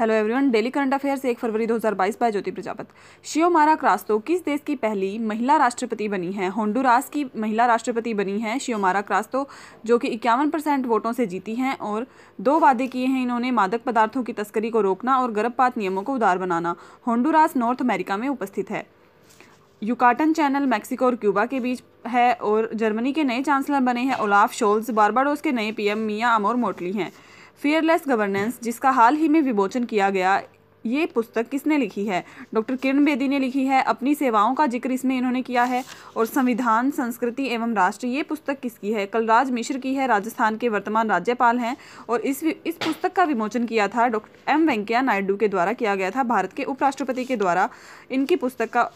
[0.00, 2.88] Hello everyone daily current affairs एक फरवरी 2022 by Jyoti Prajapat
[3.26, 8.38] शियोमारा क्रास्तो किस देश की पहली महिला राष्ट्रपति बनी है होंडुरास की महिला राष्ट्रपति बनी
[8.40, 9.46] है शियोमारा क्रास्तो
[9.86, 12.06] जो कि इक्यावन परसेंट वोटों से जीती हैं और
[12.48, 16.14] दो वादे किए हैं इन्होंने मादक पदार्थों की तस्करी को रोकना और गर्भपात नियमों को
[16.14, 16.74] उदार बनाना
[17.06, 18.84] होंडुरास नॉर्थ अमेरिका में उपस्थित है
[19.82, 24.16] यूकाटन चैनल मैक्सिको और क्यूबा के बीच है और जर्मनी के नए चांसलर बने हैं
[24.24, 27.10] ओलाफ शोल्स बारबाडोस के नए पीएम मिया अमोर मोटली हैं
[27.62, 30.40] फियरलेस गवर्नेंस जिसका हाल ही में विमोचन किया गया
[30.86, 32.22] ये पुस्तक किसने लिखी है
[32.54, 35.82] डॉक्टर किरण बेदी ने लिखी है अपनी सेवाओं का जिक्र इसमें इन्होंने किया है
[36.16, 40.68] और संविधान संस्कृति एवं राष्ट्र ये पुस्तक किसकी है कलराज मिश्र की है राजस्थान के
[40.76, 41.76] वर्तमान राज्यपाल हैं
[42.08, 45.94] और इस इस पुस्तक का विमोचन किया था डॉक्टर एम वेंकैया नायडू के द्वारा किया
[45.94, 47.68] गया था भारत के उपराष्ट्रपति के द्वारा
[48.12, 48.90] इनकी पुस्तक का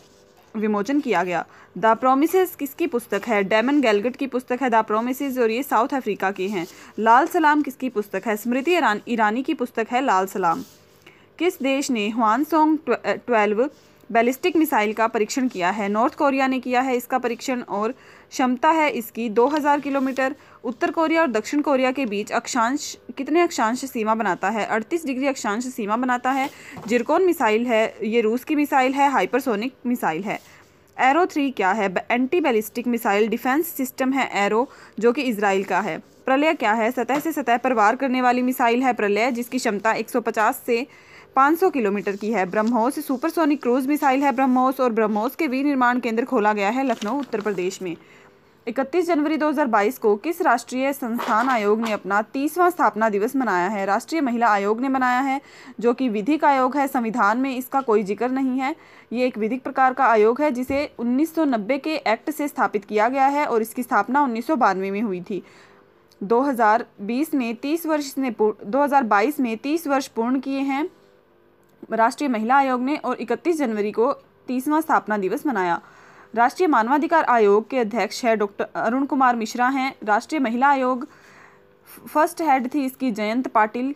[0.57, 1.45] विमोचन किया गया
[1.79, 5.95] द प्रोमिस किसकी पुस्तक है डेमन गैलगट की पुस्तक है द प्रोमिस और ये साउथ
[5.95, 6.67] अफ्रीका की हैं
[6.99, 8.79] लाल सलाम किसकी पुस्तक है स्मृति
[9.15, 10.65] ईरानी की पुस्तक है लाल सलाम
[11.39, 13.69] किस देश ने Hwasong twelve
[14.13, 17.93] ballistic missile का परीक्षण किया है नॉर्थ कोरिया ने किया है इसका परीक्षण और
[18.31, 20.35] क्षमता है इसकी 2000 किलोमीटर
[20.71, 25.27] उत्तर कोरिया और दक्षिण कोरिया के बीच अक्षांश कितने अक्षांश सीमा बनाता है 38 डिग्री
[25.27, 26.49] अक्षांश सीमा बनाता है
[26.89, 30.39] जिरकोन मिसाइल है ये रूस की मिसाइल है हाइपरसोनिक मिसाइल है
[31.11, 34.67] एरो थ्री क्या है anti ballistic missile defence system है एरो
[35.01, 38.43] जो कि इसराइल का है प्रलय क्या है सतह से सतह पर वार करने वाली
[38.49, 40.11] मिसाइल है प्रलय जिसकी क्षमता एक
[40.67, 40.85] से
[41.39, 46.25] 500 किलोमीटर की है ब्रह्मोस सुपरसोनिक क्रूज मिसाइल है ब्रह्मोस और ब्रह्मोस के विनिर्माण केंद्र
[46.31, 47.97] खोला गया है लखनऊ उत्तर प्रदेश में
[48.69, 53.85] 31 जनवरी 2022 को किस राष्ट्रीय संस्थान आयोग ने अपना तीसवां स्थापना दिवस मनाया है
[53.87, 55.41] राष्ट्रीय महिला आयोग ने मनाया है
[55.81, 58.75] जो कि विधिक आयोग है संविधान में इसका कोई जिक्र नहीं है
[59.13, 63.27] ये एक विधिक प्रकार का आयोग है जिसे 1990 के एक्ट से स्थापित किया गया
[63.39, 65.43] है और इसकी स्थापना उन्नीस में हुई थी
[66.33, 68.87] 2020 में 30 वर्ष ने दो
[69.43, 70.89] में तीस वर्ष पूर्ण किए हैं
[71.93, 74.13] राष्ट्रीय महिला आयोग ने और 31 जनवरी को
[74.49, 75.81] तीसवां स्थापना दिवस मनाया
[76.37, 81.07] राष्ट्रीय मानवाधिकार आयोग के अध्यक्ष है डॉक्टर अरुण कुमार मिश्रा हैं राष्ट्रीय महिला आयोग
[82.13, 83.95] फर्स्ट हेड थी इसकी जयंत पाटिल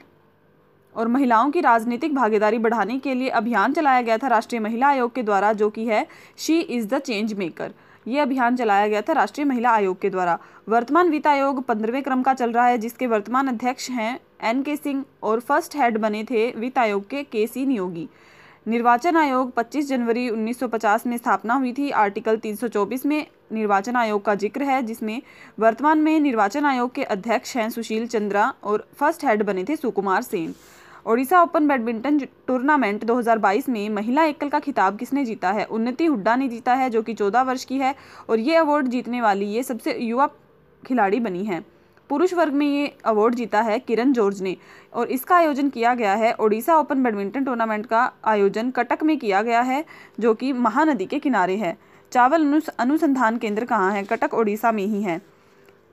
[0.97, 5.15] और महिलाओं की राजनीतिक भागीदारी बढ़ाने के लिए अभियान चलाया गया था राष्ट्रीय महिला आयोग
[5.15, 6.06] के द्वारा जो कि है
[6.39, 7.73] she is the change maker
[8.09, 12.23] ये अभियान चलाया गया था राष्ट्रीय महिला आयोग के द्वारा वर्तमान वित्त आयोग पंद्रहवें क्रम
[12.23, 16.22] का चल रहा है जिसके वर्तमान अध्यक्ष हैं एन के सिंह और फर्स्ट हेड बने
[16.31, 18.09] थे वित्त आयोग के के सी नियोगी
[18.69, 24.34] निर्वाचन आयोग 25 जनवरी 1950 में स्थापना हुई थी आर्टिकल 324 में निर्वाचन आयोग का
[24.44, 25.21] जिक्र है जिसमें
[25.60, 30.22] वर्तमान में निर्वाचन आयोग के अध्यक्ष हैं सुशील चंद्रा और फर्स्ट हेड बने थे Sukumar
[30.22, 30.55] Sen
[31.12, 36.37] Odisha open badminton tournament 2022 में महिला एकल का खिताब किसने जीता है उन्नति हुड्डा
[36.44, 37.94] ने जीता है जो कि 14 वर्ष की है
[38.28, 40.26] और ये अवार्ड जीतने वाली ये सबसे युवा
[40.87, 41.65] खिलाड़ी बनी है
[42.09, 44.57] पुरुष वर्ग में ये अवार्ड जीता है किरण जॉर्ज ने
[45.03, 49.43] और इसका आयोजन किया गया है ओडिशा ओपन बैडमिंटन टूर्नामेंट का आयोजन कटक में किया
[49.43, 49.85] गया है
[50.21, 51.77] जो कि महानदी के किनारे है
[52.13, 55.21] चावल अनुसंधान केंद्र कहाँ है कटक ओडिशा में ही है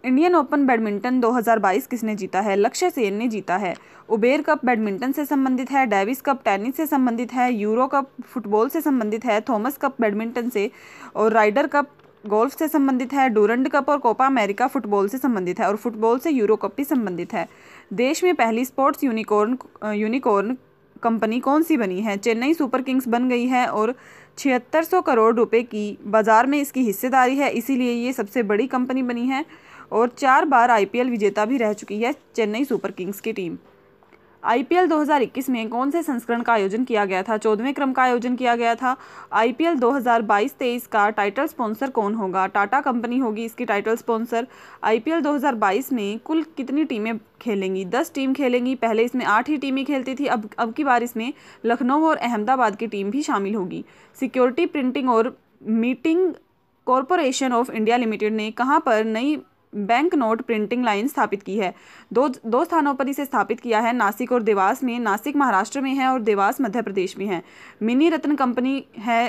[0.05, 3.73] इंडियन ओपन बैडमिंटन 2022 किसने जीता है लक्ष्य सेन ने जीता है
[4.15, 8.69] उबेर कप बैडमिंटन से संबंधित है डेविस कप टेनिस से संबंधित है यूरो कप फुटबॉल
[8.69, 10.69] से संबंधित है थॉमस कप बैडमिंटन से
[11.21, 11.89] और राइडर कप
[12.29, 16.19] गोल्फ से संबंधित है डूरंड कप और कोपा अमेरिका फुटबॉल से संबंधित है और फुटबॉल
[16.19, 17.47] से यूरो कप भी संबंधित है
[18.01, 19.57] देश में पहली स्पोर्ट्स यूनिकॉर्न
[19.99, 20.55] यूनिकॉर्न
[21.03, 23.93] कंपनी कौन सी बनी है चेन्नई सुपर किंग्स बन गई है और
[24.37, 29.03] छिहत्तर सौ करोड़ रुपए की बाज़ार में इसकी हिस्सेदारी है इसीलिए ये सबसे बड़ी कंपनी
[29.03, 29.43] बनी है
[29.91, 33.57] और चार बार आईपीएल विजेता भी रह चुकी है चेन्नई सुपर किंग्स की टीम
[34.49, 38.35] आईपीएल 2021 में कौन से संस्करण का आयोजन किया गया था चौदहवें क्रम का आयोजन
[38.35, 38.95] किया गया था
[39.41, 44.47] आईपीएल 2022-23 का टाइटल स्पॉन्सर कौन होगा टाटा कंपनी होगी इसकी टाइटल स्पॉन्सर
[44.83, 49.83] आईपीएल 2022 में कुल कितनी टीमें खेलेंगी दस टीम खेलेंगी पहले इसमें आठ ही टीमें
[49.85, 51.31] खेलती थी अब अब की बार इसमें
[51.65, 53.83] लखनऊ और अहमदाबाद की टीम भी शामिल होगी
[54.19, 55.35] सिक्योरिटी प्रिंटिंग और
[55.87, 56.33] Meeting
[56.85, 59.35] Corporation of India Limited ने कहाँ पर नई
[59.75, 61.73] बैंक नोट प्रिंटिंग लाइन स्थापित की है
[62.13, 65.93] दो दो स्थानों पर इसे स्थापित किया है नासिक और देवास में नासिक महाराष्ट्र में
[65.95, 67.41] है और देवास मध्य प्रदेश में है
[67.83, 69.21] मिनी रत्न कंपनी है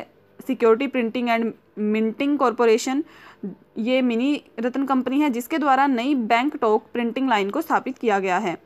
[0.46, 3.02] Security Printing and Minting Corporation
[3.78, 4.34] ये मिनी
[4.64, 8.56] रत्न कंपनी है जिसके द्वारा नई बैंक टोक प्रिंटिंग लाइन को स्थापित किया गया है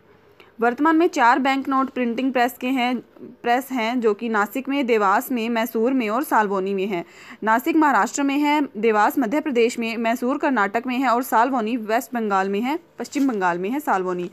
[0.60, 2.94] वर्तमान में चार बैंक नोट प्रिंटिंग प्रेस के हैं
[3.42, 7.04] प्रेस हैं जो कि नासिक में देवास में मैसूर में और सालवोनी में है
[7.44, 12.14] नासिक महाराष्ट्र में है देवास मध्य प्रदेश में मैसूर कर्नाटक में है और सालवोनी वेस्ट
[12.14, 14.30] बंगाल में है पश्चिम बंगाल में है सालवोनी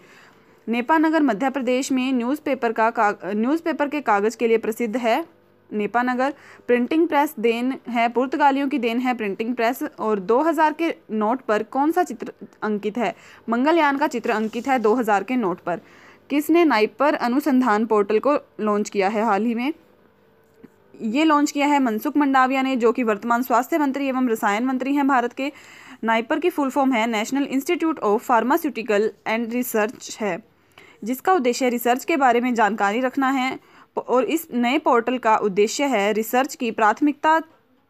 [0.70, 2.90] नेपानगर मध्य प्रदेश में न्यूज़पेपर का,
[3.26, 5.24] न्यूज़पेपर के कागज़ के लिए प्रसिद्ध है
[5.74, 6.34] नेपानगर
[6.68, 11.64] प्रिंटिंग प्रेस देन है पुर्तगालियों की देन है प्रिंटिंग प्रेस और 2000 के नोट पर
[11.76, 12.34] कौन सा चित्र
[12.64, 13.14] अंकित है
[13.50, 15.80] मंगलयान का चित्र अंकित है 2000 के नोट पर
[16.30, 18.34] किसने नाइपर अनुसंधान पोर्टल को
[18.66, 19.72] लॉन्च किया है हाल ही में
[21.16, 24.94] ये लॉन्च किया है मनसुख मंडाविया ने जो कि वर्तमान स्वास्थ्य मंत्री एवं रसायन मंत्री
[24.96, 25.52] हैं भारत के
[26.04, 30.38] नाइपर की फुल फॉर्म है National Institute of Pharmaceutical and Research है
[31.10, 33.58] जिसका उद्देश्य रिसर्च के बारे में जानकारी रखना है
[34.08, 37.40] और इस नए पोर्टल का उद्देश्य है रिसर्च की प्राथमिकता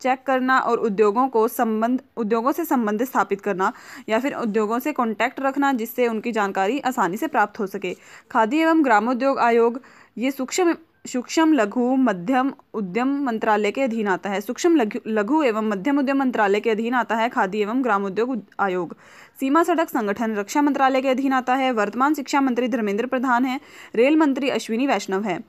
[0.03, 3.71] चेक करना और उद्योगों को संबंध उद्योगों से संबंध स्थापित करना
[4.09, 7.93] या फिर उद्योगों से कॉन्टैक्ट रखना जिससे उनकी जानकारी आसानी से प्राप्त हो सके
[8.31, 9.79] खादी एवं ग्रामोद्योग आयोग
[10.25, 10.75] ये सूक्ष्म
[11.11, 16.59] सूक्ष्म लघु मध्यम उद्यम मंत्रालय के अधीन आता है सूक्ष्म लघु एवं मध्यम उद्यम मंत्रालय
[16.67, 18.95] के अधीन आता है खादी एवं ग्रामोद्योग आयोग
[19.39, 23.59] सीमा सड़क संगठन रक्षा मंत्रालय के अधीन आता है वर्तमान शिक्षा मंत्री धर्मेंद्र प्रधान है
[24.03, 25.39] रेल मंत्री अश्विनी वैष्णव है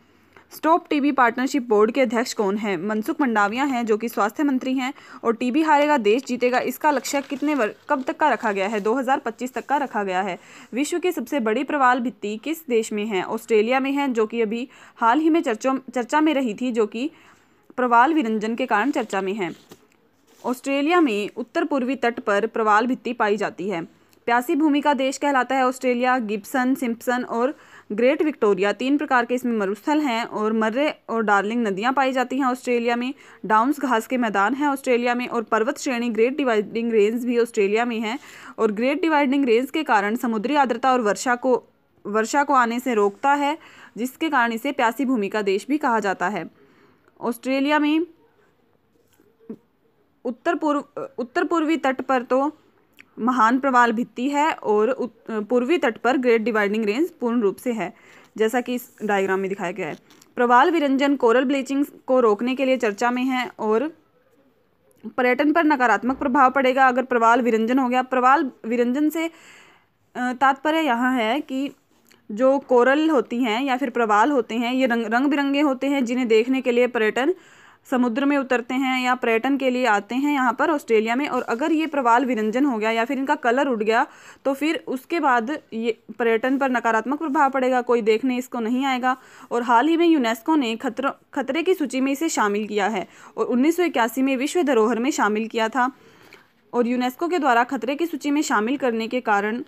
[0.56, 4.74] स्टॉप टीबी पार्टनरशिप बोर्ड के अध्यक्ष कौन हैं मनसुख मंडाविया हैं जो कि स्वास्थ्य मंत्री
[4.74, 4.92] हैं
[5.24, 8.80] और टीबी हारेगा देश जीतेगा इसका लक्ष्य कितने वर्ष कब तक का रखा गया है
[8.84, 10.38] 2025 तक का रखा गया है
[10.74, 14.40] विश्व की सबसे बड़ी प्रवाल भित्ति किस देश में है ऑस्ट्रेलिया में है जो कि
[14.42, 14.66] अभी
[15.00, 17.10] हाल ही में चर्चों चर्चा में रही थी जो कि
[17.76, 19.50] प्रवाल विरंजन के कारण चर्चा में है
[20.52, 23.82] ऑस्ट्रेलिया में उत्तर पूर्वी तट पर प्रवाल भित्ति पाई जाती है
[24.26, 27.54] प्यासी भूमि का देश कहलाता है ऑस्ट्रेलिया गिब्सन सिम्पसन और
[27.92, 32.38] ग्रेट विक्टोरिया तीन प्रकार के इसमें मरुस्थल हैं और मर्रे और डार्लिंग नदियाँ पाई जाती
[32.38, 33.12] हैं ऑस्ट्रेलिया में
[33.46, 37.84] डाउन्स घास के मैदान हैं ऑस्ट्रेलिया में और पर्वत श्रेणी ग्रेट डिवाइडिंग रेंज भी ऑस्ट्रेलिया
[37.84, 38.18] में है
[38.58, 41.62] और ग्रेट डिवाइडिंग रेंज के कारण समुद्री आर्द्रता और वर्षा को
[42.16, 43.56] वर्षा को आने से रोकता है
[43.98, 46.44] जिसके कारण इसे प्यासी भूमि का देश भी कहा जाता है
[47.28, 47.98] ऑस्ट्रेलिया में
[50.26, 52.40] उत्तर पूर्व उत्तर पूर्वी तट पर तो
[53.28, 54.94] महान प्रवाल भित्ति है और
[55.50, 57.92] पूर्वी तट पर ग्रेट डिवाइडिंग रेंज पूर्ण रूप से है
[58.38, 59.96] जैसा कि इस डायग्राम में दिखाया गया है
[60.36, 63.92] प्रवाल विरंजन कोरल ब्लीचिंग को रोकने के लिए चर्चा में है और
[65.16, 69.28] पर्यटन पर नकारात्मक प्रभाव पड़ेगा अगर प्रवाल विरंजन हो गया प्रवाल विरंजन से
[70.40, 71.70] तात्पर्य यहाँ है कि
[72.32, 76.04] जो कोरल होती हैं या फिर प्रवाल होते हैं ये रंग रंग बिरंगे होते हैं
[76.04, 77.34] जिन्हें देखने के लिए पर्यटन
[77.90, 81.42] समुद्र में उतरते हैं या पर्यटन के लिए आते हैं यहाँ पर ऑस्ट्रेलिया में और
[81.54, 84.06] अगर ये प्रवाल विरंजन हो गया या फिर इनका कलर उड़ गया
[84.44, 89.16] तो फिर उसके बाद ये पर्यटन पर नकारात्मक प्रभाव पड़ेगा कोई देखने इसको नहीं आएगा
[89.52, 93.06] और हाल ही में यूनेस्को ने खतरों खतरे की सूची में इसे शामिल किया है
[93.36, 93.78] और उन्नीस
[94.28, 95.90] में विश्व धरोहर में शामिल किया था
[96.74, 99.62] और यूनेस्को के द्वारा खतरे की सूची में शामिल करने के कारण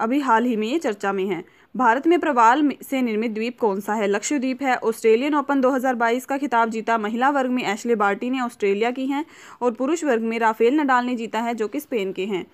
[0.00, 1.44] अभी हाल ही में ये चर्चा में है
[1.78, 6.36] भारत में प्रवाल से निर्मित द्वीप कौन सा है लक्षद्वीप है ऑस्ट्रेलियन ओपन 2022 का
[6.38, 9.24] खिताब जीता महिला वर्ग में एशले बार्टी ने ऑस्ट्रेलिया की हैं
[9.62, 12.44] और पुरुष वर्ग में राफेल नडाल ने जीता है जो कि स्पेन के हैं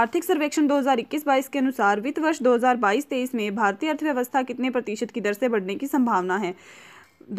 [0.00, 5.32] आर्थिक सर्वेक्षण 2021-22 के अनुसार वित्त वर्ष 2022-23 में भारतीय अर्थव्यवस्था कितने प्रतिशत की दर
[5.32, 6.54] से बढ़ने की संभावना है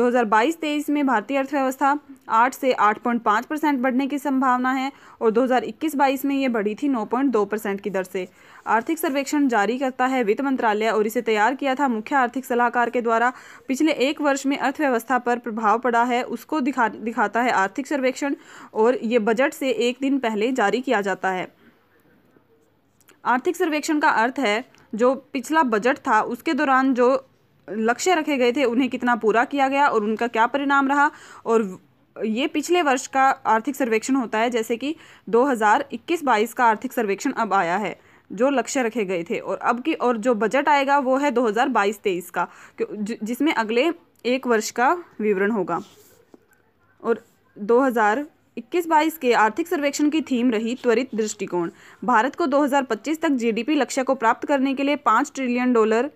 [0.01, 1.93] 2022-23 में भारतीय अर्थव्यवस्था
[2.41, 4.91] 8 से 8.5 परसेंट बढ़ने की संभावना है
[5.21, 8.25] और 2021-22 में ये बढ़ी थी 9.2 परसेंट की दर से
[8.71, 12.89] आर्थिक सर्वेक्षण जारी करता है वित्त मंत्रालय और इसे तैयार किया था मुख्य आर्थिक सलाहकार
[12.89, 13.31] के द्वारा
[13.67, 18.35] पिछले एक वर्ष में अर्थव्यवस्था पर प्रभाव पड़ा है उसको दिखा दिखाता है आर्थिक सर्वेक्षण
[18.83, 21.47] और ये बजट से एक दिन पहले जारी किया जाता है
[23.33, 24.63] आर्थिक सर्वेक्षण का अर्थ है
[25.01, 27.11] जो पिछला बजट था उसके दौरान जो
[27.69, 31.09] लक्ष्य रखे गए थे उन्हें कितना पूरा किया गया और उनका क्या परिणाम रहा
[31.45, 31.67] और
[32.25, 33.23] ये पिछले वर्ष का
[33.53, 34.95] आर्थिक सर्वेक्षण होता है जैसे कि
[35.35, 37.95] 2021-22 का आर्थिक सर्वेक्षण अब आया है
[38.39, 42.29] जो लक्ष्य रखे गए थे और अब की और जो बजट आएगा वो है 2022-23
[42.37, 42.47] का
[42.91, 43.89] जिसमें अगले
[44.35, 44.87] एक वर्ष का
[45.21, 45.79] विवरण होगा
[47.11, 47.23] और
[47.71, 51.69] 2021-22 के आर्थिक सर्वेक्षण की थीम रही त्वरित दृष्टिकोण
[52.05, 56.09] भारत को 2025 तक जीडीपी लक्ष्य को प्राप्त करने के लिए पाँच ट्रिलियन डॉलर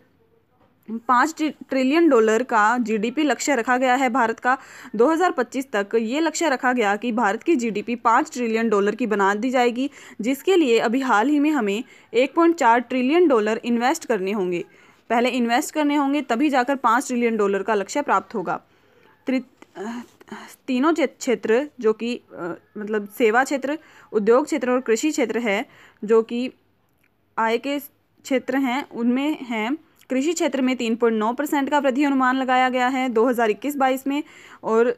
[0.92, 4.58] पाँच ट्रिलियन डॉलर का जीडीपी लक्ष्य रखा गया है भारत का
[5.00, 9.34] 2025 तक ये लक्ष्य रखा गया कि भारत की जीडीपी पाँच ट्रिलियन डॉलर की बना
[9.36, 9.90] दी जाएगी
[10.28, 11.84] जिसके लिए अभी हाल ही में हमें
[12.26, 14.64] 1.4 ट्रिलियन डॉलर इन्वेस्ट करने होंगे
[15.10, 18.60] पहले इन्वेस्ट करने होंगे तभी जाकर पाँच ट्रिलियन डॉलर का लक्ष्य प्राप्त होगा
[20.68, 23.78] तीनों क्षेत्र जो कि मतलब सेवा क्षेत्र
[24.14, 25.66] उद्योग क्षेत्र और कृषि क्षेत्र है
[26.12, 26.40] जो कि
[27.40, 29.70] आय के क्षेत्र हैं उनमें हैं
[30.10, 33.50] कृषि क्षेत्र में तीन पॉइंट नौ परसेंट का वृद्धि अनुमान लगाया गया है दो हज़ार
[33.52, 34.22] इक्कीस बाईस में
[34.74, 34.94] और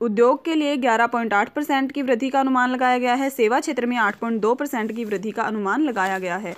[0.00, 3.60] उद्योग के लिए ग्यारह पॉइंट आठ परसेंट की वृद्धि का अनुमान लगाया गया है सेवा
[3.60, 6.54] क्षेत्र में आठ पॉइंट दो परसेंट की वृद्धि का अनुमान लगाया गया है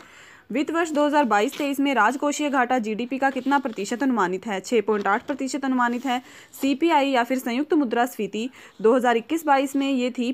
[0.52, 6.04] वित्त वर्ष 2022-23 में राजकोषीय घाटा जीडीपी का कितना प्रतिशत अनुमानित है 6.8 प्रतिशत अनुमानित
[6.06, 6.18] है
[6.60, 10.32] सीपीआई या फिर संयुक्त मुद्रा हज़ार 2021-22 में ये थी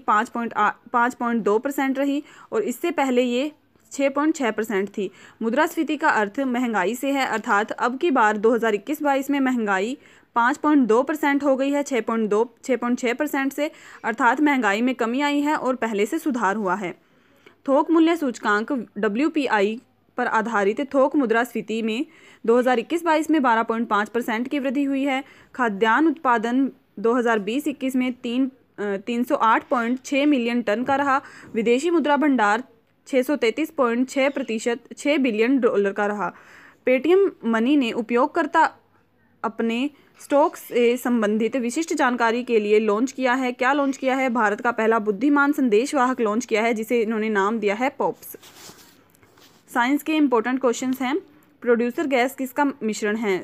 [1.46, 2.22] दो परसेंट रही
[2.52, 3.50] और इससे पहले ये
[3.92, 5.10] छः पॉइंट छः परसेंट थी
[5.42, 9.38] मुद्रास्फीति का अर्थ महंगाई से है अर्थात अब की बार दो हज़ार इक्कीस बाईस में
[9.40, 9.96] महंगाई
[10.34, 13.70] पाँच पॉइंट दो परसेंट हो गई है छः पॉइंट दो छः पॉइंट छः परसेंट से
[14.10, 16.92] अर्थात महंगाई में कमी आई है और पहले से सुधार हुआ है
[17.68, 19.32] थोक मूल्य सूचकांक डब्ल्यू
[20.16, 22.04] पर आधारित थोक मुद्रास्फीति में
[22.46, 25.22] 2021-22 में 12.5 परसेंट की वृद्धि हुई है
[25.54, 26.60] खाद्यान्न उत्पादन
[27.06, 28.50] 2020-21 में तीन
[29.06, 29.24] तीन
[30.30, 31.20] मिलियन टन का रहा
[31.54, 32.64] विदेशी मुद्रा भंडार
[33.10, 36.32] छः प्रतिशत छः बिलियन डॉलर का रहा
[36.84, 38.62] पेटीएम मनी ने उपयोगकर्ता
[39.44, 39.78] अपने
[40.24, 44.60] स्टॉक से संबंधित विशिष्ट जानकारी के लिए लॉन्च किया है क्या लॉन्च किया है भारत
[44.66, 48.36] का पहला बुद्धिमान संदेशवाहक लॉन्च किया है जिसे इन्होंने नाम दिया है पॉप्स
[49.74, 51.16] साइंस के इंपॉर्टेंट क्वेश्चंस हैं
[51.62, 53.36] प्रोड्यूसर गैस किसका मिश्रण है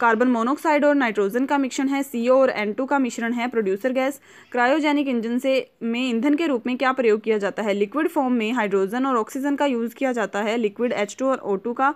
[0.00, 3.92] कार्बन मोनोक्साइड और नाइट्रोजन का मिश्रण है सी और एन टू का मिश्रण है प्रोड्यूसर
[3.92, 4.20] गैस
[4.52, 8.32] क्रायोजेनिक इंजन से में ईंधन के रूप में क्या प्रयोग किया जाता है लिक्विड फॉर्म
[8.32, 11.94] में हाइड्रोजन और ऑक्सीजन का यूज़ किया जाता है लिक्विड एच और ओ का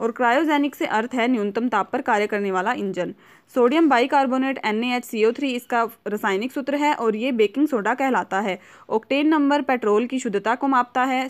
[0.00, 3.14] और क्रायोजेनिक से अर्थ है न्यूनतम ताप पर कार्य करने वाला इंजन
[3.54, 8.58] सोडियम बाइकार्बोनेट NaHCO3 इसका रासायनिक सूत्र है और ये बेकिंग सोडा कहलाता है
[8.98, 11.28] ऑक्टेन नंबर पेट्रोल की शुद्धता को मापता है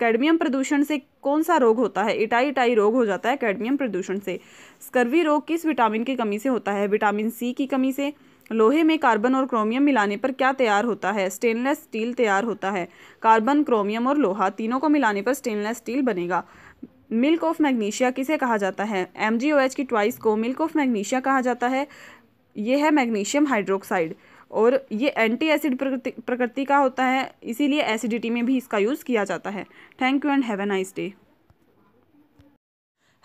[0.00, 3.76] कैडमियम प्रदूषण से कौन सा रोग होता है इटाई इटाई रोग हो जाता है कैडमियम
[3.76, 4.38] प्रदूषण से
[4.86, 8.12] स्कर्वी रोग किस विटामिन की कमी से होता है विटामिन सी की कमी से
[8.52, 12.70] लोहे में कार्बन और क्रोमियम मिलाने पर क्या तैयार होता है स्टेनलेस स्टील तैयार होता
[12.70, 12.86] है
[13.22, 16.42] कार्बन क्रोमियम और लोहा तीनों को मिलाने पर स्टेनलेस स्टील बनेगा
[17.12, 19.38] मिल्क ऑफ मैग्नीशिया किसे कहा जाता है एम
[19.76, 21.86] की ट्वाइस को मिल्क ऑफ मैग्नीशिया कहा जाता है
[22.58, 24.14] ये है मैग्नीशियम हाइड्रोक्साइड
[24.62, 29.04] और ये एंटी एसिड प्रकृति प्रकृति का होता है इसीलिए एसिडिटी में भी इसका यूज़
[29.04, 29.64] किया जाता है
[30.02, 31.12] thank you and have a nice day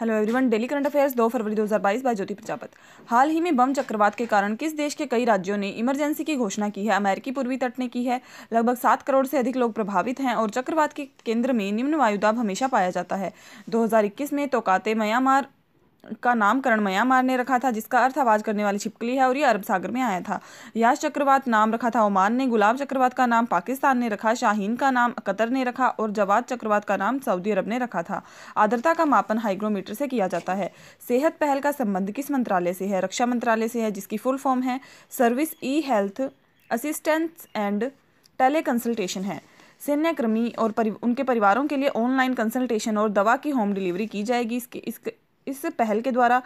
[0.02, 2.72] hello everyone daily current affairs 2 फरवरी 2022 बाय ज्योति प्रजापत
[3.10, 6.36] हाल ही में बम चक्रवात के कारण किस देश के कई राज्यों ने इमरजेंसी की
[6.36, 8.22] घोषणा की है अमेरिकी पूर्वी तट ने की है
[8.54, 12.38] लगभग सात करोड़ से अधिक लोग प्रभावित हैं और चक्रवात के केंद्र में निम्न वायुदाब
[12.40, 13.34] हमेशा पाया जाता है
[13.74, 15.48] 2021 में तोकाते म्यांमार
[16.24, 19.38] का नाम करण म्यांमार ने रखा था जिसका अर्थ आवाज़ करने वाली छिपकली है और
[19.38, 20.40] ये अरब सागर में आया था
[20.78, 24.76] याश चक्रवात नाम रखा था ओमान ने गुलाब चक्रवात का नाम पाकिस्तान ने रखा शाहीन
[24.76, 28.22] का नाम कतर ने रखा और जवाद चक्रवात का नाम सऊदी अरब ने रखा था
[28.66, 30.72] आदरता का मापन हाइग्रोमीटर से किया जाता है
[31.08, 34.62] सेहत पहल का संबंध किस मंत्रालय से है रक्षा मंत्रालय से है जिसकी फुल फॉर्म
[34.64, 34.80] है
[35.18, 36.22] service e health
[36.72, 37.84] assistance and
[38.62, 39.42] teleconsultation है
[39.86, 44.24] सैन्यकर्मी और परि, उनके परिवारों के लिए ऑनलाइन कंसल्टेशन और दवा की होम डिलीवरी की
[44.24, 45.14] जाएगी इसके इसके
[45.48, 46.42] इस पहल के द्वारा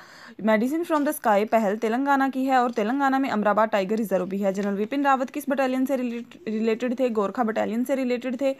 [0.46, 4.38] मेडिसिन फ्रॉम द स्काई पहल तेलंगाना की है और तेलंगाना में अमराबाद टाइगर रिजर्व भी
[4.40, 8.56] है जनरल विपिन रावत किस बटालियन से रिलेटेड थे गोरखा बटालियन से रिलेटेड थे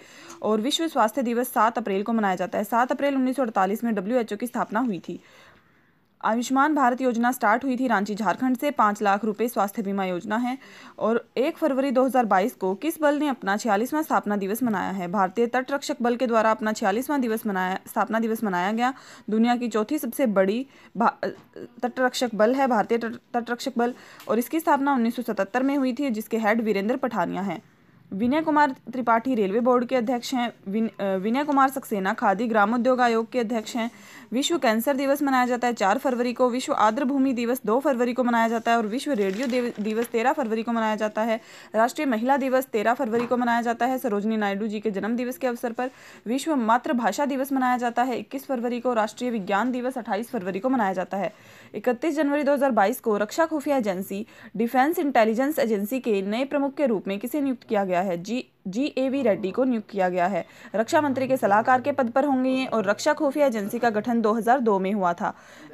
[0.50, 4.38] और विश्व स्वास्थ्य दिवस सात अप्रैल को मनाया जाता है सात अप्रैल उन्नीस में डब्ल्यू
[4.38, 5.20] की स्थापना हुई थी
[6.30, 10.38] आयुष्मान भारत योजना स्टार्ट हुई थी रांची झारखंड से पाँच लाख रुपए स्वास्थ्य बीमा योजना
[10.38, 10.58] है
[11.08, 15.48] और एक फरवरी 2022 को किस बल ने अपना छियालीसवां स्थापना दिवस मनाया है भारतीय
[15.56, 18.94] तटरक्षक बल के द्वारा अपना छियालीसवां दिवस मनाया स्थापना दिवस मनाया गया
[19.30, 20.66] दुनिया की चौथी सबसे बड़ी
[21.04, 23.94] तटरक्षक बल है भारतीय तटरक्षक बल
[24.28, 25.30] और इसकी स्थापना उन्नीस
[25.64, 27.62] में हुई थी जिसके हेड वीरेंद्र पठानिया हैं
[28.20, 30.90] विनय कुमार त्रिपाठी रेलवे बोर्ड के अध्यक्ष हैं विन,
[31.24, 33.90] विनय कुमार सक्सेना खादी ग्रामोद्योग आयोग के अध्यक्ष हैं
[34.34, 38.14] विश्व कैंसर दिवस मनाया जाता है चार फरवरी को विश्व आर्द्र भूमि दिवस दो फरवरी
[38.14, 39.48] को मनाया जाता है और विश्व रेडियो
[39.84, 41.40] दिवस तेरह फरवरी को मनाया जाता है
[41.76, 45.38] राष्ट्रीय महिला दिवस तेरह फरवरी को मनाया जाता है सरोजनी नायडू जी के जन्म दिवस
[45.38, 45.90] के अवसर पर
[46.28, 50.70] विश्व मातृभाषा दिवस मनाया जाता है इक्कीस फरवरी को राष्ट्रीय विज्ञान दिवस अट्ठाईस फरवरी को
[50.70, 51.34] मनाया जाता है
[51.76, 52.58] इकतीस जनवरी दो
[53.04, 54.26] को रक्षा खुफिया एजेंसी
[54.58, 58.22] डिफेंस इंटेलिजेंस एजेंसी के नए प्रमुख के रूप में किसे नियुक्त किया गया गया है
[58.24, 60.44] जी जी ए वी रेड्डी को नियुक्त किया गया है
[60.76, 64.22] रक्षा मंत्री के सलाहकार के पद पर होंगे ये और रक्षा खुफिया एजेंसी का गठन
[64.22, 65.34] 2002 में हुआ था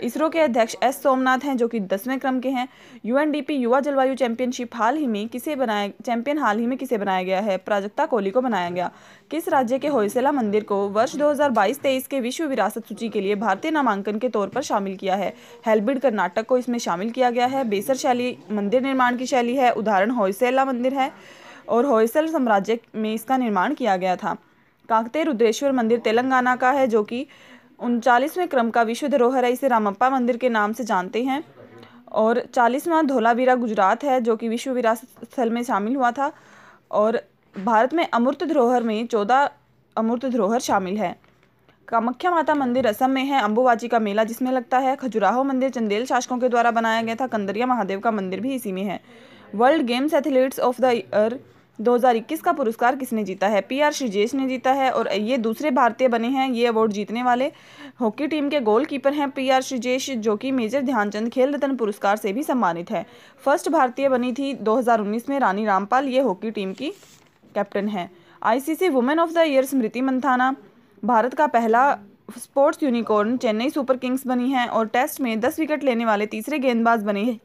[0.09, 2.67] इसरो के अध्यक्ष एस सोमनाथ हैं जो कि दसवें क्रम के हैं
[3.05, 7.23] यूएनडीपी युवा जलवायु चैंपियनशिप हाल ही में किसे बनाया चैंपियन हाल ही में किसे बनाया
[7.29, 8.89] गया है प्राजक्ता कोहली को बनाया गया
[9.31, 11.53] किस राज्य के होयसेला मंदिर को वर्ष दो हजार
[12.11, 15.33] के विश्व विरासत सूची के लिए भारतीय नामांकन के तौर पर शामिल किया है
[15.67, 19.71] हेलबिड कर्नाटक को इसमें शामिल किया गया है बेसर शैली मंदिर निर्माण की शैली है
[19.83, 21.11] उदाहरण होयसेला मंदिर है
[21.69, 24.35] और होयसल साम्राज्य में इसका निर्माण किया गया था
[24.89, 27.25] काकते रुद्रेश्वर मंदिर तेलंगाना का है जो कि
[27.83, 31.43] उनचालीसवें क्रम का विश्व धरोहर है इसे रामप्पा मंदिर के नाम से जानते हैं
[32.23, 36.31] और चालीसवां धोलावीरा गुजरात है जो कि विश्व विरासत स्थल में शामिल हुआ था
[36.99, 37.19] और
[37.65, 39.49] भारत में अमृत धरोहर में चौदह
[39.97, 41.15] अमृत धरोहर शामिल है
[41.87, 46.05] कामख्या माता मंदिर असम में है अम्बुबाची का मेला जिसमें लगता है खजुराहो मंदिर चंदेल
[46.05, 48.99] शासकों के द्वारा बनाया गया था कंदरिया महादेव का मंदिर भी इसी में है
[49.55, 51.39] World Games Athletes of the Year
[51.85, 55.71] 2021 का पुरस्कार किसने जीता है पी आर श्रीजेश ने जीता है और ये दूसरे
[55.71, 57.51] भारतीय बने हैं ये अवार्ड जीतने वाले
[58.01, 62.15] हॉकी टीम के गोलकीपर हैं पी आर श्रीजेश जो कि मेजर ध्यानचंद खेल रत्न पुरस्कार
[62.17, 63.05] से भी सम्मानित है
[63.45, 66.89] फर्स्ट भारतीय बनी थी 2019 में रानी रामपाल ये हॉकी टीम की
[67.55, 68.09] कैप्टन है
[68.45, 70.53] ICC Women of the Year Smriti Mandhana
[71.05, 71.89] Bharat का पहला
[72.37, 76.59] sports unicorn Chennai Super Kings बनी है और टेस्ट में दस विकेट लेने वाले तीसरे
[76.59, 77.37] गेंदबाज बने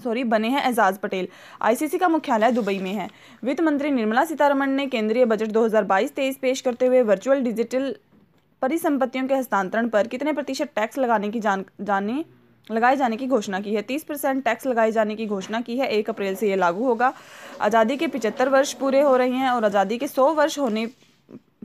[0.00, 1.28] सॉरी बने हैं एजाज पटेल
[1.68, 3.08] आईसीसी का मुख्यालय दुबई में है
[3.44, 7.94] वित्त मंत्री निर्मला सीतारमण ने केंद्रीय बजट 2022-23 पेश करते हुए वर्चुअल डिजिटल
[8.62, 12.24] परिसंपत्तियों के हस्तांतरण पर कितने प्रतिशत टैक्स लगाने की जान जाने
[12.70, 15.86] लगाए जाने की घोषणा की है तीस परसेंट टैक्स लगाए जाने की घोषणा की है
[15.98, 17.12] एक अप्रैल से ये लागू होगा
[17.68, 20.86] आज़ादी के पिचहत्तर वर्ष पूरे हो रहे हैं और आज़ादी के सौ वर्ष होने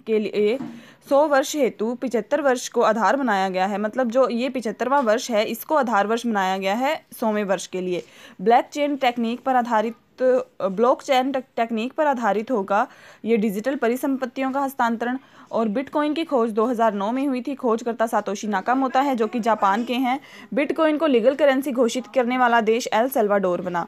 [0.08, 0.58] के लिए
[1.10, 5.30] सौ वर्ष हेतु पिचहत्तर वर्ष को आधार बनाया गया है मतलब जो ये पिचहत्तरवां वर्ष
[5.32, 8.02] है इसको आधार वर्ष बनाया गया है सौवें वर्ष के लिए
[8.42, 12.86] ब्लैक चेन टेक्निक पर आधारित तो चेन टेक्निक पर आधारित होगा
[13.26, 15.18] ये डिजिटल परिसंपत्तियों का हस्तांतरण
[15.56, 19.40] और बिटकॉइन की खोज 2009 में हुई थी खोजकर्ता सातोशी नाकाम होता है जो कि
[19.50, 20.20] जापान के हैं
[20.54, 23.86] बिटकॉइन को लीगल करेंसी घोषित करने वाला देश एल सेल्वाडोर बना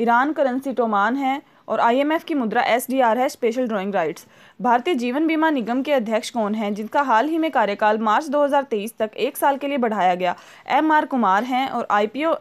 [0.00, 4.24] ईरान करेंसी टोमान है और आईएमएफ की मुद्रा एसडीआर है special drawing rights
[4.62, 8.94] Bharatiya Jeevan बीमा निगम के अध्यक्ष कौन हैं जिनका हाल ही में कार्यकाल मार्च 2023
[8.98, 10.34] तक एक साल के लिए बढ़ाया गया
[10.76, 12.34] एम आर कुमार हैं और आईपीओ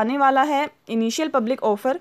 [0.00, 2.00] आने वाला है इनिशियल पब्लिक ऑफर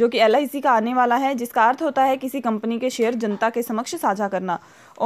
[0.00, 3.14] जो कि एल का आने वाला है जिसका अर्थ होता है किसी कंपनी के शेयर
[3.24, 4.58] जनता के समक्ष साझा करना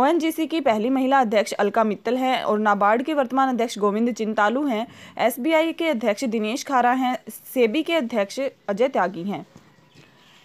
[0.03, 0.07] ओ
[0.51, 4.87] की पहली महिला अध्यक्ष अलका मित्तल हैं और नाबार्ड के वर्तमान अध्यक्ष गोविंद चिंतालू हैं
[5.27, 5.37] एस
[5.79, 7.17] के अध्यक्ष दिनेश खारा हैं
[7.55, 9.47] सेबी के अध्यक्ष अजय त्यागी हैं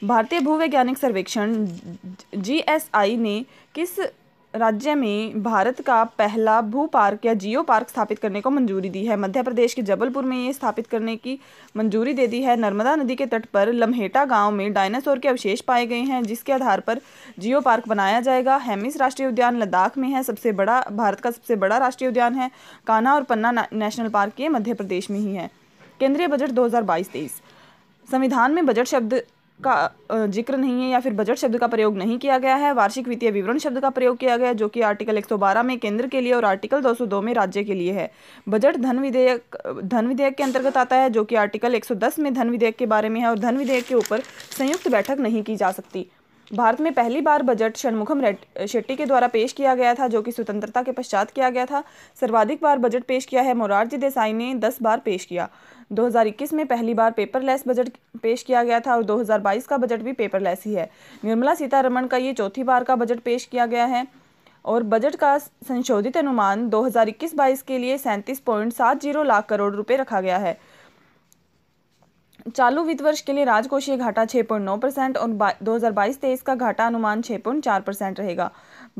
[0.07, 1.53] भारतीय भूवैज्ञानिक सर्वेक्षण
[2.35, 3.37] जीएसआई ने
[3.75, 3.95] किस
[4.55, 9.05] राज्य में भारत का पहला भू पार्क या जियो पार्क स्थापित करने को मंजूरी दी
[9.05, 11.37] है मध्य प्रदेश के जबलपुर में ये स्थापित करने की
[11.77, 15.61] मंजूरी दे दी है नर्मदा नदी के तट पर लम्हेटा गांव में डायनासोर के अवशेष
[15.71, 16.99] पाए गए हैं जिसके आधार पर
[17.39, 21.55] जियो पार्क बनाया जाएगा हेमिस राष्ट्रीय उद्यान लद्दाख में है सबसे बड़ा भारत का सबसे
[21.65, 22.49] बड़ा राष्ट्रीय उद्यान है
[22.87, 25.49] कान्हा और पन्ना नेशनल पार्क ये मध्य प्रदेश में ही है
[25.99, 27.27] केंद्रीय बजट दो हज़ार
[28.11, 29.21] संविधान में बजट शब्द
[29.67, 33.07] का जिक्र नहीं है या फिर बजट शब्द का प्रयोग नहीं किया गया है वार्षिक
[33.07, 36.21] वित्तीय विवरण शब्द का प्रयोग किया गया है जो कि आर्टिकल 112 में केंद्र के
[36.21, 38.09] लिए और आर्टिकल 202 में राज्य के लिए है
[38.55, 39.57] बजट धन विधेयक
[39.93, 43.09] धन विधेयक के अंतर्गत आता है जो कि आर्टिकल 110 में धन विधेयक के बारे
[43.15, 44.21] में है और धन विधेयक के ऊपर
[44.57, 46.05] संयुक्त बैठक नहीं की जा सकती
[46.53, 48.21] भारत में पहली बार बजट षणमुखम
[48.69, 51.83] शेट्टी के द्वारा पेश किया गया था जो कि स्वतंत्रता के पश्चात किया गया था
[52.19, 55.47] सर्वाधिक बार बजट पेश किया है मोरारजी देसाई ने दस बार पेश किया
[55.95, 57.89] 2021 में पहली बार पेपरलेस बजट
[58.21, 60.89] पेश किया गया था और 2022 का बजट भी पेपरलेस ही है
[61.25, 64.05] निर्मला सीतारमण का ये चौथी बार का बजट पेश किया गया है
[64.73, 69.95] और बजट का संशोधित अनुमान 2021-22 के लिए सैंतीस पॉइंट सात जीरो लाख करोड़ रुपए
[69.97, 70.57] रखा गया है
[72.55, 75.31] चालू वित्त वर्ष के लिए राजकोषीय घाटा 6.9 परसेंट और
[75.69, 78.49] 2022-23 का घाटा अनुमान 6.4 परसेंट रहेगा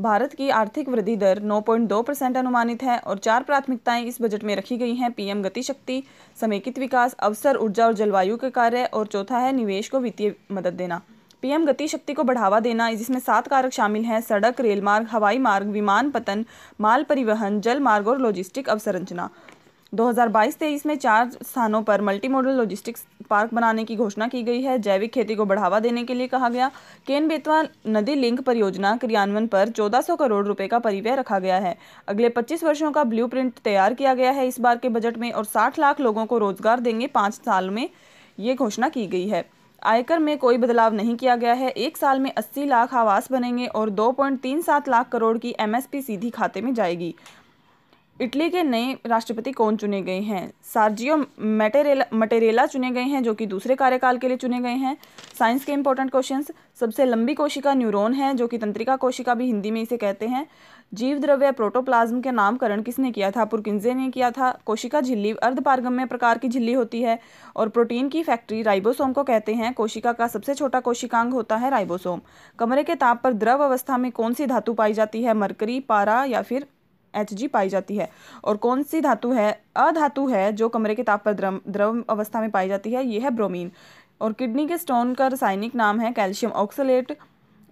[0.00, 4.54] भारत की आर्थिक वृद्धि दर 9.2 परसेंट अनुमानित है और चार प्राथमिकताएं इस बजट में
[4.56, 6.02] रखी गई हैं पीएम गतिशक्ति
[6.40, 10.72] समेकित विकास अवसर ऊर्जा और जलवायु के कार्य और चौथा है निवेश को वित्तीय मदद
[10.82, 11.00] देना
[11.42, 15.38] पीएम गति शक्ति को बढ़ावा देना जिसमें सात कारक शामिल हैं सड़क रेल मार्ग हवाई
[15.46, 16.44] मार्ग विमान पतन
[16.80, 19.30] माल परिवहन जल मार्ग और लॉजिस्टिक अवसंरचना
[19.98, 24.78] 2022-23 में चार स्थानों पर मल्टी मॉडल लॉजिस्टिक्स पार्क बनाने की घोषणा की गई है
[24.86, 26.70] जैविक खेती को बढ़ावा देने के लिए कहा गया
[27.06, 31.76] केन बेतवा नदी लिंक परियोजना क्रियान्वयन पर 1400 करोड़ रुपए का परिव्यय रखा गया है
[32.08, 33.28] अगले 25 वर्षों का ब्लू
[33.64, 36.80] तैयार किया गया है इस बार के बजट में और साठ लाख लोगों को रोजगार
[36.86, 37.88] देंगे पाँच साल में
[38.46, 39.44] ये घोषणा की गई है
[39.86, 43.66] आयकर में कोई बदलाव नहीं किया गया है एक साल में 80 लाख आवास बनेंगे
[43.80, 47.14] और 2.37 लाख करोड़ की एमएसपी सीधी खाते में जाएगी
[48.22, 51.16] इटली के नए राष्ट्रपति कौन चुने गए हैं सार्जियो
[51.60, 54.96] मटेरेला मटेरेला चुने गए हैं जो कि दूसरे कार्यकाल के लिए चुने गए हैं
[55.38, 56.44] साइंस के इंपॉर्टेंट क्वेश्चन
[56.80, 60.46] सबसे लंबी कोशिका न्यूरॉन है जो कि तंत्रिका कोशिका भी हिंदी में इसे कहते हैं
[60.94, 66.04] जीव द्रव्य प्रोटोप्लाज्म के नामकरण किसने किया था पुरकिंजे ने किया था कोशिका झिल्ली अर्धपारगम्य
[66.06, 67.18] प्रकार की झिल्ली होती है
[67.56, 71.70] और प्रोटीन की फैक्ट्री राइबोसोम को कहते हैं कोशिका का सबसे छोटा कोशिकांग होता है
[71.70, 72.20] राइबोसोम
[72.58, 76.22] कमरे के ताप पर द्रव अवस्था में कौन सी धातु पाई जाती है मरकरी पारा
[76.34, 76.66] या फिर
[77.16, 78.08] एच पाई जाती है
[78.44, 79.50] और कौन सी धातु है
[79.86, 83.20] अधातु है जो कमरे के ताप पर द्रव द्रव अवस्था में पाई जाती है ये
[83.20, 83.70] है ब्रोमीन
[84.22, 87.16] और किडनी के स्टोन का रासायनिक नाम है कैल्शियम ऑक्सलेट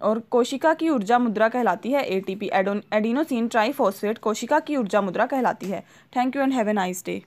[0.07, 5.25] और कोशिका की ऊर्जा मुद्रा कहलाती है एटीपी एडोन एडिनोसिन ट्राइफॉस्फेट कोशिका की ऊर्जा मुद्रा
[5.35, 5.83] कहलाती है
[6.15, 7.21] thank you and have a nice day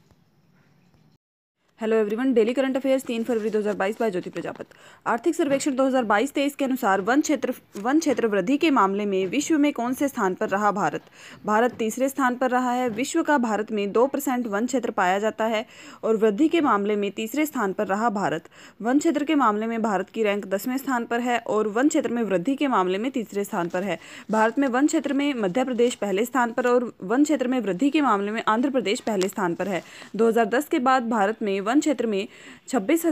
[1.81, 4.67] hello everyone daily current affairs तीन फरवरी 2022 बाय ज्योति प्रजापत
[5.15, 7.53] आर्थिक सर्वेक्षण 2022-23 के अनुसार वन क्षेत्र
[7.85, 11.03] वन क्षेत्र वृद्धि के मामले में विश्व में कौन से स्थान पर रहा भारत
[11.47, 15.19] भारत तीसरे स्थान पर रहा है विश्व का भारत में दो परसेंट वन क्षेत्र पाया
[15.25, 15.65] जाता है
[16.05, 18.49] और वृद्धि के मामले में तीसरे स्थान पर रहा भारत
[18.89, 22.11] वन क्षेत्र के मामले में भारत की रैंक दसवें स्थान पर है और वन क्षेत्र
[22.15, 23.99] में वृद्धि के मामले में तीसरे स्थान पर है
[24.31, 27.91] भारत में वन क्षेत्र में मध्य प्रदेश पहले स्थान पर और वन क्षेत्र में वृद्धि
[27.91, 29.83] के मामले में आंध्र प्रदेश पहले स्थान पर है
[30.25, 30.33] दो
[30.71, 32.27] के बाद भारत में वन क्षेत्र में
[32.69, 33.03] छब्बीस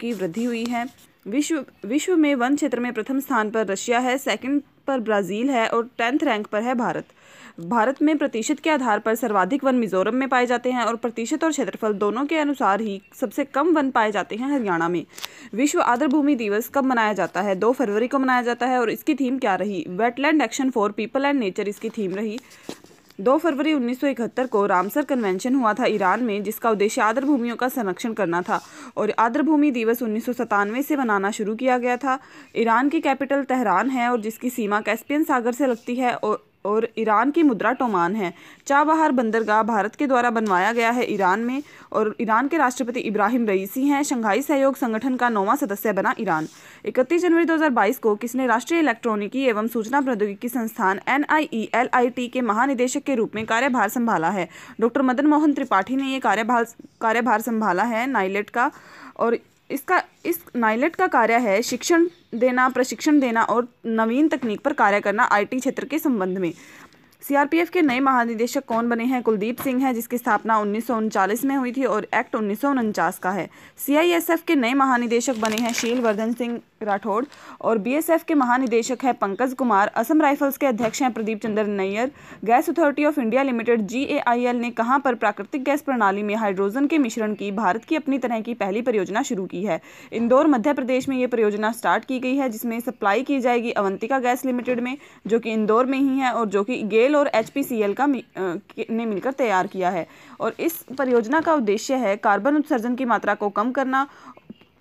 [0.00, 0.84] की वृद्धि हुई है
[1.28, 5.66] विश्व विश्व में वन क्षेत्र में प्रथम स्थान पर रशिया है सेकंड पर ब्राज़ील है
[5.68, 7.06] और टेंथ रैंक पर है भारत
[7.72, 11.44] भारत में प्रतिशत के आधार पर सर्वाधिक वन मिजोरम में पाए जाते हैं और प्रतिशत
[11.44, 15.04] और क्षेत्रफल दोनों के अनुसार ही सबसे कम वन पाए जाते हैं हरियाणा में
[15.62, 18.90] विश्व आदर भूमि दिवस कब मनाया जाता है दो फरवरी को मनाया जाता है और
[18.90, 22.38] इसकी थीम क्या रही wetland action for people and nature इसकी थीम रही
[23.24, 27.68] दो फरवरी 1971 को रामसर कन्वेंशन हुआ था ईरान में जिसका उद्देश्य आर्द्र भूमियों का
[27.68, 28.60] संरक्षण करना था
[28.98, 30.30] और आर्द्र भूमि दिवस उन्नीस
[30.88, 32.18] से मनाना शुरू किया गया था
[32.64, 36.88] ईरान की कैपिटल तेहरान है और जिसकी सीमा कैस्पियन सागर से लगती है और और
[36.98, 38.32] ईरान की मुद्रा टोमान है
[38.66, 41.62] चाबहार बंदरगाह भारत के द्वारा बनवाया गया है ईरान में
[41.96, 46.48] और ईरान के राष्ट्रपति इब्राहिम रईसी हैं शंघाई सहयोग संगठन का नौवां सदस्य बना ईरान
[46.90, 51.24] 31 जनवरी 2022 को किसने राष्ट्रीय इलेक्ट्रॉनिकी एवं सूचना प्रौद्योगिकी संस्थान एन
[51.94, 54.48] आई के महानिदेशक के रूप में कार्यभार संभाला है
[54.80, 56.66] डॉक्टर मदन मोहन त्रिपाठी ने ये कार्यभार
[57.00, 58.70] कार्यभार संभाला है नाइलेट का
[59.20, 59.36] और
[59.70, 62.06] इसका इस नाइलेट का कार्य है शिक्षण
[62.38, 66.52] देना प्रशिक्षण देना और नवीन तकनीक पर कार्य करना आईटी क्षेत्र के संबंध में
[67.28, 71.72] सीआरपीएफ के नए महानिदेशक कौन बने हैं कुलदीप सिंह हैं जिसकी स्थापना उन्नीस में हुई
[71.76, 73.48] थी और एक्ट उन्नीस का है
[73.86, 77.24] सीआईएसएफ के नए महानिदेशक बने हैं शील वर्धन सिंह राठौड़
[77.60, 82.10] और बीएसएफ के महानिदेशक हैं पंकज कुमार असम राइफल्स के अध्यक्ष हैं Pradeep Chandra Nayyar
[82.44, 86.98] Gas Authority of India Limited GAIL ने कहाँ पर प्राकृतिक गैस प्रणाली में हाइड्रोजन के
[86.98, 89.80] मिश्रण की भारत की अपनी तरह की पहली परियोजना शुरू की है
[90.20, 94.18] इंदौर मध्य प्रदेश में ये परियोजना स्टार्ट की गई है जिसमें सप्लाई की जाएगी अवंतिका
[94.28, 97.52] गैस लिमिटेड में जो कि इंदौर में ही है और जो कि गेल और एच
[97.98, 98.06] का
[98.90, 100.06] ने मिलकर तैयार किया है
[100.40, 104.06] और इस परियोजना का उद्देश्य है कार्बन उत्सर्जन की मात्रा को कम करना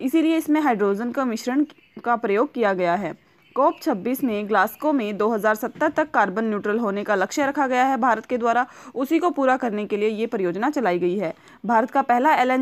[0.01, 1.65] इसीलिए इसमें हाइड्रोजन का मिश्रण
[2.03, 3.13] का प्रयोग किया गया है
[3.55, 7.97] कोप 26 में ग्लास्को में 2070 तक कार्बन न्यूट्रल होने का लक्ष्य रखा गया है
[8.01, 8.65] भारत के द्वारा
[9.03, 11.33] उसी को पूरा करने के लिए ये परियोजना चलाई गई है
[11.65, 12.57] भारत का पहला एल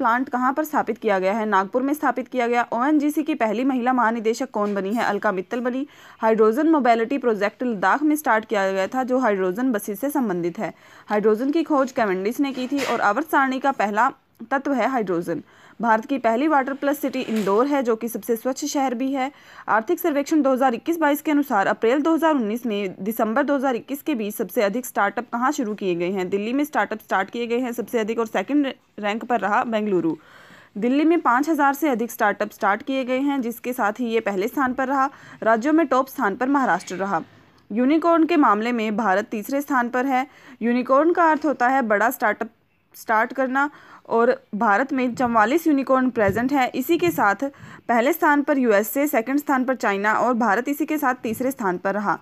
[0.00, 3.64] प्लांट कहाँ पर स्थापित किया गया है नागपुर में स्थापित किया गया ओएनजीसी की पहली
[3.64, 5.86] महिला महानिदेशक कौन बनी है अलका मित्तल बनी
[6.20, 10.72] हाइड्रोजन मोबिलिटी प्रोजेक्ट लद्दाख में स्टार्ट किया गया था जो हाइड्रोजन बसेस से संबंधित है
[11.10, 14.10] हाइड्रोजन की खोज कैमेंडिस ने की थी और अवर सारणी का पहला
[14.50, 15.42] तत्व है हाइड्रोजन
[15.82, 19.30] भारत की पहली वाटर प्लस सिटी इंदौर है जो कि सबसे स्वच्छ शहर भी है
[19.76, 25.28] आर्थिक सर्वेक्षण 2021-22 के अनुसार अप्रैल 2019 में दिसंबर 2021 के बीच सबसे अधिक स्टार्टअप
[25.32, 28.26] कहाँ शुरू किए गए हैं दिल्ली में स्टार्टअप स्टार्ट किए गए हैं सबसे अधिक और
[28.26, 28.72] सेकेंड
[29.04, 30.14] रैंक पर रहा बेंगलुरु
[30.84, 31.16] दिल्ली में
[31.48, 34.88] हज़ार से अधिक स्टार्टअप स्टार्ट किए गए हैं जिसके साथ ही ये पहले स्थान पर
[34.88, 35.08] रहा
[35.42, 37.22] राज्यों में टॉप स्थान पर महाराष्ट्र रहा
[37.80, 40.26] यूनिकॉर्न के मामले में भारत तीसरे स्थान पर है
[40.62, 42.50] यूनिकॉर्न का अर्थ होता है बड़ा स्टार्टअप
[42.98, 43.68] स्टार्ट करना
[44.12, 47.44] और भारत में चवालीस यूनिकॉर्न प्रेजेंट है इसी के साथ
[47.88, 51.78] पहले स्थान पर यूएसए सेकंड स्थान पर चाइना और भारत इसी के साथ तीसरे स्थान
[51.84, 52.18] पर रहा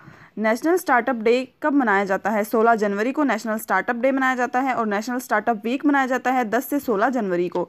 [0.47, 4.61] नेशनल स्टार्टअप डे कब मनाया जाता है 16 जनवरी को नेशनल स्टार्टअप डे मनाया जाता
[4.67, 7.69] है और नेशनल स्टार्टअप वीक मनाया जाता है 10 से 16 जनवरी को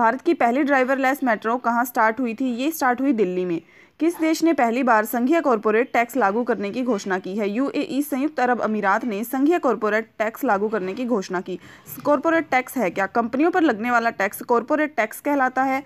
[0.00, 3.60] भारत की पहली ड्राइवरलेस मेट्रो कहाँ स्टार्ट हुई थी ये स्टार्ट हुई दिल्ली में
[4.00, 8.00] किस देश ने पहली बार संघीय कॉरपोरेट टैक्स लागू करने की घोषणा की है यूएई
[8.02, 11.58] संयुक्त अरब अमीरात ने संघीय कॉरपोरेट टैक्स लागू करने की घोषणा की
[12.04, 15.82] कॉरपोरेट टैक्स है क्या कंपनियों पर लगने वाला टैक्स कॉरपोरेट टैक्स कहलाता है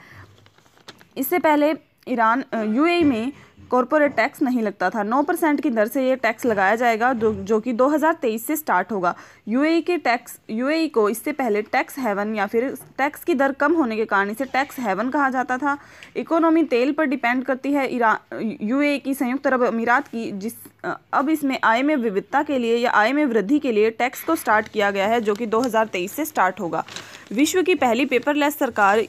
[1.16, 1.72] इससे पहले
[2.12, 2.44] ईरान
[2.74, 3.32] यूएई में
[3.70, 7.32] कॉरपोरेट टैक्स नहीं लगता था 9 परसेंट की दर से ये टैक्स लगाया जाएगा जो
[7.50, 9.14] जो कि 2023 से स्टार्ट होगा
[9.48, 13.34] यूएई e के टैक्स यूएई e को इससे पहले टैक्स हेवन या फिर टैक्स की
[13.42, 15.76] दर कम होने के कारण इसे टैक्स हेवन कहा जाता था
[16.24, 20.54] इकोनॉमी तेल पर डिपेंड करती है यूएई e की संयुक्त अरब अमीरात की जिस
[21.14, 24.36] अब इसमें आय में विविधता के लिए या आय में वृद्धि के लिए टैक्स को
[24.44, 25.62] स्टार्ट किया गया है जो कि दो
[26.16, 26.84] से स्टार्ट होगा
[27.36, 29.02] विश्व की पहली पेपरलेस सरकार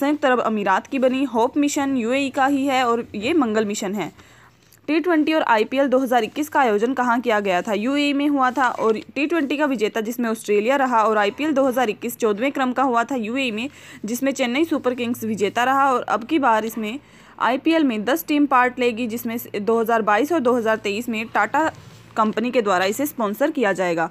[0.00, 3.94] संयुक्त अरब अमीरात की बनी होप मिशन यूएई का ही है और ये मंगल मिशन
[3.94, 4.10] है
[4.86, 8.68] टी ट्वेंटी और आईपीएल 2021 का आयोजन कहाँ किया गया था यूएई में हुआ था
[8.84, 13.04] और टी ट्वेंटी का विजेता जिसमें ऑस्ट्रेलिया रहा और आईपीएल 2021 चौदहवें क्रम का हुआ
[13.10, 13.68] था यूएई में
[14.04, 16.98] जिसमें चेन्नई सुपर किंग्स विजेता रहा और अब की बार इसमें
[17.50, 19.36] आईपीएल में 10 टीम पार्ट लेगी जिसमें
[19.68, 21.66] 2022 और 2023 में टाटा
[22.16, 24.10] कंपनी के द्वारा इसे स्पॉन्सर किया जाएगा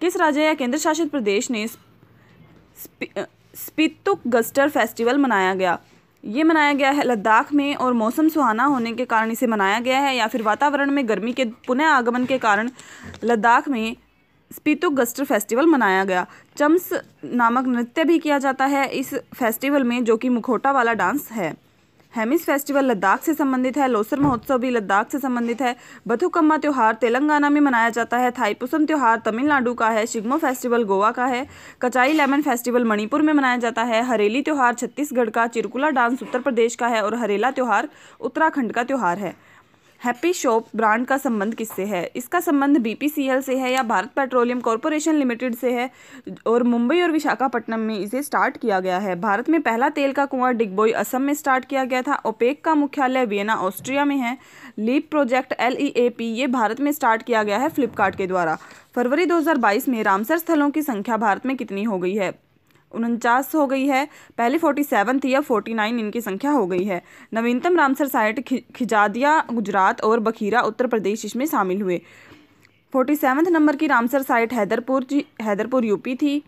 [0.00, 1.66] किस राज्य या केंद्र शासित प्रदेश ने
[3.66, 5.78] स्पितुक गस्टर फेस्टिवल मनाया गया
[6.36, 9.98] ये मनाया गया है लद्दाख में और मौसम सुहाना होने के कारण इसे मनाया गया
[10.00, 12.70] है या फिर वातावरण में गर्मी के पुनः आगमन के कारण
[13.24, 13.94] लद्दाख में
[14.56, 16.26] स्पीतुक गस्टर फेस्टिवल मनाया गया
[16.58, 16.92] चम्स
[17.42, 21.54] नामक नृत्य भी किया जाता है इस फेस्टिवल में जो कि मुखोटा वाला डांस है
[22.16, 25.74] हेमिस फेस्टिवल लद्दाख से संबंधित है लोसर महोत्सव भी लद्दाख से संबंधित है
[26.08, 31.10] बथुकम्मा त्यौहार तेलंगाना में मनाया जाता है थाईपुसम त्यौहार तमिलनाडु का है शिगमो फेस्टिवल गोवा
[31.18, 31.46] का है
[31.82, 36.40] कचाई लेमन फेस्टिवल मणिपुर में मनाया जाता है हरेली त्यौहार छत्तीसगढ़ का चिरकुला डांस उत्तर
[36.48, 37.88] प्रदेश का है और हरेला त्यौहार
[38.20, 39.34] उत्तराखंड का त्यौहार है
[40.04, 44.60] हैप्पी शॉप ब्रांड का संबंध किससे है इसका संबंध बीपीसीएल से है या भारत पेट्रोलियम
[44.68, 45.88] कॉरपोरेशन लिमिटेड से है
[46.50, 50.24] और मुंबई और विशाखापट्टनम में इसे स्टार्ट किया गया है भारत में पहला तेल का
[50.34, 54.36] कुआं डिगबोई असम में स्टार्ट किया गया था ओपेक का मुख्यालय वियना ऑस्ट्रिया में है
[54.78, 55.76] लीप प्रोजेक्ट एल
[56.20, 58.56] ये भारत में स्टार्ट किया गया है फ्लिपकार्ट के द्वारा
[58.94, 59.40] फरवरी दो
[59.92, 62.32] में रामसर स्थलों की संख्या भारत में कितनी हो गई है
[62.94, 64.06] उनचास हो गई है
[64.38, 67.02] पहले फोर्टी सेवन थी अब फोर्टी नाइन इनकी संख्या हो गई है
[67.34, 72.00] नवीनतम रामसर साइट खि, खिजादिया गुजरात और बखीरा उत्तर प्रदेश इसमें शामिल हुए
[72.92, 75.06] फोर्टी सेवन नंबर की Ramsar site Haiderpur
[75.42, 76.42] Haiderpur UP थी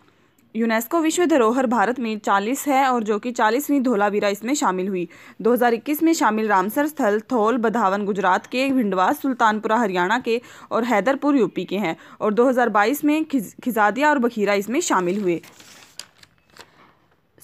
[0.55, 5.07] यूनेस्को विश्व धरोहर भारत में 40 है और जो कि चालीसवीं धोलावीरा इसमें शामिल हुई
[5.47, 10.39] 2021 में शामिल रामसर स्थल थोल बधावन गुजरात के भिंडवास सुल्तानपुरा हरियाणा के
[10.71, 15.41] और हैदरपुर यूपी के हैं और 2022 में खिजादिया और बखीरा इसमें शामिल हुए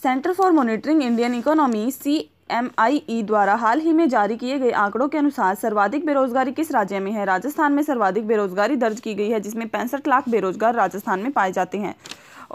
[0.03, 2.17] Centre for Monitoring Indian Economy C
[2.57, 6.51] M I E द्वारा हाल ही में जारी किए गए आंकड़ों के अनुसार सर्वाधिक बेरोजगारी
[6.59, 10.29] किस राज्य में है राजस्थान में सर्वाधिक बेरोजगारी दर्ज की गई है जिसमें पैंसठ लाख
[10.29, 11.93] बेरोजगार राजस्थान में पाए जाते हैं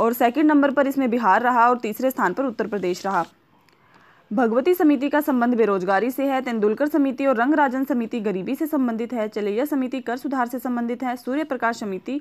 [0.05, 3.25] और सेकंड नंबर पर इसमें बिहार रहा और तीसरे स्थान पर उत्तर प्रदेश रहा
[4.33, 9.13] भगवती समिति का संबंध बेरोजगारी से है तेंदुलकर समिति और रंगराजन समिति गरीबी से संबंधित
[9.13, 12.21] है चलैया समिति कर सुधार से संबंधित है सूर्य प्रकाश समिति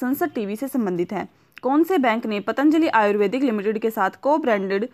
[0.00, 1.26] संसद टीवी से संबंधित है
[1.62, 4.88] कौन से बैंक ने पतंजलि आयुर्वेदिक लिमिटेड के साथ को branded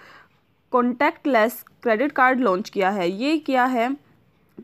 [0.72, 3.92] contactless credit card launch किया है ये किया है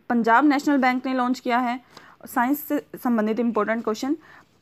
[0.09, 1.81] पंजाब नेशनल बैंक ने लॉन्च किया है
[2.35, 4.17] साइंस से संबंधित इंपॉर्टेंट क्वेश्चन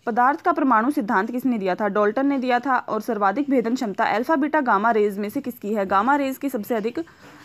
[0.07, 4.05] पदार्थ का परमाणु सिद्धांत किसने दिया था डॉल्टन ने दिया था और सर्वाधिक भेदन क्षमता
[4.15, 7.01] अल्फा बीटा गामा रेज में से किसकी है गामा रेज की सबसे अधिक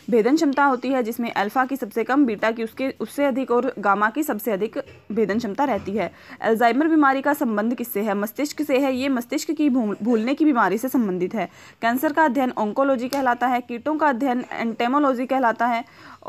[0.09, 3.71] भेदन क्षमता होती है जिसमें अल्फ़ा की सबसे कम बीटा की उसके उससे अधिक और
[3.85, 4.77] गामा की सबसे अधिक
[5.15, 6.11] भेदन क्षमता रहती है
[6.49, 10.77] अल्जाइमर बीमारी का संबंध किससे है मस्तिष्क से है ये मस्तिष्क की भूलने की बीमारी
[10.77, 11.47] से संबंधित है
[11.81, 15.83] कैंसर का अध्ययन ओंकोलॉजी कहलाता है कीटों का अध्ययन एंटेमोलॉजी कहलाता है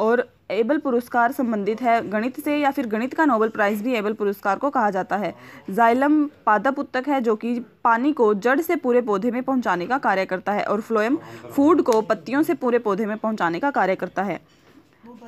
[0.06, 4.12] और एबल पुरस्कार संबंधित है गणित से या फिर गणित का नोबल प्राइज़ भी एबल
[4.18, 5.34] पुरस्कार को कहा जाता है
[5.76, 6.22] जाइलम
[6.78, 10.52] उत्तक है जो कि पानी को जड़ से पूरे पौधे में पहुंचाने का कार्य करता
[10.52, 11.16] है और फ्लोएम
[11.56, 14.38] फूड को पत्तियों से पूरे पौधे में पहुंचाने का कार्य करता है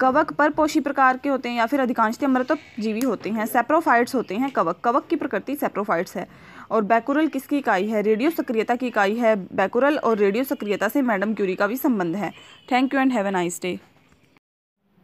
[0.00, 2.42] कवक पर पोषी प्रकार के होते हैं या फिर अधिकांशतः
[2.80, 6.26] जीवी होते हैं सेप्रोफाइट्स होते हैं कवक कवक की प्रकृति सेप्रोफाइट्स है
[6.70, 11.02] और बैकुरल किसकी इकाई है रेडियो सक्रियता की इकाई है बैकुरल और रेडियो सक्रियता से
[11.10, 12.32] मैडम क्यूरी का भी संबंध है
[12.72, 13.78] thank you and have a nice day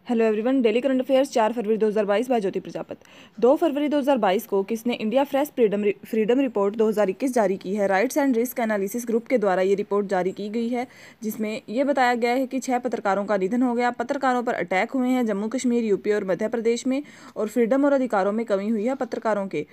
[0.09, 2.97] hello everyone daily current affairs चार फरवरी 2022 बाईस ज्योति प्रजापत
[3.41, 8.17] दो फरवरी 2022 को किसने India fresh freedom freedom report 2021 जारी की है Rights
[8.17, 10.87] and Risk Analysis Group के द्वारा ये रिपोर्ट जारी की गई है
[11.23, 14.91] जिसमें ये बताया गया है कि छह पत्रकारों का निधन हो गया पत्रकारों पर अटैक
[14.97, 17.03] हुए हैं जम्मू कश्मीर यूपी और मध्य प्रदेश में
[17.37, 19.67] और फ्रीडम और अधिकारों में कमी हुई है पत्रकारों के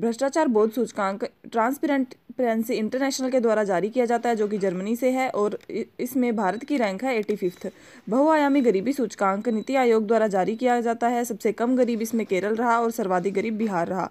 [0.00, 4.94] भ्रष्टाचार बोध सूचकांक ट्रांसपेरेंट ट्रांसपेरेंसी इंटरनेशनल के द्वारा जारी किया जाता है जो कि जर्मनी
[4.96, 5.58] से है और
[6.00, 7.66] इसमें भारत की रैंक है एटी फिफ्थ
[8.10, 12.54] बहुआयामी गरीबी सूचकांक नीति आयोग द्वारा जारी किया जाता है सबसे कम गरीब इसमें केरल
[12.56, 14.08] रहा और सर्वाधिक गरीब बिहार रहा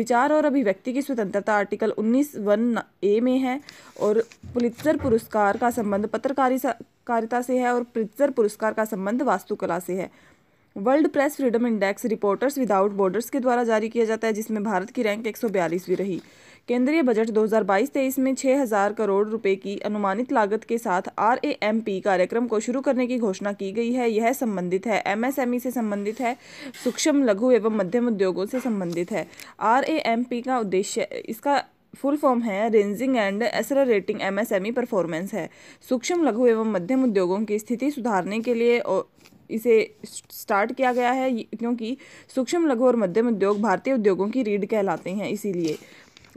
[0.00, 3.60] विचार और अभिव्यक्ति की स्वतंत्रता आर्टिकल उन्नीस वन ए में है
[4.08, 4.22] और
[4.54, 10.10] पुलित्सर पुरस्कार का संबंध पत्रकारिता से है और पुलित्सर पुरस्कार का संबंध वास्तुकला से है
[10.86, 14.90] World Press Freedom Index Reporters Without Borders के द्वारा जारी किया जाता है जिसमें भारत
[14.98, 15.36] की रैंक एक
[15.86, 16.20] भी रही
[16.68, 22.60] केंद्रीय बजट 2022-23 में 6000 करोड़ रुपए की अनुमानित लागत के साथ आर कार्यक्रम को
[22.66, 26.36] शुरू करने की घोषणा की गई है यह संबंधित है एमएसएमई से संबंधित है
[26.84, 29.26] सूक्ष्म लघु एवं मध्यम उद्योगों से संबंधित है
[29.74, 29.86] आर
[30.34, 31.62] का उद्देश्य इसका
[32.00, 35.48] फुल फॉर्म है ranging and accelerating MSME performance है
[35.88, 38.80] सूक्ष्म लघु एवं मध्यम उद्योगों की स्थिति सुधारने के लिए
[39.50, 41.96] इसे स्टार्ट किया गया है क्योंकि
[42.34, 45.78] सूक्ष्म लघु और मध्यम उद्योग भारतीय उद्योगों की रीढ़ कहलाते हैं इसीलिए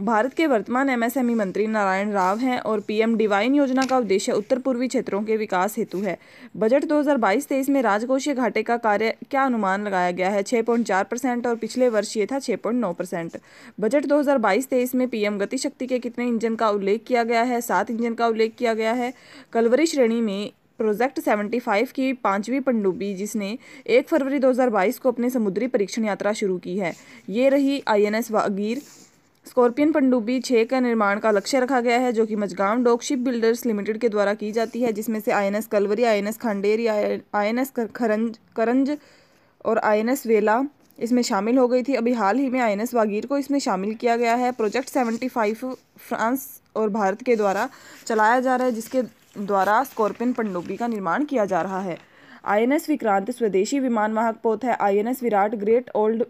[0.06, 4.32] भारत के वर्तमान एमएसएमई e मंत्री नारायण राव हैं और पीएम डिवाइन योजना का उद्देश्य
[4.32, 6.17] उत्तर पूर्वी क्षेत्रों के विकास हेतु है
[6.58, 11.56] बजट 2022-23 में राजकोषीय घाटे का कार्य क्या अनुमान लगाया गया है 6.4 परसेंट और
[11.65, 13.38] पिछले वर्ष ये था 6.9 परसेंट
[13.82, 18.13] बजट 2022-23 में पीएम गतिशक्ति के कितने इंजन का उल्लेख किया गया है सात इंजन
[18.24, 19.13] का उल्लेख किया गया है
[19.54, 20.50] कलवरी श्रेणी में
[20.81, 23.57] प्रोजेक्ट 75 की पांचवी पनडुब्बी जिसने
[23.97, 26.91] 1 फरवरी 2022 को अपने समुद्री परीक्षण यात्रा शुरू की है
[27.35, 28.81] ये रही आईएनएस वागीर
[29.49, 33.65] स्कॉर्पियन पनडुब्बी छः का निर्माण का लक्ष्य रखा गया है जो कि मजगांव डॉकशिप बिल्डर्स
[33.65, 38.97] लिमिटेड के द्वारा की जाती है जिसमें से I Kalvari I Khanderi INS Karanj Karanj
[39.71, 40.61] और आई वेला
[41.05, 44.15] इसमें शामिल हो गई थी अभी हाल ही में आई वागीर को इसमें शामिल किया
[44.25, 45.73] गया है प्रोजेक्ट फाइव
[46.09, 46.47] फ्रांस
[46.81, 47.69] और भारत के द्वारा
[48.07, 49.01] चलाया जा रहा है जिसके
[49.37, 51.97] द्वारा स्कॉर्पियन पनडुब्बी का निर्माण किया जा रहा है
[52.53, 56.23] आईएनएस विक्रांत स्वदेशी विमान वाहक पोत है INS Viraat great old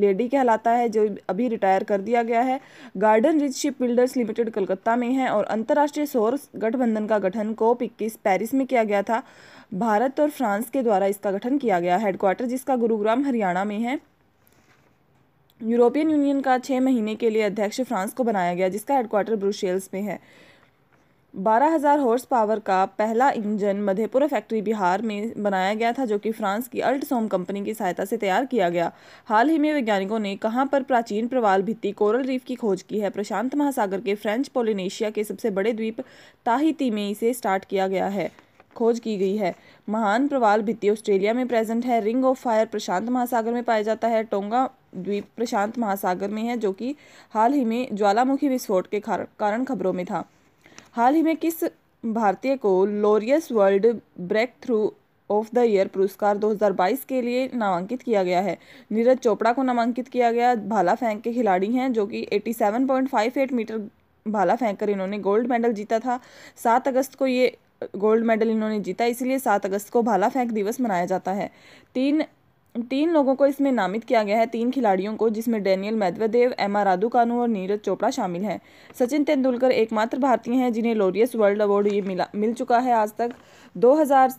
[0.00, 2.60] lady कहलाता है जो अभी रिटायर कर दिया गया है
[2.98, 8.16] Garden Reach Shipbuilders Limited Calcutta में है और अंतर्राष्ट्रीय सौर गठबंधन का गठन कोप इक्कीस
[8.24, 9.22] पैरिस में किया गया था
[9.82, 13.98] भारत और फ्रांस के द्वारा इसका गठन किया गया हेडक्वार्टर जिसका गुरुग्राम हरियाणा में है
[15.62, 19.88] यूरोपियन यूनियन का छः महीने के लिए अध्यक्ष फ्रांस को बनाया गया जिसका हेडक्वार्टर ब्रुशेल्स
[19.94, 20.18] में है
[21.42, 26.18] बारह हज़ार हॉर्स पावर का पहला इंजन मधेपुरा फैक्ट्री बिहार में बनाया गया था जो
[26.18, 28.90] कि फ्रांस की अल्टसोम कंपनी की सहायता से तैयार किया गया
[29.28, 33.00] हाल ही में वैज्ञानिकों ने कहां पर प्राचीन प्रवाल भित्ति कोरल रीफ की खोज की
[33.00, 36.00] है प्रशांत महासागर के फ्रेंच पोलिनेशिया के सबसे बड़े द्वीप
[36.46, 38.30] ताहिती में इसे स्टार्ट किया गया है
[38.76, 39.54] खोज की गई है
[39.94, 44.08] महान प्रवाल भित्ति ऑस्ट्रेलिया में प्रेजेंट है रिंग ऑफ फायर प्रशांत महासागर में पाया जाता
[44.14, 46.94] है टोंगा द्वीप प्रशांत महासागर में है जो कि
[47.34, 49.00] हाल ही में ज्वालामुखी विस्फोट के
[49.38, 50.24] कारण खबरों में था
[50.96, 51.62] हाल ही में किस
[52.14, 53.86] भारतीय को Laureus World
[54.64, 54.76] Breakthrough
[55.36, 58.56] of the Year पुरस्कार 2022 के लिए नामांकित किया गया है
[58.92, 63.78] नीरज चोपड़ा को नामांकित किया गया भाला फेंक के खिलाड़ी हैं जो कि 87.58 मीटर
[64.36, 66.18] भाला फेंक कर इन्होंने गोल्ड मेडल जीता था
[66.62, 67.52] सात अगस्त को ये
[68.06, 71.50] गोल्ड मेडल इन्होंने जीता इसलिए सात अगस्त को भाला फेंक दिवस मनाया जाता है
[71.94, 72.24] तीन
[72.90, 76.80] तीन लोगों को इसमें नामित किया गया है तीन खिलाड़ियों को जिसमें Daniil Medvedev Emma
[77.40, 78.58] Raducanu Neeraj Chopra शामिल हैं
[78.98, 83.12] सचिन तेंदुलकर एकमात्र भारतीय हैं जिन्हें लोरियस वर्ल्ड अवार्ड ये मिला मिल चुका है आज
[83.18, 83.34] तक
[83.84, 84.32] 2000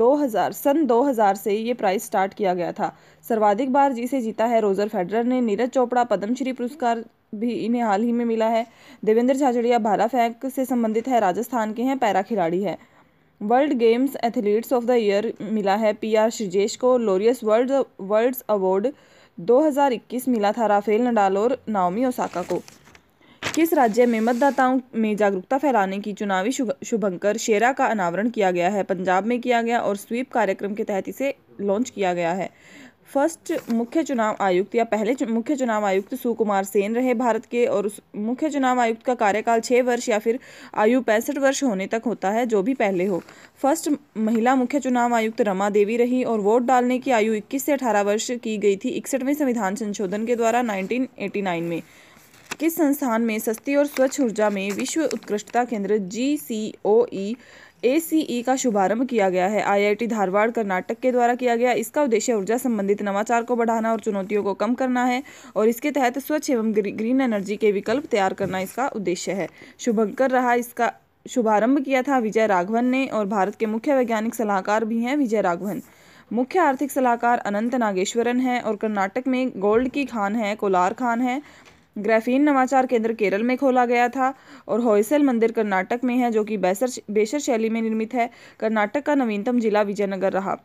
[0.00, 2.94] 2000 सन 2000 से ये प्राइस स्टार्ट किया गया था
[3.28, 7.04] सर्वाधिक बार जिसे जीता है रोजर फेडरर ने नीरज चोपड़ा पद्मश्री पुरस्कार
[7.42, 8.66] भी इन्हें हाल ही में मिला है
[9.04, 12.78] देवेंद्र झाझड़िया भाला फेंक से संबंधित है राजस्थान के हैं पैरा खिलाड़ी है
[13.50, 17.72] World Games Athletes of the Year मिला है पीआर श्रीजेश को लोरियस वर्ल्ड
[18.10, 18.86] वर्ल्ड अवार्ड
[19.48, 22.58] 2021 मिला था राफेल नडाल और नाओमी ओसाका को
[23.54, 28.68] किस राज्य में मतदाताओं में जागरूकता फैलाने की चुनावी शुभंकर शेरा का अनावरण किया गया
[28.76, 32.48] है पंजाब में किया गया और स्वीप कार्यक्रम के तहत इसे लॉन्च किया गया है
[33.14, 37.86] फर्स्ट मुख्य चुनाव आयुक्त या पहले मुख्य चुनाव आयुक्त सुकुमार सेन रहे भारत के और
[37.86, 40.38] उस मुख्य चुनाव आयुक्त का कार्यकाल छः वर्ष या फिर
[40.84, 43.20] आयु पैंसठ वर्ष होने तक होता है जो भी पहले हो
[43.62, 43.90] फर्स्ट
[44.28, 48.02] महिला मुख्य चुनाव आयुक्त रमा देवी रही और वोट डालने की आयु इक्कीस से अठारह
[48.10, 51.10] वर्ष की गई थी इकसठवें संविधान संशोधन के द्वारा नाइनटीन
[51.66, 51.82] में
[52.60, 57.34] किस संस्थान में सस्ती और स्वच्छ ऊर्जा में विश्व उत्कृष्टता केंद्र जी सी ओ ई
[57.84, 62.02] एसीई e का शुभारंभ किया गया है आईआईटी धारवाड़ कर्नाटक के द्वारा किया गया इसका
[62.02, 65.22] उद्देश्य ऊर्जा संबंधित नवाचार को बढ़ाना और चुनौतियों को कम करना है
[65.56, 69.48] और इसके तहत स्वच्छ एवं ग्रीन एनर्जी के विकल्प तैयार करना इसका उद्देश्य है
[69.86, 70.92] शुभंकर रहा इसका
[71.30, 75.40] शुभारंभ किया था विजय राघवन ने और भारत के मुख्य वैज्ञानिक सलाहकार भी हैं विजय
[75.48, 75.82] राघवन
[76.32, 81.20] मुख्य आर्थिक सलाहकार अनंत नागेश्वरन है और कर्नाटक में गोल्ड की खान है कोलार खान
[81.22, 81.40] है
[81.98, 84.32] ग्रैफीन नवाचार केंद्र केरल में खोला गया था
[84.68, 89.04] और होयसेल मंदिर कर्नाटक में है जो कि बेसर बेसर शैली में निर्मित है कर्नाटक
[89.06, 90.56] का नवीनतम जिला विजयनगर रहा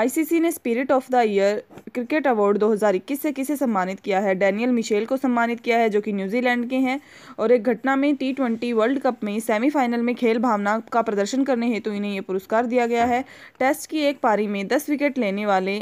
[0.00, 1.62] आईसीसी ने spirit of the year
[1.94, 6.00] cricket award 2021 से किसे सम्मानित किया है डैनियल मिशेल को सम्मानित किया है जो
[6.00, 7.00] कि न्यूजीलैंड के हैं
[7.40, 11.44] और एक घटना में टी ट्वेंटी वर्ल्ड कप में सेमीफाइनल में खेल भावना का प्रदर्शन
[11.44, 13.22] करने हेतु तो इन्हें यह पुरस्कार दिया गया है
[13.58, 15.78] टेस्ट की एक पारी में दस विकेट लेने वाले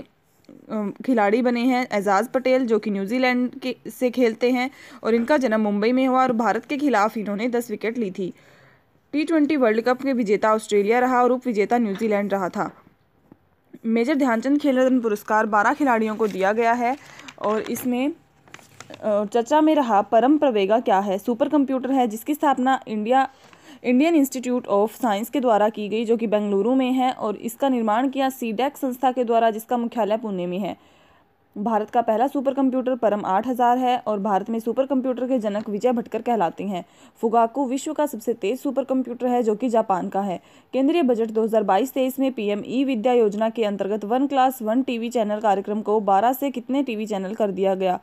[1.06, 4.70] खिलाड़ी बने हैं एजाज़ पटेल जो कि न्यूजीलैंड के से खेलते हैं
[5.02, 8.32] और इनका जन्म मुंबई में हुआ और भारत के खिलाफ इन्होंने दस विकेट ली थी
[9.12, 12.70] टी ट्वेंटी वर्ल्ड कप के विजेता ऑस्ट्रेलिया रहा और उप विजेता न्यूजीलैंड रहा था
[13.96, 16.96] मेजर ध्यानचंद खेल रत्न पुरस्कार बारह खिलाड़ियों को दिया गया है
[17.48, 18.12] और इसमें
[19.04, 23.28] चर्चा में रहा परम प्रवेगा क्या है सुपर कंप्यूटर है जिसकी स्थापना India
[23.86, 27.68] Indian Institute of Science के द्वारा की गई जो कि बेंगलुरु में है और इसका
[27.68, 30.76] निर्माण किया सीडेक संस्था के द्वारा जिसका मुख्यालय पुणे में है
[31.58, 35.38] भारत का पहला सुपर कंप्यूटर परम आठ हज़ार है और भारत में सुपर कंप्यूटर के
[35.44, 36.84] जनक विजय भटकर कहलाते हैं
[37.20, 40.38] फुगाकू विश्व का सबसे तेज सुपर कंप्यूटर है जो कि जापान का है
[40.72, 45.40] केंद्रीय बजट 2022-23 में पीएम ई विद्या योजना के अंतर्गत one class one TV channel
[45.40, 47.98] कार्यक्रम को 12 से कितने टीवी चैनल कर दिया गया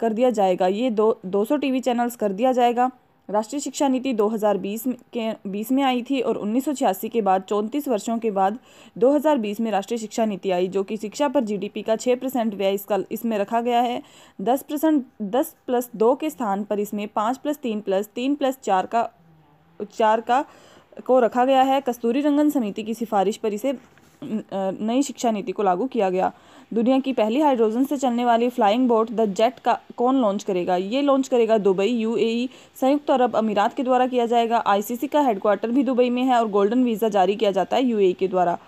[0.00, 2.90] कर दिया जाएगा ये दो दो सौ चैनल्स कर दिया जाएगा
[3.32, 4.82] राष्ट्रीय शिक्षा नीति 2020
[5.16, 6.64] के 20 में आई थी और उन्नीस
[7.12, 8.58] के बाद चौंतीस वर्षों के बाद
[9.02, 12.74] 2020 में राष्ट्रीय शिक्षा नीति आई जो कि शिक्षा पर जीडीपी का 6 परसेंट व्यय
[12.74, 14.00] इसका इसमें रखा गया है
[14.48, 15.04] 10 परसेंट
[15.36, 19.08] दस प्लस दो के स्थान पर इसमें 5 प्लस तीन प्लस तीन प्लस चार का
[19.98, 20.44] चार का
[21.06, 23.74] को रखा गया है कस्तूरी रंगन समिति की सिफारिश पर इसे
[24.24, 26.32] नई शिक्षा नीति को लागू किया गया
[26.74, 30.76] दुनिया की पहली हाइड्रोजन से चलने वाली फ्लाइंग बोट द जेट का कौन लॉन्च करेगा
[30.76, 32.48] ये लॉन्च करेगा दुबई यूएई
[32.80, 36.48] संयुक्त अरब अमीरात के द्वारा किया जाएगा आईसीसी का हेडक्वार्टर भी दुबई में है और
[36.50, 38.58] गोल्डन वीज़ा जारी किया जाता है यूएई के द्वारा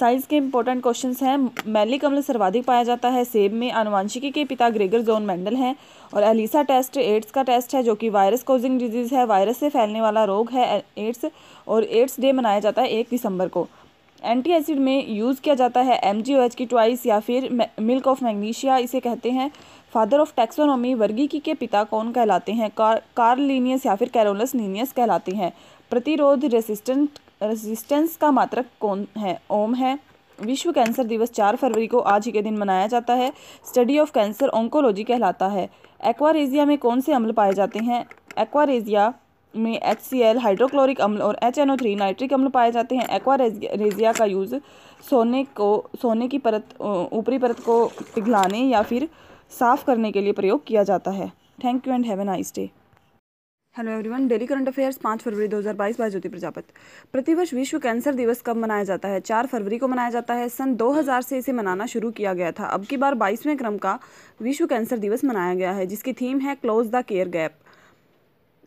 [0.00, 1.36] साइंस के इंपॉर्टेंट क्वेश्चन हैं
[1.72, 5.74] मैलिक अम्ल सर्वाधिक पाया जाता है सेब में आनुवंशिकी के पिता ग्रेगर जोन मेंडल हैं
[6.14, 9.68] और एलिसा टेस्ट एड्स का टेस्ट है जो कि वायरस कोजिंग डिजीज़ है वायरस से
[9.76, 10.66] फैलने वाला रोग है
[10.98, 11.24] एड्स
[11.68, 13.66] और एड्स डे मनाया जाता है एक दिसंबर को
[14.24, 16.22] एंटी एसिड में यूज़ किया जाता है एम
[16.56, 17.48] की ट्वाइस या फिर
[17.80, 19.50] मिल्क ऑफ मैग्नीशिया इसे कहते हैं
[19.94, 24.92] फादर ऑफ टैक्सोनॉमी वर्गीकी के पिता कौन कहलाते हैं कार कार्लिनियस या फिर कैरोलस लीनियस
[24.92, 25.52] कहलाते हैं
[25.90, 29.98] प्रतिरोध रेसिस्टेंट रेसिस्टेंस का मात्रक कौन है ओम है
[30.44, 33.32] विश्व कैंसर दिवस चार फरवरी को आज ही के दिन मनाया जाता है
[33.68, 35.68] स्टडी ऑफ कैंसर ओंकोलॉजी कहलाता है
[36.08, 38.04] एक्वारेजिया में कौन से अम्ल पाए जाते हैं
[38.42, 39.12] एक्वारेजिया
[39.58, 42.96] में एच सी एल हाइड्रोक्लोरिक अम्ल और H N O three nitric अम्ल पाए जाते
[42.96, 44.54] हैं एक्वा रेजिया का यूज़
[45.10, 45.68] सोने को
[46.02, 46.74] सोने की परत
[47.20, 47.84] ऊपरी परत को
[48.14, 49.08] पिघलाने या फिर
[49.58, 51.28] साफ़ करने के लिए प्रयोग किया जाता है
[51.64, 52.70] thank you and have an nice day
[53.76, 56.64] hello everyone daily current affairs पाँच फरवरी 2022 बाय ज्योति प्रजापत
[57.12, 60.74] प्रतिवर्ष विश्व कैंसर दिवस कब मनाया जाता है चार फरवरी को मनाया जाता है सन
[60.76, 63.98] 2000 से इसे मनाना शुरू किया गया था अब की बार बाईसवें क्रम का
[64.42, 67.54] विश्व कैंसर दिवस मनाया गया है जिसकी थीम है close the care gap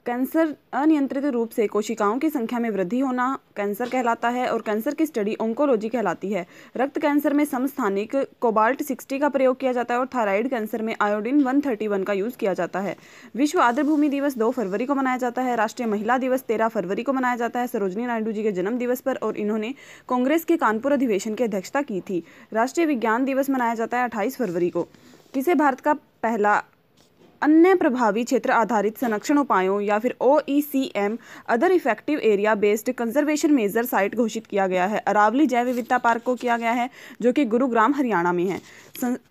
[0.09, 3.25] cancer अनियंत्रित रूप से कोशिकाओं की संख्या में वृद्धि होना
[3.57, 6.45] कैंसर कहलाता है और कैंसर की स्टडी ओंकोलॉजी कहलाती है
[6.77, 10.95] रक्त कैंसर में समस्थानिक कोबाल्ट 60 का प्रयोग किया जाता है और थायराइड कैंसर में
[11.01, 12.95] आयोडीन 131 का यूज़ किया जाता है
[13.41, 17.13] विश्व आर्द्रभूमि दिवस दो फरवरी को मनाया जाता है राष्ट्रीय महिला दिवस तेरह फरवरी को
[17.19, 19.73] मनाया जाता है सरोजनी नायडू जी के जन्म दिवस पर और इन्होंने
[20.09, 22.23] कांग्रेस के कानपुर अधिवेशन की अध्यक्षता की थी
[22.59, 24.87] राष्ट्रीय विज्ञान दिवस मनाया जाता है अट्ठाईस फरवरी को
[25.33, 25.93] किसे भारत का
[26.23, 26.59] पहला
[27.43, 33.85] अन्य प्रभावी क्षेत्र आधारित संरक्षण उपायों या फिर ओ other effective area based conservation measure
[33.85, 36.89] site घोषित किया गया है अरावली जैव विविधता पार्क को किया गया है
[37.21, 38.59] जो कि गुरुग्राम हरियाणा में है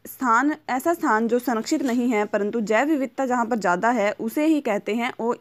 [0.07, 4.47] स्थान ऐसा स्थान जो संरक्षित नहीं है परंतु जैव विविधता जहाँ पर ज़्यादा है उसे
[4.47, 5.33] ही कहते हैं ओ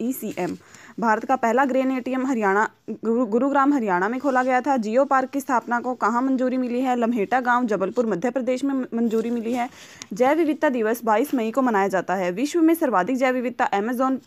[1.00, 5.30] भारत का पहला ग्रेन एटीएम हरियाणा गुरु, गुरुग्राम हरियाणा में खोला गया था जियो पार्क
[5.32, 9.52] की स्थापना को कहाँ मंजूरी मिली है लम्हेटा गांव जबलपुर मध्य प्रदेश में मंजूरी मिली
[9.52, 9.68] है
[10.12, 14.20] जैव विविधता दिवस 22 मई को मनाया जाता है विश्व में सर्वाधिक जैव विविधता एमेजोन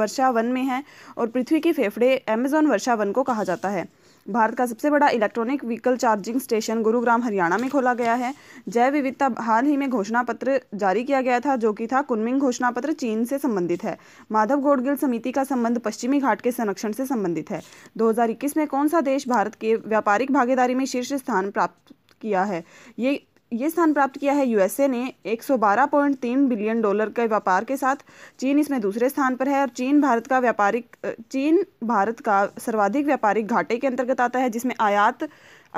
[0.00, 0.82] वर्षा वन में है
[1.18, 3.84] और पृथ्वी के फेफड़े एमेजोन वर्षा वन को कहा जाता है
[4.30, 8.32] भारत का सबसे बड़ा electronic vehicle charging station Gurugram Haryana में खोला गया है
[8.76, 12.40] जैव विविधता हाल ही में घोषणा पत्र जारी किया गया था जो कि था कुनमिंग
[12.48, 13.96] घोषणा पत्र चीन से संबंधित है
[14.32, 17.62] माधव गोडगिल समिति का संबंध पश्चिमी घाट के संरक्षण से संबंधित है
[18.04, 18.12] दो
[18.56, 22.64] में कौन सा देश भारत के व्यापारिक भागीदारी में शीर्ष स्थान प्राप्त किया है
[22.98, 23.10] ये
[23.52, 27.96] ये स्थान प्राप्त किया है यूएसए ने 112.3 बिलियन डॉलर के व्यापार के साथ
[28.40, 30.96] चीन इसमें दूसरे स्थान पर है और चीन भारत का व्यापारिक
[31.32, 35.28] चीन भारत का सर्वाधिक व्यापारिक घाटे के अंतर्गत आता है जिसमें आयात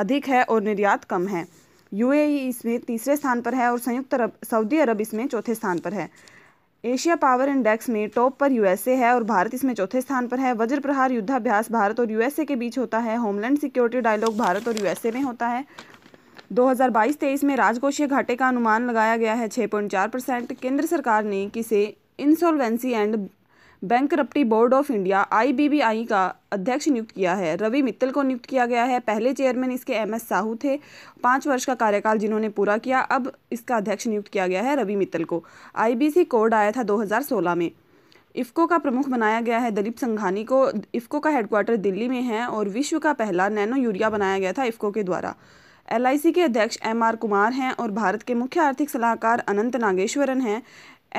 [0.03, 1.47] अधिक है और निर्यात कम है
[2.01, 5.95] यूएई इसमें तीसरे स्थान पर है और संयुक्त अरब सऊदी अरब इसमें चौथे स्थान पर
[5.95, 6.11] है
[6.93, 10.53] एशिया पावर इंडेक्स में टॉप पर यूएसए है और भारत इसमें चौथे स्थान पर है
[10.61, 14.79] वज्र प्रहार युद्धाभ्यास भारत और यूएसए के बीच होता है होमलैंड सिक्योरिटी डायलॉग भारत और
[14.81, 15.65] यूएसए में होता है
[16.59, 21.83] 2022-23 में राजकोषीय घाटे का अनुमान लगाया गया है 6.4 परसेंट केंद्र सरकार ने किसे
[22.21, 23.17] insolvency and
[23.93, 24.15] bank
[24.51, 28.85] board of India IBBI का अध्यक्ष नियुक्त किया है रवि मित्तल को नियुक्त किया गया
[28.85, 30.77] है पहले चेयरमैन इसके एम एस साहू थे
[31.23, 34.97] पाँच वर्ष का कार्यकाल जिन्होंने पूरा किया अब इसका अध्यक्ष नियुक्त किया गया है रवि
[35.05, 35.43] मित्तल को
[35.85, 36.99] आई कोड आया था दो
[37.55, 37.71] में
[38.41, 42.47] इफ़को का प्रमुख बनाया गया है दिलीप संघानी को इफ़को का हेडक्वार्टर दिल्ली में है
[42.47, 45.35] और विश्व का पहला नैनो यूरिया बनाया गया था इफ़को के द्वारा
[45.93, 50.63] एलआईसी के अध्यक्ष एमआर कुमार हैं और भारत के मुख्य आर्थिक सलाहकार अनंत नागेश्वरन हैं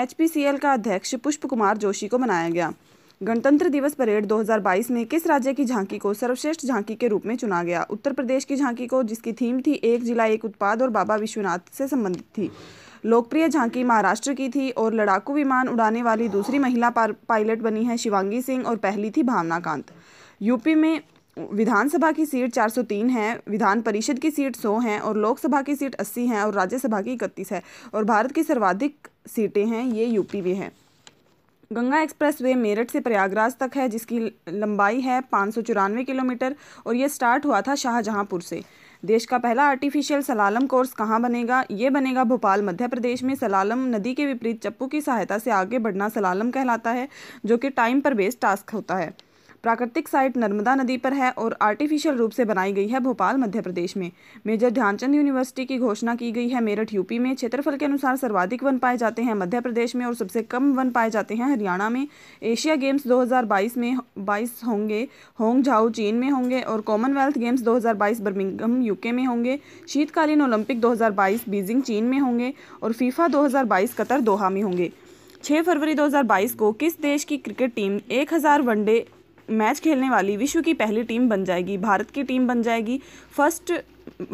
[0.03, 2.71] एचपीसीएल का अध्यक्ष पुष्प कुमार जोशी को बनाया गया
[3.23, 7.35] गणतंत्र दिवस परेड 2022 में किस राज्य की झांकी को सर्वश्रेष्ठ झांकी के रूप में
[7.37, 10.89] चुना गया उत्तर प्रदेश की झांकी को जिसकी थीम थी एक जिला एक उत्पाद और
[10.99, 12.49] बाबा विश्वनाथ से संबंधित थी
[13.11, 17.97] लोकप्रिय झांकी महाराष्ट्र की थी और लड़ाकू विमान उड़ाने वाली दूसरी महिला पायलट बनी है
[18.05, 19.91] शिवांगी सिंह और पहली थी भावना कांत
[20.41, 20.99] यूपी में
[21.37, 25.95] विधानसभा की सीट 403 है विधान परिषद की सीट 100 हैं और लोकसभा की सीट
[26.01, 27.61] 80 हैं और राज्यसभा की इकतीस है
[27.93, 30.71] और भारत की सर्वाधिक सीटें हैं ये यूपी में हैं
[31.73, 34.19] गंगा एक्सप्रेस वे मेरठ से प्रयागराज तक है जिसकी
[34.49, 36.55] लंबाई है पाँच किलोमीटर
[36.85, 38.61] और ये स्टार्ट हुआ था शाहजहाँपुर से
[39.05, 43.85] देश का पहला आर्टिफिशियल सलालम कोर्स कहाँ बनेगा ये बनेगा भोपाल मध्य प्रदेश में सलालम
[43.95, 47.07] नदी के विपरीत चप्पू की सहायता से आगे बढ़ना सलालम कहलाता है
[47.45, 49.13] जो कि टाइम पर बेस्ड टास्क होता है
[49.63, 53.61] प्राकृतिक साइट नर्मदा नदी पर है और आर्टिफिशियल रूप से बनाई गई है भोपाल मध्य
[53.61, 54.09] प्रदेश में
[54.47, 58.63] मेजर ध्यानचंद यूनिवर्सिटी की घोषणा की गई है मेरठ यूपी में क्षेत्रफल के अनुसार सर्वाधिक
[58.63, 61.89] वन पाए जाते हैं मध्य प्रदेश में और सबसे कम वन पाए जाते हैं हरियाणा
[61.97, 62.07] में
[62.53, 63.95] एशिया गेम्स 2022 में
[64.29, 65.07] 22 होंगे
[65.39, 69.59] होंग झाओ चीन में होंगे और कॉमनवेल्थ गेम्स 2022 बर्मिंगम यूके में होंगे
[69.89, 72.53] शीतकालीन ओलंपिक 2022 बीजिंग चीन में होंगे
[72.83, 74.91] और फीफा 2022 कतर दोहा में होंगे
[75.43, 79.03] 6 फरवरी 2022 को किस देश की क्रिकेट टीम 1000 वनडे
[79.59, 82.99] मैच खेलने वाली विश्व की पहली टीम बन जाएगी भारत की टीम बन जाएगी
[83.37, 83.73] फर्स्ट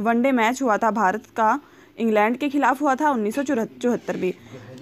[0.08, 1.60] वनडे मैच हुआ था भारत का
[2.00, 4.32] इंग्लैंड के खिलाफ हुआ था उन्नीस चौहत्तर में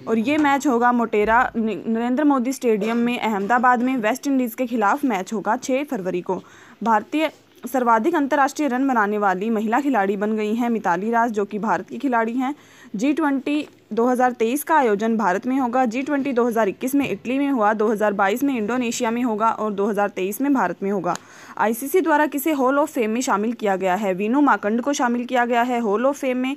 [0.08, 5.04] और ये मैच होगा मोटेरा नरेंद्र मोदी स्टेडियम में अहमदाबाद में वेस्ट इंडीज़ के खिलाफ
[5.12, 6.36] मैच होगा 6 फरवरी को
[6.84, 7.30] भारतीय
[7.72, 11.88] सर्वाधिक अंतर्राष्ट्रीय रन बनाने वाली महिला खिलाड़ी बन गई हैं मिताली राज जो कि भारत
[11.88, 12.54] की खिलाड़ी हैं
[12.96, 13.60] जी ट्वेंटी
[13.94, 16.34] 2023 का आयोजन भारत में होगा जी ट्वेंटी
[16.98, 21.14] में इटली में हुआ 2022 में इंडोनेशिया में होगा और 2023 में भारत में होगा
[21.66, 25.24] आईसीसी द्वारा किसे हॉल ऑफ फेम में शामिल किया गया है वीनू माकंड को शामिल
[25.24, 26.56] किया गया है हॉल ऑफ फेम में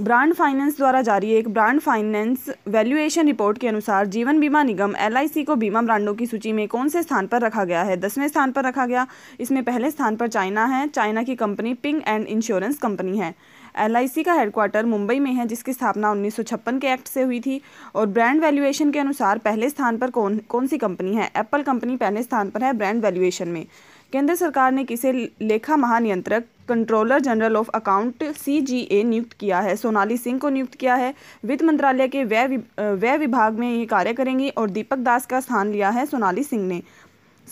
[0.00, 5.26] ब्रांड फाइनेंस द्वारा जारी एक ब्रांड फाइनेंस वैल्यूएशन रिपोर्ट के अनुसार जीवन बीमा निगम एल
[5.46, 8.52] को बीमा ब्रांडों की सूची में कौन से स्थान पर रखा गया है दसवें स्थान
[8.52, 9.06] पर रखा गया
[9.40, 13.34] इसमें पहले स्थान पर चाइना है चाइना की company ping and insurance company है
[13.82, 17.60] एलआईसी का हेडक्वार्टर मुंबई में है जिसकी स्थापना उन्नीस के एक्ट से हुई थी
[17.94, 21.96] और ब्रांड वैल्यूएशन के अनुसार पहले स्थान पर कौन कौन सी कंपनी है एप्पल कंपनी
[21.96, 23.64] पहले स्थान पर है ब्रांड वैल्यूएशन में
[24.12, 25.12] केंद्र सरकार ने किसे
[25.42, 30.94] लेखा महानियंत्रक controller general of accounts नियुक्त किया है सोनाली सिंह को नियुक्त किया
[30.94, 31.12] है
[31.44, 32.46] वित्त मंत्रालय के व्यय
[32.78, 36.66] व्यय विभाग में ये कार्य करेंगी और दीपक दास का स्थान लिया है सोनाली सिंह
[36.66, 36.82] ने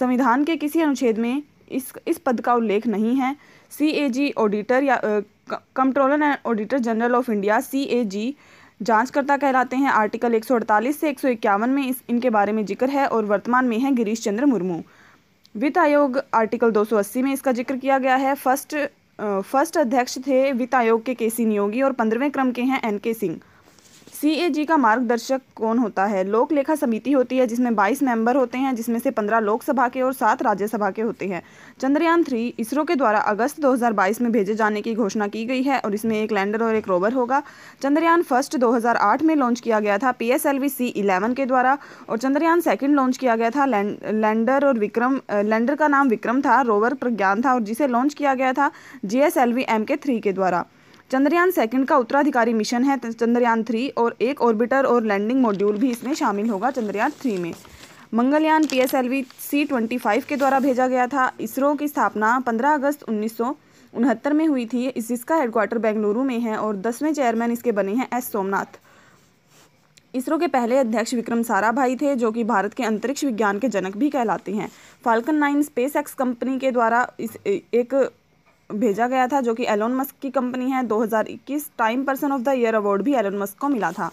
[0.00, 1.42] संविधान के किसी अनुच्छेद में
[1.78, 3.36] इस इस पद का उल्लेख नहीं है
[3.78, 4.94] सी ऑडिटर या
[5.76, 8.34] controller and auditor general of India C A G
[8.86, 13.24] जांचकर्ता कहलाते हैं आर्टिकल 148 से 151 में इस इनके बारे में जिक्र है और
[13.24, 14.80] वर्तमान में हैं गिरीश चंद्र मुर्मू
[15.62, 18.76] वित्त आयोग आर्टिकल 280 में इसका जिक्र किया गया है फर्स्ट
[19.20, 22.98] फर्स्ट अध्यक्ष थे वित्त आयोग के के सी नियोगी और पंद्रहवें क्रम के हैं एन
[23.04, 23.38] के सिंह
[24.22, 28.58] सीएजी का मार्गदर्शक कौन होता है लोक लेखा समिति होती है जिसमें 22 मेंबर होते
[28.64, 31.42] हैं जिसमें से 15 लोकसभा के और 7 राज्यसभा के होते हैं
[31.80, 35.78] चंद्रयान थ्री इसरो के द्वारा अगस्त 2022 में भेजे जाने की घोषणा की गई है
[35.78, 37.42] और इसमें एक लैंडर और एक रोवर होगा
[37.82, 41.76] चंद्रयान फर्स्ट 2008 में लॉन्च किया गया था पी एस के द्वारा
[42.08, 45.20] और चंद्रयान सेकेंड लॉन्च किया गया था लैंडर और विक्रम
[45.50, 48.70] लैंडर का नाम विक्रम था रोवर प्रज्ञान था और जिसे लॉन्च किया गया था
[49.04, 49.20] जी
[49.88, 50.64] के थ्री के द्वारा
[51.12, 55.90] चंद्रयान सेकंड का उत्तराधिकारी मिशन है चंद्रयान थ्री और एक ऑर्बिटर और लैंडिंग मॉड्यूल भी
[55.90, 57.52] इसमें शामिल होगा चंद्रयान थ्री में
[58.20, 58.92] मंगलयान पी एस
[60.28, 63.54] के द्वारा भेजा गया था इसरो की स्थापना पंद्रह अगस्त उन्नीस सौ
[63.94, 68.08] उनहत्तर में हुई थी जिसका हेडक्वार्टर बेंगलुरु में है और दसवें चेयरमैन इसके बने हैं
[68.18, 68.78] एस सोमनाथ
[70.14, 73.96] इसरो के पहले अध्यक्ष विक्रम साराभाई थे जो कि भारत के अंतरिक्ष विज्ञान के जनक
[73.96, 74.70] भी कहलाते हैं
[75.04, 77.94] falcon nine space x company के द्वारा इस एक
[78.80, 82.52] भेजा गया था जो कि एलोन मस्क की कंपनी है 2021 time person of the
[82.58, 84.10] year award भी एलोन मस्क को मिला था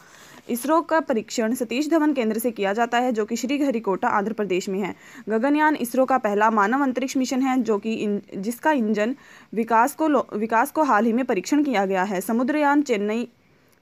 [0.53, 4.69] इसरो का परीक्षण सतीश धवन केंद्र से किया जाता है जो कि श्रीहरिकोटा आंध्र प्रदेश
[4.69, 4.93] में है
[5.29, 9.15] गगनयान इसरो का पहला मानव अंतरिक्ष मिशन है जो कि इन, जिसका इंजन
[9.55, 10.07] विकास को
[10.39, 13.27] विकास को हाल ही में परीक्षण किया गया है समुद्रयान चेन्नई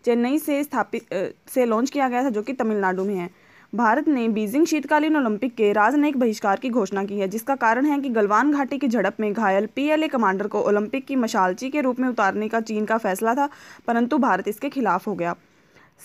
[0.06, 1.14] चेन्नई से स्थापित
[1.54, 3.30] से लॉन्च किया गया था जो कि तमिलनाडु में है
[3.76, 8.00] भारत ने बीजिंग शीतकालीन ओलंपिक के राजनयिक बहिष्कार की घोषणा की है जिसका कारण है
[8.02, 12.00] कि गलवान घाटी की झड़प में घायल पीएलए कमांडर को ओलंपिक की मशालची के रूप
[12.00, 13.48] में उतारने का चीन का फैसला था
[13.88, 15.36] परंतु भारत इसके खिलाफ हो गया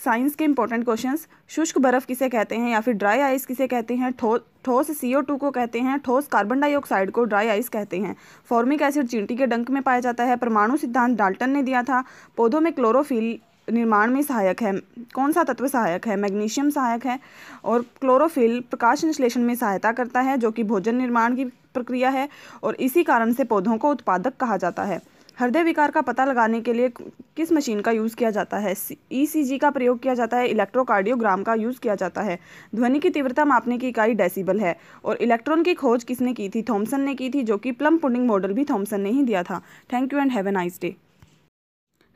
[0.05, 1.17] साइंस के इंपॉर्टेंट क्वेश्चन
[1.55, 5.37] शुष्क बर्फ़ किसे कहते हैं या फिर ड्राई आइस किसे कहते हैं ठोस सीओ टू
[5.45, 8.15] को कहते हैं ठोस कार्बन डाइऑक्साइड को ड्राई आइस कहते हैं
[8.49, 12.03] फॉर्मिक एसिड चींटी के डंक में पाया जाता है परमाणु सिद्धांत डाल्टन ने दिया था
[12.37, 13.37] पौधों में क्लोरोफिल
[13.71, 14.73] निर्माण में सहायक है
[15.15, 17.19] कौन सा तत्व सहायक है मैग्नीशियम सहायक है
[17.65, 22.27] और क्लोरोफिल प्रकाश संश्लेषण में सहायता करता है जो कि भोजन निर्माण की प्रक्रिया है
[22.63, 24.99] और इसी कारण से पौधों को उत्पादक कहा जाता है
[25.39, 26.89] हृदय विकार का पता लगाने के लिए
[27.35, 28.73] किस मशीन का यूज़ किया जाता है
[29.19, 32.37] ईसीजी e का प्रयोग किया जाता है इलेक्ट्रोकार्डियोग्राम का यूज़ किया जाता है
[32.75, 36.61] ध्वनि की तीव्रता मापने की इकाई डेसिबल है और इलेक्ट्रॉन की खोज किसने की थी
[36.69, 39.61] थॉमसन ने की थी जो कि प्लम पुडिंग मॉडल भी थॉमसन ने ही दिया था
[39.93, 40.95] thank you and have a nice day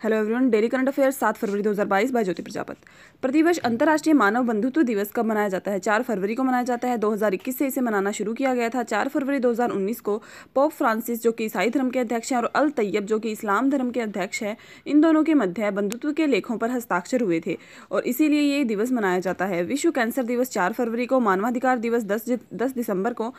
[0.04, 2.76] hello everyone daily current affairs सात फरवरी 2022 बाय ज्योति प्रजापत
[3.22, 6.88] प्रतिवर्ष अंतर्राष्ट्रीय मानव बंधुत्व तो दिवस कब मनाया जाता है चार फरवरी को मनाया जाता
[6.88, 10.18] है 2021 से इसे मनाना शुरू किया गया था चार फरवरी 2019 को
[10.56, 13.70] पोप फ्रांसिस जो कि ईसाई धर्म के अध्यक्ष हैं और अल तैयब जो कि इस्लाम
[13.70, 14.56] धर्म के अध्यक्ष हैं
[14.88, 17.58] इन दोनों के मध्य बंधुत्व के लेखों पर हस्ताक्षर हुए थे
[17.92, 22.04] और इसीलिए ये दिवस मनाया जाता है विश्व कैंसर दिवस चार फरवरी को मानवाधिकार दिवस
[22.14, 23.34] दस दस दिसंबर को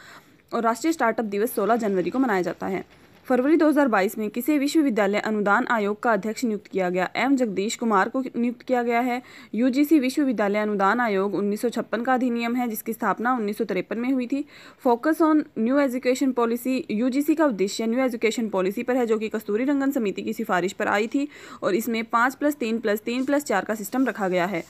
[0.55, 2.85] और राष्ट्रीय स्टार्टअप दिवस सोलह जनवरी को मनाया जाता है
[3.29, 8.09] फरवरी 2022 में किसे विश्वविद्यालय अनुदान आयोग का अध्यक्ष नियुक्त किया गया एम जगदीश कुमार
[8.09, 9.21] को नियुक्त किया गया है
[9.55, 13.61] यूजीसी विश्वविद्यालय अनुदान आयोग उन्नीस का अधिनियम है जिसकी स्थापना उन्नीस
[13.97, 14.45] में हुई थी
[14.85, 19.29] focus on new education policy UGC का उद्देश्य न्यू एजुकेशन पॉलिसी पर है जो कि
[19.37, 21.29] कस्तूरी रंगन समिति की सिफारिश पर आई थी
[21.63, 24.65] और इसमें पाँच प्लस तीन प्लस तीन प्लस चार का सिस्टम रखा गया है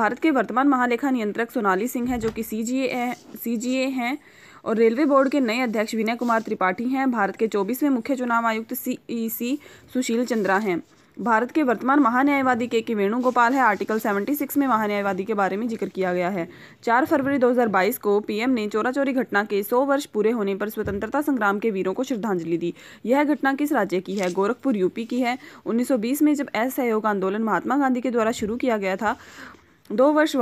[0.00, 2.82] भारत के वर्तमान महालेखा नियंत्रक सोनाली सिंह हैं जो कि सी जी
[3.76, 4.16] ए हैं
[4.64, 8.46] और रेलवे बोर्ड के नए अध्यक्ष विनय कुमार त्रिपाठी हैं भारत के चौबीसवें मुख्य चुनाव
[8.46, 9.58] आयुक्त सी
[9.92, 10.82] सुशील चंद्रा हैं
[11.24, 15.66] भारत के वर्तमान महान्यायवादी के के वेणुगोपाल है आर्टिकल 76 में महान्यायवादी के बारे में
[15.68, 16.48] जिक्र किया गया है
[16.84, 20.68] 4 फरवरी 2022 को पीएम ने चोरा चोरी घटना के 100 वर्ष पूरे होने पर
[20.68, 22.72] स्वतंत्रता संग्राम के वीरों को श्रद्धांजलि दी
[23.06, 27.42] यह घटना किस राज्य की है गोरखपुर यूपी की है 1920 में जब असहयोग आंदोलन
[27.50, 29.16] महात्मा गांधी के द्वारा शुरू किया गया था
[29.98, 30.34] दो वर्ष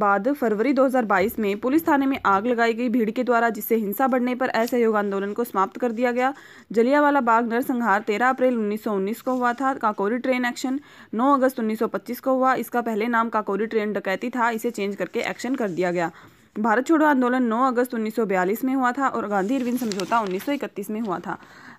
[0.00, 4.06] बाद फरवरी 2022 में पुलिस थाने में आग लगाई गई भीड़ के द्वारा जिससे हिंसा
[4.14, 6.32] बढ़ने पर असहयोग आंदोलन को समाप्त कर दिया गया
[6.78, 10.78] जलियावाला बाग नरसंहार 13 अप्रैल 1919 को हुआ था काकोरी ट्रेन एक्शन
[11.20, 15.20] 9 अगस्त 1925 को हुआ इसका पहले नाम काकोरी ट्रेन डकैती था इसे चेंज करके
[15.30, 16.10] एक्शन कर दिया गया
[16.58, 21.00] भारत छोड़ो आंदोलन नौ अगस्त उन्नीस में हुआ था और गांधी अरविंद समझौता उन्नीस में
[21.06, 21.38] हुआ था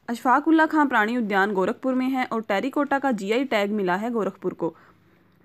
[0.10, 4.12] अशफाक उल्ला खां प्राणी उद्यान गोरखपुर में है और टेरिकोटा का जी टैग मिला है
[4.12, 4.74] गोरखपुर को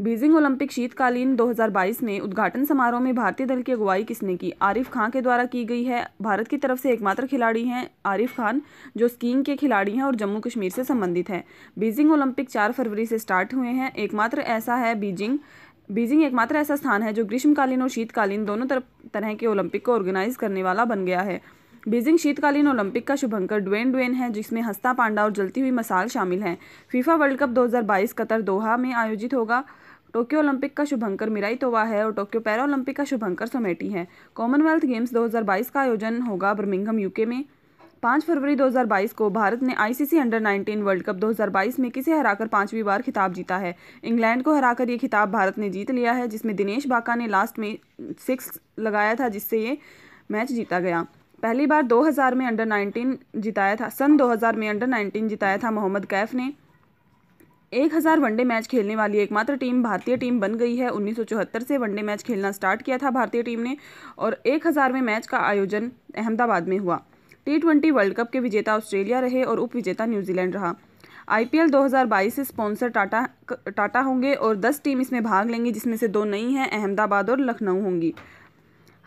[0.02, 4.88] बीजिंग ओलंपिक शीतकालीन 2022 में उद्घाटन समारोह में भारतीय दल की अगुवाई किसने की आरिफ
[4.92, 8.60] खान के द्वारा की गई है भारत की तरफ से एकमात्र खिलाड़ी हैं आरिफ खान
[8.96, 11.42] जो स्कीइंग के खिलाड़ी हैं और जम्मू कश्मीर से संबंधित हैं
[11.78, 15.38] बीजिंग ओलंपिक चार फरवरी से स्टार्ट हुए हैं एकमात्र ऐसा है बीजिंग
[15.98, 18.84] बीजिंग एकमात्र ऐसा स्थान है जो ग्रीष्मकालीन और शीतकालीन दोनों तरफ
[19.14, 21.40] तरह के ओलंपिक को ऑर्गेनाइज करने वाला बन गया है
[21.88, 26.08] बीजिंग शीतकालीन ओलंपिक का शुभंकर ड्वेन ड्वेन है जिसमें हस्ता पांडा और जलती हुई मसाल
[26.16, 26.56] शामिल हैं
[26.92, 29.62] FIFA world cup 2022 Qatar Doha में आयोजित होगा
[30.12, 34.06] टोक्यो ओलंपिक का शुभंकर मिराई तोवा है और टोक्यो पैरा ओलंपिक का शुभंकर सोमेटी है
[34.36, 37.42] कॉमनवेल्थ गेम्स 2022 का आयोजन होगा बर्मिंगम यूके में
[38.02, 42.46] पाँच फरवरी 2022 को भारत ने आईसीसी अंडर 19 वर्ल्ड कप 2022 में किसे हराकर
[42.48, 43.74] पांचवी बार खिताब जीता है
[44.10, 47.58] इंग्लैंड को हराकर ये खिताब भारत ने जीत लिया है जिसमें दिनेश बाका ने लास्ट
[47.58, 47.76] में
[48.26, 49.76] सिक्स लगाया था जिससे ये
[50.30, 51.04] मैच जीता गया
[51.42, 55.70] पहली बार 2000 में अंडर 19 जिताया था सन 2000 में अंडर 19 जिताया था
[55.70, 56.50] मोहम्मद कैफ ने
[57.74, 61.78] एक हज़ार वनडे मैच खेलने वाली एकमात्र टीम भारतीय टीम बन गई है 1974 से
[61.78, 63.76] वनडे मैच खेलना स्टार्ट किया था भारतीय टीम ने
[64.26, 66.96] और एक हज़ारवें मैच का आयोजन अहमदाबाद में हुआ
[67.46, 70.74] टी ट्वेंटी वर्ल्ड कप के विजेता ऑस्ट्रेलिया रहे और उप विजेता न्यूजीलैंड रहा
[71.36, 73.26] आई 2022 से स्पॉन्सर टाटा
[73.76, 77.40] टाटा होंगे और 10 टीम इसमें भाग लेंगी जिसमें से दो नई हैं अहमदाबाद और
[77.40, 78.14] लखनऊ होंगी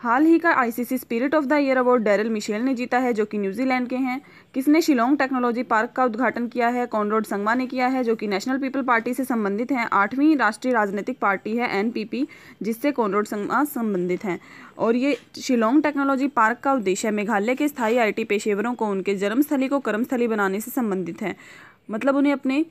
[0.02, 3.24] हाल ही का ICC spirit of the year award Daryl Mitchell ने जीता है जो
[3.32, 4.18] कि न्यूजीलैंड के हैं
[4.54, 8.26] किसने शिलोंग टेक्नोलॉजी पार्क का उद्घाटन किया है कॉनरोड संगमा ने किया है जो कि
[8.32, 12.26] नेशनल पीपल पार्टी से संबंधित हैं आठवीं राष्ट्रीय राजनीतिक पार्टी है एनपीपी
[12.62, 14.38] जिससे कॉनरोड संगमा संबंधित हैं
[14.86, 19.68] और ये शिलोंग टेक्नोलॉजी पार्क का उद्देश्य मेघालय के स्थायी आई पेशेवरों को उनके जन्मस्थली
[19.68, 21.34] को कर्मस्थली बनाने से संबंधित है
[21.90, 22.64] मतलब उन्हें अपने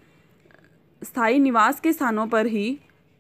[1.04, 2.70] स्थायी निवास के स्थानों पर ही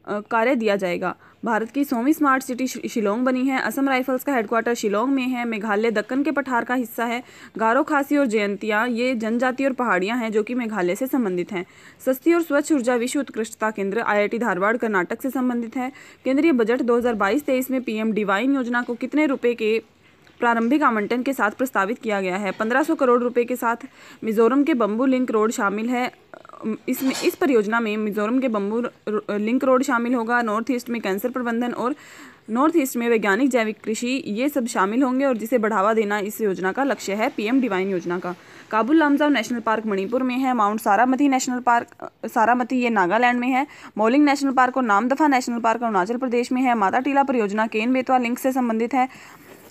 [0.09, 4.73] कार्य दिया जाएगा भारत की सौवीं स्मार्ट सिटी शिलोंग बनी है असम राइफल्स का हेडक्वार्टर
[4.81, 7.19] शिलोंग में है मेघालय दक्कन के पठार का हिस्सा है
[7.59, 11.65] गारो खासी और जयंतियाँ ये जनजाति और पहाड़ियाँ हैं जो कि मेघालय से संबंधित हैं
[12.05, 15.91] सस्ती और स्वच्छ ऊर्जा विश्व उत्कृष्टता केंद्र आईआईटी धारवाड़ कर्नाटक से संबंधित है
[16.25, 19.71] केंद्रीय बजट दो हज़ार में पीएम डिवाइन योजना को कितने रुपये के
[20.41, 23.85] प्रारंभिक आवंटन के साथ प्रस्तावित किया गया है 1500 करोड़ रुपए के साथ
[24.23, 26.05] मिजोरम के बम्बू लिंक रोड शामिल है
[26.95, 28.81] इसमें इस परियोजना में मिजोरम के बम्बू
[29.47, 31.95] लिंक रोड शामिल होगा नॉर्थ ईस्ट में कैंसर प्रबंधन और
[32.57, 34.07] नॉर्थ ईस्ट में वैज्ञानिक जैविक कृषि
[34.39, 37.89] ये सब शामिल होंगे और जिसे बढ़ावा देना इस योजना का लक्ष्य है पीएम डिवाइन
[37.91, 38.33] योजना का
[38.71, 41.95] काबुल लामजाव नेशनल पार्क मणिपुर में है mount Saramati national park
[42.35, 43.65] Saramati ये नागालैंड में है
[44.03, 47.93] मोलिंग नेशनल पार्क और नामदफा नेशनल पार्क अरुणाचल प्रदेश में है माता टीला परियोजना केन
[47.99, 49.07] बेतवा लिंक से संबंधित है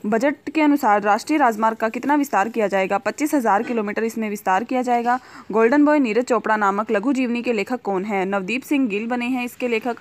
[0.07, 4.65] बजट के अनुसार राष्ट्रीय राजमार्ग का कितना विस्तार किया जाएगा पच्चीस हजार किलोमीटर इसमें विस्तार
[4.65, 5.19] किया जाएगा
[5.53, 9.27] गोल्डन बॉय नीरज चोपड़ा नामक लघु जीवनी के लेखक कौन है नवदीप सिंह गिल बने
[9.29, 9.99] हैं इसके लेखक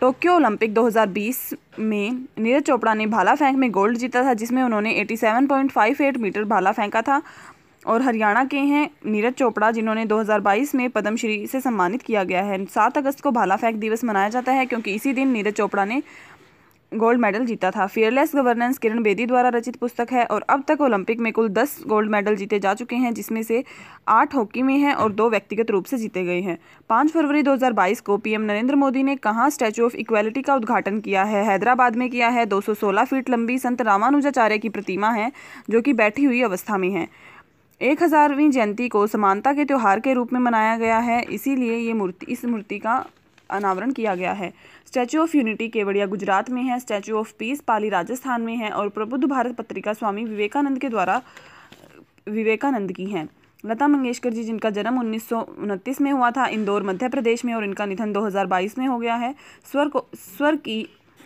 [0.00, 1.36] टोक्यो ओलंपिक 2020
[1.78, 6.72] में नीरज चोपड़ा ने भाला फेंक में गोल्ड जीता था जिसमें उन्होंने 87.58 मीटर भाला
[6.72, 7.22] फेंका था
[7.86, 12.64] और हरियाणा के हैं नीरज चोपड़ा जिन्होंने 2022 में पद्मश्री से सम्मानित किया गया है
[12.74, 16.02] सात अगस्त को भाला फेंक दिवस मनाया जाता है क्योंकि इसी दिन नीरज चोपड़ा ने
[16.94, 20.80] गोल्ड मेडल जीता था फियरलेस गवर्नेंस किरण बेदी द्वारा रचित पुस्तक है और अब तक
[20.80, 23.62] ओलंपिक में कुल दस गोल्ड मेडल जीते जा चुके हैं जिसमें से
[24.16, 26.56] आठ हॉकी में हैं और दो व्यक्तिगत रूप से जीते गए हैं
[26.88, 31.24] पाँच फरवरी 2022 को पीएम नरेंद्र मोदी ने कहाँ स्टैचू ऑफ इक्वेलिटी का उद्घाटन किया
[31.32, 35.30] है हैदराबाद में किया है दो फीट लंबी संत रामानुजाचार्य की प्रतिमा है
[35.70, 37.06] जो कि बैठी हुई अवस्था में है
[37.90, 41.92] एक हज़ारवीं जयंती को समानता के त्यौहार के रूप में मनाया गया है इसीलिए ये
[41.94, 42.96] मूर्ति इस मूर्ति का
[43.54, 44.52] अनावरण किया गया है
[44.86, 48.88] statue of unity Kevadia Gujarat में है statue of peace Pali Rajasthan में है और
[48.98, 51.20] प्रबुद्ध भारत पत्रिका स्वामी विवेकानंद के द्वारा
[52.28, 53.28] विवेकानंद की हैं
[53.66, 57.86] लता मंगेशकर जी जिनका जन्म उन्नीस में हुआ था इंदौर मध्य प्रदेश में और इनका
[57.86, 59.34] निधन 2022 में हो गया है
[59.72, 60.78] स्वर को स्वर की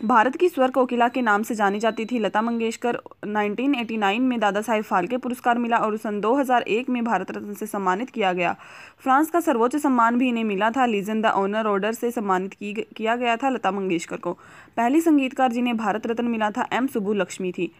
[0.08, 2.96] भारत की स्वर कोकिला के नाम से जानी जाती थी लता मंगेशकर
[3.26, 8.10] 1989 में दादा साहेब फाल्के पुरस्कार मिला और सन 2001 में भारत रत्न से सम्मानित
[8.10, 8.54] किया गया
[9.02, 12.72] फ्रांस का सर्वोच्च सम्मान भी इन्हें मिला था लीजन द ऑनर ऑर्डर से सम्मानित की,
[12.96, 14.32] किया गया था लता मंगेशकर को
[14.76, 17.70] पहली संगीतकार जिन्हें भारत रत्न मिला था एम सुबू लक्ष्मी थी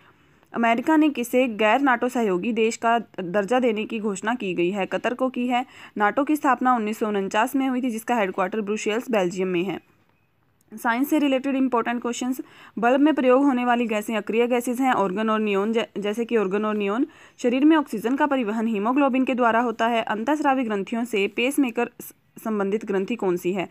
[0.57, 4.87] अमेरिका ने किसे गैर नाटो सहयोगी देश का दर्जा देने की घोषणा की गई है
[4.93, 5.65] कतर को की है
[5.99, 7.03] नाटो की स्थापना उन्नीस
[7.57, 9.79] में हुई थी जिसका हेडक्वार्टर ब्रुशेल्स बेल्जियम में है
[10.79, 12.41] साइंस से रिलेटेड इंपॉर्टेंट क्वेश्चंस
[12.79, 16.65] बल्ब में प्रयोग होने वाली गैसें अक्रिय गैसेज हैं ऑर्गन और नियोन जैसे कि ऑर्गन
[16.65, 17.07] और नियोन
[17.43, 21.91] शरीर में ऑक्सीजन का परिवहन हीमोग्लोबिन के द्वारा होता है अंतस्रावी ग्रंथियों से पेसमेकर
[22.45, 23.69] संबंधित ग्रंथि कौन सी है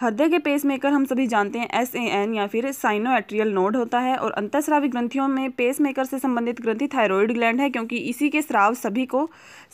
[0.00, 3.76] हृदय के पेसमेकर हम सभी जानते हैं एस ए एन या फिर साइनो एट्रियल नोड
[3.76, 8.28] होता है और अंतस्रावी ग्रंथियों में पेसमेकर से संबंधित ग्रंथि थायरॉयड ग्लैंड है क्योंकि इसी
[8.30, 9.28] के स्राव सभी को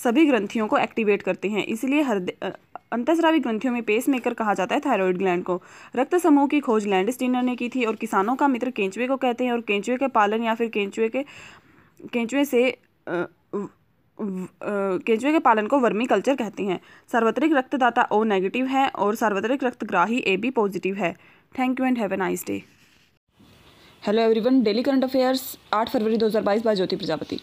[0.04, 2.52] सभी ग्रंथियों को एक्टिवेट करते हैं इसलिए हृदय
[2.93, 5.61] अंतस्रावी ग्रंथियों में पेस मेकर कहा जाता है थायराइड ग्लैंड को
[5.97, 9.16] रक्त समूह की खोज लैंड स्टीनर ने की थी और किसानों का मित्र केंचुए को
[9.24, 11.22] कहते हैं और केंचुए के पालन या फिर केंचुए के
[12.12, 12.62] केंचुए से
[14.20, 16.80] केंचुए के पालन को वर्मी कल्चर कहते हैं
[17.12, 21.12] सार्वत्रिक रक्तदाता ओ नेगेटिव है और सार्वत्रिक रक्तग्राही ए बी पॉजिटिव है
[21.59, 22.62] thank you and have a nice day
[24.07, 27.41] hello everyone daily current affairs आठ फरवरी दो हज़ार बाईस बाय ज्योति प्रजापति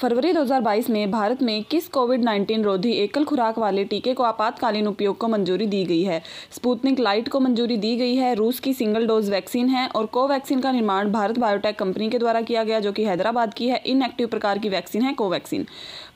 [0.00, 4.86] फरवरी 2022 में भारत में किस कोविड 19 रोधी एकल खुराक वाले टीके को आपातकालीन
[4.86, 6.20] उपयोग को मंजूरी दी गई है
[6.54, 10.60] स्पुतनिक लाइट को मंजूरी दी गई है रूस की सिंगल डोज वैक्सीन है और कोवैक्सीन
[10.60, 14.28] का निर्माण भारत बायोटेक कंपनी के द्वारा किया गया जो कि हैदराबाद की है इनएक्टिव
[14.34, 15.66] प्रकार की वैक्सीन है कोवैक्सीन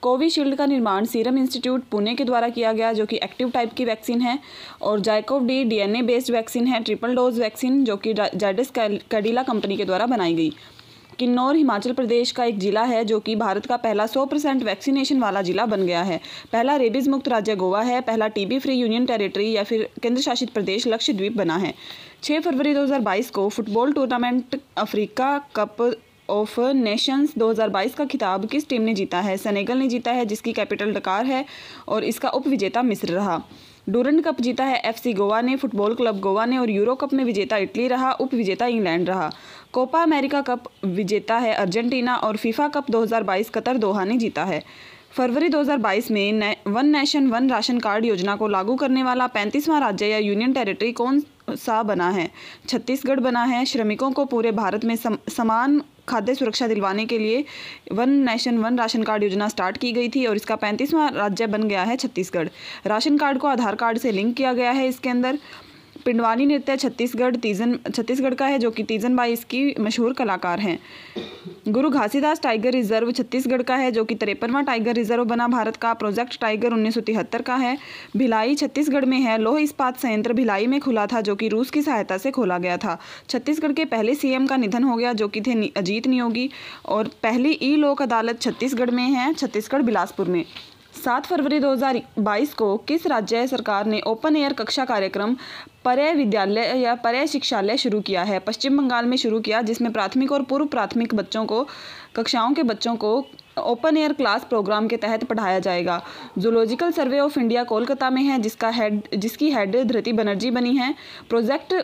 [0.03, 3.85] कोविशील्ड का निर्माण सीरम इंस्टीट्यूट पुणे के द्वारा किया गया जो कि एक्टिव टाइप की
[3.93, 4.39] वैक्सीन है
[4.93, 9.77] और ZyCoV D DNA based vaccine है ट्रिपल डोज वैक्सीन जो कि जाइडस कैडिला कंपनी
[9.77, 10.53] के द्वारा बनाई गई
[11.19, 15.21] किन्नौर हिमाचल प्रदेश का एक जिला है जो कि भारत का पहला 100 परसेंट वैक्सीनेशन
[15.21, 16.21] वाला जिला बन गया है
[16.53, 20.51] पहला रेबीज मुक्त राज्य गोवा है पहला टीबी फ्री यूनियन टेरिटरी या फिर केंद्र शासित
[20.55, 21.73] प्रदेश लक्षद्वीप बना है
[22.31, 25.83] 6 फरवरी 2022 को football tournament Africa cup
[26.31, 30.53] of nations 2022 का खिताब किस टीम ने जीता है सेनेगल ने जीता है जिसकी
[30.61, 31.45] कैपिटल डकार है
[31.97, 33.43] और इसका उप विजेता मिस्र रहा
[33.91, 37.25] डूरन कप जीता है एफसी गोवा ने फुटबॉल क्लब गोवा ने और यूरो कप में
[37.25, 39.31] विजेता इटली रहा उप विजेता इंग्लैंड रहा
[39.73, 44.63] कोपा अमेरिका कप विजेता है अर्जेंटीना और फीफा कप 2022 कतर दोहा ने जीता है
[45.17, 50.09] फरवरी 2022 में one nation one ration card योजना को लागू करने वाला पैंतीसवां राज्य
[50.11, 52.29] या यूनियन टेरिटरी कौन सा बना है
[52.69, 57.45] छत्तीसगढ़ बना है श्रमिकों को पूरे भारत में सम, समान खाद्य सुरक्षा दिलवाने के लिए
[57.97, 61.63] one nation one ration card योजना स्टार्ट की गई थी और इसका पैंतीसवां राज्य बन
[61.69, 62.49] गया है छत्तीसगढ़
[62.87, 65.39] राशन कार्ड को आधार कार्ड से लिंक किया गया है इसके अंदर
[66.05, 70.79] पिंडवानी नृत्य छत्तीसगढ़ तीजन छत्तीसगढ़ का है जो कि तीजन बाई इसकी मशहूर कलाकार हैं
[71.73, 75.93] गुरु घासीदास टाइगर रिजर्व छत्तीसगढ़ का है जो कि तिरपनवा टाइगर रिजर्व बना भारत का
[76.03, 76.99] प्रोजेक्ट टाइगर उन्नीस
[77.47, 77.77] का है
[78.17, 81.83] भिलाई छत्तीसगढ़ में है लोह इस्पात संयंत्र भिलाई में खुला था जो कि रूस की
[81.89, 82.99] सहायता से खोला गया था
[83.31, 86.49] छत्तीसगढ़ के पहले सी का निधन हो गया जो कि थे अजीत नियोगी
[86.99, 90.45] और पहली ई लोक अदालत छत्तीसगढ़ में है छत्तीसगढ़ बिलासपुर में
[91.05, 95.35] सात फरवरी 2022 को किस राज्य सरकार ने ओपन एयर कक्षा कार्यक्रम
[95.85, 100.33] पर्य विद्यालय या पर्य शिक्षालय शुरू किया है पश्चिम बंगाल में शुरू किया जिसमें प्राथमिक
[100.33, 101.67] और पूर्व प्राथमिक बच्चों को
[102.17, 103.11] कक्षाओं के बच्चों को
[103.75, 106.01] ओपन एयर क्लास प्रोग्राम के तहत पढ़ाया जाएगा
[106.39, 110.95] zoological survey of India Kolkata में है जिसका हेड जिसकी हेड धृति बनर्जी बनी है
[111.29, 111.75] प्रोजेक्ट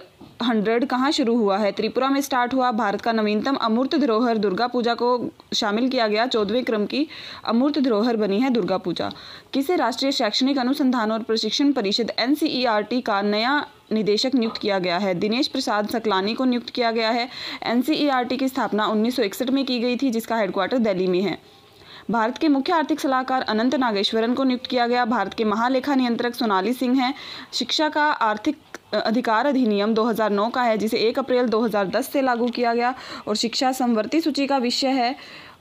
[0.47, 4.67] हंड्रेड कहाँ शुरू हुआ है त्रिपुरा में स्टार्ट हुआ भारत का नवीनतम अमूर्त धरोहर दुर्गा
[4.75, 5.09] पूजा को
[5.55, 7.07] शामिल किया गया चौदहवें क्रम की
[7.49, 9.11] अमूर्त धरोहर बनी है दुर्गा पूजा
[9.55, 12.35] किसे राष्ट्रीय शैक्षणिक अनुसंधान और प्रशिक्षण परिषद एन
[13.07, 13.59] का नया
[13.93, 17.29] निदेशक नियुक्त किया गया है दिनेश प्रसाद सकलानी को नियुक्त किया गया है
[17.73, 17.83] एन
[18.41, 19.19] की स्थापना उन्नीस
[19.51, 21.39] में की गई थी जिसका हेडक्वार्टर दिल्ली में है
[22.11, 26.35] भारत के मुख्य आर्थिक सलाहकार अनंत नागेश्वरन को नियुक्त किया गया भारत के महालेखा नियंत्रक
[26.35, 27.15] सोनाली सिंह हैं
[27.59, 32.73] शिक्षा का आर्थिक अधिकार अधिनियम 2009 का है जिसे 1 अप्रैल 2010 से लागू किया
[32.75, 32.95] गया
[33.27, 35.15] और शिक्षा समवर्ती सूची का विषय है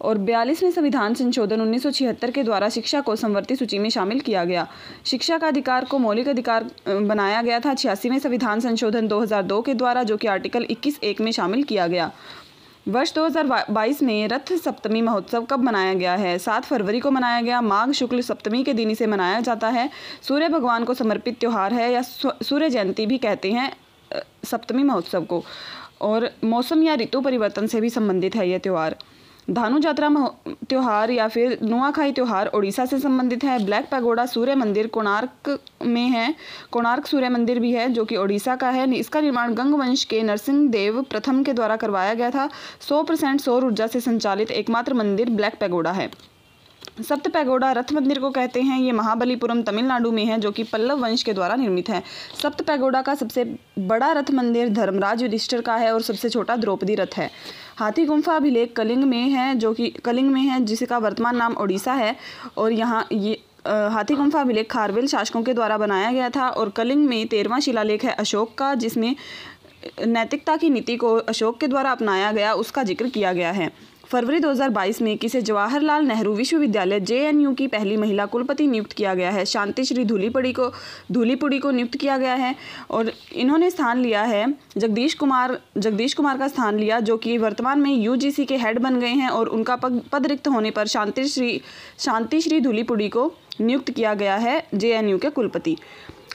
[0.08, 4.68] और बयालीसवें संविधान संशोधन 1976 के द्वारा शिक्षा को समवर्ती सूची में शामिल किया गया
[5.06, 10.04] शिक्षा का अधिकार को मौलिक अधिकार बनाया गया था छियासीवें संविधान संशोधन 2002 के द्वारा
[10.12, 12.12] जो कि आर्टिकल 21 एक में शामिल किया गया
[12.94, 17.60] वर्ष 2022 में रथ सप्तमी महोत्सव कब मनाया गया है सात फरवरी को मनाया गया
[17.62, 19.90] माघ शुक्ल सप्तमी के दिन इसे मनाया जाता है
[20.28, 23.72] सूर्य भगवान को समर्पित त्यौहार है या सूर्य जयंती भी कहते हैं
[24.52, 25.44] सप्तमी महोत्सव को
[26.10, 28.96] और मौसम या ऋतु परिवर्तन से भी संबंधित है यह त्यौहार
[29.58, 30.08] धानु जात्रा
[30.70, 35.50] त्यौहार या फिर नुआखाई त्यौहार उड़ीसा से संबंधित है ब्लैक पैगोडा सूर्य मंदिर कोणार्क
[35.94, 36.34] में है
[36.72, 40.22] कोणार्क सूर्य मंदिर भी है जो कि उड़ीसा का है इसका निर्माण गंग वंश के
[40.24, 42.48] नरसिंह देव प्रथम के द्वारा करवाया गया था
[42.88, 46.10] 100 परसेंट सौर ऊर्जा से संचालित एकमात्र मंदिर ब्लैक पैगोडा है
[47.08, 51.00] सप्त पैगोडा रथ मंदिर को कहते हैं ये महाबलीपुरम तमिलनाडु में है जो कि पल्लव
[51.04, 52.02] वंश के द्वारा निर्मित है
[52.42, 53.44] सप्त पैगोडा का सबसे
[53.92, 57.30] बड़ा रथ मंदिर धर्मराज युधिष्ठिर का है और सबसे छोटा द्रौपदी रथ है
[57.80, 61.94] हाथी गुम्फा अभिलेख कलिंग में है जो कि कलिंग में है जिसका वर्तमान नाम ओडिशा
[61.94, 62.16] है
[62.58, 63.32] और यहाँ ये
[63.96, 68.04] हाथी गुम्फा अभिलेख खारविल शासकों के द्वारा बनाया गया था और कलिंग में तेरवा शिलालेख
[68.06, 69.16] है अशोक का जिसमें
[70.16, 73.72] नैतिकता की नीति को अशोक के द्वारा अपनाया गया उसका जिक्र किया गया है
[74.12, 79.30] फरवरी 2022 में किसे जवाहरलाल नेहरू विश्वविद्यालय जेएनयू की पहली महिला कुलपति नियुक्त किया गया
[79.32, 80.70] है शांति श्री धूलीपुड़ी को
[81.12, 82.56] धूलीपुड़ी को नियुक्त किया गया है
[82.98, 83.12] और
[83.44, 84.46] इन्होंने स्थान लिया है
[84.78, 89.00] जगदीश कुमार जगदीश कुमार का स्थान लिया जो कि वर्तमान में यूजीसी के हेड बन
[89.00, 91.60] गए हैं और उनका पद पद रिक्त होने पर शांति श्री
[92.06, 93.32] शांति श्री धूलीपुड़ी को
[93.62, 95.78] नियुक्त किया गया है जे के कुलपति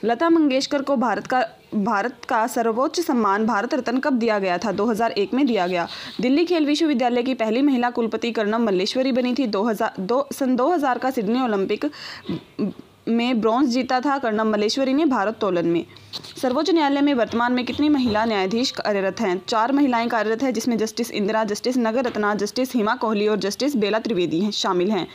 [0.03, 1.43] लता मंगेशकर को भारत का
[1.75, 5.87] भारत का सर्वोच्च सम्मान भारत रत्न कब दिया गया था 2001 में दिया गया
[6.21, 10.99] दिल्ली खेल विश्वविद्यालय की पहली महिला कुलपति कर्णम मल्लेश्वरी बनी थी 2002 दो सन 2000
[11.01, 11.85] का सिडनी ओलंपिक
[13.17, 15.83] में ब्रॉन्ज जीता था कर्णम मल्लेश्वरी ने भारत तोलन में
[16.41, 20.77] सर्वोच्च न्यायालय में वर्तमान में कितनी महिला न्यायाधीश कार्यरत हैं चार महिलाएं कार्यरत हैं जिसमें
[20.77, 25.07] justice Indira justice Nagarathna justice Hima Kohli और जस्टिस बेला त्रिवेदी हैं शामिल हैं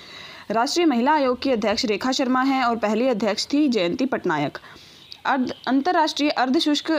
[0.53, 4.59] राष्ट्रीय महिला आयोग की अध्यक्ष रेखा शर्मा हैं और पहली अध्यक्ष थी जयंती पटनायक
[5.35, 6.91] अर्ध अंतर्राष्ट्रीय अर्धशुष्क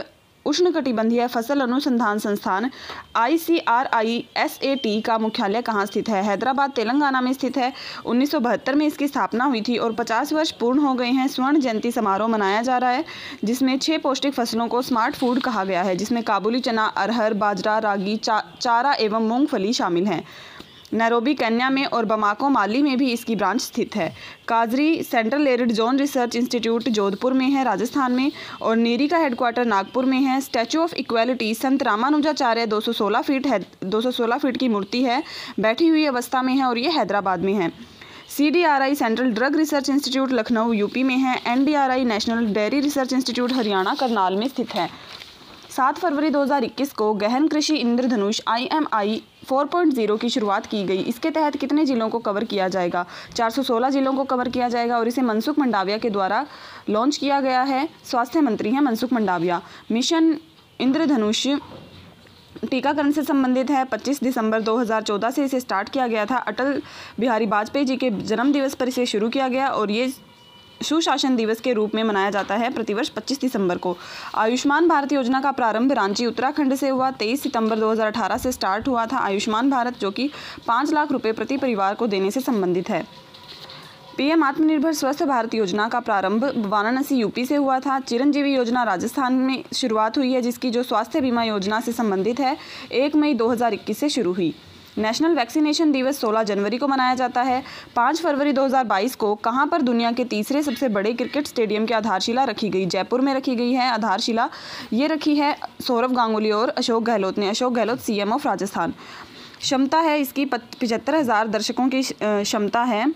[0.46, 2.68] उष्णकटिबंधीय फसल अनुसंधान संस्थान
[3.16, 7.32] I C R I S A T का मुख्यालय कहाँ स्थित है हैदराबाद तेलंगाना में
[7.32, 7.72] स्थित है
[8.12, 8.34] उन्नीस
[8.76, 12.28] में इसकी स्थापना हुई थी और 50 वर्ष पूर्ण हो गए हैं स्वर्ण जयंती समारोह
[12.28, 13.04] मनाया जा रहा है
[13.44, 17.78] जिसमें छह पौष्टिक फसलों को स्मार्ट फूड कहा गया है जिसमें काबुली चना अरहर बाजरा
[17.86, 20.24] रागी चा, चारा एवं मूंगफली शामिल हैं
[20.94, 24.08] नैरोबी कन्या में और बमाको माली में भी इसकी ब्रांच स्थित है
[24.48, 28.30] काजरी central arid zone research institute Jodhpur में है राजस्थान में
[28.62, 33.58] और नीरी का हेडक्वार्टर नागपुर में है statue of equality Sant Ramanujacharya 216 feet है
[33.90, 35.22] 216 फीट की मूर्ति है
[35.60, 37.70] बैठी हुई अवस्था में है और ये हैदराबाद में है
[38.80, 41.40] I central drug research institute Lucknow UP में है
[41.88, 44.88] I national dairy research institute Haryana Karnal में स्थित है
[45.76, 49.20] सात फरवरी 2021 को गहन कृषि इंद्रधनुष आई
[49.50, 54.12] 4.0 की शुरुआत की गई इसके तहत कितने ज़िलों को कवर किया जाएगा 416 ज़िलों
[54.14, 56.44] को कवर किया जाएगा और इसे मनसुख मंडाविया के द्वारा
[56.90, 59.60] लॉन्च किया गया है स्वास्थ्य मंत्री हैं मनसुख मंडाविया
[59.92, 60.36] मिशन
[60.80, 61.46] इंद्रधनुष
[62.70, 66.80] टीकाकरण से संबंधित है 25 दिसंबर 2014 से इसे स्टार्ट किया गया था अटल
[67.20, 70.12] बिहारी वाजपेयी जी के जन्मदिवस पर इसे शुरू किया गया और ये
[70.84, 73.96] सुशासन दिवस के रूप में मनाया जाता है प्रतिवर्ष 25 दिसंबर को
[74.44, 79.04] आयुष्मान भारत योजना का प्रारंभ रांची उत्तराखंड से हुआ 23 सितंबर 2018 से स्टार्ट हुआ
[79.12, 80.30] था आयुष्मान भारत जो कि
[80.68, 83.02] 5 लाख रुपए प्रति परिवार को देने से संबंधित है
[84.16, 89.34] पीएम आत्मनिर्भर स्वस्थ भारत योजना का प्रारंभ वाराणसी यूपी से हुआ था चिरंजीवी योजना राजस्थान
[89.46, 92.56] में शुरुआत हुई है जिसकी जो स्वास्थ्य बीमा योजना से संबंधित है
[93.04, 94.54] एक मई 2021 से शुरू हुई
[94.98, 97.62] नेशनल वैक्सीनेशन दिवस 16 जनवरी को मनाया जाता है
[97.96, 102.44] 5 फरवरी 2022 को कहां पर दुनिया के तीसरे सबसे बड़े क्रिकेट स्टेडियम की आधारशिला
[102.50, 104.48] रखी गई जयपुर में रखी गई है आधारशिला
[104.92, 108.94] ये रखी है सौरभ गांगुली और अशोक गहलोत ने अशोक गहलोत एम ऑफ राजस्थान
[109.60, 113.10] क्षमता है इसकी पचहत्तर हज़ार दर्शकों की क्षमता है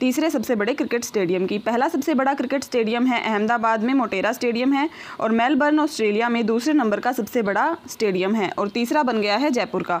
[0.00, 4.32] तीसरे सबसे बड़े क्रिकेट स्टेडियम की पहला सबसे बड़ा क्रिकेट स्टेडियम है अहमदाबाद में मोटेरा
[4.32, 4.88] स्टेडियम है
[5.20, 9.36] और मेलबर्न ऑस्ट्रेलिया में दूसरे नंबर का सबसे बड़ा स्टेडियम है और तीसरा बन गया
[9.44, 10.00] है जयपुर का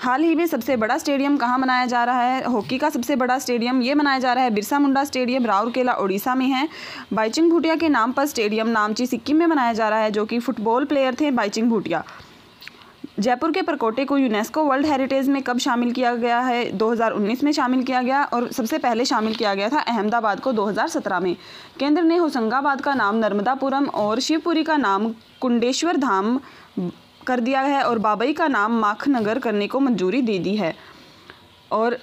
[0.00, 3.38] हाल ही में सबसे बड़ा स्टेडियम कहाँ मनाया जा रहा है हॉकी का सबसे बड़ा
[3.38, 6.68] स्टेडियम ये मनाया जा रहा है बिरसा मुंडा स्टेडियम राउरकेला उड़ीसा में है
[7.14, 10.38] बाइचिंग भूटिया के नाम पर स्टेडियम नामची सिक्किम में मनाया जा रहा है जो कि
[10.38, 12.02] फुटबॉल प्लेयर थे बाइचिंग भूटिया
[13.18, 17.50] जयपुर के परकोटे को यूनेस्को वर्ल्ड हेरिटेज में कब शामिल किया गया है 2019 में
[17.52, 21.34] शामिल किया गया और सबसे पहले शामिल किया गया था अहमदाबाद को 2017 में
[21.78, 26.38] केंद्र ने होशंगाबाद का नाम नर्मदापुरम और शिवपुरी का नाम कुंडेश्वर धाम
[27.28, 30.72] कर दिया है और बाबई का नाम माखनगर करने को मंजूरी दे दी है
[31.78, 31.96] और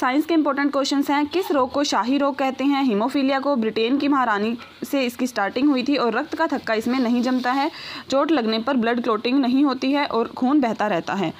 [0.00, 3.98] साइंस के इंपॉर्टेंट क्वेश्चंस हैं किस रोग को शाही रोग कहते हैं हीमोफीलिया को ब्रिटेन
[4.04, 4.56] की महारानी
[4.90, 7.70] से इसकी स्टार्टिंग हुई थी और रक्त का थक्का इसमें नहीं जमता है
[8.10, 11.32] चोट लगने पर ब्लड क्लोटिंग नहीं होती है और खून बहता रहता है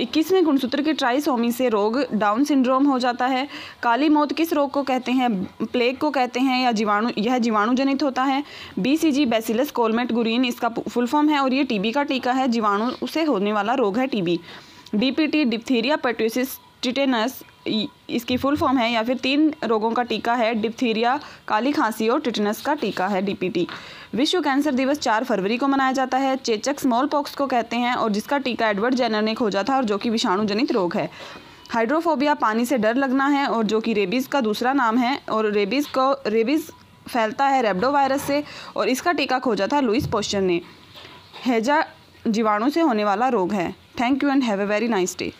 [0.00, 3.46] इक्कीसवें गुणसूत्र के ट्राइसोमी से रोग डाउन सिंड्रोम हो जाता है
[3.82, 5.28] काली मौत किस रोग को कहते हैं
[5.72, 8.42] प्लेग को कहते हैं या जीवाणु यह जीवाणु जनित होता है
[8.86, 12.32] B C G bacillus Calmette Guerin इसका फुल फॉर्म है और ये टीबी का टीका
[12.40, 14.38] है जीवाणु उसे होने वाला रोग है TB
[14.94, 20.52] DPT diphtheria pertussis tetanus इसकी फुल फॉर्म है या फिर तीन रोगों का टीका है
[20.60, 21.18] डिप्थीरिया
[21.48, 23.66] काली खांसी और टिटनस का टीका है डीपीटी
[24.16, 27.94] विश्व कैंसर दिवस चार फरवरी को मनाया जाता है चेचक स्मॉल पॉक्स को कहते हैं
[27.94, 31.08] और जिसका टीका एडवर्ड जेनर ने खोजा था और जो कि विषाणु जनित रोग है
[31.72, 35.50] हाइड्रोफोबिया पानी से डर लगना है और जो कि रेबीज़ का दूसरा नाम है और
[35.52, 36.70] रेबीज़ को रेबीज़
[37.08, 38.42] फैलता है रेबडो वायरस से
[38.76, 40.60] और इसका टीका खोजा था लुइस पोस्टर ने
[41.46, 41.84] हैजा
[42.26, 43.70] जीवाणु से होने वाला रोग है
[44.00, 45.32] thank you and have a very nice day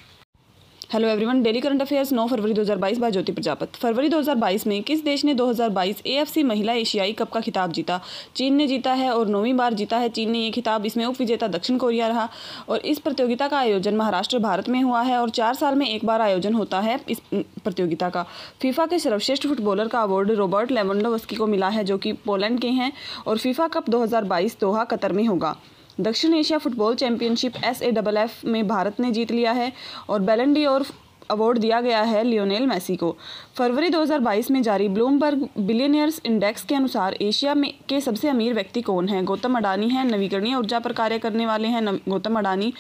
[0.92, 5.02] hello everyone daily current affairs 9 फरवरी 2022 बाय ज्योति प्रजापत फरवरी 2022 में किस
[5.04, 8.00] देश ने 2022 एएफसी महिला एशियाई कप का खिताब जीता
[8.36, 11.20] चीन ने जीता है और नौवीं बार जीता है चीन ने ये खिताब इसमें उप
[11.20, 12.28] विजेता दक्षिण कोरिया रहा
[12.68, 16.04] और इस प्रतियोगिता का आयोजन महाराष्ट्र भारत में हुआ है और चार साल में एक
[16.06, 18.22] बार आयोजन होता है इस प्रतियोगिता का
[18.62, 22.70] फीफा के सर्वश्रेष्ठ फुटबॉलर का अवार्ड रॉबर्ट लेवनडोवस्की को मिला है जो कि पोलैंड के
[22.80, 22.92] हैं
[23.26, 24.24] और फीफा कप दो हज़ार
[24.60, 25.56] दोहा कतर में होगा
[26.02, 29.72] दक्षिण Asia football championship S A double F में भारत ने जीत लिया है
[30.08, 30.84] और बेलनडी और
[31.30, 33.10] अवार्ड दिया गया है लियोनेल मेसी को
[33.58, 38.80] फरवरी 2022 में जारी ब्लूमबर्ग बिलियनियर्स इंडेक्स के अनुसार एशिया में के सबसे अमीर व्यक्ति
[38.88, 42.72] कौन है गौतम अडानी हैं नवीकरणीय ऊर्जा पर कार्य करने वाले हैं गौतम अडानी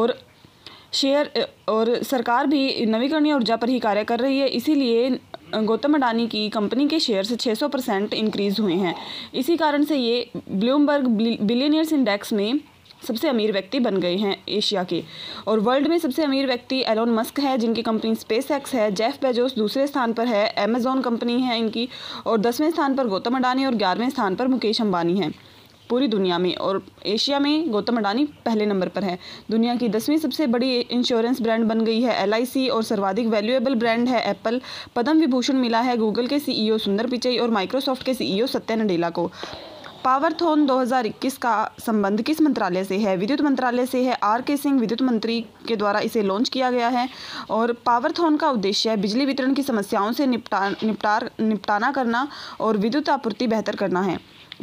[0.00, 0.14] और
[1.00, 1.30] शेयर
[1.68, 5.08] और सरकार भी नवीकरणीय ऊर्जा पर ही कार्य कर रही है इसीलिए
[5.62, 8.94] गौतम अडानी की कंपनी के शेयर्स 600 परसेंट इंक्रीज़ हुए हैं
[9.40, 12.60] इसी कारण से ये ब्लूमबर्ग बिलियनियर्स इंडेक्स में
[13.06, 15.02] सबसे अमीर व्यक्ति बन गए हैं एशिया के
[15.48, 19.20] और वर्ल्ड में सबसे अमीर व्यक्ति एलोन मस्क है जिनकी कंपनी स्पेस एक्स है जेफ
[19.22, 21.88] बेजोस दूसरे स्थान पर है अमेजोन कंपनी है इनकी
[22.26, 25.30] और दसवें स्थान पर गौतम अडानी और ग्यारहवें स्थान पर मुकेश अम्बानी है
[25.88, 29.18] पूरी दुनिया में और एशिया में गौतम अडानी पहले नंबर पर है
[29.50, 32.34] दुनिया की दसवीं सबसे बड़ी इंश्योरेंस ब्रांड बन गई है एल
[32.72, 34.60] और सर्वाधिक वैल्यूएबल ब्रांड है एप्पल
[34.96, 38.50] पद्म विभूषण मिला है गूगल के सीईओ e सुंदर पिचई और माइक्रोसॉफ्ट के सीईओ e
[38.50, 39.30] सत्या नडेला को
[40.04, 44.78] पावरथोन 2021 का संबंध किस मंत्रालय से है विद्युत मंत्रालय से है आर के सिंह
[44.80, 47.08] विद्युत मंत्री के द्वारा इसे लॉन्च किया गया है
[47.58, 52.26] और पावरथोन का उद्देश्य है बिजली वितरण की समस्याओं से निपटा निपटार निपटाना करना
[52.60, 54.18] और विद्युत आपूर्ति बेहतर करना है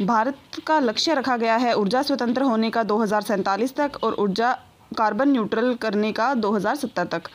[0.06, 0.36] भारत
[0.66, 4.52] का लक्ष्य रखा गया है ऊर्जा स्वतंत्र होने का दो तक और ऊर्जा
[4.98, 7.28] कार्बन न्यूट्रल करने का 2070 तक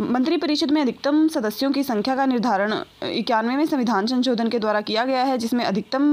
[0.00, 2.74] मंत्री परिषद में अधिकतम सदस्यों की संख्या का निर्धारण
[3.08, 6.10] इक्यानवे में संविधान संशोधन के द्वारा किया गया है जिसमें अधिकतम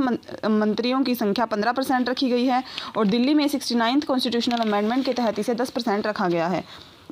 [0.59, 2.63] मंत्रियों की संख्या 15 परसेंट रखी गई है
[2.97, 6.63] और दिल्ली में सिक्सटी नाइन्थ कॉन्स्टिट्यूशनल अमेंडमेंट के तहत इसे 10 परसेंट रखा गया है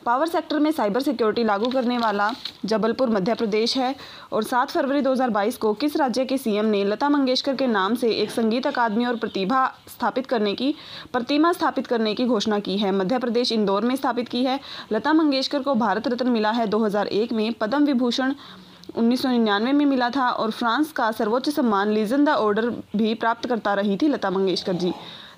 [0.06, 2.30] पावर सेक्टर में साइबर सिक्योरिटी लागू करने वाला
[2.66, 3.94] जबलपुर मध्य प्रदेश है
[4.34, 8.10] और 7 फरवरी 2022 को किस राज्य के सीएम ने लता मंगेशकर के नाम से
[8.22, 10.74] एक संगीत अकादमी और प्रतिभा स्थापित करने की
[11.14, 14.60] प्रतिमा स्थापित करने की घोषणा की है मध्य प्रदेश इंदौर में स्थापित की है
[14.94, 16.80] लता मंगेशकर को भारत रत्न मिला है दो
[17.34, 18.34] में पद्म विभूषण
[18.98, 23.74] उन्नीस में मिला था और फ्रांस का सर्वोच्च सम्मान लीजन द ऑर्डर भी प्राप्त करता
[23.82, 24.94] रही थी लता मंगेशकर जी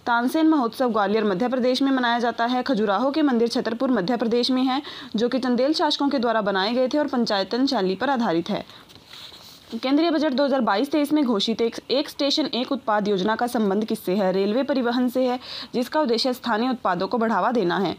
[0.08, 4.50] तानसेन महोत्सव ग्वालियर मध्य प्रदेश में मनाया जाता है खजुराहो के मंदिर छतरपुर मध्य प्रदेश
[4.52, 4.82] में है
[5.16, 8.64] जो कि चंदेल शासकों के द्वारा बनाए गए थे और पंचायतन शैली पर आधारित है
[9.84, 14.32] केंद्रीय बजट 2022-23 में घोषित एक, एक स्टेशन एक उत्पाद योजना का संबंध किससे है
[14.34, 15.40] रेलवे परिवहन से है
[15.76, 17.96] जिसका उद्देश्य स्थानीय उत्पादों को बढ़ावा देना है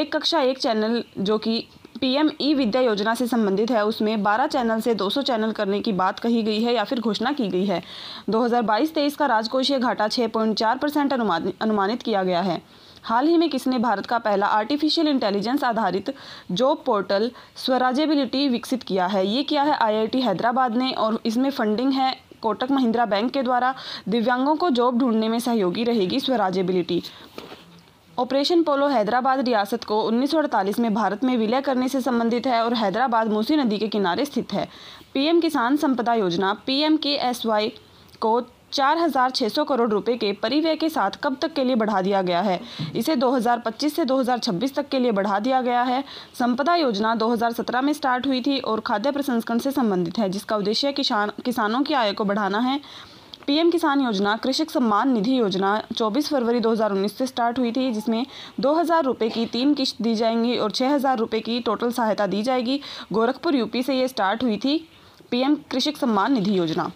[0.00, 1.56] एक कक्षा एक चैनल जो कि
[2.00, 5.92] पीएम ई विद्या योजना से संबंधित है उसमें 12 चैनल से 200 चैनल करने की
[6.00, 7.82] बात कही गई है या फिर घोषणा की गई है
[8.30, 12.60] 2022-23 का राजकोषीय घाटा 6.4 परसेंट अनुमानित किया गया है
[13.04, 16.14] हाल ही में किसने भारत का पहला आर्टिफिशियल इंटेलिजेंस आधारित
[16.62, 17.30] जॉब पोर्टल
[17.64, 22.70] स्वराजेबिलिटी विकसित किया है ये किया है आई हैदराबाद ने और इसमें फंडिंग है कोटक
[22.70, 23.74] महिंद्रा बैंक के द्वारा
[24.08, 27.02] दिव्यांगों को जॉब ढूंढने में सहयोगी रहेगी स्वराजेबिलिटी
[28.18, 32.74] ऑपरेशन पोलो हैदराबाद रियासत को 1948 में भारत में विलय करने से संबंधित है और
[32.76, 34.66] हैदराबाद मूसी नदी के किनारे स्थित है
[35.14, 37.70] पीएम किसान संपदा योजना एम के एस वाई
[38.20, 38.40] को
[38.74, 42.58] 4,600 करोड़ रुपए के परिव्यय के साथ कब तक के लिए बढ़ा दिया गया है
[43.02, 46.02] इसे 2025 से 2026 तक के लिए बढ़ा दिया गया है
[46.38, 50.92] संपदा योजना 2017 में स्टार्ट हुई थी और खाद्य प्रसंस्करण से संबंधित है जिसका उद्देश्य
[51.00, 52.80] किसान किसानों की आय को बढ़ाना है
[53.48, 58.24] पीएम किसान योजना कृषक सम्मान निधि योजना 24 फरवरी 2019 से स्टार्ट हुई थी जिसमें
[58.60, 62.78] दो हज़ार की तीन किश्त दी जाएंगी और छः हज़ार की टोटल सहायता दी जाएगी
[63.12, 64.76] गोरखपुर यूपी से ये स्टार्ट हुई थी
[65.30, 66.90] पीएम कृषक सम्मान निधि योजना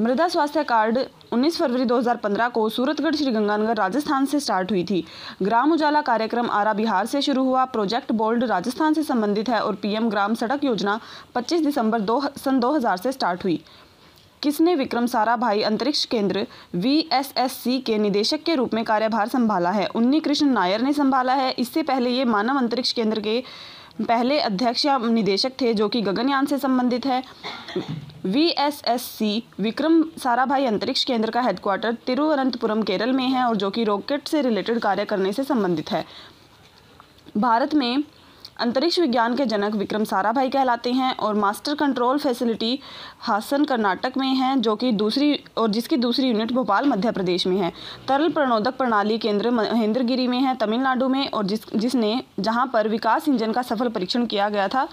[0.00, 0.98] मृदा स्वास्थ्य कार्ड
[1.34, 5.04] 19 फरवरी 2015 को सूरतगढ़ श्रीगंगानगर राजस्थान से स्टार्ट हुई थी
[5.42, 9.74] ग्राम उजाला कार्यक्रम आरा बिहार से शुरू हुआ प्रोजेक्ट बोल्ड राजस्थान से संबंधित है और
[9.82, 11.00] पीएम ग्राम सड़क योजना
[11.36, 13.62] 25 दिसंबर दो सन 2000 से स्टार्ट हुई
[14.42, 16.46] किसने विक्रम साराभाई अंतरिक्ष केंद्र
[17.50, 21.50] सी के निदेशक के रूप में कार्यभार संभाला है उन्नी कृष्ण नायर ने संभाला है
[21.58, 23.42] इससे पहले ये मानव अंतरिक्ष केंद्र के
[24.08, 27.22] पहले अध्यक्ष या निदेशक थे जो कि गगनयान से संबंधित है
[28.24, 34.28] वीएसएससी विक्रम साराभाई अंतरिक्ष केंद्र का हेडक्वार्टर तिरुवनंतपुरम केरल में है और जो कि रॉकेट
[34.28, 36.04] से रिलेटेड कार्य करने से संबंधित है
[37.36, 38.04] भारत में
[38.60, 42.70] अंतरिक्ष विज्ञान के जनक विक्रम साराभाई कहलाते हैं और master control facility
[43.26, 47.56] Hassan Karnataka में है जो कि दूसरी और जिसकी दूसरी यूनिट भोपाल मध्य प्रदेश में
[47.60, 47.72] है
[48.08, 53.28] तरल प्रणोदक प्रणाली केंद्र महेंद्रगिरी में है तमिलनाडु में और जिस जिसने जहाँ पर विकास
[53.28, 54.88] इंजन का सफल परीक्षण किया गया था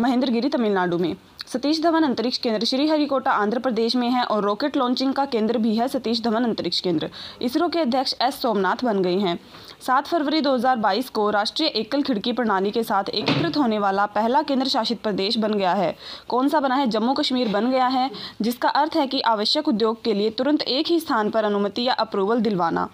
[0.00, 1.14] महेंद्रगिरी तमिलनाडु में
[1.52, 5.74] सतीश धवन अंतरिक्ष केंद्र श्रीहरिकोटा आंध्र प्रदेश में है और रॉकेट लॉन्चिंग का केंद्र भी
[5.76, 7.10] है सतीश धवन अंतरिक्ष केंद्र
[7.48, 9.38] इसरो के अध्यक्ष एस सोमनाथ बन गए हैं
[9.86, 14.68] सात फरवरी 2022 को राष्ट्रीय एकल खिड़की प्रणाली के साथ एकीकृत होने वाला पहला केंद्र
[14.68, 15.92] शासित प्रदेश बन गया है
[16.28, 18.10] कौन सा बना है जम्मू कश्मीर बन गया है
[18.42, 21.94] जिसका अर्थ है कि आवश्यक उद्योग के लिए तुरंत एक ही स्थान पर अनुमति या
[22.06, 22.88] अप्रूवल दिलवाना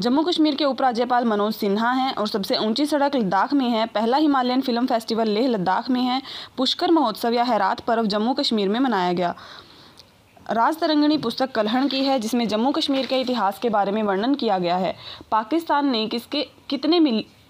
[0.00, 4.16] जम्मू कश्मीर के उपराज्यपाल मनोज सिन्हा हैं और सबसे ऊंची सड़क लद्दाख में है पहला
[4.24, 6.20] Himalayan film festival Leh Ladakh में है
[6.56, 9.34] पुष्कर महोत्सव या हैरात पर्व जम्मू कश्मीर में मनाया गया
[10.54, 14.34] राज तरंगणी पुस्तक कलहण की है जिसमें जम्मू कश्मीर के इतिहास के बारे में वर्णन
[14.42, 14.94] किया गया है
[15.30, 17.00] पाकिस्तान ने किसके कितने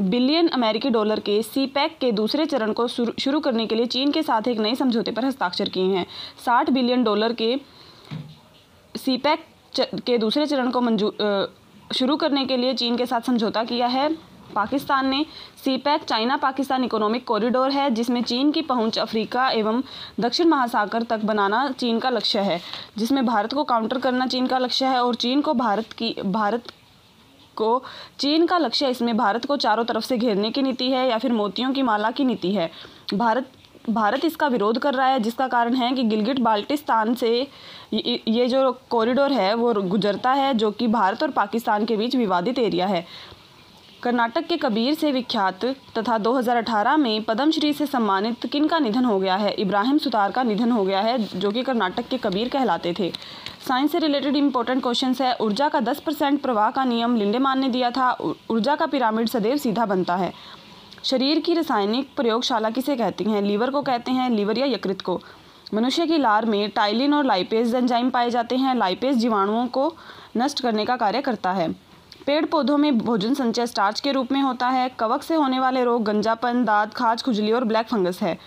[0.01, 3.87] बिलियन अमेरिकी डॉलर के सी पैक e के दूसरे चरण को शुरू करने के लिए
[3.95, 6.07] चीन के साथ एक नए समझौते पर हस्ताक्षर किए हैं
[6.45, 7.57] साठ बिलियन डॉलर के
[9.05, 9.45] सी पैक
[9.81, 11.13] e के दूसरे चरण को मंजू
[11.99, 14.09] शुरू करने के लिए चीन के साथ समझौता किया है
[14.55, 15.25] पाकिस्तान ने
[15.65, 19.83] CPEC e China Pakistan economic corridor है जिसमें चीन की पहुंच अफ्रीका एवं
[20.21, 22.61] दक्षिण महासागर तक बनाना चीन का लक्ष्य है
[22.99, 26.71] जिसमें भारत को काउंटर करना चीन का लक्ष्य है और चीन को भारत की भारत
[27.57, 27.83] को
[28.21, 31.33] चीन का लक्ष्य इसमें भारत को चारों तरफ से घेरने की नीति है या फिर
[31.33, 32.71] मोतियों की माला की नीति है
[33.15, 33.51] भारत
[33.99, 37.29] भारत इसका विरोध कर रहा है जिसका कारण है कि गिलगिट बाल्टिस्तान से
[37.95, 42.59] ये जो कॉरिडोर है वो गुजरता है जो कि भारत और पाकिस्तान के बीच विवादित
[42.59, 43.05] एरिया है
[44.07, 45.65] कर्नाटक के कबीर से विख्यात
[45.97, 50.43] तथा 2018 में पद्मश्री से सम्मानित किन का निधन हो गया है इब्राहिम सुतार का
[50.43, 53.11] निधन हो गया है जो कि कर्नाटक के कबीर कहलाते थे
[53.69, 57.69] साइंस से रिलेटेड इंपॉर्टेंट क्वेश्चन है ऊर्जा का 10 परसेंट प्रवाह का नियम लिंडेमान ने
[57.69, 58.11] दिया था
[58.51, 60.33] ऊर्जा का पिरामिड सदैव सीधा बनता है
[61.11, 65.21] शरीर की रासायनिक प्रयोगशाला किसे कहती हैं लीवर को कहते हैं लीवर या यकृत को
[65.75, 69.93] मनुष्य की लार में टाइलिन और लाइपेज एंजाइम पाए जाते हैं लाइपेज जीवाणुओं को
[70.37, 71.69] नष्ट करने का कार्य करता है
[72.27, 75.83] पेड़ पौधों में भोजन संचय स्टार्च के रूप में होता है कवक से होने वाले
[75.85, 78.39] रोग गंजापन दाद खाज खुजली और ब्लैक फंगस है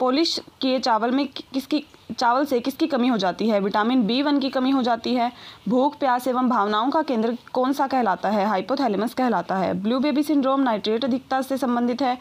[0.00, 1.82] पोलिश किए चावल में किसकी
[2.18, 5.30] चावल से किसकी कमी हो जाती है विटामिन बी वन की कमी हो जाती है
[5.68, 10.22] भूख प्यास एवं भावनाओं का केंद्र कौन सा कहलाता है हाइपोथैलेमस कहलाता है ब्लू बेबी
[10.22, 12.16] सिंड्रोम नाइट्रेट अधिकता से संबंधित है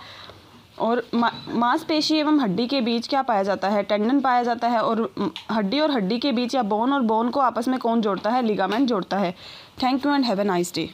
[0.88, 5.07] और मांसपेशी एवं हड्डी के बीच क्या पाया जाता है टेंडन पाया जाता है और
[5.51, 8.41] हड्डी और हड्डी के बीच या बोन और बोन को आपस में कौन जोड़ता है
[8.45, 9.33] लिगामेंट जोड़ता है
[9.79, 10.91] Thank you and have a nice day.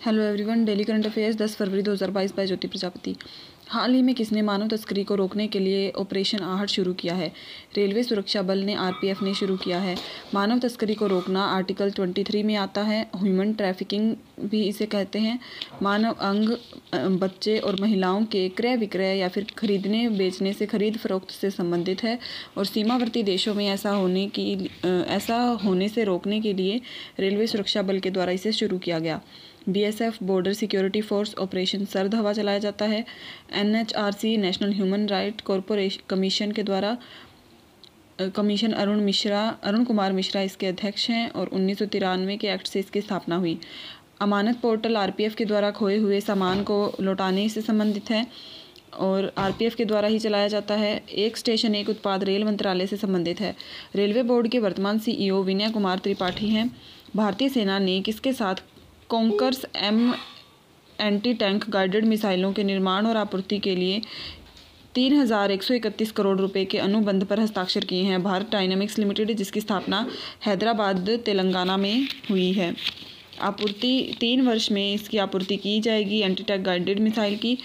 [0.00, 3.18] Hello everyone, Daily Current Affairs 10 February 2022 by Jyoti Prajapati.
[3.72, 7.28] हाल ही में किसने मानव तस्करी को रोकने के लिए ऑपरेशन आहट शुरू किया है
[7.76, 9.94] रेलवे सुरक्षा बल ने आरपीएफ ने शुरू किया है
[10.34, 14.14] मानव तस्करी को रोकना आर्टिकल 23 में आता है ह्यूमन ट्रैफिकिंग
[14.50, 15.38] भी इसे कहते हैं
[15.82, 21.30] मानव अंग बच्चे और महिलाओं के क्रय विक्रय या फिर खरीदने बेचने से खरीद फरोख्त
[21.34, 22.18] से संबंधित है
[22.58, 24.44] और सीमावर्ती देशों में ऐसा होने की
[24.84, 26.80] ऐसा होने से रोकने के लिए
[27.20, 29.20] रेलवे सुरक्षा बल के द्वारा इसे शुरू किया गया
[29.68, 33.04] BSF border security force operation सर्द हवा चलाया जाता है
[33.58, 36.96] NHRC national human right corporation commission के द्वारा
[38.36, 43.00] कमीशन अरुण मिश्रा अरुण कुमार मिश्रा इसके अध्यक्ष हैं और उन्नीस के एक्ट से इसकी
[43.00, 43.58] स्थापना हुई
[44.22, 48.26] अमानत पोर्टल आरपीएफ के द्वारा खोए हुए सामान को लौटाने से संबंधित है
[49.06, 52.96] और आरपीएफ के द्वारा ही चलाया जाता है एक स्टेशन एक उत्पाद रेल मंत्रालय से
[52.96, 53.54] संबंधित है
[53.96, 56.70] रेलवे बोर्ड के वर्तमान सीईओ e विनय कुमार त्रिपाठी हैं
[57.16, 58.60] भारतीय सेना ने किसके साथ
[59.12, 59.98] Konkurs M
[61.00, 64.00] anti tank guided मिसाइलों के निर्माण और आपूर्ति के लिए
[64.94, 68.98] तीन हज़ार एक सौ इकतीस करोड़ रुपए के अनुबंध पर हस्ताक्षर किए हैं भारत डायनामिक्स
[68.98, 70.06] लिमिटेड जिसकी स्थापना
[70.46, 72.74] हैदराबाद तेलंगाना में हुई है
[73.50, 77.56] आपूर्ति तीन वर्ष में इसकी आपूर्ति की जाएगी एंटी टैंक गाइडेड मिसाइल की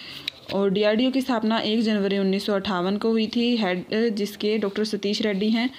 [0.56, 3.86] और डीआरडीओ की स्थापना एक जनवरी उन्नीस को हुई थी हेड
[4.18, 5.70] जिसके डॉक्टर सतीश रेड्डी हैं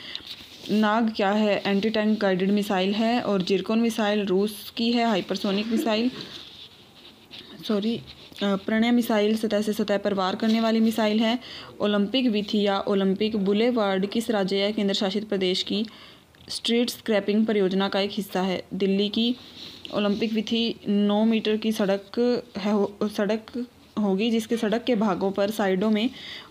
[0.70, 5.66] नाग क्या है एंटी टैंक गाइडेड मिसाइल है और जिरकोन मिसाइल रूस की है hypersonic
[5.66, 6.10] missile
[7.68, 8.00] sorry
[8.42, 11.38] Pralay missile सतह से सतह पर वार करने वाली मिसाइल है
[11.86, 15.84] ओलंपिक विथी या ओलंपिक बुले वार्ड किस राज्य या केंद्र शासित प्रदेश की
[16.56, 19.34] स्ट्रीट स्क्रैपिंग परियोजना का एक हिस्सा है दिल्ली की
[19.96, 22.18] ओलंपिक विथी नौ मीटर की सड़क
[22.64, 22.74] है
[23.16, 23.64] सड़क
[24.02, 26.08] होगी जिसके सड़क के भागों पर साइडों में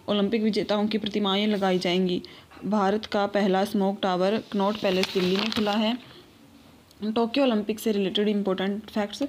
[0.10, 2.22] ओलंपिक विजेताओं की प्रतिमाएं लगाई जाएंगी
[2.66, 5.98] भारत का पहला smoke tower Connaught Place Delhi में खुला है
[7.16, 9.22] टोक्यो ओलंपिक से रिलेटेड इंपॉर्टेंट फैक्ट्स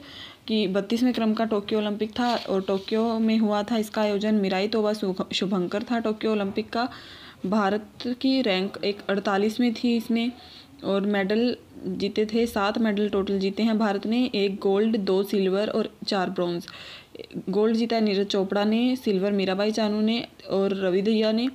[0.48, 4.68] कि बत्तीसवें क्रम का टोक्यो ओलंपिक था और टोक्यो में हुआ था इसका आयोजन मिराई
[4.76, 6.88] तोबा शुभंकर था टोक्यो ओलंपिक का
[7.46, 10.30] भारत की रैंक एक अड़तालीसवें थी इसमें
[10.92, 11.56] और मेडल
[11.86, 16.30] जीते थे सात मेडल टोटल जीते हैं भारत ने एक गोल्ड दो सिल्वर और चार
[16.30, 16.66] ब्रॉन्ज
[17.50, 20.20] गोल्ड जीता है नीरज चोपड़ा ने सिल्वर मीराबाई चानू ने
[20.60, 21.02] और रवि
[21.32, 21.48] ने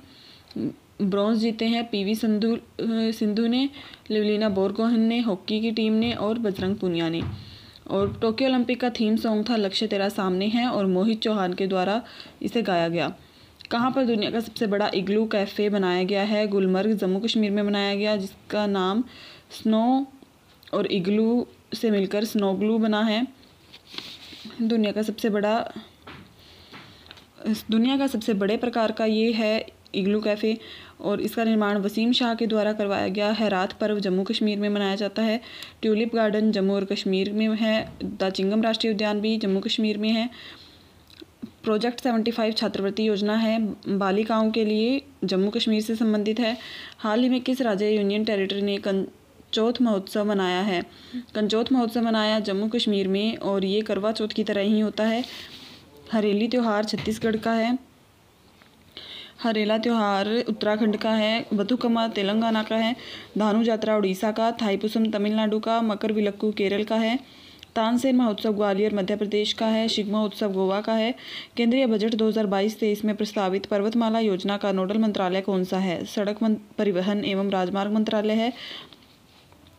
[1.10, 3.68] ब्रॉन्ज जीते हैं पीवी संधु सिंधु ने
[4.10, 7.22] लिवलीना बोरगोहन ने हॉकी की टीम ने और बजरंग पुनिया ने
[7.94, 11.66] और टोक्यो ओलंपिक का थीम सॉन्ग था लक्ष्य तेरा सामने है और मोहित चौहान के
[11.66, 12.00] द्वारा
[12.42, 13.12] इसे गाया गया
[13.70, 17.64] कहाँ पर दुनिया का सबसे बड़ा इग्लू कैफ़े बनाया गया है गुलमर्ग जम्मू कश्मीर में
[17.66, 19.02] बनाया गया जिसका नाम
[19.62, 19.82] स्नो
[20.74, 21.46] और इग्लू
[21.80, 23.26] से मिलकर स्नो ग्लू बना है
[24.62, 25.58] दुनिया का सबसे बड़ा
[27.70, 29.58] दुनिया का सबसे बड़े प्रकार का ये है
[29.96, 30.56] इग्लू कैफ़े
[31.10, 34.68] और इसका निर्माण वसीम शाह के द्वारा करवाया गया है रात पर्व जम्मू कश्मीर में
[34.76, 35.40] मनाया जाता है
[35.82, 37.74] ट्यूलिप गार्डन जम्मू और कश्मीर में है
[38.30, 40.28] चिंगम राष्ट्रीय उद्यान भी जम्मू कश्मीर में है
[41.64, 43.58] प्रोजेक्ट सेवेंटी फाइव छात्रवृत्ति योजना है
[43.98, 45.00] बालिकाओं के लिए
[45.32, 46.56] जम्मू कश्मीर से संबंधित है
[47.04, 50.82] हाल ही में किस राज्य यूनियन टेरिटरी ने कंचौथ महोत्सव मनाया है
[51.34, 55.24] कंचौथ महोत्सव मनाया जम्मू कश्मीर में और ये करवा चौथ की तरह ही होता है
[56.12, 57.76] हरेली त्यौहार छत्तीसगढ़ का है
[59.44, 62.94] हरेला त्यौहार उत्तराखंड का है बथुकमा तेलंगाना का है
[63.38, 67.16] धानु जात्रा उड़ीसा का थाईपुसम तमिलनाडु का मकर विलक्कू केरल का है
[67.76, 71.14] तानसेन महोत्सव ग्वालियर मध्य प्रदेश का है शिगमा उत्सव गोवा का है
[71.56, 76.38] केंद्रीय बजट 2022-23 में प्रस्तावित पर्वतमाला योजना का नोडल मंत्रालय कौन सा है सड़क
[76.78, 78.52] परिवहन एवं राजमार्ग मंत्रालय है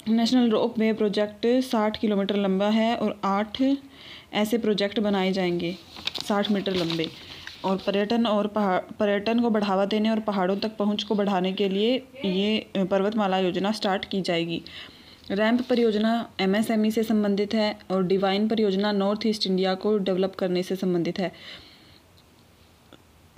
[0.10, 3.62] national ropeway project 60 kilometre लंबा है और आठ
[4.44, 5.76] ऐसे प्रोजेक्ट बनाए जाएंगे
[6.32, 7.08] 60 मीटर लंबे
[7.66, 11.70] और पर्यटन और पहाड़ पर्यटन को बढ़ावा देने और पहाड़ों तक पहुँच को बढ़ाने के
[11.70, 11.94] लिए
[12.26, 14.62] ये पर्वतमाला योजना स्टार्ट की जाएगी
[15.32, 16.12] रैम्प परियोजना
[16.42, 21.20] एमएसएमई से संबंधित है और डिवाइन परियोजना नॉर्थ ईस्ट इंडिया को डेवलप करने से संबंधित
[21.20, 21.32] है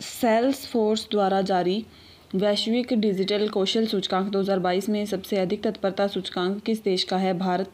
[0.09, 1.83] सेल्स फोर्स द्वारा जारी
[2.35, 7.71] वैश्विक डिजिटल कौशल सूचकांक 2022 में सबसे अधिक तत्परता सूचकांक किस देश का है भारत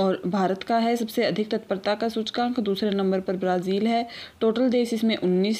[0.00, 4.06] और भारत का है सबसे अधिक तत्परता का सूचकांक दूसरे नंबर पर ब्राज़ील है
[4.40, 5.58] टोटल देश इसमें उन्नीस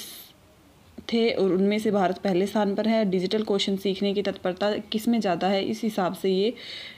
[1.12, 5.08] थे और उनमें से भारत पहले स्थान पर है डिजिटल क्वेश्चन सीखने की तत्परता किस
[5.08, 6.52] में ज़्यादा है इस हिसाब से ये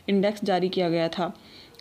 [0.08, 1.32] इंडेक्स जारी किया गया था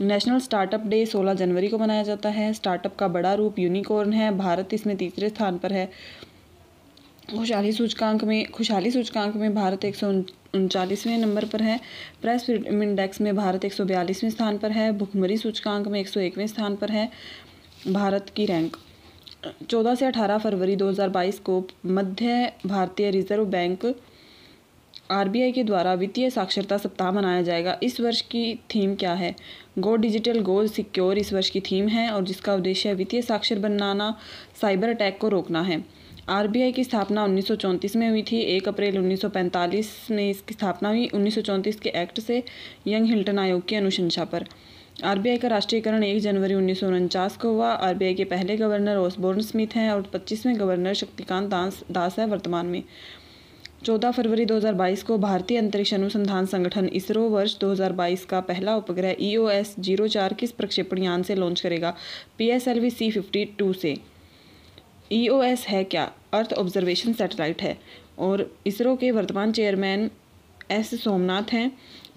[0.01, 4.35] नेशनल स्टार्टअप डे 16 जनवरी को मनाया जाता है स्टार्टअप का बड़ा रूप यूनिकॉर्न है
[4.37, 5.89] भारत इसमें तीसरे स्थान पर है
[7.37, 10.07] खुशहाली सूचकांक में खुशहाली सूचकांक में भारत एक सौ
[10.55, 11.79] उनचालीसवें नंबर पर है
[12.21, 16.07] प्रेस फ्रीडम इंडेक्स में भारत एक सौ बयालीसवें स्थान पर है भुखमरी सूचकांक में एक
[16.09, 17.09] सौ एकवें स्थान पर है
[17.87, 18.75] भारत की रैंक
[19.69, 21.63] चौदह से अठारह फरवरी 2022 को
[21.99, 23.85] मध्य भारतीय रिजर्व बैंक
[25.11, 28.43] आर के द्वारा वित्तीय साक्षरता सप्ताह मनाया जाएगा इस वर्ष की
[28.75, 29.33] थीम क्या है
[29.87, 34.13] गो डिजिटल गो सिक्योर इस वर्ष की थीम है और जिसका उद्देश्य वित्तीय साक्षर बनाना
[34.61, 35.83] साइबर अटैक को रोकना है
[36.31, 41.77] आरबीआई की स्थापना उन्नीस में हुई थी एक अप्रैल 1945 में इसकी स्थापना हुई उन्नीस
[41.83, 42.37] के एक्ट से
[42.87, 44.45] यंग हिल्टन आयोग की अनुशंसा पर
[45.11, 46.83] आरबीआई का राष्ट्रीयकरण एक जनवरी उन्नीस
[47.41, 52.19] को हुआ आरबीआई के पहले गवर्नर ओसबोर्न स्मिथ हैं और 25वें गवर्नर शक्तिकांत दास दास
[52.19, 52.81] है वर्तमान में
[53.89, 59.33] 14 फरवरी 2022 को भारतीय अंतरिक्ष अनुसंधान संगठन इसरो वर्ष 2022 का पहला उपग्रह E
[59.35, 61.93] e O S zero चार किस प्रक्षेपण यान से लॉन्च करेगा
[62.37, 63.95] P S L V C fifty two से
[65.13, 67.77] ईओएस e है क्या अर्थ ऑब्जर्वेशन सैटेलाइट है
[68.27, 70.09] और इसरो के वर्तमान चेयरमैन
[70.71, 71.69] एस सोमनाथ हैं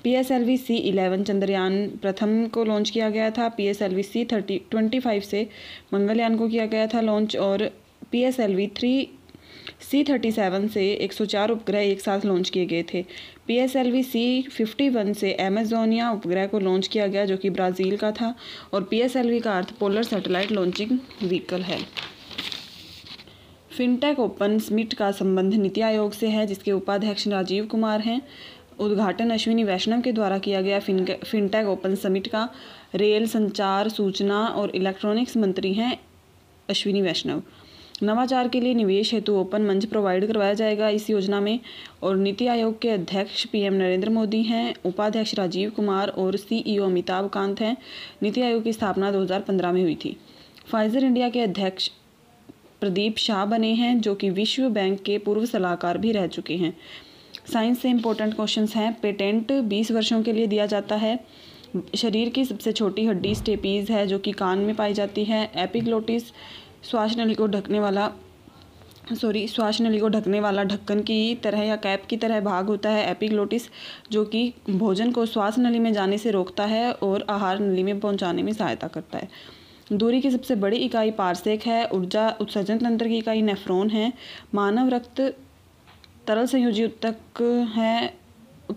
[0.05, 3.83] P S L V C eleven Chandrayaan प्रथम को लॉन्च किया गया था P S
[3.83, 5.47] L V C thirty twenty five से
[5.95, 7.69] मंगलयान को किया गया था लॉन्च और
[8.13, 8.93] P S L V three
[9.91, 13.05] C thirty seven से एक सौ चार उपग्रह एक साथ लॉन्च किए गए थे
[13.47, 17.37] P S L V C fifty one से एमेजोनिया उपग्रह को लॉन्च किया गया जो
[17.45, 18.35] कि ब्राज़ील का था
[18.73, 21.79] और पी एस एल वी का अर्थ पोलर सैटेलाइट लॉन्चिंग व्हीकल है
[23.77, 28.21] फिनटेक ओपन समिट का संबंध नीति आयोग से है जिसके उपाध्यक्ष राजीव कुमार हैं
[28.81, 32.49] उद्घाटन अश्विनी वैष्णव के द्वारा किया गया फिनटेक ओपन समिट का
[33.03, 35.93] रेल संचार सूचना और इलेक्ट्रॉनिक्स मंत्री हैं
[36.71, 37.43] अश्विनी वैष्णव
[38.03, 41.59] नवाचार के लिए निवेश हेतु ओपन मंच प्रोवाइड करवाया जाएगा इस योजना में
[42.03, 47.29] और नीति आयोग के अध्यक्ष पीएम नरेंद्र मोदी हैं उपाध्यक्ष राजीव कुमार और सीईओ अमिताभ
[47.35, 47.77] कांत हैं
[48.23, 50.17] नीति आयोग की स्थापना 2015 में हुई थी
[50.73, 51.91] फाइजर इंडिया के अध्यक्ष
[52.85, 56.73] प्रदीप शाह बने हैं जो कि विश्व बैंक के पूर्व सलाहकार भी रह चुके हैं
[57.53, 61.19] साइंस से इम्पोर्टेंट क्वेश्चंस हैं पेटेंट 20 वर्षों के लिए दिया जाता है
[62.03, 66.27] शरीर की सबसे छोटी हड्डी स्टेपीज है जो कि कान में पाई जाती है एपिग्लोटिस
[66.91, 68.11] श्वास नली को ढकने वाला
[69.21, 72.91] सॉरी श्वास नली को ढकने वाला ढक्कन की तरह या कैप की तरह भाग होता
[72.99, 73.69] है एपिग्लोटिस
[74.13, 77.99] जो कि भोजन को श्वास नली में जाने से रोकता है और आहार नली में
[78.01, 79.29] पहुंचाने में सहायता करता है
[79.93, 84.13] दूरी की सबसे बड़ी इकाई पारसेक है ऊर्जा उत्सर्जन तंत्र की इकाई नेफ्रोन है
[84.55, 85.21] मानव रक्त
[86.27, 87.41] तरल संयोजी उत्तक
[87.75, 88.13] है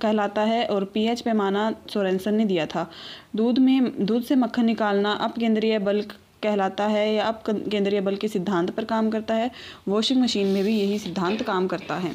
[0.02, 2.90] कहलाता है और पीएच पैमाना सोरेंसन ने दिया था
[3.36, 6.02] दूध में दूध से मक्खन निकालना अप केंद्रीय बल
[6.44, 9.50] कहलाता है या अप केंद्रीय बल के सिद्धांत पर काम करता है
[9.88, 12.12] वॉशिंग मशीन में भी यही सिद्धांत काम करता है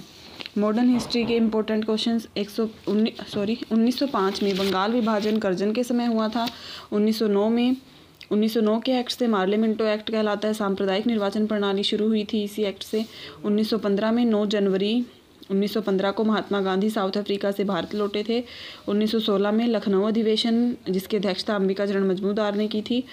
[0.59, 2.67] मॉडर्न हिस्ट्री के इम्पोर्टेंट क्वेश्चन एक सौ
[3.35, 6.47] सॉरी 1905 में बंगाल विभाजन कर्जन के समय हुआ था
[6.93, 7.77] 1909 में
[8.33, 12.63] 1909 के एक्ट से मार्लियामेंटो एक्ट कहलाता है सांप्रदायिक निर्वाचन प्रणाली शुरू हुई थी इसी
[12.65, 13.03] एक्ट से
[13.47, 14.93] 1915 में 9 जनवरी
[15.53, 18.41] 1915 को महात्मा गांधी साउथ अफ्रीका से भारत लौटे थे
[18.89, 23.05] 1916 में लखनऊ अधिवेशन जिसकी अध्यक्षता अंबिका चरण मजमूदार ने की थी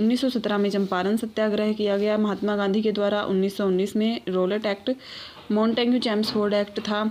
[0.00, 4.90] 1917 में चंपारण सत्याग्रह किया गया महात्मा गांधी के द्वारा 1919 में Rowlatt Act
[5.52, 7.02] Montagu Chelmsford Act था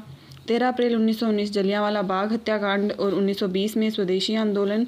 [0.50, 4.86] तेरह अप्रैल 1919 जलियांवाला बाग हत्याकांड और 1920 में स्वदेशी आंदोलन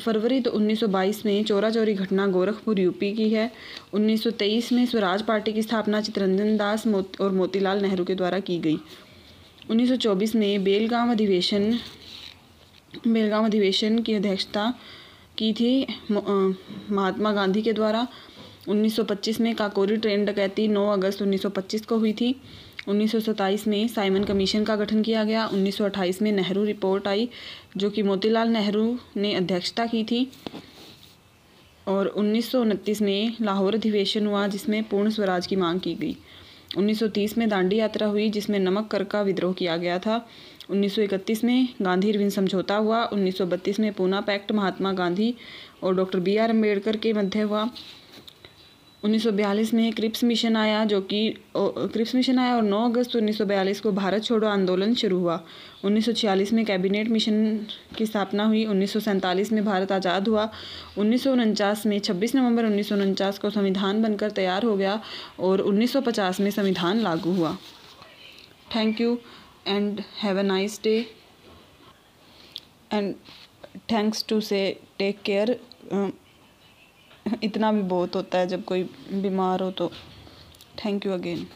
[0.00, 3.46] फरवरी तो 1922 में चोरा चोरी घटना गोरखपुर यूपी की है
[3.94, 8.58] 1923 में स्वराज पार्टी की स्थापना चितरंजन दास मोत, और मोतीलाल नेहरू के द्वारा की
[8.66, 8.78] गई
[9.70, 11.72] 1924 में बेलगांव अधिवेशन
[13.06, 14.72] बेलगाम अधिवेशन की अध्यक्षता
[15.38, 15.72] की थी
[16.10, 18.06] महात्मा गांधी के द्वारा
[18.68, 22.34] 1925 में काकोरी ट्रेन डकैती 9 अगस्त 1925 को हुई थी
[22.88, 27.28] 1927 में साइमन कमीशन का गठन किया गया 1928 में नेहरू रिपोर्ट आई
[27.76, 28.82] जो कि मोतीलाल नेहरू
[29.16, 30.26] ने अध्यक्षता की थी
[31.88, 32.54] और उन्नीस
[33.02, 36.16] में लाहौर अधिवेशन हुआ जिसमें पूर्ण स्वराज की मांग की गई
[36.78, 40.24] 1930 में दांडी यात्रा हुई जिसमें नमक कर का विद्रोह किया गया था
[40.70, 45.34] 1931 में गांधी रविन समझौता हुआ 1932 में पूना पैक्ट महात्मा गांधी
[45.82, 47.66] और डॉक्टर बी आर अम्बेडकर के मध्य हुआ
[49.04, 51.18] 1942 में क्रिप्स मिशन आया जो कि
[51.56, 55.36] क्रिप्स मिशन आया और 9 अगस्त 1942 को भारत छोड़ो आंदोलन शुरू हुआ
[55.84, 57.34] 1946 में कैबिनेट मिशन
[57.96, 60.48] की स्थापना हुई उन्नीस में भारत आज़ाद हुआ
[61.04, 61.26] उन्नीस
[61.86, 64.98] में 26 नवंबर उन्नीस को संविधान बनकर तैयार हो गया
[65.48, 67.56] और 1950 में संविधान लागू हुआ
[68.76, 69.18] thank you
[69.68, 70.98] and have a nice day
[72.92, 73.14] and
[73.92, 74.64] thanks to से
[74.98, 75.58] टेक केयर
[77.42, 78.82] इतना भी बहुत होता है जब कोई
[79.12, 79.90] बीमार हो तो
[80.84, 81.46] thank you again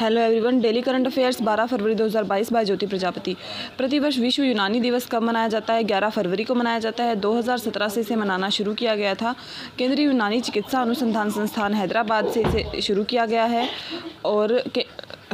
[0.00, 3.34] hello everyone daily current affairs 12 फरवरी 2022 बाय ज्योति प्रजापति
[3.78, 7.88] प्रतिवर्ष विश्व यूनानी दिवस कब मनाया जाता है 11 फरवरी को मनाया जाता है 2017
[7.94, 9.34] से इसे मनाना शुरू किया गया था
[9.78, 13.68] केंद्रीय यूनानी चिकित्सा अनुसंधान संस्थान हैदराबाद से इसे शुरू किया गया है
[14.34, 14.56] और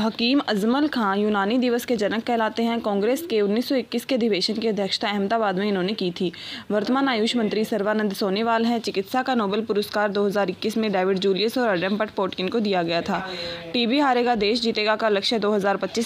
[0.01, 4.69] हकीम अजमल खां यूनानी दिवस के जनक कहलाते हैं कांग्रेस के 1921 के अधिवेशन की
[4.69, 6.33] अध्यक्षता अहमदाबाद में इन्होंने की थी
[6.71, 11.69] वर्तमान आयुष मंत्री सर्वानंद सोनेवाल हैं चिकित्सा का नोबेल पुरस्कार 2021 में डेविड जूलियस और
[11.77, 13.25] अडम्पट पोटकिन को दिया गया था
[13.73, 15.55] टीबी हारेगा देश जीतेगा का लक्ष्य दो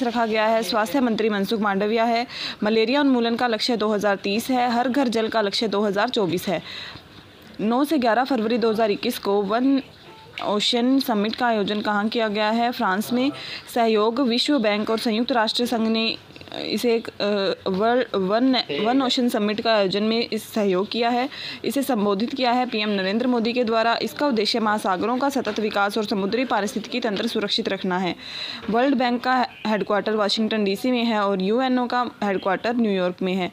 [0.02, 2.26] रखा गया है स्वास्थ्य मंत्री मनसुख मांडविया है
[2.64, 6.62] मलेरिया उन्मूलन का लक्ष्य दो है हर घर जल का लक्ष्य दो है
[7.68, 9.80] 9 से 11 फरवरी 2021 को वन
[10.46, 13.30] ओशन समिट का आयोजन कहाँ किया गया है फ्रांस में
[13.74, 16.06] सहयोग विश्व बैंक और संयुक्त राष्ट्र संघ ने
[16.64, 17.08] इसे एक
[17.78, 21.28] world one one ocean summit का आयोजन में इस सहयोग किया है
[21.68, 25.98] इसे संबोधित किया है पीएम नरेंद्र मोदी के द्वारा इसका उद्देश्य महासागरों का सतत विकास
[25.98, 28.14] और समुद्री पारिस्थितिकी तंत्र सुरक्षित रखना है
[28.70, 29.34] वर्ल्ड बैंक का
[29.66, 33.52] हेडक्वार्टर वाशिंगटन डीसी में है और यूएनओ का हेडक्वार्टर न्यूयॉर्क में है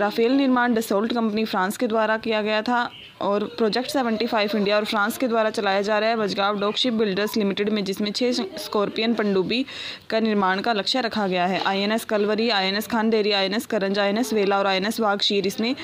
[0.00, 2.78] राफेल निर्माण डिसोल्ट कंपनी फ्रांस के द्वारा किया गया था
[3.22, 6.94] और प्रोजेक्ट 75 इंडिया और फ्रांस के द्वारा चलाया जा रहा है Mazagon dock ship
[6.94, 8.32] builders limited में जिसमें छः
[8.64, 9.64] स्कॉर्पियन पंडुबी
[10.10, 14.58] का निर्माण का लक्ष्य रखा गया है आईएनएस कलवरी आईएनएस एन आईएनएस करंज आईएनएस वेला
[14.58, 15.74] और आईएनएस वागशीर इसमें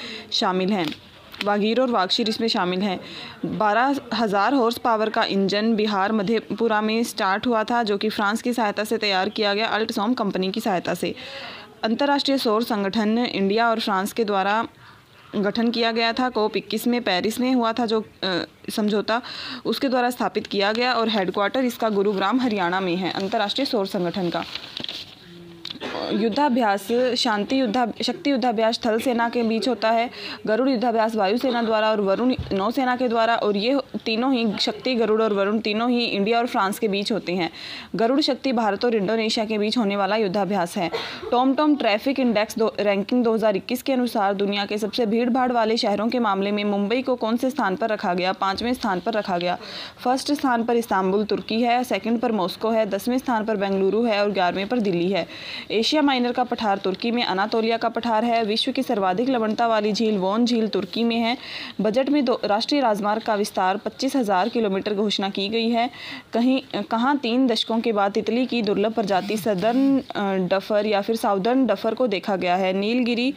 [0.40, 0.86] शामिल हैं
[1.44, 2.98] वागीर और वागशीर इसमें शामिल हैं
[3.58, 8.42] बारह हज़ार हॉर्स पावर का इंजन बिहार मधेपुरा में स्टार्ट हुआ था जो कि फ्रांस
[8.42, 11.14] की सहायता से तैयार किया गया अल्टसॉम कंपनी की सहायता से
[11.84, 14.62] अंतर्राष्ट्रीय सौर संगठन इंडिया और फ्रांस के द्वारा
[15.36, 18.04] गठन किया गया था कोप इक्कीस में पेरिस में हुआ था जो
[18.76, 19.20] समझौता
[19.72, 24.28] उसके द्वारा स्थापित किया गया और हेडक्वार्टर इसका गुरुग्राम हरियाणा में है अंतर्राष्ट्रीय सौर संगठन
[24.30, 24.44] का
[26.20, 26.86] युद्धाभ्यास
[27.18, 30.08] शांति युद्धा शक्ति युद्धाभ्यास थल सेना के बीच होता है
[30.46, 35.20] गरुड़ युद्धाभ्यास वायुसेना द्वारा और वरुण नौसेना के द्वारा और ये तीनों ही शक्ति गरुड़
[35.22, 37.50] और वरुण तीनों ही इंडिया और फ्रांस के बीच होती हैं
[37.96, 40.90] गरुड़ शक्ति भारत और इंडोनेशिया के बीच होने वाला युद्धाभ्यास है
[41.30, 43.36] टॉम टॉम ट्रैफिक इंडेक्स दो, रैंकिंग दो
[43.84, 47.36] के अनुसार दुनिया के सबसे भीड़ भाड़ वाले शहरों के मामले में मुंबई को कौन
[47.44, 49.58] से स्थान पर रखा गया पाँचवें स्थान पर रखा गया
[50.04, 54.22] फर्स्ट स्थान पर इस्तांबुल तुर्की है सेकंड पर मॉस्को है दसवें स्थान पर बेंगलुरु है
[54.22, 55.26] और ग्यारहवें पर दिल्ली है
[55.72, 59.92] एशिया माइनर का पठार तुर्की में अनातोलिया का पठार है विश्व की सर्वाधिक लवणता वाली
[59.92, 61.36] झील वोन झील तुर्की में है
[61.80, 65.88] बजट में दो राष्ट्रीय राजमार्ग का विस्तार पच्चीस हज़ार किलोमीटर घोषणा की गई है
[66.32, 66.60] कहीं
[66.90, 71.94] कहाँ तीन दशकों के बाद तितली की दुर्लभ प्रजाति सदर्न डफर या फिर साउदर्न डफर
[72.02, 73.32] को देखा गया है नीलगिरी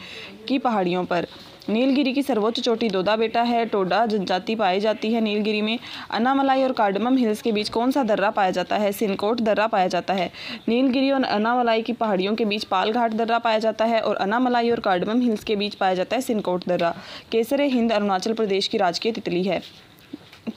[0.47, 1.27] की पहाड़ियों पर
[1.69, 5.77] नीलगिरी की सर्वोच्च चोटी दोदा बेटा है टोडा जनजाति पाई जाती है नीलगिरी में
[6.17, 9.87] अनामलाई और कार्डमम हिल्स के बीच कौन सा दर्रा पाया जाता है सिनकोट दर्रा पाया
[9.93, 10.29] जाता है
[10.69, 14.79] नीलगिरी और अनामलाई की पहाड़ियों के बीच पालघाट दर्रा पाया जाता है और अनामलाई और
[14.89, 16.93] कार्डमम हिल्स के बीच पाया जाता है सिनकोट दर्रा
[17.31, 19.61] केसरे हिंद अरुणाचल प्रदेश की राजकीय तितली है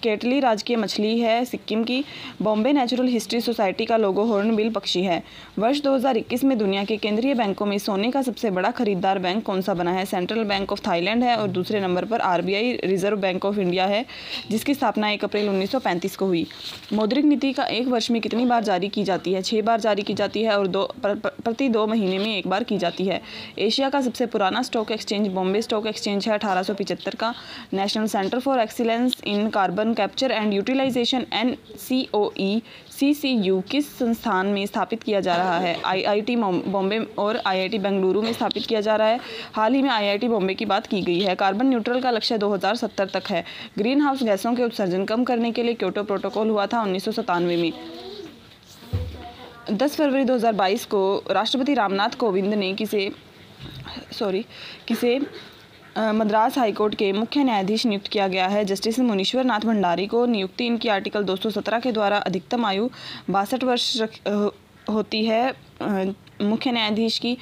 [0.02, 2.02] केटली राजकीय मछली है सिक्किम की
[2.42, 5.22] बॉम्बे नेचुरल हिस्ट्री सोसाइटी का लोगो हॉर्नबिल पक्षी है
[5.58, 9.60] वर्ष 2021 में दुनिया के केंद्रीय बैंकों में सोने का सबसे बड़ा खरीदार बैंक कौन
[9.62, 13.44] सा बना है सेंट्रल बैंक ऑफ थाईलैंड है और दूसरे नंबर पर RBI reserve bank
[13.44, 14.04] of India है
[14.50, 16.46] जिसकी स्थापना एक अप्रैल उन्नीस को हुई
[16.92, 20.02] मौद्रिक नीति का एक वर्ष में कितनी बार जारी की जाती है छः बार जारी
[20.10, 23.04] की जाती है और दो प्र, प्र, प्रति दो महीने में एक बार की जाती
[23.06, 23.20] है
[23.66, 27.34] एशिया का सबसे पुराना stock exchange Bombay stock exchange है अठारह का
[27.74, 33.12] national centre for excellence in carbon carbon capture and utilisation N C O E C
[33.14, 38.22] C U किस संस्थान में स्थापित किया जा रहा है आईआईटी बॉम्बे और आईआईटी बेंगलुरु
[38.22, 39.18] में स्थापित किया जा रहा है
[39.56, 43.06] हाल ही में आईआईटी बॉम्बे की बात की गई है कार्बन न्यूट्रल का लक्ष्य 2070
[43.16, 43.44] तक है
[43.78, 47.72] ग्रीन हाउस गैसों के उत्सर्जन कम करने के लिए क्योटो प्रोटोकॉल हुआ था उन्नीस में
[49.76, 53.10] दस फरवरी 2022 को राष्ट्रपति रामनाथ कोविंद ने किसे
[54.18, 54.44] सॉरी
[54.88, 55.18] किसे
[55.98, 60.66] मद्रास हाईकोर्ट के मुख्य न्यायाधीश नियुक्त किया गया है जस्टिस मुनीश्वर नाथ भंडारी को नियुक्ति
[60.66, 62.88] इनकी आर्टिकल 217 के द्वारा अधिकतम आयु
[63.30, 63.90] बासठ वर्ष
[64.90, 65.52] होती है
[65.82, 67.36] मुख्य न्यायाधीश की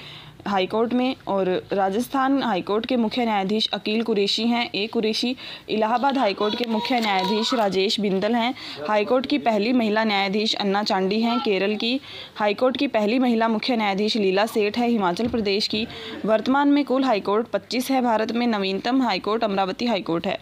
[0.49, 5.35] हाईकोर्ट में और राजस्थान हाईकोर्ट के मुख्य न्यायाधीश अकील कुरेशी हैं ए कुरेशी
[5.77, 8.53] इलाहाबाद हाईकोर्ट के मुख्य न्यायाधीश राजेश बिंदल हैं
[8.89, 11.99] हाईकोर्ट की पहली महिला न्यायाधीश अन्ना चांडी हैं केरल की
[12.39, 15.87] हाईकोर्ट की पहली महिला मुख्य न्यायाधीश लीला सेठ है हिमाचल प्रदेश की
[16.25, 20.39] वर्तमान में कुल हाईकोर्ट पच्चीस है भारत में नवीनतम हाईकोर्ट अमरावती हाईकोर्ट है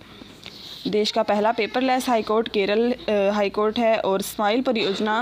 [0.90, 2.92] देश का पहला पेपरलेस हाईकोर्ट केरल
[3.34, 5.16] हाईकोर्ट है और स्माइल परियोजना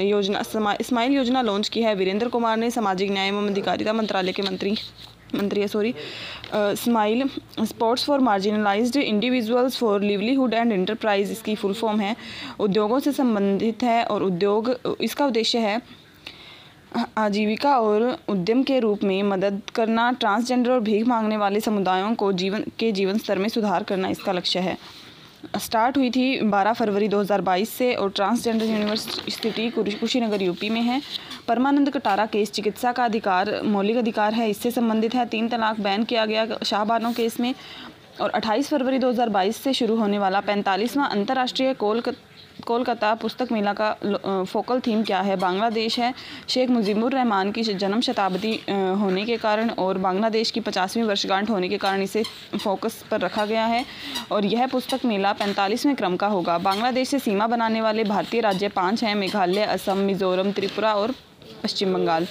[0.00, 0.42] योजना
[0.82, 4.74] स्माइल योजना लॉन्च की है वीरेंद्र कुमार ने सामाजिक न्याय एवं अधिकारिता मंत्रालय के मंत्री
[5.34, 5.94] मंत्री है sorry
[6.76, 7.22] SMILE
[7.68, 12.14] sports for marginalised individuals for livelihood and enterprise इसकी फुल फॉर्म है
[12.60, 14.70] उद्योगों से संबंधित है और उद्योग
[15.00, 15.80] इसका उद्देश्य है
[17.18, 22.32] आजीविका और उद्यम के रूप में मदद करना ट्रांसजेंडर और भीख मांगने वाले समुदायों को
[22.40, 24.76] जीवन के जीवन स्तर में सुधार करना इसका लक्ष्य है
[25.64, 31.00] स्टार्ट हुई थी 12 फरवरी 2022 से और ट्रांसजेंडर यूनिवर्सिटी कुशीनगर यूपी में है
[31.48, 36.04] परमानंद कटारा केस चिकित्सा का अधिकार मौलिक अधिकार है इससे संबंधित है तीन तलाक बैन
[36.12, 37.54] किया गया शाहबानो केस में
[38.20, 42.00] और 28 फरवरी 2022 से शुरू होने वाला पैंतालीसवां अंतर्राष्ट्रीय कोल
[42.66, 46.12] कोलकाता पुस्तक मेला का फोकल थीम क्या है बांग्लादेश है
[46.48, 48.54] शेख मुजीबुर रहमान की जन्म शताब्दी
[49.00, 52.22] होने के कारण और बांग्लादेश की पचासवीं वर्षगांठ होने के कारण इसे
[52.64, 53.84] फोकस पर रखा गया है
[54.32, 58.68] और यह पुस्तक मेला पैंतालीसवें क्रम का होगा बांग्लादेश से सीमा बनाने वाले भारतीय राज्य
[58.80, 61.14] पाँच हैं मेघालय असम मिज़ोरम त्रिपुरा और
[61.64, 62.26] पश्चिम बंगाल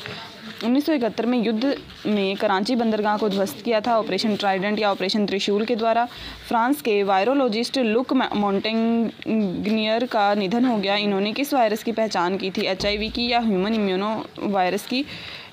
[0.63, 1.73] 1971 में युद्ध
[2.13, 6.05] में कराची बंदरगाह को ध्वस्त किया था ऑपरेशन ट्राइडेंट या ऑपरेशन त्रिशूल के द्वारा
[6.47, 12.51] फ्रांस के वायरोलॉजिस्ट लुक मॉन्टेंगनियर का निधन हो गया इन्होंने किस वायरस की पहचान की
[12.57, 12.83] थी एच
[13.15, 14.15] की या ह्यूमन इम्यूनो
[14.51, 15.03] वायरस की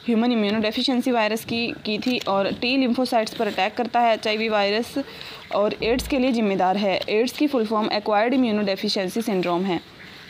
[0.07, 4.51] ह्यूमन इम्यूनो डेफिशिएंसी वायरस की की थी और टी लिम्फोसाइट्स पर अटैक करता है एच
[4.51, 4.95] वायरस
[5.61, 8.35] और एड्स के लिए जिम्मेदार है एड्स की full form acquired
[8.73, 9.81] immunodeficiency syndrome है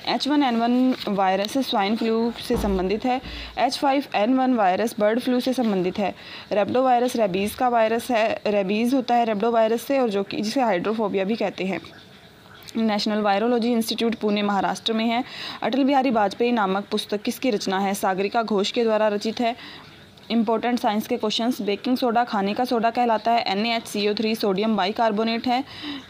[0.08, 0.74] H one N one
[1.16, 2.18] virus swine flu
[2.48, 3.20] से संबंधित है
[3.66, 6.10] H five N one virus bird flu से संबंधित है
[6.52, 10.40] रेबडो वायरस रेबीज़ का वायरस है रेबीज़ होता है रेबडो वायरस से और जो कि
[10.40, 11.80] जिसे हाइड्रोफोबिया भी कहते हैं
[12.76, 15.22] national virology institute Pune Maharashtra में है
[15.62, 19.54] अटल बिहारी वाजपेयी नामक पुस्तक किसकी रचना है सागरिका घोष के द्वारा रचित है
[20.30, 24.08] इंपॉर्टेंट साइंस के क्वेश्चंस बेकिंग सोडा खाने का सोडा कहलाता है N A H C
[24.10, 24.94] O three sodium bi
[25.48, 25.62] है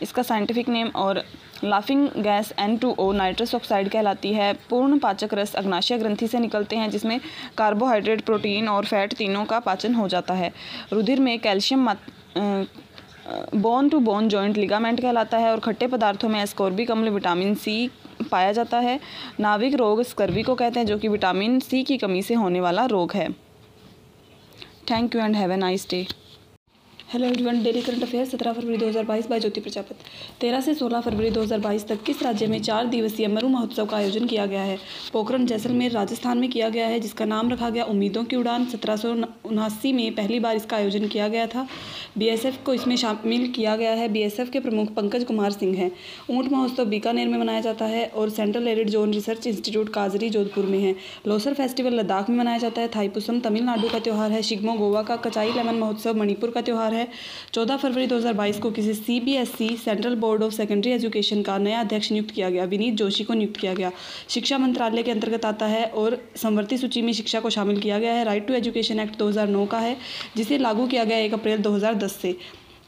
[0.02, 1.22] इसका साइंटिफिक नेम और
[1.70, 6.38] laughing gas N two O nitrous oxide कहलाती है पूर्ण पाचक रस अग्नाशय ग्रंथि से
[6.40, 7.18] निकलते हैं जिसमें
[7.58, 10.52] कार्बोहाइड्रेट प्रोटीन और फैट तीनों का पाचन हो जाता है
[10.92, 11.88] रुधिर में calcium
[13.62, 17.88] bone to bone joint ligament कहलाता है और खट्टे पदार्थों में एस्कोर्बिक अम्ल विटामिन सी
[18.30, 18.98] पाया जाता है
[19.40, 22.84] नाविक रोग स्कर्वी को कहते हैं जो कि विटामिन सी की कमी से होने वाला
[22.96, 23.28] रोग है
[24.90, 26.06] thank you and have a nice day
[27.16, 29.98] hello everyone daily current affair सत्रह फरवरी 2022 बाय ज्योति प्रजापत
[30.40, 34.26] तेरह से सोलह फरवरी 2022 तक किस राज्य में चार दिवसीय मरु महोत्सव का आयोजन
[34.28, 34.76] किया गया है
[35.12, 38.96] पोखरण जैसलमेर राजस्थान में किया गया है जिसका नाम रखा गया उम्मीदों की उड़ान सत्रह
[39.04, 39.12] सौ
[39.48, 41.66] उनासी में पहली बार इसका आयोजन किया गया था
[42.18, 45.90] बीएसएफ को इसमें शामिल किया गया है बीएसएफ के प्रमुख पंकज कुमार सिंह हैं
[46.36, 50.66] ऊँट महोत्सव बीकानेर में मनाया जाता है और central arid zone research institute काजरी Jodhpur
[50.74, 50.94] में है
[51.26, 55.16] लोसर फेस्टिवल लद्दाख में मनाया जाता है थाईपुसम तमिलनाडु का त्यौहार है शिगमो गोवा का
[55.28, 57.04] कचाई लेमन महोत्सव मणिपुर का त्यौहार है
[57.54, 62.30] 14 फरवरी 2022 को किसी CBSE central board of secondary education का नया अध्यक्ष नियुक्त
[62.34, 63.90] किया गया विनीत जोशी को नियुक्त किया गया
[64.30, 68.12] शिक्षा मंत्रालय के अंतर्गत आता है और समवर्ती सूची में शिक्षा को शामिल किया गया
[68.14, 69.96] है राइट टू एजुकेशन एक्ट दो का है
[70.36, 71.78] जिसे लागू किया गया एक अप्रैल दो
[72.08, 72.36] से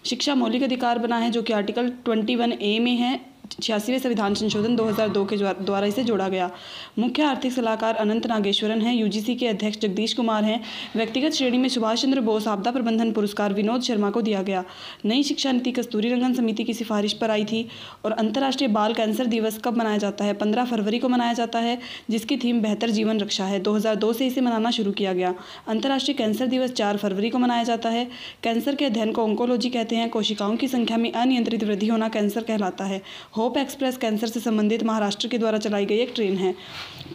[0.06, 3.18] शिक्षा मौलिक अधिकार बना है जो कि आर्टिकल 21 ए में है
[3.62, 6.50] छियासीवें संविधान संशोधन 2002 के द्वारा इसे जोड़ा गया
[6.98, 10.60] मुख्य आर्थिक सलाहकार अनंत नागेश्वरन हैं यूजीसी के अध्यक्ष जगदीश कुमार हैं
[10.96, 14.64] व्यक्तिगत श्रेणी में सुभाष चंद्र बोस आपदा प्रबंधन पुरस्कार विनोद शर्मा को दिया गया
[15.04, 17.66] नई शिक्षा नीति कस्तूरी रंगन समिति की सिफारिश पर आई थी
[18.04, 21.78] और अंतर्राष्ट्रीय बाल कैंसर दिवस कब मनाया जाता है पंद्रह फरवरी को मनाया जाता है
[22.10, 25.34] जिसकी थीम बेहतर जीवन रक्षा है दो से इसे मनाना शुरू किया गया
[25.76, 28.04] अंतर्राष्ट्रीय कैंसर दिवस चार फरवरी को मनाया जाता है
[28.42, 32.42] कैंसर के अध्ययन को ओंकोलॉजी कहते हैं कोशिकाओं की संख्या में अनियंत्रित वृद्धि होना कैंसर
[32.48, 33.00] कहलाता है
[33.38, 36.54] होप एक्सप्रेस कैंसर से संबंधित महाराष्ट्र के द्वारा चलाई गई एक ट्रेन है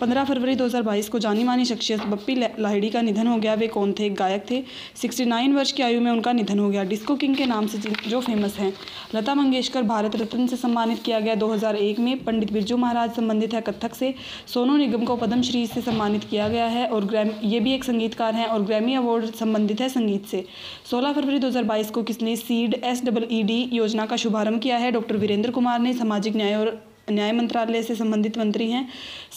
[0.02, 3.92] 15 फरवरी 2022 को जानी मानी शख्सियत बप्पी लाहिड़ी का निधन हो गया वे कौन
[4.00, 4.62] थे गायक थे
[5.02, 7.78] 69 वर्ष की आयु में उनका निधन हो गया डिस्को किंग के नाम से
[8.10, 8.72] जो फेमस हैं
[9.16, 13.62] लता मंगेशकर भारत रत्न से सम्मानित किया गया 2001 में पंडित बिरजू महाराज संबंधित है
[13.70, 14.14] कथक से
[14.54, 18.34] सोनू निगम को पद्मश्री से सम्मानित किया गया है और ग्रैम ये भी एक संगीतकार
[18.42, 20.44] हैं और ग्रैमी अवार्ड संबंधित है संगीत से
[20.92, 21.52] सोलह फरवरी दो
[22.00, 25.80] को किसने SEED S double E D योजना का शुभारंभ किया है डॉक्टर वीरेंद्र कुमार
[25.88, 26.68] ने सामाजिक न्याय और
[27.10, 28.82] न्याय मंत्रालय से संबंधित मंत्री हैं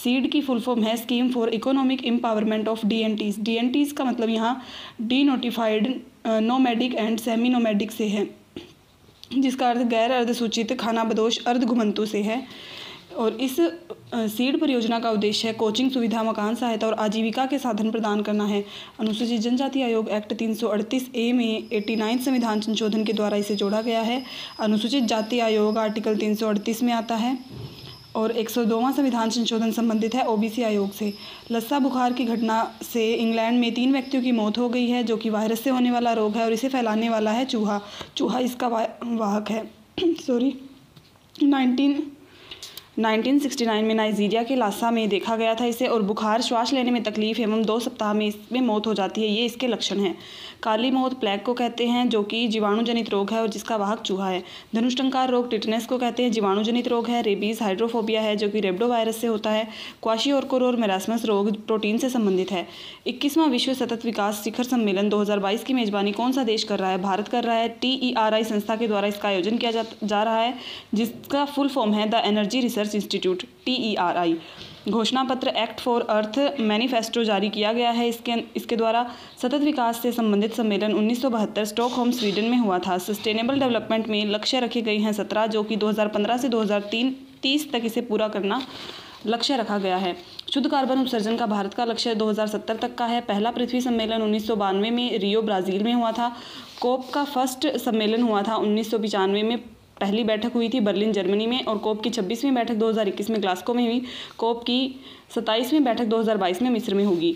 [0.03, 3.69] सीड की फुल फॉर्म है scheme for economic empowerment of D N Ts D N
[3.71, 4.53] Ts का मतलब यहाँ
[5.31, 5.87] denotified
[6.27, 8.25] nomadic and semi nomadic से है
[9.37, 12.39] जिसका अर्थ गैर अर्धसूचित खानाबदोश अर्धघुमंतु से है
[13.19, 13.55] और इस
[14.35, 18.43] सीड परियोजना का उद्देश्य है कोचिंग सुविधा मकान सहायता और आजीविका के साधन प्रदान करना
[18.45, 18.63] है
[18.99, 24.01] अनुसूचित जनजाति आयोग एक्ट 338 ए में 89 संविधान संशोधन के द्वारा इसे जोड़ा गया
[24.09, 24.21] है
[24.67, 27.37] अनुसूचित जाति आयोग आर्टिकल 338 में आता है
[28.15, 31.13] और एक संविधान संशोधन संबंधित है ओबीसी आयोग से
[31.51, 32.61] लस्सा बुखार की घटना
[32.93, 35.91] से इंग्लैंड में तीन व्यक्तियों की मौत हो गई है जो कि वायरस से होने
[35.91, 37.81] वाला रोग है और इसे फैलाने वाला है चूहा
[38.17, 39.65] चूहा इसका वाहक है
[40.25, 40.53] सॉरी
[41.43, 41.95] नाइनटीन
[42.99, 47.01] 1969 में नाइजीरिया के लासा में देखा गया था इसे और बुखार श्वास लेने में
[47.03, 50.15] तकलीफ एवं दो सप्ताह में इसमें मौत हो जाती है ये इसके लक्षण हैं
[50.63, 54.27] काली मौत प्लैग को कहते हैं जो कि जीवाणुजनित रोग है और जिसका वाहक चूहा
[54.29, 54.43] है
[54.75, 58.87] धनुष्टंकार रोग टिटनेस को कहते हैं जीवाणुजनित रोग है रेबीज हाइड्रोफोबिया है जो कि रेबडो
[58.87, 59.67] वायरस से होता है
[60.03, 62.65] क्वाशी और कोरोर मेरासमस रोग प्रोटीन से संबंधित है
[63.07, 65.23] इक्कीसवां विश्व सतत विकास शिखर सम्मेलन दो
[65.67, 68.13] की मेजबानी कौन सा देश कर रहा है भारत कर रहा है टी
[68.49, 69.71] संस्था के द्वारा इसका आयोजन किया
[70.03, 70.53] जा, रहा है
[70.95, 74.37] जिसका फुल फॉर्म है the energy research institute T E R I
[74.89, 79.05] घोषणा पत्र एक्ट फॉर अर्थ मैनिफेस्टो जारी किया गया है इसके इसके द्वारा
[79.41, 81.21] सतत विकास से संबंधित सम्मेलन उन्नीस
[81.69, 85.77] स्टॉकहोम स्वीडन में हुआ था सस्टेनेबल डेवलपमेंट में लक्ष्य रखे गए हैं सत्रह जो कि
[85.83, 88.61] 2015 से 2030 तक इसे पूरा करना
[89.25, 90.15] लक्ष्य रखा गया है
[90.53, 94.49] शुद्ध कार्बन उत्सर्जन का भारत का लक्ष्य 2070 तक का है पहला पृथ्वी सम्मेलन उन्नीस
[94.91, 96.35] में रियो ब्राज़ील में हुआ था
[96.81, 99.57] कोप का फर्स्ट सम्मेलन हुआ था उन्नीस में
[99.99, 103.73] पहली बैठक हुई थी बर्लिन जर्मनी में और कोप की 26वीं बैठक 2021 में ग्लास्को
[103.73, 104.01] में हुई
[104.39, 104.79] कोप की
[105.37, 107.35] 27वीं बैठक 2022 में मिस्र में होगी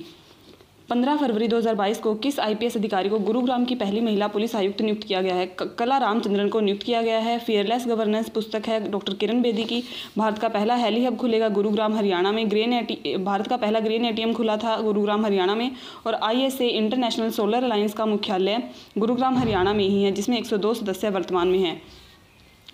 [0.92, 5.04] 15 फरवरी 2022 को किस आईपीएस अधिकारी को गुरुग्राम की पहली महिला पुलिस आयुक्त नियुक्त
[5.08, 5.46] किया गया है
[5.80, 9.82] कला रामचंद्रन को नियुक्त किया गया है फियरलेस गवर्नेंस पुस्तक है डॉक्टर किरण बेदी की
[10.18, 14.06] भारत का पहला हेली हब खुलेगा गुरुग्राम हरियाणा में ग्रेन एटी भारत का पहला ग्रेन
[14.12, 15.70] एटीएम खुला था गुरुग्राम हरियाणा में
[16.08, 18.62] और आई इंटरनेशनल सोलर अलायंस का मुख्यालय
[18.98, 21.80] गुरुग्राम हरियाणा में ही है जिसमें एक सदस्य वर्तमान में है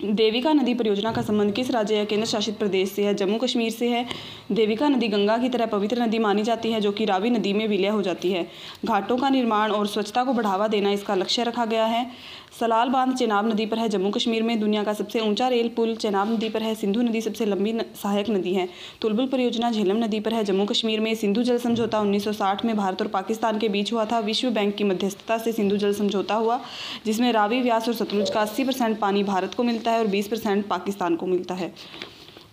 [0.06, 3.72] देविका नदी परियोजना का संबंध किस राज्य या केंद्र शासित प्रदेश से है जम्मू कश्मीर
[3.72, 4.06] से है
[4.56, 7.68] देविका नदी गंगा की तरह पवित्र नदी मानी जाती है जो कि रावी नदी में
[7.68, 8.46] विलय हो जाती है
[8.86, 12.06] घाटों का निर्माण और स्वच्छता को बढ़ावा देना इसका लक्ष्य रखा गया है
[12.60, 15.96] सलाल बांध चेनाब नदी पर है जम्मू कश्मीर में दुनिया का सबसे ऊंचा रेल पुल
[15.96, 18.68] चेनाब नदी पर है सिंधु नदी सबसे लंबी सहायक नदी है
[19.02, 23.02] तुलबुल परियोजना झेलम नदी पर है जम्मू कश्मीर में सिंधु जल समझौता 1960 में भारत
[23.02, 26.60] और पाकिस्तान के बीच हुआ था विश्व बैंक की मध्यस्थता से सिंधु जल समझौता हुआ
[27.06, 28.68] जिसमें रावी व्यास और सतलुज का अस्सी
[29.02, 30.30] पानी भारत को मिलता है और बीस
[30.70, 31.74] पाकिस्तान को मिलता है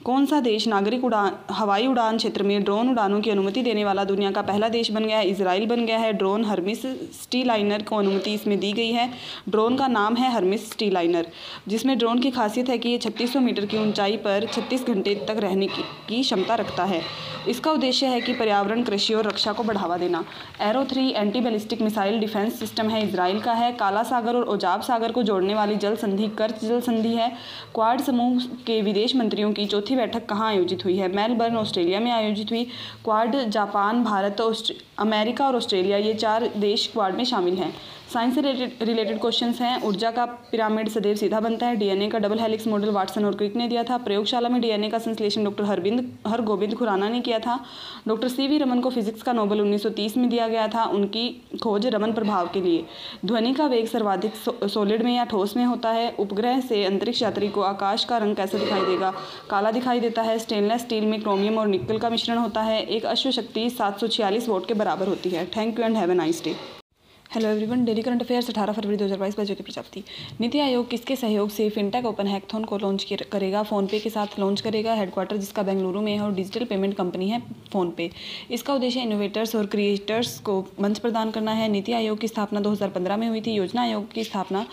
[0.05, 4.02] कौन सा देश नागरिक उड़ान हवाई उड़ान क्षेत्र में ड्रोन उड़ानों की अनुमति देने वाला
[4.10, 6.82] दुनिया का पहला देश बन गया है इसराइल बन गया है ड्रोन हर्मिस
[7.20, 9.09] स्टी लाइनर को अनुमति इसमें दी गई है
[9.48, 11.26] ड्रोन का नाम है हर्मिस स्टी लाइनर
[11.68, 15.36] जिसमें ड्रोन की खासियत है कि ये 3600 मीटर की ऊंचाई पर 36 घंटे तक
[15.44, 17.01] रहने की क्षमता रखता है
[17.48, 20.22] इसका उद्देश्य है कि पर्यावरण कृषि और रक्षा को बढ़ावा देना
[20.68, 24.82] arrow three anti ballistic missile defence system है इसराइल का है काला सागर और ओजाब
[24.82, 27.32] सागर को जोड़ने वाली जल संधि कर्ज जल संधि है
[27.74, 31.98] क्वाड समूह के विदेश मंत्रियों की चौथी चौथी बैठक कहाँ आयोजित हुई है मेलबर्न ऑस्ट्रेलिया
[32.00, 32.64] में आयोजित हुई
[33.04, 34.40] क्वाड जापान भारत
[35.06, 37.72] अमेरिका और ऑस्ट्रेलिया ये चार देश क्वाड में शामिल हैं
[38.15, 38.41] साइंस से
[38.86, 42.91] रिलेटेड क्वेश्चन हैं ऊर्जा का पिरामिड सदैव सीधा बनता है डीएनए का डबल हेलिक्स मॉडल
[42.97, 46.74] वाटसन और क्रिक ने दिया था प्रयोगशाला में डीएनए का संश्लेषण डॉक्टर हरबिंद हर गोविंद
[46.82, 47.59] खुराना ने किया था
[48.09, 51.24] डॉक्टर सी वी रमन को फिजिक्स का नोबल 1930 में दिया गया था उनकी
[51.62, 52.85] खोज रमन प्रभाव के लिए
[53.24, 54.35] ध्वनि का वेग सर्वाधिक
[54.74, 58.36] सोलिड में या ठोस में होता है उपग्रह से अंतरिक्ष यात्री को आकाश का रंग
[58.43, 59.12] कैसे दिखाई देगा
[59.51, 63.05] काला दिखाई देता है स्टेनलेस स्टील में क्रोमियम और निकल का मिश्रण होता है एक
[63.16, 64.09] अश्वशक्ति सात सौ
[64.53, 66.57] वोट के बराबर होती है thank you and have a nice day
[67.35, 70.02] hello everyone daily current affairs अठारह फरवरी 2022 बजे की प्रजाप्ति
[70.40, 74.61] नीति आयोग किसके सहयोग से फिनटेक ओपन हैकथॉन को लॉन्च करेगा फोनपे के साथ लॉन्च
[74.66, 77.40] करेगा हेडक्वार्टर जिसका बेंगलुरु में है और डिजिटल पेमेंट कंपनी है
[77.73, 78.11] फोनपे
[78.56, 83.01] इसका उद्देश्य इनोवेटर्स और क्रिएटर्स को मंच प्रदान करना है नीति आयोग की स्थापना दो
[83.16, 84.65] में हुई थी योजना आयोग की स्थापना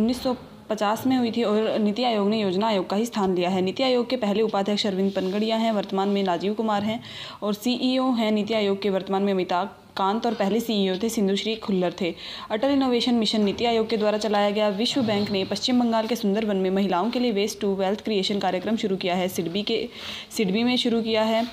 [0.00, 0.22] उन्नीस
[0.70, 3.62] पचास में हुई थी और नीति आयोग ने योजना आयोग का ही स्थान लिया है
[3.62, 7.00] नीति आयोग के पहले उपाध्यक्ष अरविंद पनगड़िया हैं वर्तमान में राजीव कुमार हैं
[7.42, 11.02] और सीईओ e हैं नीति आयोग के वर्तमान में अमिताभ कांत और पहले सीईओ e
[11.02, 12.12] थे सिंधुश्री खुल्लर थे
[12.54, 16.16] अटल इनोवेशन मिशन नीति आयोग के द्वारा चलाया गया विश्व बैंक ने पश्चिम बंगाल के
[16.16, 19.78] सुंदरवन में महिलाओं के लिए वेस्ट टू वेल्थ क्रिएशन कार्यक्रम शुरू किया है सिडबी के
[20.36, 21.44] सिडबी में शुरू किया है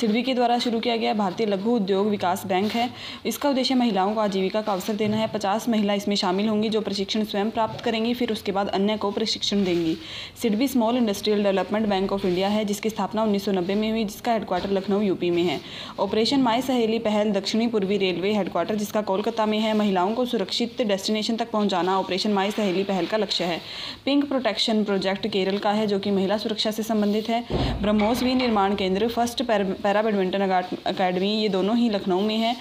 [0.00, 2.88] सिडबी के द्वारा शुरू किया गया भारतीय लघु उद्योग विकास बैंक है
[3.26, 6.80] इसका उद्देश्य महिलाओं को आजीविका का अवसर देना है पचास महिला इसमें शामिल होंगी जो
[6.88, 9.96] प्रशिक्षण स्वयं प्राप्त करेंगी फिर उसके बाद अन्य को प्रशिक्षण देंगी
[10.42, 14.70] SIDBI small industrial development bank of India है जिसकी स्थापना उन्नीस में हुई जिसका हेडक्वार्टर
[14.78, 15.58] लखनऊ यूपी में है
[16.06, 20.82] ऑपरेशन माई सहेली पहल दक्षिणी पूर्वी रेलवे हेडक्वार्टर जिसका कोलकाता में है महिलाओं को सुरक्षित
[20.92, 23.58] डेस्टिनेशन तक पहुंचाना ऑपरेशन माई सहेली पहल का लक्ष्य है
[24.04, 27.44] पिंक प्रोटेक्शन प्रोजेक्ट केरल का है जो कि महिला सुरक्षा से संबंधित है
[27.82, 29.42] ब्रह्मोस विनिर्माण केंद्र फर्स्ट
[29.86, 32.54] पैरा बैडमिंटन अकेडमी ये दोनों ही लखनऊ में है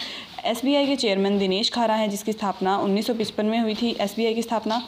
[0.51, 4.81] एसबीआई के चेयरमैन दिनेश खारा हैं जिसकी स्थापना उन्नीस में हुई थी एसबीआई की स्थापना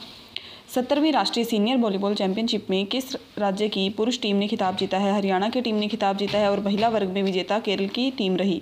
[0.76, 5.16] सत्तरवीं राष्ट्रीय सीनियर वॉलीबॉल चैंपियनशिप में किस राज्य की पुरुष टीम ने खिताब जीता है
[5.16, 8.36] हरियाणा की टीम ने खिताब जीता है और महिला वर्ग में विजेता केरल की टीम
[8.44, 8.62] रही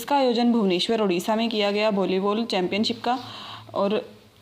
[0.00, 3.18] इसका आयोजन भुवनेश्वर उड़ीसा में किया गया वॉलीबॉल चैंपियनशिप का
[3.82, 3.98] और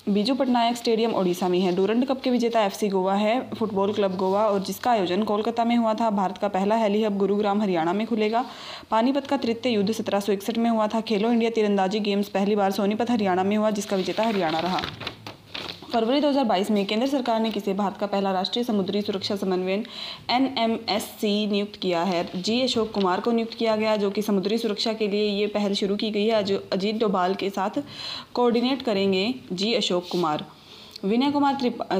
[0.09, 4.17] बीजू पटनायक स्टेडियम ओडिशा में है डोरंड कप के विजेता एफसी गोवा है फुटबॉल क्लब
[4.23, 7.93] गोवा और जिसका आयोजन कोलकाता में हुआ था भारत का पहला हेली हब गुरुग्राम हरियाणा
[7.93, 8.45] में खुलेगा
[8.91, 13.11] पानीपत का तृतीय युद्ध सत्रह में हुआ था खेलो इंडिया तीरंदाजी गेम्स पहली बार सोनीपत
[13.11, 14.81] हरियाणा में हुआ जिसका विजेता हरियाणा रहा
[15.95, 19.81] फरवरी 2022 में केंद्र सरकार ने किसे भारत का पहला राष्ट्रीय समुद्री सुरक्षा समन्वयन
[20.37, 20.51] एन
[21.51, 25.09] नियुक्त किया है जी अशोक कुमार को नियुक्त किया गया जो कि समुद्री सुरक्षा के
[25.11, 27.81] लिए ये पहल शुरू की गई है जो अजीत डोभाल के साथ
[28.35, 30.45] कोऑर्डिनेट करेंगे G Ashok Kumar
[31.09, 31.55] Vinay Kumar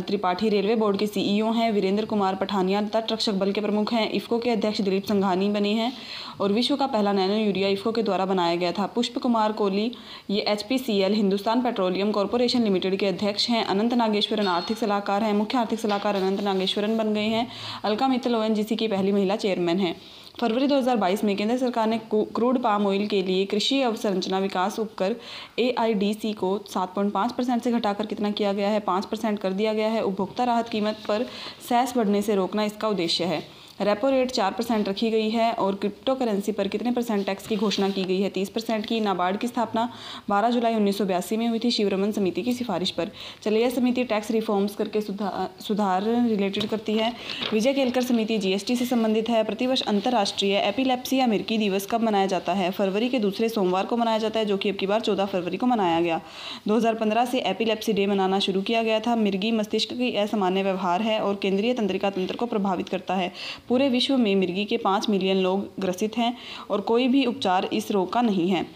[0.09, 4.09] Tripathi railway board के सीईओ हैं वीरेंद्र कुमार पठानिया तट रक्षक बल के प्रमुख हैं
[4.19, 5.93] इफ्को के अध्यक्ष दिलीप संघानी बने हैं
[6.41, 9.91] और विश्व का पहला नैनो यूरिया इफ्को के द्वारा बनाया गया था पुष्प कुमार कोहली
[10.31, 15.59] ये H Hindustan petroleum corporation limited के अध्यक्ष हैं अनंत नागेश्वरन आर्थिक सलाहकार हैं मुख्य
[15.59, 17.47] आर्थिक सलाहकार अनंत नागेश्वरन बन गए हैं
[17.91, 18.45] अलका मित्तल ओ
[18.77, 19.95] की पहली महिला चेयरमैन हैं
[20.41, 25.15] फरवरी 2022 में केंद्र सरकार ने क्रूड पाम ऑयल के लिए कृषि अवसंरचना विकास उपकर
[25.59, 29.89] ए को 7.5 परसेंट से घटाकर कितना किया गया है 5 परसेंट कर दिया गया
[29.91, 31.27] है उपभोक्ता राहत कीमत पर
[31.69, 33.43] सैस बढ़ने से रोकना इसका उद्देश्य है
[33.81, 37.57] रेपो रेट चार परसेंट रखी गई है और क्रिप्टो करेंसी पर कितने परसेंट टैक्स की
[37.57, 39.89] घोषणा की गई है तीस परसेंट की नाबार्ड की स्थापना
[40.29, 41.01] बारह जुलाई उन्नीस
[41.39, 43.11] में हुई थी शिवरमन समिति की सिफारिश पर
[43.45, 47.11] चलिए यह समिति टैक्स रिफॉर्म्स करके सुधार रिलेटेड करती है
[47.53, 52.53] विजय केलकर समिति जीएसटी से संबंधित है प्रतिवर्ष अंतर्राष्ट्रीय एपिलेप्सी अमेरिकी दिवस कब मनाया जाता
[52.63, 55.27] है फरवरी के दूसरे सोमवार को मनाया जाता है जो कि अब की बार चौदह
[55.35, 56.21] फरवरी को मनाया गया
[56.69, 61.19] 2015 से एपिलेप्सी डे मनाना शुरू किया गया था मिर्गी मस्तिष्क की असामान्य व्यवहार है
[61.21, 63.33] और केंद्रीय तंत्रिका तंत्र को प्रभावित करता है
[63.69, 66.37] पूरे विश्व में मिर्गी के पाँच मिलियन लोग ग्रसित हैं
[66.71, 68.67] और कोई भी उपचार इस रोग का नहीं है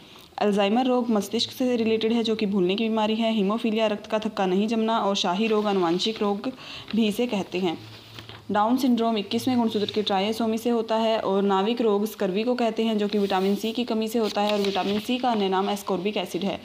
[0.43, 4.19] अल्जाइमर रोग मस्तिष्क से रिलेटेड है जो कि भूलने की बीमारी है हीमोफीलिया रक्त का
[4.27, 6.51] थक्का नहीं जमना और शाही रोग अनुवांशिक रोग
[6.94, 7.77] भी इसे कहते हैं
[8.53, 12.85] डाउन सिंड्रोम इक्कीसवें गुणसूत्र के ट्राइसोमी से होता है और नाविक रोग स्कर्वी को कहते
[12.85, 15.49] हैं जो कि विटामिन सी की कमी से होता है और विटामिन सी का अन्य
[15.49, 16.59] नाम एस्कोर्बिक एसिड है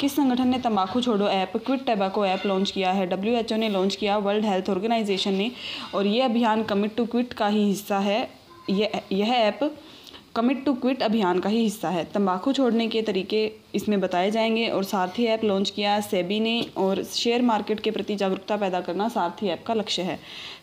[0.00, 3.96] किस संगठन ने तंबाकू छोड़ो app quit tobacco app launch किया है डब्ल्यू ने लॉन्च
[4.00, 5.50] किया वर्ल्ड हेल्थ ऑर्गेनाइजेशन ने
[5.94, 8.20] और ये अभियान कमिट टू क्विट का ही हिस्सा है
[8.70, 9.58] यह यह ऐप
[10.36, 13.40] कमिट टू क्विट अभियान का ही हिस्सा है तंबाकू छोड़ने के तरीके
[13.74, 18.16] इसमें बताए जाएंगे और सारथी ऐप लॉन्च किया सेबी ने और शेयर मार्केट के प्रति
[18.16, 20.18] जागरूकता पैदा करना सारथी ऐप का लक्ष्य है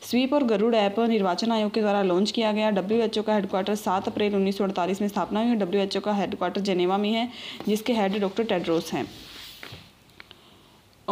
[0.10, 4.08] स्वीप और गरुड़ ऐप निर्वाचन आयोग के द्वारा लॉन्च किया गया डब्ल्यू का हेडक्वार्टर सात
[4.08, 4.62] अप्रैल उन्नीस
[5.02, 7.30] में स्थापना हुई डब्ल्यू का हेडक्वार्टर जेनेवा में है
[7.68, 9.06] जिसके हेड डॉक्टर टेड्रोस हैं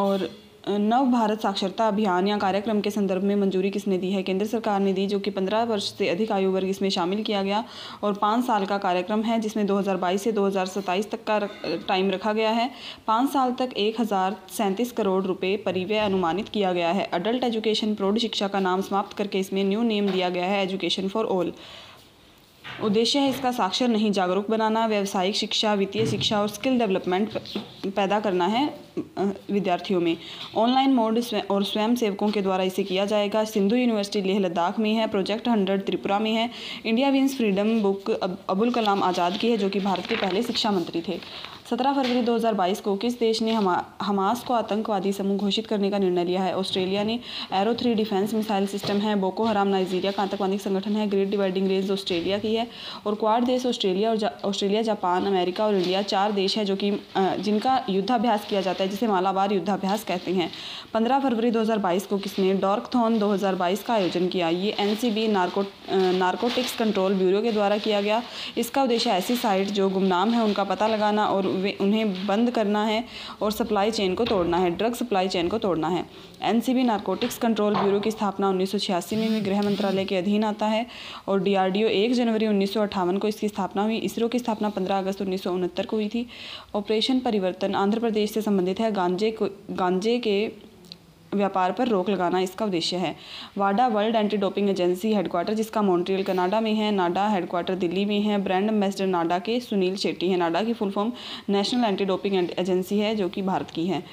[0.06, 0.27] और
[0.68, 4.80] नव भारत साक्षरता अभियान या कार्यक्रम के संदर्भ में मंजूरी किसने दी है केंद्र सरकार
[4.82, 7.64] ने दी जो कि पंद्रह वर्ष से अधिक आयु वर्ग इसमें शामिल किया गया
[8.04, 11.40] और पाँच साल का कार्यक्रम है जिसमें 2022 से 2027 तक का
[11.88, 12.70] टाइम रखा गया है
[13.08, 14.02] पाँच साल तक एक
[14.98, 19.40] करोड़ रुपये परिव्यय अनुमानित किया गया है अडल्ट एजुकेशन प्रौढ़ शिक्षा का नाम समाप्त करके
[19.40, 21.52] इसमें न्यू नेम दिया गया है एजुकेशन फॉर ऑल
[22.84, 27.38] उद्देश्य है इसका साक्षर नहीं जागरूक बनाना व्यावसायिक शिक्षा वित्तीय शिक्षा और स्किल डेवलपमेंट
[27.96, 28.66] पैदा करना है
[29.52, 30.16] विद्यार्थियों में
[30.64, 31.20] ऑनलाइन मोड
[31.52, 35.48] और स्वयं सेवकों के द्वारा इसे किया जाएगा सिंधु यूनिवर्सिटी लेह लद्दाख में है प्रोजेक्ट
[35.48, 36.50] हंड्रेड त्रिपुरा में है
[36.86, 40.44] इंडिया विंस फ्रीडम बुक अब अबुल कलाम आज़ाद की है जो कि भारत के पहले
[40.44, 41.20] शिक्षा मंत्री थे
[41.70, 45.98] सत्रह फरवरी 2022 को किस देश ने हमा हमास को आतंकवादी समूह घोषित करने का
[46.00, 47.20] निर्णय लिया है ऑस्ट्रेलिया ने
[47.60, 51.68] arrow three defence missile system है बोको हराम नाइजीरिया का आतंकवादी संगठन है ग्रेट डिवाइडिंग
[51.68, 52.68] रेंज ऑस्ट्रेलिया की है
[53.08, 56.76] और क्वाड देश ऑस्ट्रेलिया और ऑस्ट्रेलिया जा, जापान अमेरिका और इंडिया चार देश है जो
[56.84, 56.92] कि
[57.48, 60.50] जिनका युद्धाभ्यास किया जाता है जिसे मालाबार युद्धाभ्यास कहते हैं
[60.94, 61.66] पंद्रह फरवरी दो
[62.10, 64.96] को किसने डॉर्कथॉन 2022 का आयोजन किया ये N
[65.32, 65.62] narco
[66.20, 68.22] narcotics control bureau के द्वारा किया गया
[68.58, 73.03] इसका उद्देश्य ऐसी साइट जो गुमनाम है उनका पता लगाना और उन्हें बंद करना है
[73.41, 76.06] और सप्लाई चेन को तोड़ना है ड्रग सप्लाई चेन को तोड़ना है
[76.49, 78.76] एनसीबी नारकोटिक्स कंट्रोल ब्यूरो की स्थापना उन्नीस
[79.15, 80.86] में भी गृह मंत्रालय के अधीन आता है
[81.27, 85.44] और डीआरडीओ 1 जनवरी उन्नीस को इसकी स्थापना हुई इसरो की स्थापना 15 अगस्त उन्नीस
[85.48, 86.26] को हुई थी
[86.76, 90.38] ऑपरेशन परिवर्तन आंध्र प्रदेश से संबंधित है गांजे को गांजे के
[91.36, 93.16] व्यापार पर रोक लगाना इसका उद्देश्य है
[93.57, 98.20] वाडा world anti doping agency headquarter जिसका मॉन्ट्रियल कनाडा में है नाडा हेडक्वार्टर दिल्ली में
[98.22, 101.12] है ब्रांड एम्बेसडर नाडा के सुनील शेट्टी है नाडा की full form
[101.57, 104.03] national anti doping agency है जो कि भारत की है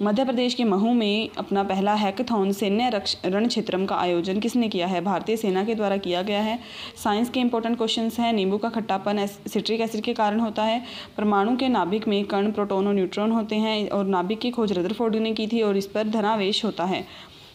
[0.00, 4.68] मध्य प्रदेश के महू में अपना पहला हैकथॉन सैन्य रक्ष रण क्षेत्रम का आयोजन किसने
[4.68, 6.58] किया है भारतीय सेना के द्वारा किया गया है
[7.02, 10.82] साइंस के इंपॉर्टेंट क्वेश्चन हैं नींबू का खट्टापन सिट्रिक एसिड के कारण होता है
[11.16, 15.16] परमाणु के नाभिक में कण प्रोटोन और न्यूट्रॉन होते हैं और नाभिक की खोज रदरफोर्ड
[15.16, 17.04] ने की थी और इस पर धनावेश होता है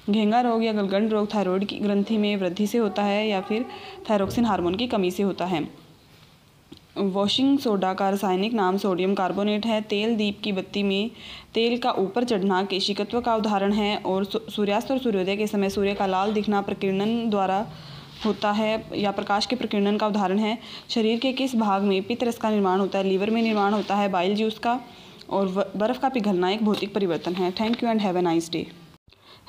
[0.09, 3.65] घेंगा रोग या गलगंड रोग थायरॉयड की ग्रंथि में वृद्धि से होता है या फिर
[4.09, 5.67] थायरोक्सिन हार्मोन की कमी से होता है
[7.13, 11.09] वॉशिंग सोडा का रासायनिक नाम सोडियम कार्बोनेट है तेल दीप की बत्ती में
[11.53, 15.93] तेल का ऊपर चढ़ना केशिकत्व का उदाहरण है और सूर्यास्त और सूर्योदय के समय सूर्य
[15.95, 17.65] का लाल दिखना प्रकीर्णन द्वारा
[18.25, 20.57] होता है या प्रकाश के प्रकीर्णन का उदाहरण है
[20.89, 24.07] शरीर के किस भाग में पितरस का निर्माण होता है लीवर में निर्माण होता है
[24.17, 24.79] बाइल जूस का
[25.37, 28.65] और बर्फ़ का पिघलना एक भौतिक परिवर्तन है thank you and have a nice day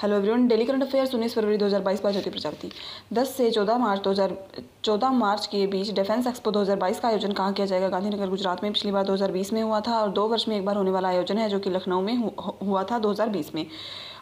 [0.02, 2.68] hello everyone daily current affairs उन्नीस फरवरी 2022 बाईस ज्योति प्रजापति
[3.14, 7.66] दस से 14 मार्च 2014 मार्च के बीच डिफेंस एक्सपो 2022 का आयोजन कहाँ किया
[7.66, 10.64] जाएगा गांधीनगर गुजरात में पिछली बार 2020 में हुआ था और दो वर्ष में एक
[10.66, 12.16] बार होने वाला आयोजन है जो कि लखनऊ में
[12.62, 13.66] हुआ था 2020 में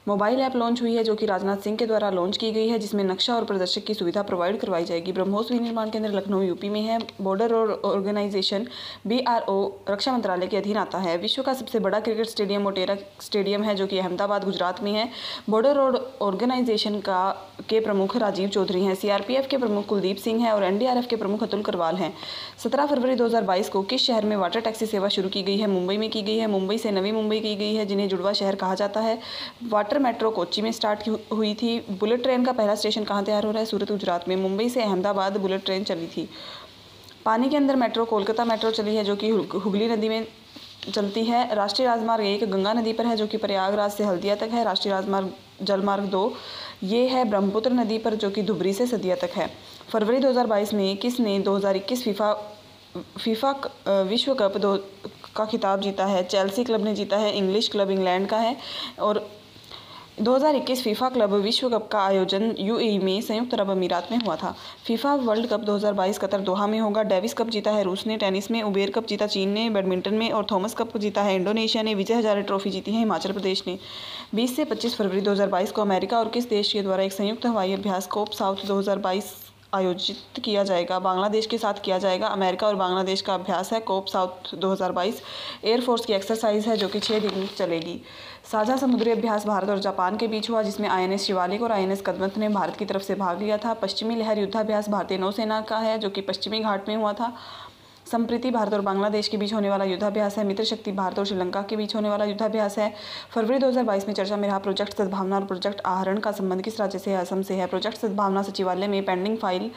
[0.08, 2.78] मोबाइल ऐप लॉन्च हुई है जो कि राजनाथ सिंह के द्वारा लॉन्च की गई है
[2.78, 6.80] जिसमें नक्शा और प्रदर्शक की सुविधा प्रोवाइड करवाई जाएगी ब्रह्मोस विनिर्माण केंद्र लखनऊ यूपी में
[6.82, 8.66] है बॉर्डर और ऑर्गेनाइजेशन
[9.12, 13.62] बी रक्षा मंत्रालय के अधीन आता है विश्व का सबसे बड़ा क्रिकेट स्टेडियम मोटेरा स्टेडियम
[13.64, 15.08] है जो कि अहमदाबाद गुजरात में है
[15.50, 15.96] बॉर्डर रोड
[16.28, 17.18] ऑर्गेनाइजेशन का
[17.70, 21.42] के प्रमुख राजीव चौधरी हैं सीआरपीएफ के प्रमुख कुलदीप सिंह हैं और एनडीआरएफ के प्रमुख
[21.42, 22.12] अतुल करवाल हैं
[22.70, 25.96] 17 फरवरी 2022 को किस शहर में वाटर टैक्सी सेवा शुरू की गई है मुंबई
[25.98, 28.74] में की गई है मुंबई से नवी मुंबई की गई है जिन्हें जुड़वा शहर कहा
[28.82, 29.18] जाता है
[29.72, 33.50] वाटर मेट्रो कोची में स्टार्ट हुई थी बुलेट ट्रेन का पहला स्टेशन कहाँ तैयार हो
[33.50, 36.28] रहा है सूरत गुजरात में मुंबई से अहमदाबाद बुलेट ट्रेन चली थी
[37.24, 39.28] पानी के अंदर मेट्रो कोलकाता मेट्रो चली है जो कि
[39.64, 40.26] हुगली नदी में
[40.94, 44.50] चलती है राष्ट्रीय राजमार्ग एक गंगा नदी पर है जो कि प्रयागराज से हल्दिया तक
[44.52, 45.30] है राष्ट्रीय राजमार्ग
[45.68, 46.32] जलमार्ग दो
[46.84, 49.50] ये है ब्रह्मपुत्र नदी पर जो कि धुबरी से सदिया तक है
[49.92, 52.32] फरवरी 2022 में किसने 2021 फीफा
[53.18, 53.50] फीफा
[54.08, 54.76] विश्व कप दो
[55.36, 58.56] का खिताब जीता है चेल्सी क्लब ने जीता है इंग्लिश क्लब इंग्लैंड का है
[59.08, 59.28] और
[60.22, 64.54] 2021 फीफा क्लब विश्व कप का आयोजन यूएई में संयुक्त अरब अमीरात में हुआ था
[64.86, 68.50] FIFA world cup 2022 Qatar Doha में होगा डेविस कप जीता है रूस ने टेनिस
[68.50, 71.94] में उबेर कप जीता चीन ने बैडमिंटन में और थॉमस कप जीता है इंडोनेशिया ने
[71.94, 73.78] विजय हजारे ट्रॉफी जीती है हिमाचल प्रदेश ने
[74.42, 77.72] 20 से 25 फरवरी 2022 को अमेरिका और किस देश के द्वारा एक संयुक्त हवाई
[77.72, 79.34] अभ्यास कोप साउथ 2022
[79.74, 84.06] आयोजित किया जाएगा बांग्लादेश के साथ किया जाएगा अमेरिका और बांग्लादेश का अभ्यास है कोप
[84.08, 85.14] साउथ 2022
[85.64, 88.00] एयरफोर्स की एक्सरसाइज है जो कि छः दिन चलेगी
[88.52, 92.36] साझा समुद्री अभ्यास भारत और जापान के बीच हुआ जिसमें आईएनएस शिवालिक और आईएनएस कदमत
[92.38, 95.98] ने भारत की तरफ से भाग लिया था पश्चिमी लहर युद्धाभ्यास भारतीय नौसेना का है
[95.98, 97.34] जो कि पश्चिमी घाट में हुआ था
[98.10, 101.62] संप्रीति भारत और बांग्लादेश के बीच होने वाला युद्धाभ्यास है मित्र शक्ति भारत और श्रीलंका
[101.70, 102.92] के बीच होने वाला युद्धाभ्यास है
[103.34, 106.98] फरवरी 2022 में चर्चा में रहा प्रोजेक्ट सद्भावना और प्रोजेक्ट आहरण का संबंध किस राज्य
[106.98, 109.70] से है असम से है प्रोजेक्ट सद्भावना सचिवालय में पेंडिंग फाइल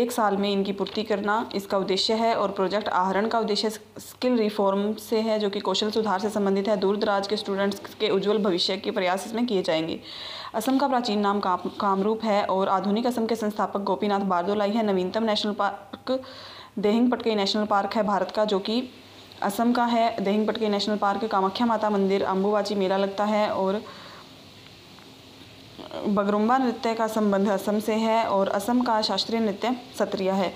[0.00, 4.36] एक साल में इनकी पूर्ति करना इसका उद्देश्य है और प्रोजेक्ट आहरण का उद्देश्य स्किल
[4.38, 8.10] रिफॉर्म से है जो कि कौशल सुधार से संबंधित है दूर दराज के स्टूडेंट्स के
[8.16, 10.00] उज्ज्वल भविष्य के प्रयास इसमें किए जाएंगे
[10.54, 14.86] असम का प्राचीन नाम काम कामरूप है और आधुनिक असम के संस्थापक गोपीनाथ बारदोलाई है
[14.92, 16.20] नवीनतम नेशनल पार्क
[16.78, 18.82] देहिंग पटके नेशनल पार्क है भारत का जो कि
[19.42, 23.82] असम का है देहिंग पटके नेशनल पार्क कामाख्या माता मंदिर अम्बुबाची मेला लगता है और
[26.16, 30.52] बगरुम्बा नृत्य का संबंध असम से है और असम का शास्त्रीय नृत्य सत्रिया है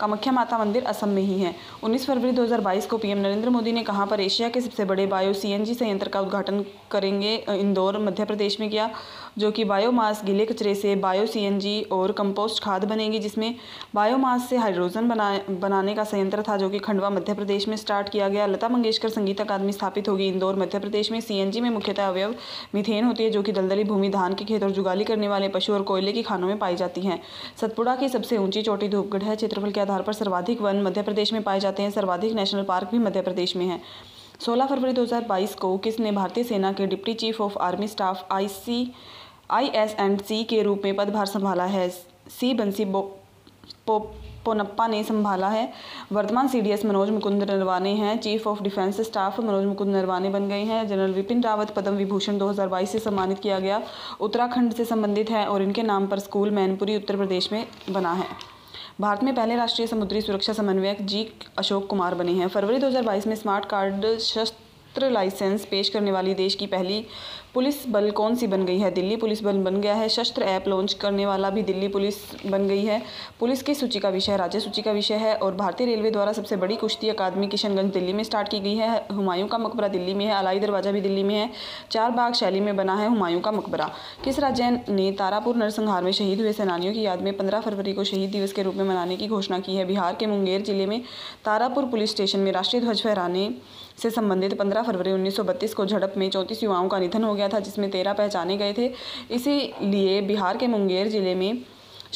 [0.00, 1.54] कामाख्या माता मंदिर असम में ही है
[1.84, 5.32] 19 फरवरी 2022 को पीएम नरेंद्र मोदी ने कहा पर एशिया के सबसे बड़े बायो
[5.40, 8.90] सीएनजी संयंत्र का उद्घाटन करेंगे इंदौर मध्य प्रदेश में किया
[9.38, 13.54] जो कि बायोमास गीले कचरे से बायो सी और कंपोस्ट खाद बनेगी जिसमें
[13.94, 15.28] बायोमास से हाइड्रोजन बना
[15.60, 19.08] बनाने का संयंत्र था जो कि खंडवा मध्य प्रदेश में स्टार्ट किया गया लता मंगेशकर
[19.08, 22.34] संगीत अकादमी स्थापित होगी इंदौर मध्य प्रदेश में सी में मुख्यतः अवयव
[22.74, 25.74] मिथेन होती है जो कि दलदली भूमि धान के खेत और जुगाली करने वाले पशु
[25.74, 27.20] और कोयले की खानों में पाई जाती हैं
[27.60, 31.32] सतपुड़ा की सबसे ऊंची चोटी धूपगढ़ है क्षेत्रफल के आधार पर सर्वाधिक वन मध्य प्रदेश
[31.32, 33.80] में पाए जाते हैं सर्वाधिक नेशनल पार्क भी मध्य प्रदेश में है
[34.44, 38.76] 16 फरवरी 2022 को किसने भारतीय सेना के deputy chief of army staff IC
[39.52, 43.00] I S and C के रूप में पदभार संभाला है सी बंसी पो,
[44.44, 45.62] पोनप्पा ने संभाला है
[46.12, 50.62] वर्तमान सीडीएस मनोज मुकुंद नरवाने हैं chief of defence staff Manoj Mukund Naravane बन गए
[50.64, 53.82] हैं जनरल विपिन रावत पद्म विभूषण 2022 से सम्मानित किया गया
[54.28, 58.26] उत्तराखंड से संबंधित है और इनके नाम पर स्कूल मैनपुरी उत्तर प्रदेश में बना है
[59.00, 61.26] भारत में पहले राष्ट्रीय समुद्री सुरक्षा समन्वयक जी
[61.58, 66.54] अशोक कुमार बने हैं फरवरी 2022 में स्मार्ट कार्ड शस्त्र लाइसेंस पेश करने वाली देश
[66.62, 67.04] की पहली
[67.54, 70.64] पुलिस बल कौन सी बन गई है दिल्ली पुलिस बल बन गया है शस्त्र ऐप
[70.68, 72.16] लॉन्च करने वाला भी दिल्ली पुलिस
[72.50, 73.00] बन गई है
[73.40, 76.56] पुलिस की सूची का विषय राज्य सूची का विषय है और भारतीय रेलवे द्वारा सबसे
[76.64, 80.24] बड़ी कुश्ती अकादमी किशनगंज दिल्ली में स्टार्ट की गई है हुमायूं का मकबरा दिल्ली में
[80.26, 81.50] है अलाई दरवाजा भी दिल्ली में है
[81.90, 83.90] चार बाग शैली में बना है हुमायूं का मकबरा
[84.24, 88.04] किस राज्य ने तारापुर नरसंहार में शहीद हुए सैनानियों की याद में पंद्रह फरवरी को
[88.12, 91.00] शहीद दिवस के रूप में मनाने की घोषणा की है बिहार के मुंगेर जिले में
[91.44, 93.48] तारापुर पुलिस स्टेशन में राष्ट्रीय ध्वज फहराने
[94.02, 97.58] से संबंधित 15 फरवरी 1932 को झड़प में चौंतीस युवाओं का निधन हो गया था
[97.68, 98.90] जिसमें तेरह पहचाने गए थे
[99.36, 101.64] इसीलिए बिहार के मुंगेर जिले में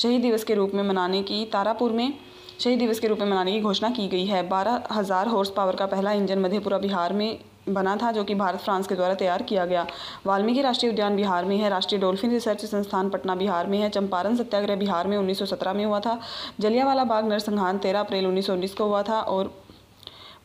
[0.03, 2.13] शहीद दिवस के रूप में मनाने की तारापुर में
[2.61, 5.77] शहीद दिवस के रूप में मनाने की घोषणा की गई है बारह हज़ार हॉर्स पावर
[5.77, 7.29] का पहला इंजन मधेपुरा बिहार में
[7.69, 9.87] बना था जो कि भारत फ्रांस के द्वारा तैयार किया गया
[10.27, 14.37] वाल्मीकि राष्ट्रीय उद्यान बिहार में है राष्ट्रीय डॉल्फिन रिसर्च संस्थान पटना बिहार में है चंपारण
[14.37, 16.19] सत्याग्रह बिहार में 1917 में हुआ था
[16.61, 19.53] जलियावाला बाग नरसंहार 13 अप्रैल 1919 को हुआ था और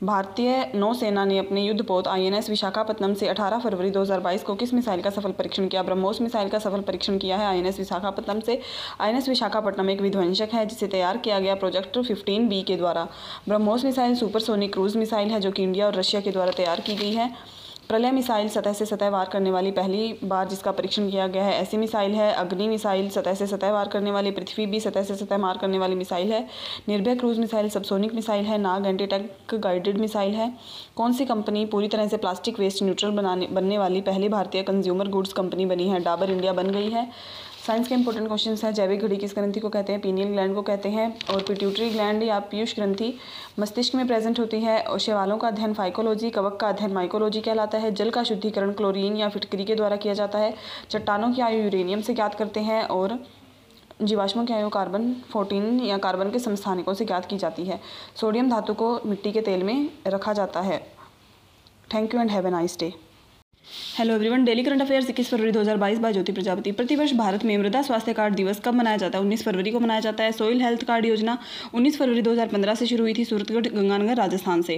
[0.07, 5.09] भारतीय नौसेना ने अपने युद्धपोत आईएनएस विशाखापत्तनम से 18 फरवरी 2022 को किस मिसाइल का
[5.15, 8.59] सफल परीक्षण किया ब्रह्मोस मिसाइल का सफल परीक्षण किया है आईएनएस विशाखापत्तनम से
[9.01, 13.07] आईएनएस विशाखापट्टनम एक विध्वंसक है जिसे तैयार किया गया प्रोजेक्ट 15 बी के द्वारा
[13.47, 16.95] BrahMos missile supersonic cruise missile है जो कि इंडिया और रशिया के द्वारा तैयार की
[17.03, 17.31] गई है
[17.90, 21.53] प्रलय मिसाइल सतह से सतह वार करने वाली पहली बार जिसका परीक्षण किया गया है
[21.61, 25.16] ऐसी मिसाइल है अग्नि मिसाइल सतह से सतह वार करने वाली पृथ्वी भी सतह से
[25.24, 26.45] सतह मार करने वाली मिसाइल है
[26.90, 30.52] निर्भय क्रूज मिसाइल सबसोनिक मिसाइल है नाग एंटीटेक गाइडेड मिसाइल है
[30.98, 35.07] कौन सी कंपनी पूरी तरह से प्लास्टिक वेस्ट न्यूट्रल बनाने बनने वाली पहली भारतीय कंज्यूमर
[35.18, 37.10] गुड्स कंपनी बनी है डाबर इंडिया बन गई है
[37.69, 40.61] साइंस के इंपॉर्टेंट क्वेश्चन है जैविक घड़ी किस ग्रंथि को कहते हैं पीनियल ग्लैंड को
[40.69, 43.13] कहते हैं और पिट्यूटरी ग्लैंड या पीयूष ग्रंथि
[43.59, 47.77] मस्तिष्क में प्रेजेंट होती है और शैवालों का अध्ययन फाइकोलॉजी कवक का अध्ययन माइकोलॉजी कहलाता
[47.85, 50.53] है जल का शुद्धिकरण क्लोरीन या फिटकरी के द्वारा किया जाता है
[50.91, 53.17] चट्टानों की आयु यूरेनियम से ज्ञात करते हैं और
[54.01, 57.79] जीवाश्मों की आयु कार्बन फोर्टीन या कार्बन के संस्थानिकों से ज्ञात की जाती है
[58.21, 60.79] सोडियम धातु को मिट्टी के तेल में रखा जाता है
[61.93, 62.91] thank you and have a nice day
[63.97, 67.81] hello everyone daily current affairs इक्कीस फरवरी 2022 बाय ज्योति प्रजापति प्रतिवर्ष भारत में मृदा
[67.89, 70.83] स्वास्थ्य कार्ड दिवस कब मनाया जाता है 19 फरवरी को मनाया जाता है सोइल हेल्थ
[70.87, 71.37] कार्ड योजना
[71.75, 74.77] 19 फरवरी 2015 से शुरू हुई थी सूरतगढ़ गंगानगर राजस्थान से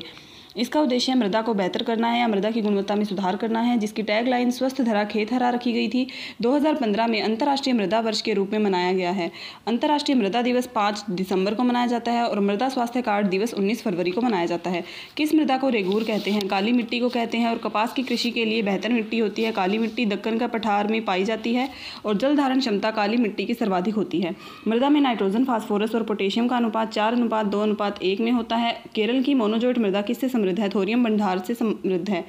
[0.58, 3.78] इसका उद्देश्य मृदा को बेहतर करना है या मृदा की गुणवत्ता में सुधार करना है
[3.80, 6.06] जिसकी टैगलाइन स्वस्थ धरा खेत हरा रखी गई थी
[6.44, 9.30] 2015 में अंतर्राष्ट्रीय मृदा वर्ष के रूप में मनाया गया है
[9.68, 13.84] अंतर्राष्ट्रीय मृदा दिवस पाँच दिसंबर को मनाया जाता है और मृदा स्वास्थ्य कार्ड दिवस उन्नीस
[13.84, 14.84] फरवरी को मनाया जाता है
[15.18, 18.32] किस मृदा को रेगूर कहते हैं काली मिट्टी को कहते हैं और कपास की कृषि
[18.32, 21.70] के लिए बेहतर मिट्टी होती है काली मिट्टी दक्कन का पठार में पाई जाती है
[22.06, 24.36] और जल धारण क्षमता काली मिट्टी की सर्वाधिक होती है
[24.68, 28.56] मृदा में नाइट्रोजन फॉस्फोरस और पोटेशियम का अनुपात चार अनुपात दो अनुपात एक में होता
[28.56, 32.24] है केरल की मोनोजोइट मृदा किससे समृद्ध है थोरियम भंडार से समृद्ध है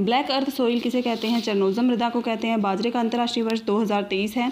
[0.00, 3.60] ब्लैक अर्थ सोइल किसे कहते हैं चरनोजम मृदा को कहते हैं बाजरे का अंतर्राष्ट्रीय वर्ष
[3.68, 4.50] 2023 है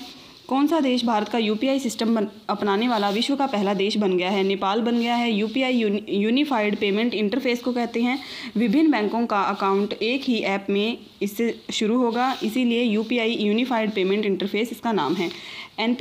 [0.49, 2.17] कौन सा देश भारत का यूपीआई सिस्टम
[2.55, 6.77] अपनाने वाला विश्व का पहला देश बन गया है नेपाल बन गया है यूपीआई यूनिफाइड
[6.81, 8.19] पेमेंट इंटरफेस को कहते हैं
[8.63, 10.87] विभिन्न बैंकों का अकाउंट एक ही ऐप में
[11.23, 15.31] इससे शुरू होगा इसीलिए यूपीआई यूनिफाइड पेमेंट इंटरफेस इसका नाम है
[15.81, 15.95] एन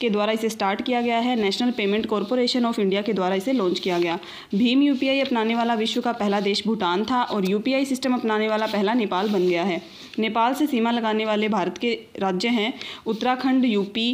[0.00, 3.52] के द्वारा इसे स्टार्ट किया गया है national payment corporation of India के द्वारा इसे
[3.52, 4.18] लॉन्च किया गया
[4.54, 8.66] भीम यू अपनाने वाला विश्व का पहला देश भूटान था और यू सिस्टम अपनाने वाला
[8.66, 9.80] पहला नेपाल बन गया है
[10.18, 12.72] नेपाल से सीमा लगाने वाले भारत के राज्य हैं
[13.08, 14.06] उत्तराखंड यूपी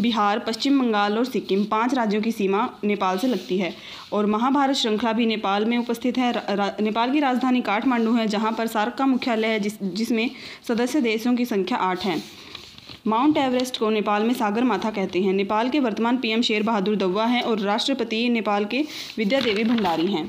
[0.00, 3.72] बिहार पश्चिम बंगाल और सिक्किम पांच राज्यों की सीमा नेपाल से लगती है
[4.18, 6.32] और महाभारत श्रृंखला भी नेपाल में उपस्थित है
[6.84, 10.28] नेपाल की राजधानी काठमांडू है जहां पर सार्क का मुख्यालय है जिस जिसमें
[10.68, 12.18] सदस्य देशों की संख्या आठ है
[13.08, 16.96] माउंट एवरेस्ट को नेपाल में सागर माथा कहते हैं नेपाल के वर्तमान पीएम शेर बहादुर
[16.96, 18.82] दौवा हैं और राष्ट्रपति नेपाल के
[19.18, 20.26] विद्या देवी भंडारी हैं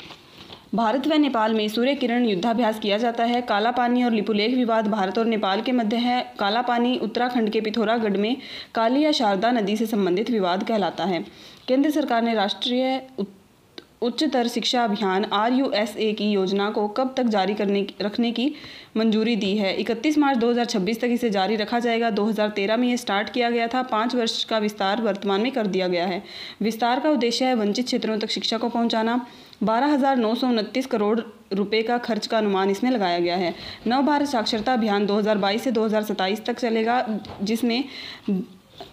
[0.75, 4.87] भारत व नेपाल में सूर्य किरण युद्धाभ्यास किया जाता है काला पानी और लिपुलेख विवाद
[4.91, 8.35] भारत और नेपाल के मध्य है काला पानी उत्तराखंड के पिथौरागढ़ में
[8.75, 11.23] काली या शारदा नदी से संबंधित विवाद कहलाता है
[11.67, 13.01] केंद्र सरकार ने राष्ट्रीय
[14.03, 15.51] उच्चतर शिक्षा अभियान आर
[16.17, 18.47] की योजना को कब तक जारी करने रखने की
[18.97, 23.29] मंजूरी दी है 31 मार्च 2026 तक इसे जारी रखा जाएगा 2013 में यह स्टार्ट
[23.33, 26.21] किया गया था पाँच वर्ष का विस्तार वर्तमान में कर दिया गया है
[26.67, 29.15] विस्तार का उद्देश्य है वंचित क्षेत्रों तक शिक्षा को पहुंचाना
[29.69, 30.15] बारह
[30.95, 31.19] करोड़
[31.61, 33.53] रुपए का खर्च का अनुमान इसमें लगाया गया है
[33.87, 36.95] नव भारत साक्षरता अभियान 2022 से 2027 तक चलेगा
[37.49, 37.83] जिसमें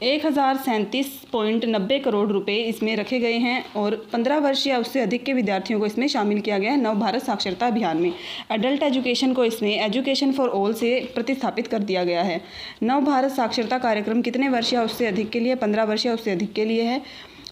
[0.02, 4.78] एक हज़ार सैंतीस पॉइंट नब्बे करोड़ रुपए इसमें रखे गए हैं और पंद्रह वर्ष या
[4.78, 8.12] उससे अधिक के विद्यार्थियों को इसमें शामिल किया गया है नव भारत साक्षरता अभियान में
[8.52, 12.40] एडल्ट एजुकेशन को इसमें एजुकेशन फॉर ऑल से प्रतिस्थापित कर दिया गया है
[12.82, 16.30] नव भारत साक्षरता कार्यक्रम कितने वर्ष या उससे अधिक के लिए पंद्रह वर्ष या उससे
[16.30, 17.00] अधिक के लिए है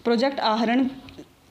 [0.03, 0.87] प्रोजेक्ट आहरण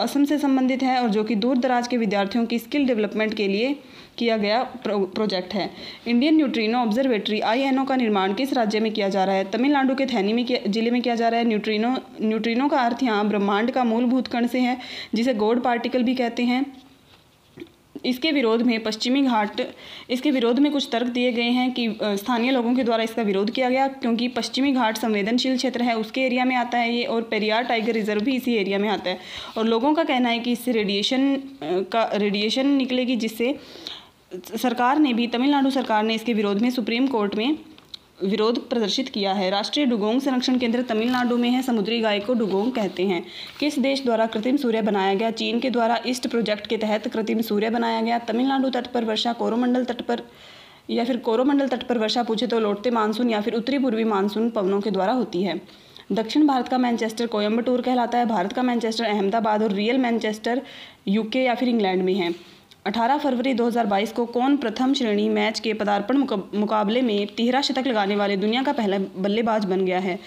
[0.01, 3.47] असम से संबंधित हैं और जो कि दूर दराज के विद्यार्थियों की स्किल डेवलपमेंट के
[3.49, 3.73] लिए
[4.19, 5.69] किया गया प्रो, प्रोजेक्ट है
[6.09, 10.07] इंडियन न्यूट्रिनो ऑब्जर्वेटरी आई का निर्माण किस राज्य में किया जा रहा है तमिलनाडु के
[10.15, 13.85] थैनी में जिले में किया जा रहा है न्यूट्रिनो न्यूट्रिनो का अर्थ यहाँ ब्रह्मांड का
[13.95, 14.79] मूलभूत कण से है
[15.15, 16.65] जिसे गोड पार्टिकल भी कहते हैं
[18.07, 19.61] इसके विरोध में पश्चिमी घाट
[20.11, 23.51] इसके विरोध में कुछ तर्क दिए गए हैं कि स्थानीय लोगों के द्वारा इसका विरोध
[23.55, 27.23] किया गया क्योंकि पश्चिमी घाट संवेदनशील क्षेत्र है उसके एरिया में आता है ये और
[27.31, 29.19] पेरियार टाइगर रिजर्व भी इसी एरिया में आता है
[29.59, 31.37] और लोगों का कहना है कि इससे रेडिएशन
[31.93, 33.57] का रेडिएशन निकलेगी जिससे
[34.63, 37.57] सरकार ने भी तमिलनाडु सरकार ने इसके विरोध में सुप्रीम कोर्ट में
[38.23, 42.73] विरोध प्रदर्शित किया है राष्ट्रीय डुगोंग संरक्षण केंद्र तमिलनाडु में है समुद्री गाय को डुगोंग
[42.75, 43.23] कहते हैं
[43.59, 47.41] किस देश द्वारा कृत्रिम सूर्य बनाया गया चीन के द्वारा ईस्ट प्रोजेक्ट के तहत कृत्रिम
[47.51, 50.23] सूर्य बनाया गया तमिलनाडु तट पर वर्षा कोरोमंडल तट पर
[50.91, 54.51] या फिर कोरोमंडल तट पर वर्षा पूछे तो लौटते मानसून या फिर उत्तरी पूर्वी मानसून
[54.59, 55.61] पवनों के द्वारा होती है
[56.13, 60.63] दक्षिण भारत का मैनचेस्टर कोयम्बटूर कहलाता है भारत का मैनचेस्टर अहमदाबाद और रियल मैनचेस्टर
[61.09, 62.35] यूके या फिर इंग्लैंड में है
[62.89, 66.17] 18 फरवरी 2022 को कौन प्रथम श्रेणी मैच के पदार्पण
[66.59, 70.19] मुकाबले में तिहरा शतक लगाने वाले दुनिया का पहला बल्लेबाज बन गया है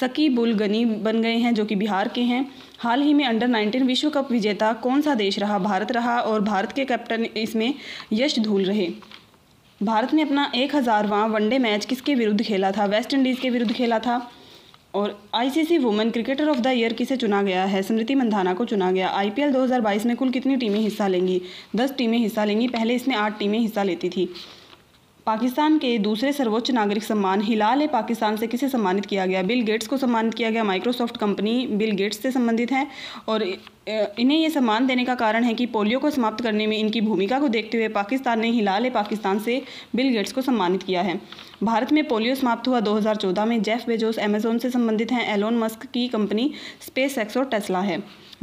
[0.00, 2.44] सकी बुल गनी बन गए हैं जो कि बिहार के हैं
[2.78, 6.40] हाल ही में अंडर 19 विश्व कप विजेता कौन सा देश रहा भारत रहा और
[6.50, 7.72] भारत के कैप्टन इसमें
[8.12, 8.88] यश धूल रहे
[9.82, 13.72] भारत ने अपना एक हज़ारवा वनडे मैच किसके विरुद्ध खेला था वेस्ट इंडीज़ के विरुद्ध
[13.72, 14.20] खेला था
[14.94, 18.90] और ICC women cricketer of the year किसे चुना गया है स्मृति मंधाना को चुना
[18.92, 21.40] गया आईपीएल 2022 में कुल कितनी टीमें हिस्सा लेंगी
[21.76, 24.28] दस टीमें हिस्सा लेंगी पहले इसमें आठ टीमें हिस्सा लेती थी
[25.26, 29.60] पाकिस्तान के दूसरे सर्वोच्च नागरिक सम्मान हिलाल ए पाकिस्तान से किसे सम्मानित किया गया बिल
[29.64, 32.86] गेट्स को सम्मानित किया गया माइक्रोसॉफ्ट कंपनी बिल गेट्स से संबंधित है
[33.34, 37.00] और इन्हें यह सम्मान देने का कारण है कि पोलियो को समाप्त करने में इनकी
[37.10, 39.60] भूमिका को देखते हुए पाकिस्तान ने हिलाल पाकिस्तान से
[39.96, 41.20] बिल गेट्स को सम्मानित किया है
[41.62, 45.86] भारत में पोलियो समाप्त हुआ 2014 में जेफ बेजोस अमेजोन से संबंधित हैं एलोन मस्क
[45.94, 46.52] की कंपनी
[46.86, 48.02] स्पेस एक्स और टेस्ला है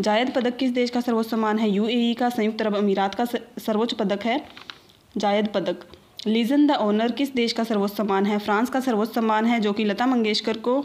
[0.09, 3.25] जायद पदक किस देश का सर्वोच्च सम्मान है ई e का संयुक्त अरब अमीरात का
[3.35, 4.43] सर्वोच्च पदक है
[5.25, 5.85] जायद पदक
[6.25, 9.71] लीजन द ऑनर किस देश का सर्वोच्च सम्मान है फ्रांस का सर्वोच्च सम्मान है जो
[9.73, 10.79] कि लता मंगेशकर को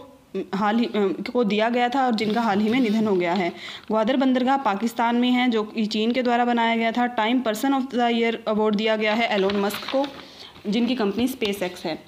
[0.54, 0.88] हाल ही
[1.32, 3.48] को दिया गया था और जिनका हाल ही में निधन हो गया है
[3.88, 7.74] ग्वादर बंदरगाह पाकिस्तान में है जो कि चीन के द्वारा बनाया गया था Time person
[7.74, 10.04] of the year award दिया गया है एलोन मस्क को
[10.70, 11.98] जिनकी कंपनी स्पेस एक्स है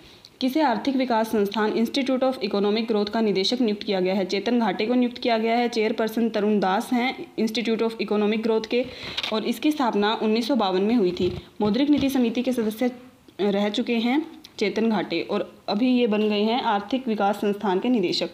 [0.40, 4.58] किसे आर्थिक विकास संस्थान इंस्टीट्यूट ऑफ इकोनॉमिक ग्रोथ का निदेशक नियुक्त किया गया है चेतन
[4.60, 8.84] घाटे को नियुक्त किया गया है चेयरपर्सन तरुण दास हैं इंस्टीट्यूट ऑफ इकोनॉमिक ग्रोथ के
[9.32, 12.90] और इसकी स्थापना उन्नीस में हुई थी मौद्रिक नीति समिति के सदस्य
[13.40, 14.24] रह चुके हैं
[14.58, 18.30] चेतन घाटे और अभी ये बन गए हैं आर्थिक विकास संस्थान के निदेशक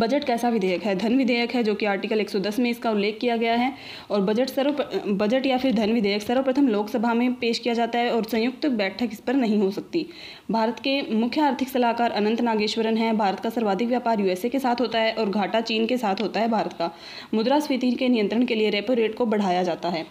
[0.00, 3.36] बजट कैसा विधेयक है धन विधेयक है जो कि आर्टिकल 110 में इसका उल्लेख किया
[3.36, 3.72] गया है
[4.10, 4.82] और बजट सर्व
[5.22, 9.08] बजट या फिर धन विधेयक सर्वप्रथम लोकसभा में पेश किया जाता है और संयुक्त बैठक
[9.12, 10.06] इस पर नहीं हो सकती
[10.50, 14.80] भारत के मुख्य आर्थिक सलाहकार अनंत नागेश्वरन हैं भारत का सर्वाधिक व्यापार यूएसए के साथ
[14.80, 16.90] होता है और घाटा चीन के साथ होता है भारत का
[17.34, 20.06] मुद्रास्फीति के नियंत्रण के लिए रेपो रेट को बढ़ाया जाता है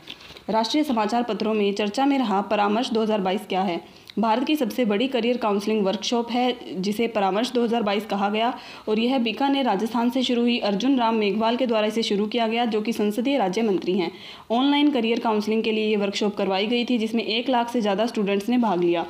[0.49, 3.79] राष्ट्रीय समाचार पत्रों में चर्चा में रहा परामर्श 2022 क्या है
[4.19, 8.53] भारत की सबसे बड़ी करियर काउंसलिंग वर्कशॉप है जिसे परामर्श 2022 कहा गया
[8.89, 12.47] और यह बीकानेर राजस्थान से शुरू हुई अर्जुन राम मेघवाल के द्वारा इसे शुरू किया
[12.47, 14.11] गया जो कि संसदीय राज्य मंत्री हैं
[14.57, 18.05] ऑनलाइन करियर काउंसलिंग के लिए ये वर्कशॉप करवाई गई थी जिसमें एक लाख से ज़्यादा
[18.13, 19.05] स्टूडेंट्स ने भाग लिया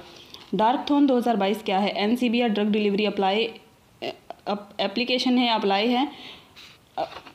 [0.55, 3.49] डार्क थोन 2022 क्या है एन या ड्रग डिलीवरी अप्लाई
[4.49, 6.05] एप्लीकेशन है अप्लाई है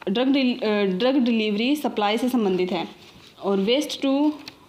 [0.09, 0.33] ड्रग
[0.99, 2.87] ड्रग डिलीवरी सप्लाई से संबंधित है
[3.47, 4.13] और waste to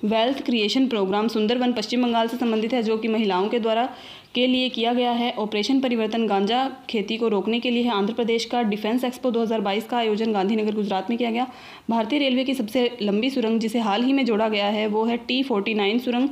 [0.09, 3.85] wealth creation programme Sundarban Paschim Bangal से संबंधित है जो कि महिलाओं के द्वारा
[4.35, 6.59] के लिए किया गया है ऑपरेशन परिवर्तन गांजा
[6.89, 10.75] खेती को रोकने के लिए है आंध्र प्रदेश का डिफेंस एक्सपो 2022 का आयोजन गांधीनगर
[10.75, 11.47] गुजरात में किया गया
[11.89, 15.17] भारतीय रेलवे की सबसे लंबी सुरंग जिसे हाल ही में जोड़ा गया है वो है
[15.31, 16.29] टी फोर्टी सुरंग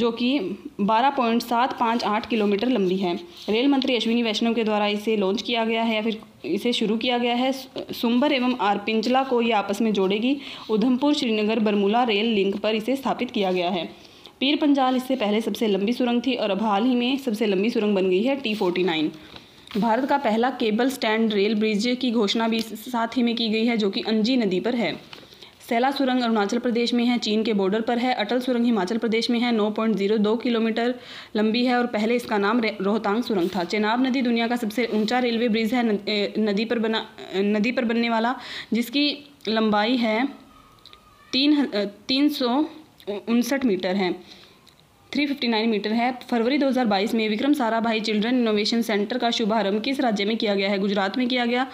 [0.00, 0.26] जो कि
[0.80, 3.14] 12.758 किलोमीटर लंबी है
[3.48, 6.18] रेल मंत्री अश्विनी वैष्णव के द्वारा इसे लॉन्च किया गया है या फिर
[6.50, 7.52] इसे शुरू किया गया है
[7.94, 10.36] सुंबर एवं आरपिंजला को यह आपस में जोड़ेगी
[10.70, 13.84] उधमपुर श्रीनगर बरमूला रेल लिंक पर इसे स्थापित किया गया है
[14.40, 17.70] पीर पंजाल इससे पहले सबसे लंबी सुरंग थी और अब हाल ही में सबसे लंबी
[17.70, 19.12] सुरंग बन गई है टी फोर्टी नाइन
[19.78, 23.64] भारत का पहला केबल स्टैंड रेल ब्रिज की घोषणा भी साथ ही में की गई
[23.66, 24.92] है जो कि अंजी नदी पर है
[25.68, 29.28] सैला सुरंग अरुणाचल प्रदेश में है चीन के बॉर्डर पर है अटल सुरंग हिमाचल प्रदेश
[29.30, 30.94] में है 9.02 किलोमीटर
[31.36, 35.18] लंबी है और पहले इसका नाम रोहतांग सुरंग था चेनाब नदी दुनिया का सबसे ऊंचा
[35.26, 35.82] रेलवे ब्रिज है
[36.50, 37.04] नदी पर बना
[37.56, 38.34] नदी पर बनने वाला
[38.72, 39.08] जिसकी
[39.48, 40.18] लंबाई है
[41.32, 41.64] तीन
[42.08, 42.54] तीन सौ
[43.18, 44.14] उनसठ मीटर है
[45.16, 50.24] 359 मीटर है फरवरी 2022 में Vikram Sarabhai children innovation centre का शुभारंभ किस राज्य
[50.24, 51.66] में किया गया है गुजरात में किया गया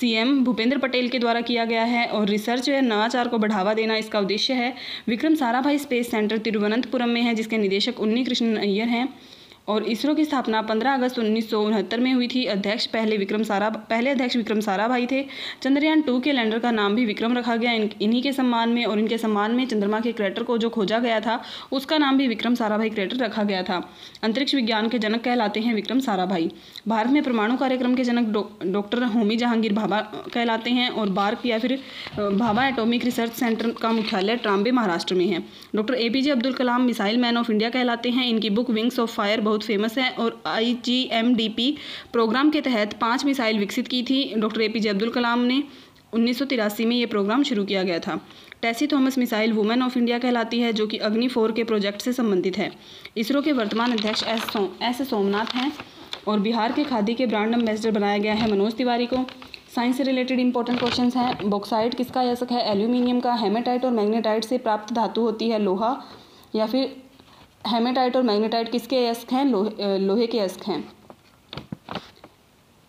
[0.00, 3.96] सीएम भूपेंद्र पटेल के द्वारा किया गया है और रिसर्च व नवाचार को बढ़ावा देना
[4.02, 4.72] इसका उद्देश्य है
[5.08, 9.06] विक्रम साराभाई स्पेस सेंटर तिरुवनंतपुरम में है जिसके निदेशक उन्नी कृष्ण अय्यर हैं
[9.72, 11.52] और इसरो की स्थापना 15 अगस्त उन्नीस
[12.02, 15.20] में हुई थी अध्यक्ष पहले विक्रम सारा पहले अध्यक्ष विक्रम सारा भाई थे
[15.62, 18.98] चंद्रयान टू के लैंडर का नाम भी विक्रम रखा गया इन्हीं के सम्मान में और
[18.98, 21.40] इनके सम्मान में चंद्रमा के क्रेटर को जो खोजा गया था
[21.78, 23.82] उसका नाम भी विक्रम भाई क्रेटर रखा गया था
[24.28, 26.50] अंतरिक्ष विज्ञान के जनक कहलाते हैं विक्रम साराभाई
[26.88, 30.00] भारत में परमाणु कार्यक्रम के जनक डॉक्टर डो, होमी जहांगीर भाभा
[30.34, 31.78] कहलाते हैं और बार्क या फिर
[32.20, 35.42] भाभा एटोमिक रिसर्च सेंटर का मुख्यालय ट्राम्बे महाराष्ट्र में है
[35.76, 38.98] doctor A P J Abdul Kalam missile man of India कहलाते हैं इनकी बुक विंग्स
[39.06, 41.76] ऑफ फायर बहुत बहुत फेमस है और आई
[42.12, 45.62] प्रोग्राम के तहत पाँच मिसाइल विकसित की थी doctor A P Abdul Kalam ने
[46.14, 48.20] उन्नीस में ये प्रोग्राम शुरू किया गया था
[48.62, 52.12] Tessy Thomas missile women of India कहलाती है जो कि अग्नि फोर के प्रोजेक्ट से
[52.12, 52.70] संबंधित है
[53.22, 55.72] इसरो के वर्तमान अध्यक्ष एस सो, एस सोमनाथ हैं
[56.28, 59.16] और बिहार के खादी के ब्रांड एम्बेसडर बनाया गया है मनोज तिवारी को
[59.74, 64.44] साइंस से रिलेटेड इंपॉर्टेंट क्वेश्चंस हैं बॉक्साइट किसका यशक है एल्यूमिनियम का हेमेटाइट और मैग्नेटाइट
[64.52, 65.92] से प्राप्त धातु होती है लोहा
[66.62, 66.90] या फिर
[67.66, 70.84] हेमेटाइट और मैग्नेटाइट किसके अयस्क हैं लोहे लोहे के अयस्क हैं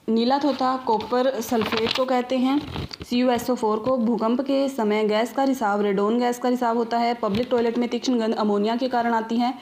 [0.10, 2.58] नीला थोथा कॉपर सल्फेट को कहते हैं
[3.10, 6.50] C U S O four को भूकंप के समय गैस का रिसाव रेडोन गैस का
[6.50, 9.54] रिसाव होता है पब्लिक टॉयलेट में तीक्ष्ण गंध अमोनिया के कारण आती है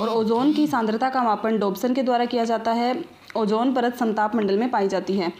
[0.00, 2.94] और ओजोन की सांद्रता का मापन डोबसन के द्वारा किया जाता है
[3.36, 5.32] ओजोन परत संताप मंडल में पाई जाती है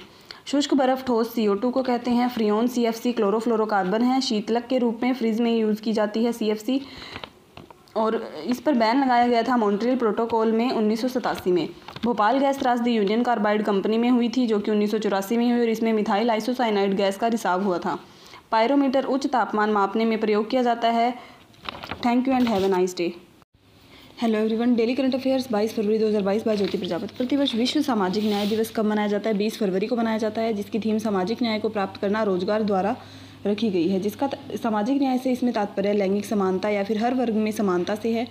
[0.50, 4.20] शुष्क बर्फ ठोस सी ओ टू को कहते हैं freon C F C chlorofluorocarbon है
[4.20, 6.80] शीतलक के रूप में फ्रिज में यूज़ की जाती है सी एफ सी
[7.96, 8.14] और
[8.48, 11.16] इस पर बैन लगाया गया था मॉन्ट्रियल प्रोटोकॉल में उन्नीस
[11.56, 11.66] में
[12.04, 14.94] भोपाल गैस त्रासदी यूनियन कार्बाइड कंपनी में हुई थी जो कि उन्नीस
[15.32, 17.98] में हुई और इसमें मिथाइल आइसोसाइनाइड गैस का रिसाव हुआ था
[18.52, 21.10] पायरोमीटर उच्च तापमान मापने में प्रयोग किया जाता है
[22.04, 23.12] thank you and have a nice day
[24.20, 28.46] hello everyone daily current affairs 22 फरवरी 2022 बाय ज्योति प्रजापति प्रतिवर्ष विश्व सामाजिक न्याय
[28.50, 31.58] दिवस कब मनाया जाता है 20 फरवरी को मनाया जाता है जिसकी थीम सामाजिक न्याय
[31.60, 32.94] को प्राप्त करना रोजगार द्वारा
[33.46, 34.28] रखी गई है जिसका
[34.62, 38.26] सामाजिक न्याय से इसमें तात्पर्य लैंगिक समानता या फिर हर वर्ग में समानता से है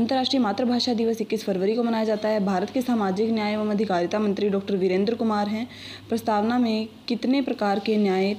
[0.00, 4.18] अंतर्राष्ट्रीय मातृभाषा दिवस इक्कीस फरवरी को मनाया जाता है भारत के सामाजिक न्याय एवं अधिकारिता
[4.18, 5.66] मंत्री डॉक्टर वीरेंद्र कुमार हैं
[6.08, 8.36] प्रस्तावना में कितने प्रकार के न्याय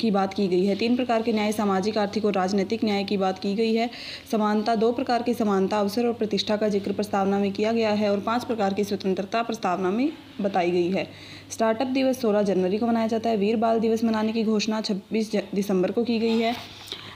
[0.00, 3.16] की बात की गई है तीन प्रकार के न्याय सामाजिक आर्थिक और राजनीतिक न्याय की
[3.22, 3.88] बात की गई है
[4.32, 8.10] समानता दो प्रकार की समानता अवसर और प्रतिष्ठा का जिक्र प्रस्तावना में किया गया है
[8.10, 10.08] और पांच प्रकार की स्वतंत्रता प्रस्तावना में
[10.40, 11.06] बताई गई है
[11.52, 15.34] स्टार्टअप दिवस 16 जनवरी को मनाया जाता है वीर बाल दिवस मनाने की घोषणा 26
[15.54, 16.54] दिसंबर को की गई है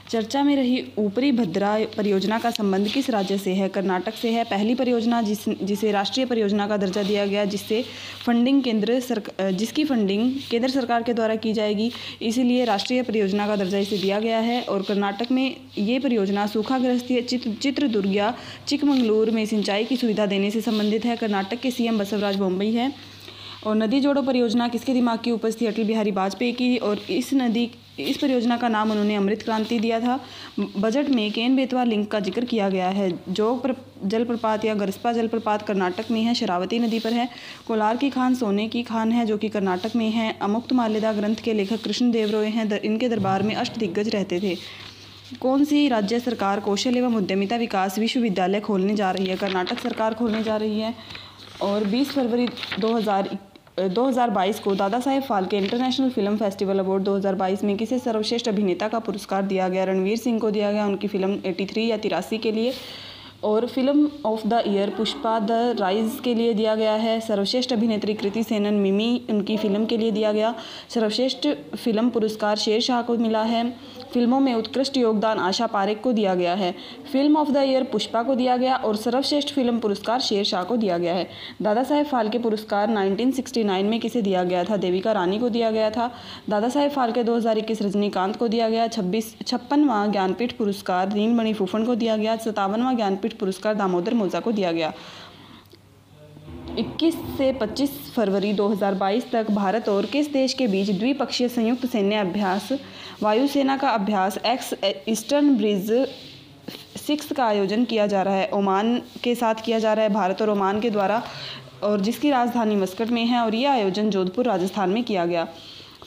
[0.09, 4.43] चर्चा में रही ऊपरी भद्रा परियोजना का संबंध किस राज्य से है कर्नाटक से है
[4.49, 7.81] पहली परियोजना जिस जिसे राष्ट्रीय परियोजना का दर्जा दिया गया जिससे
[8.25, 9.21] फंडिंग केंद्र सर
[9.61, 11.91] जिसकी फंडिंग केंद्र सरकार के द्वारा की जाएगी
[12.31, 15.45] इसीलिए राष्ट्रीय परियोजना का दर्जा इसे दिया गया है और कर्नाटक में
[15.77, 18.17] ये परियोजना सूखाग्रस्त चित्र चित्रदुर्ग
[18.67, 22.93] चिकमंगलूर में सिंचाई की सुविधा देने से संबंधित है कर्नाटक के सी बसवराज बम्बई है
[23.67, 27.33] और नदी जोड़ो परियोजना किसके दिमाग की उपज थी अटल बिहारी वाजपेयी की और इस
[27.33, 27.69] नदी
[27.99, 30.19] इस परियोजना का नाम उन्होंने अमृत क्रांति दिया था
[30.79, 33.75] बजट में केन बेतवा लिंक का जिक्र किया गया है जोग प्र,
[34.13, 37.27] जलप्रपात या गरस्पा जलप्रपात कर्नाटक में है शरावती नदी पर है
[37.67, 41.41] कोलार की खान सोने की खान है जो कि कर्नाटक में है अमुक्त माल्यदा ग्रंथ
[41.45, 44.55] के लेखक कृष्ण देवरोय हैं दर, इनके दरबार में अष्ट दिग्गज रहते थे
[45.41, 50.13] कौन सी राज्य सरकार कौशल एवं उद्यमिता विकास विश्वविद्यालय खोलने जा रही है कर्नाटक सरकार
[50.21, 50.93] खोलने जा रही है
[51.67, 52.47] और 20 फरवरी
[52.81, 53.37] 2021
[53.79, 58.99] 2022 को Dada Saheb Phalke international film festival award 2022 में किसे सर्वश्रेष्ठ अभिनेता का
[59.07, 62.73] पुरस्कार दिया गया रणवीर सिंह को दिया गया उनकी फिल्म 83 या तिरासी के लिए
[63.43, 68.13] और film of the year Pushpa the rise के लिए दिया गया है सर्वश्रेष्ठ अभिनेत्री
[68.21, 70.53] कृति सेनन मिमी उनकी फिल्म के लिए दिया गया
[70.93, 73.63] सर्वश्रेष्ठ फिल्म पुरस्कार शेर शाह को मिला है
[74.15, 76.73] फिल्मों में उत्कृष्ट योगदान आशा पारेख को दिया गया है
[77.11, 80.75] film of the year Pushpa को दिया गया और सर्वश्रेष्ठ फिल्म पुरस्कार शेर शाह को
[80.83, 81.27] दिया गया है
[81.61, 85.89] दादा साहेब फाल्के पुरस्कार 1969 में किसे दिया गया था देविका रानी को दिया गया
[85.97, 86.09] था
[86.55, 91.95] दादा साहेब फाल्के दो रजनीकांत को दिया गया छब्बीस छप्पनवा ज्ञानपीठ पुरस्कार रीनमणि फूफन को
[92.05, 94.93] दिया गया सतावनवा ज्ञानपीठ पुरस्कार दामोदर मोजा को दिया गया
[96.79, 102.15] 21 से 25 फरवरी 2022 तक भारत और किस देश के बीच द्विपक्षीय संयुक्त सैन्य
[102.29, 102.67] अभ्यास
[103.21, 104.73] वायुसेना का अभ्यास एक्स
[105.09, 105.91] ईस्टर्न ब्रिज
[107.05, 110.41] सिक्स का आयोजन किया जा रहा है ओमान के साथ किया जा रहा है भारत
[110.41, 111.21] और ओमान के द्वारा
[111.83, 115.47] और जिसकी राजधानी मस्कट में है और यह आयोजन जोधपुर राजस्थान में किया गया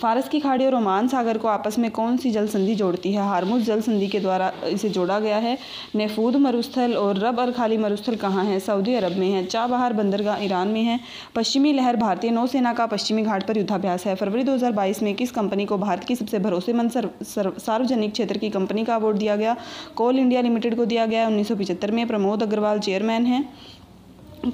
[0.01, 3.23] फारस की खाड़ी और ओमान सागर को आपस में कौन सी जल संधि जोड़ती है
[3.29, 5.57] हारमुज जल संधि के द्वारा इसे जोड़ा गया है
[5.97, 10.45] नेफूद मरुस्थल और रब अल खाली मरुस्थल कहाँ है सऊदी अरब में है चाबहार बंदरगाह
[10.45, 10.99] ईरान में है
[11.37, 14.57] पश्चिमी लहर भारतीय नौसेना का पश्चिमी घाट पर युद्धाभ्यास है फरवरी दो
[15.05, 16.91] में किस कंपनी को भारत की सबसे भरोसेमंद
[17.33, 19.57] सार्वजनिक क्षेत्र की कंपनी का अवार्ड दिया गया
[19.97, 21.51] कोल इंडिया लिमिटेड को दिया गया उन्नीस
[21.99, 23.45] में प्रमोद अग्रवाल चेयरमैन हैं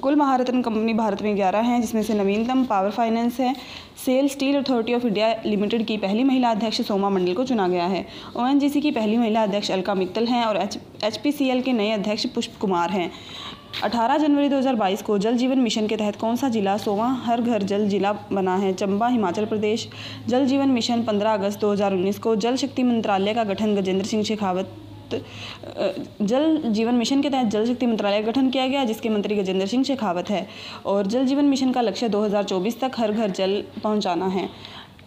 [0.03, 3.53] कुल महारत्न कंपनी भारत में ग्यारह हैं जिसमें से नवीनतम पावर फाइनेंस है
[4.05, 7.85] SAIL steel authority of India limited की पहली महिला अध्यक्ष सोमा मंडल को चुना गया
[7.87, 8.01] है
[8.35, 8.47] ओ
[8.81, 13.11] की पहली महिला अध्यक्ष अलका मित्तल हैं और एच के नए अध्यक्ष पुष्प कुमार हैं
[13.85, 17.63] 18 जनवरी 2022 को जल जीवन मिशन के तहत कौन सा जिला सोवा हर घर
[17.71, 19.87] जल जिला बना है चंबा हिमाचल प्रदेश
[20.27, 24.73] जल जीवन मिशन 15 अगस्त 2019 को जल शक्ति मंत्रालय का गठन गजेंद्र सिंह शेखावत
[25.13, 29.65] जल जीवन मिशन के तहत जल शक्ति मंत्रालय का गठन किया गया जिसके मंत्री गजेंद्र
[29.73, 30.47] सिंह शेखावत है
[30.93, 34.49] और जल जीवन मिशन का लक्ष्य 2024 तक हर घर जल पहुंचाना है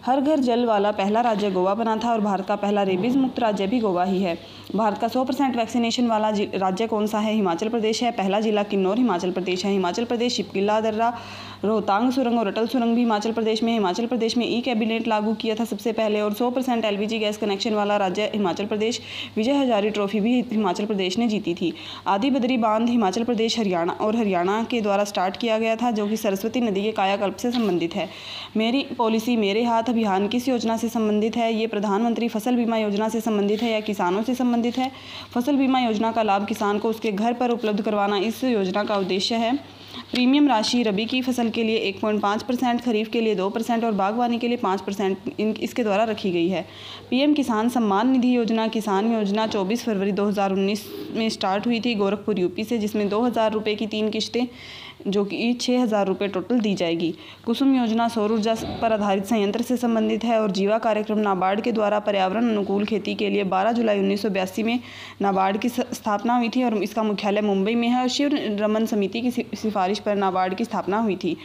[0.08, 3.38] हर घर जल वाला पहला राज्य गोवा बना था और भारत का पहला रेबीज मुक्त
[3.40, 4.34] राज्य भी गोवा ही है
[4.76, 6.30] भारत का 100 परसेंट वैक्सीनेशन वाला
[6.62, 10.34] राज्य कौन सा है हिमाचल प्रदेश है पहला जिला किन्नौर हिमाचल प्रदेश है हिमाचल प्रदेश
[10.36, 11.12] शिपकिला दर्रा
[11.64, 15.32] रोहतांग सुरंग और अटल सुरंग भी हिमाचल प्रदेश में हिमाचल प्रदेश में ई कैबिनेट लागू
[15.42, 16.84] किया था सबसे पहले और सौ परसेंट
[17.24, 19.00] गैस कनेक्शन वाला राज्य हिमाचल प्रदेश
[19.36, 21.72] विजय हजारी ट्रॉफी भी हिमाचल प्रदेश ने जीती थी
[22.14, 26.06] आदि बदरी बांध हिमाचल प्रदेश हरियाणा और हरियाणा के द्वारा स्टार्ट किया गया था जो
[26.08, 28.08] कि सरस्वती नदी के कायाकल्प से संबंधित है
[28.56, 33.08] मेरी पॉलिसी मेरे हाथ अभियान किस योजना से संबंधित है ये प्रधानमंत्री फसल बीमा योजना
[33.14, 34.90] से संबंधित है या किसानों से संबंधित है
[35.32, 38.96] फसल बीमा योजना का लाभ किसान को उसके घर पर उपलब्ध करवाना इस योजना का
[39.04, 39.52] उद्देश्य है
[40.12, 43.92] प्रीमियम राशि रबी की फसल के लिए 1.5 परसेंट खरीफ के लिए 2 परसेंट और
[44.02, 46.64] बागवानी के लिए 5 परसेंट इन इसके द्वारा रखी गई है
[47.10, 50.80] पीएम किसान सम्मान निधि योजना किसान योजना 24 फरवरी 2019
[51.16, 54.44] में स्टार्ट हुई थी गोरखपुर यूपी से जिसमें दो हज़ार रुपये की तीन किश्तें
[55.06, 57.14] जो कि छः हज़ार रुपये टोटल दी जाएगी
[57.44, 61.72] कुसुम योजना सौर ऊर्जा पर आधारित संयंत्र से संबंधित है और जीवा कार्यक्रम नाबार्ड के
[61.72, 64.78] द्वारा पर्यावरण अनुकूल खेती के लिए 12 जुलाई उन्नीस में
[65.22, 69.20] नाबार्ड की स्थापना हुई थी और इसका मुख्यालय मुंबई में है और शिव रमन समिति
[69.22, 71.36] की सिफारिश पर नाबार्ड की स्थापना हुई थी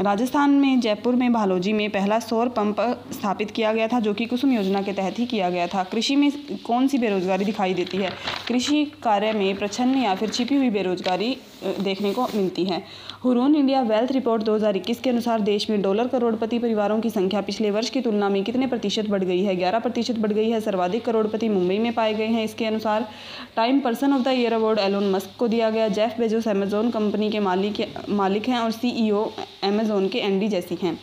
[0.00, 2.76] राजस्थान में जयपुर में भालोजी में पहला सौर पंप
[3.12, 6.16] स्थापित किया गया था जो कि कुसुम योजना के तहत ही किया गया था कृषि
[6.16, 6.30] में
[6.66, 8.10] कौन सी बेरोजगारी दिखाई देती है
[8.48, 11.36] कृषि कार्य में प्रछन्न या फिर छिपी हुई बेरोजगारी
[11.80, 12.82] देखने को मिलती है
[13.24, 17.70] हुरून इंडिया वेल्थ रिपोर्ट 2021 के अनुसार देश में डॉलर करोड़पति परिवारों की संख्या पिछले
[17.76, 21.04] वर्ष की तुलना में कितने प्रतिशत बढ़ गई है ग्यारह प्रतिशत बढ़ गई है सर्वाधिक
[21.04, 23.08] करोड़पति मुंबई में पाए गए हैं इसके अनुसार
[23.56, 27.30] Time person of the year award Elon Musk को दिया गया जेफ बेजोस अमेजोन कंपनी
[27.30, 27.82] के मालिक
[28.22, 29.26] मालिक हैं और सीईओ
[29.68, 30.98] अमेजोन के एनडी जैसी हैं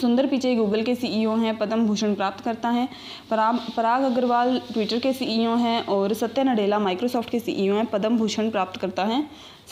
[0.00, 2.86] सुंदर पिचई गूगल के सीईओ e हैं पद्म भूषण प्राप्त करता है
[3.30, 7.76] पराग पराग अग्रवाल ट्विटर के सीईओ e हैं और सत्य नडेला माइक्रोसॉफ्ट के सीईओ e
[7.76, 9.22] हैं पद्म भूषण प्राप्त करता है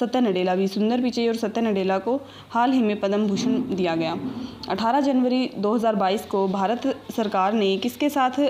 [0.01, 2.17] सत्य नडेला भी सुंदर पिचई और सत्य नडेला को
[2.53, 4.15] हाल ही में पद्म भूषण दिया गया
[4.77, 8.41] 18 जनवरी 2022 को भारत सरकार ने किसके साथ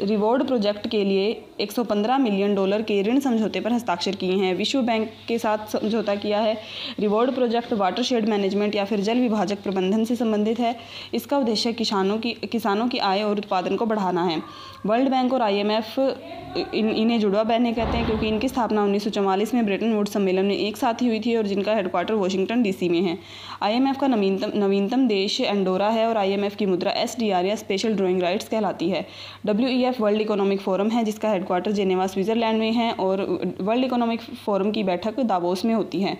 [0.00, 1.26] रिवॉर्ड प्रोजेक्ट के लिए
[1.60, 6.14] 115 मिलियन डॉलर के ऋण समझौते पर हस्ताक्षर किए हैं विश्व बैंक के साथ समझौता
[6.24, 6.56] किया है
[7.00, 10.74] रिवॉर्ड प्रोजेक्ट वाटरशेड मैनेजमेंट या फिर जल विभाजक प्रबंधन से संबंधित है
[11.14, 14.42] इसका उद्देश्य किसानों की किसानों की आय और उत्पादन को बढ़ाना है
[14.86, 19.64] वर्ल्ड बैंक और आईएमएफ इन इन्हें जुड़वा बहने कहते हैं क्योंकि इनकी स्थापना उन्नीस में
[19.66, 23.00] ब्रिटेन वुड सम्मेलन में एक साथ ही हुई थी और जिनका हेडक्वार्टर वाशिंगटन डीसी में
[23.02, 23.18] है
[23.62, 28.20] आईएमएफ का नवीनतम नवीनतम देश एंडोरा है और आई की मुद्रा एस या स्पेशल ड्रॉइंग
[28.22, 29.06] राइट्स कहलाती है
[29.46, 33.20] W IEF world economic forum है जिसका हेडक्वार्टर जेनेवा स्विट्ज़रलैंड में है और
[33.60, 36.18] वर्ल्ड इकोनॉमिक फोरम की बैठक दावोस में होती है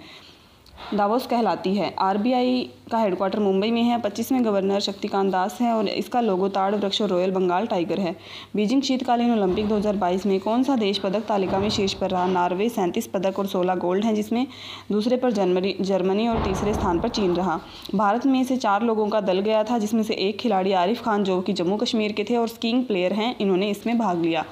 [0.93, 5.89] दावोस कहलाती है आरबीआई का हेडक्वार्टर मुंबई में है पच्चीसवें गवर्नर शक्तिकांत दास हैं और
[5.89, 8.15] इसका लोगो ताड़ वृक्ष रॉयल बंगाल टाइगर है
[8.56, 12.69] बीजिंग शीतकालीन ओलंपिक 2022 में कौन सा देश पदक तालिका में शीर्ष पर रहा नॉर्वे
[12.77, 14.47] सैंतीस पदक और सोलह गोल्ड हैं जिसमें
[14.93, 17.59] दूसरे पर जर्मनी जर्मनी और तीसरे स्थान पर चीन रहा
[17.94, 21.24] भारत में से चार लोगों का दल गया था जिसमें से एक खिलाड़ी आरिफ खान
[21.24, 24.44] जो कि जम्मू कश्मीर के थे और स्कीइंग प्लेयर हैं इन्होंने इसमें भाग लिया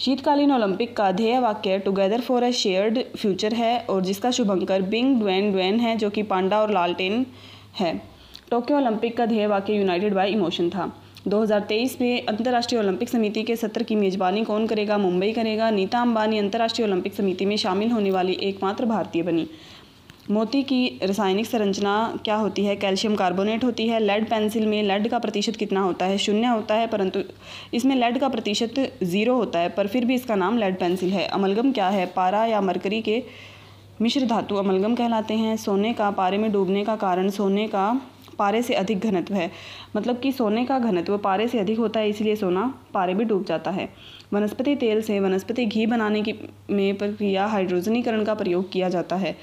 [0.00, 5.18] शीतकालीन ओलंपिक का ध्येय वाक्य together for a shared future है और जिसका शुभंकर बिंग
[5.20, 7.24] ड्वेन ड्वेन है जो कि पांडा और लालटेन
[7.80, 7.92] है
[8.50, 10.86] टोक्यो ओलंपिक का ध्येय वाक्य यूनाइटेड बाय इमोशन था
[11.28, 16.38] 2023 में अंतर्राष्ट्रीय ओलंपिक समिति के सत्र की मेजबानी कौन करेगा मुंबई करेगा नीता अंबानी
[16.38, 19.46] अंतर्राष्ट्रीय ओलंपिक समिति में शामिल होने वाली एकमात्र भारतीय बनी
[20.30, 21.92] मोती की रासायनिक संरचना
[22.24, 26.06] क्या होती है कैल्शियम कार्बोनेट होती है लेड पेंसिल में लेड का प्रतिशत कितना होता
[26.06, 27.20] है शून्य होता है परंतु
[27.74, 28.74] इसमें लेड का प्रतिशत
[29.12, 32.44] ज़ीरो होता है पर फिर भी इसका नाम लेड पेंसिल है अमलगम क्या है पारा
[32.46, 33.22] या मरकरी के
[34.02, 37.88] मिश्र धातु अमलगम कहलाते हैं सोने का पारे में डूबने का कारण सोने का
[38.38, 39.50] पारे से अधिक घनत्व है
[39.96, 43.44] मतलब कि सोने का घनत्व पारे से अधिक होता है इसलिए सोना पारे में डूब
[43.44, 43.88] जाता है
[44.34, 46.34] वनस्पति तेल से वनस्पति घी बनाने की
[46.70, 49.34] में प्रक्रिया हाइड्रोजनीकरण का प्रयोग किया जाता है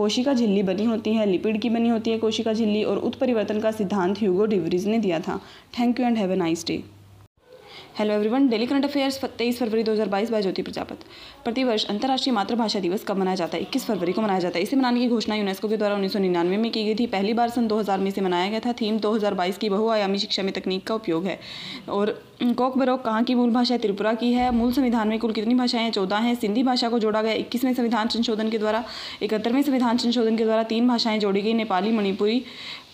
[0.00, 3.72] कोशिका झिल्ली बनी होती है लिपिड की बनी होती है कोशिका झिल्ली और उत्परिवर्तन का
[3.80, 5.36] सिद्धांत ह्यूगो डिवरीज ने दिया था
[5.78, 6.82] thank you and have a nice day
[8.00, 10.98] hello everyone daily current affairs तेईस फरवरी 2022 बाय ज्योति प्रजापत
[11.44, 14.76] प्रतिवर्ष अंतर्राष्ट्रीय मातृभाषा दिवस कब मनाया जाता है इक्कीस फरवरी को मनाया जाता है इसे
[14.76, 16.16] मनाने की घोषणा यूनेस्को के द्वारा उन्नीस
[16.50, 19.58] में की गई थी पहली बार सन 2000 में इसे मनाया गया था थीम 2022
[19.64, 21.38] की बहुआयामी शिक्षा में तकनीक का उपयोग है
[21.98, 22.10] और
[22.58, 25.82] कोक बरोक कहाँ की मूल भाषा त्रिपुरा की है मूल संविधान में कुल कितनी भाषाएं
[25.84, 28.84] हैं चौदह हैं सिंधी भाषा को जोड़ा गया इक्कीसवें संविधान संशोधन के द्वारा
[29.22, 32.42] इकहत्तरवें संविधान संशोधन के द्वारा तीन भाषाएं जोड़ी गई नेपाली मणिपुरी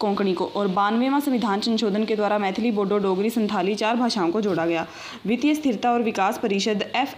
[0.00, 4.40] कोंकणी को और बानवेवा संविधान संशोधन के द्वारा मैथिली बोडो डोगरी संथाली चार भाषाओं को
[4.40, 4.86] जोड़ा गया
[5.26, 7.14] वित्तीय स्थिरता और विकास परिषद एफ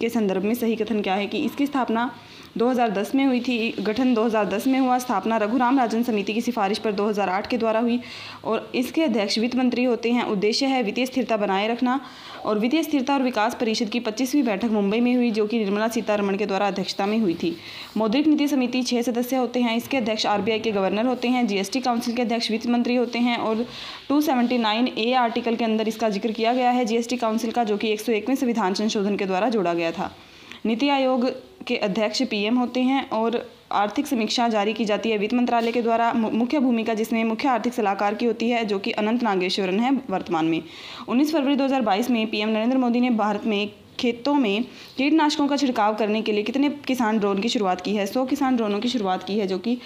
[0.00, 2.10] के संदर्भ में सही कथन क्या है कि इसकी स्थापना
[2.58, 3.56] 2010 में हुई थी
[3.86, 7.98] गठन 2010 में हुआ स्थापना रघुराम राजन समिति की सिफारिश पर 2008 के द्वारा हुई
[8.52, 12.00] और इसके अध्यक्ष वित्त मंत्री होते हैं उद्देश्य है वित्तीय स्थिरता बनाए रखना
[12.46, 15.88] और वित्तीय स्थिरता और विकास परिषद की पच्चीसवीं बैठक मुंबई में हुई जो कि निर्मला
[15.94, 17.54] सीतारमण के द्वारा अध्यक्षता में हुई थी
[17.96, 21.80] मौद्रिक नीति समिति छः सदस्य होते हैं इसके अध्यक्ष आरबीआई के गवर्नर होते हैं जीएसटी
[21.88, 23.64] काउंसिल के अध्यक्ष वित्त मंत्री होते हैं और
[24.10, 27.90] टू ए आर्टिकल के अंदर इसका जिक्र किया गया है जीएसटी काउंसिल का जो कि
[27.92, 30.12] एक संविधान संशोधन के द्वारा जोड़ा गया था
[30.66, 31.28] नीति आयोग
[31.66, 33.38] के अध्यक्ष पीएम होते हैं और
[33.74, 37.74] आर्थिक समीक्षा जारी की जाती है वित्त मंत्रालय के द्वारा मुख्य भूमिका जिसमें मुख्य आर्थिक
[37.74, 40.62] सलाहकार की होती है जो कि अनंत नागेश्वरन है वर्तमान में
[41.08, 43.68] 19 फरवरी 2022 में पीएम नरेंद्र मोदी ने भारत में
[44.00, 44.62] खेतों में
[44.96, 48.56] कीटनाशकों का छिड़काव करने के लिए कितने किसान ड्रोन की शुरुआत की है सौ किसान
[48.56, 49.78] ड्रोनों की शुरुआत की है जो कि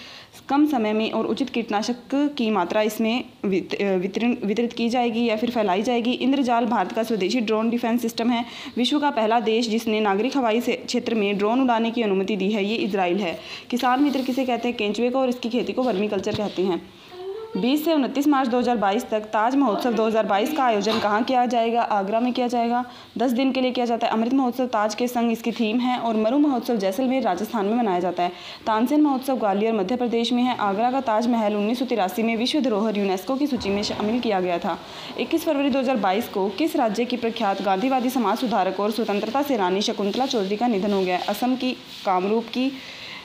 [0.50, 5.50] कम समय में और उचित कीटनाशक की मात्रा इसमें वितरण वितरित की जाएगी या फिर
[5.50, 8.44] फैलाई जाएगी इंद्रजाल भारत का स्वदेशी ड्रोन डिफेंस सिस्टम है
[8.78, 12.64] विश्व का पहला देश जिसने नागरिक हवाई क्षेत्र में ड्रोन उड़ाने की अनुमति दी है
[12.64, 13.38] ये इसराइल है
[13.70, 16.80] किसान मित्र किसे कहते हैं केंचुए को और इसकी खेती को वर्मी कल्चर कहते हैं
[17.56, 22.18] 20 से उनतीस मार्च 2022 तक ताज महोत्सव 2022 का आयोजन कहाँ किया जाएगा आगरा
[22.20, 22.84] में किया जाएगा
[23.18, 25.96] 10 दिन के लिए किया जाता है अमृत महोत्सव ताज के संग इसकी थीम है
[25.98, 28.32] और मरु महोत्सव जैसलमेर राजस्थान में मनाया जाता है
[28.66, 33.36] तानसेन महोत्सव ग्वालियर मध्य प्रदेश में है आगरा का ताजमहल उन्नीस में विश्व धरोहर यूनेस्को
[33.36, 34.78] की सूची में शामिल किया गया था
[35.26, 35.82] इक्कीस फरवरी दो
[36.34, 40.92] को किस राज्य की प्रख्यात गांधीवादी समाज सुधारक और स्वतंत्रता सेनानी शकुंतला चौधरी का निधन
[40.92, 41.72] हो गया असम की
[42.04, 42.70] कामरूप की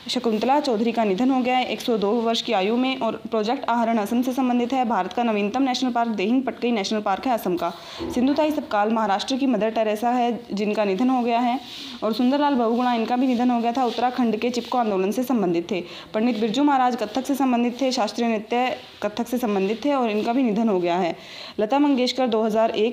[0.10, 3.98] शकुंतला चौधरी का निधन हो गया है 102 वर्ष की आयु में और प्रोजेक्ट आहरण
[3.98, 7.56] असम से संबंधित है भारत का नवीनतम national park Dehing Patkai national park है असम
[7.58, 7.70] का
[8.16, 11.60] सिंधुताई सबकाल महाराष्ट्र की मदर टेरेसा है जिनका निधन हो गया है
[12.04, 15.70] और सुंदरलाल बहुगुणा इनका भी निधन हो गया था उत्तराखंड के चिपको आंदोलन से संबंधित
[15.72, 15.82] थे
[16.14, 18.70] पंडित बिरजू महाराज कथक से संबंधित थे शास्त्रीय नृत्य
[19.04, 21.16] कथक से संबंधित थे और इनका भी निधन हो गया है
[21.60, 22.44] लता मंगेशकर दो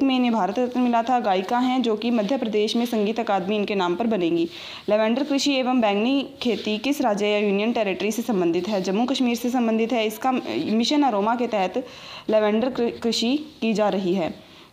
[0.06, 3.56] में इन्हें भारत रत्न मिला था गायिका हैं जो कि मध्य प्रदेश में संगीत अकादमी
[3.56, 4.48] इनके नाम पर बनेगी
[4.88, 9.36] लेवेंडर कृषि एवं बैंगनी खेती किस राज्य या यूनियन टेरिटरी से संबंधित है जम्मू कश्मीर
[9.36, 11.84] से संबंधित है इसका मिशन अरोमा के तहत
[12.30, 14.32] लेवेंडर कृषि की जा रही है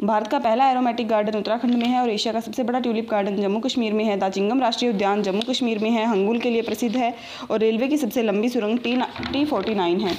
[0.09, 3.41] भारत का पहला एरोमेटिक गार्डन उत्तराखंड में है और एशिया का सबसे बड़ा ट्यूलिप गार्डन
[3.41, 6.95] जम्मू कश्मीर में है दाचिंगम राष्ट्रीय उद्यान जम्मू कश्मीर में है हंगुल के लिए प्रसिद्ध
[6.97, 7.13] है
[7.51, 8.95] और रेलवे की सबसे लंबी सुरंग टी
[9.33, 10.17] टी फोर्टी नाइन है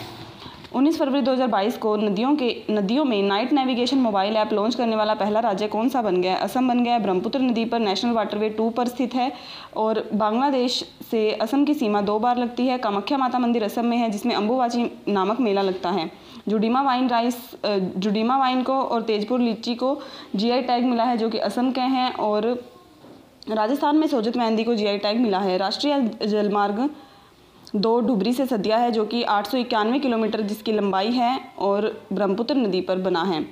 [0.76, 5.14] 19 फरवरी 2022 को नदियों के नदियों में night navigation mobile app launch करने वाला
[5.22, 8.68] पहला राज्य कौन सा बन गया असम बन गया ब्रह्मपुत्र नदी पर नेशनल वाटरवे टू
[8.76, 9.30] पर स्थित है
[9.84, 10.78] और बांग्लादेश
[11.10, 14.34] से असम की सीमा दो बार लगती है कामाख्या माता मंदिर असम में है जिसमें
[14.34, 16.10] अम्बुवाची नामक मेला लगता है
[16.48, 19.94] Judima wine rice Judima wine को और तेजपुर लीची को
[20.36, 22.48] जी टैग मिला है जो कि असम के हैं और
[23.50, 26.88] राजस्थान में सोजित मेहंदी को जी टैग मिला है राष्ट्रीय जलमार्ग
[27.74, 32.80] दो डुबरी से सदिया है जो कि आठ किलोमीटर जिसकी लंबाई है और ब्रह्मपुत्र नदी
[32.88, 33.42] पर बना है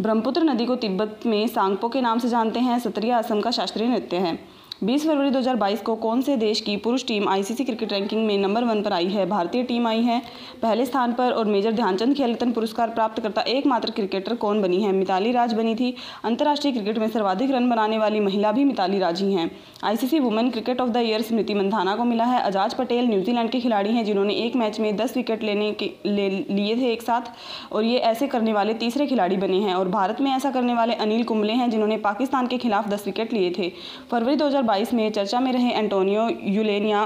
[0.00, 3.88] ब्रह्मपुत्र नदी को तिब्बत में सांगपो के नाम से जानते हैं सतरिया असम का शास्त्रीय
[3.88, 4.38] नृत्य है
[4.84, 8.64] 20 फरवरी 2022 को कौन से देश की पुरुष टीम आईसीसी क्रिकेट रैंकिंग में नंबर
[8.64, 10.18] वन पर आई है भारतीय टीम आई है
[10.62, 14.80] पहले स्थान पर और मेजर ध्यानचंद खेल रत्न पुरस्कार प्राप्त करता एकमात्र क्रिकेटर कौन बनी
[14.82, 15.94] है मिताली राज बनी थी
[16.30, 19.50] अंतर्राष्ट्रीय क्रिकेट में सर्वाधिक रन बनाने वाली महिला भी मिताली राज ही हैं
[19.88, 23.60] ICC women cricket of the year Smriti Mandhana को मिला है अजाज पटेल न्यूजीलैंड के
[23.60, 27.30] खिलाड़ी हैं जिन्होंने एक मैच में दस विकेट लेने के ले लिए थे एक साथ
[27.72, 30.94] और ये ऐसे करने वाले तीसरे खिलाड़ी बने हैं और भारत में ऐसा करने वाले
[31.08, 33.72] अनिल कुंबले हैं जिन्होंने पाकिस्तान के खिलाफ दस विकेट लिए थे
[34.10, 37.00] फरवरी दो 2022 में चर्चा में रहे एंटोनियो यूलेनिया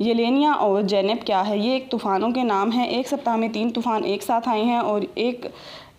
[0.00, 3.70] येलेनिया और जेनेब क्या है ये एक तूफ़ानों के नाम हैं एक सप्ताह में तीन
[3.78, 5.46] तूफ़ान एक साथ आए हैं और एक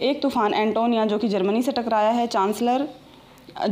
[0.10, 2.88] एक तूफ़ान एंटोनिया जो कि जर्मनी से टकराया है चांसलर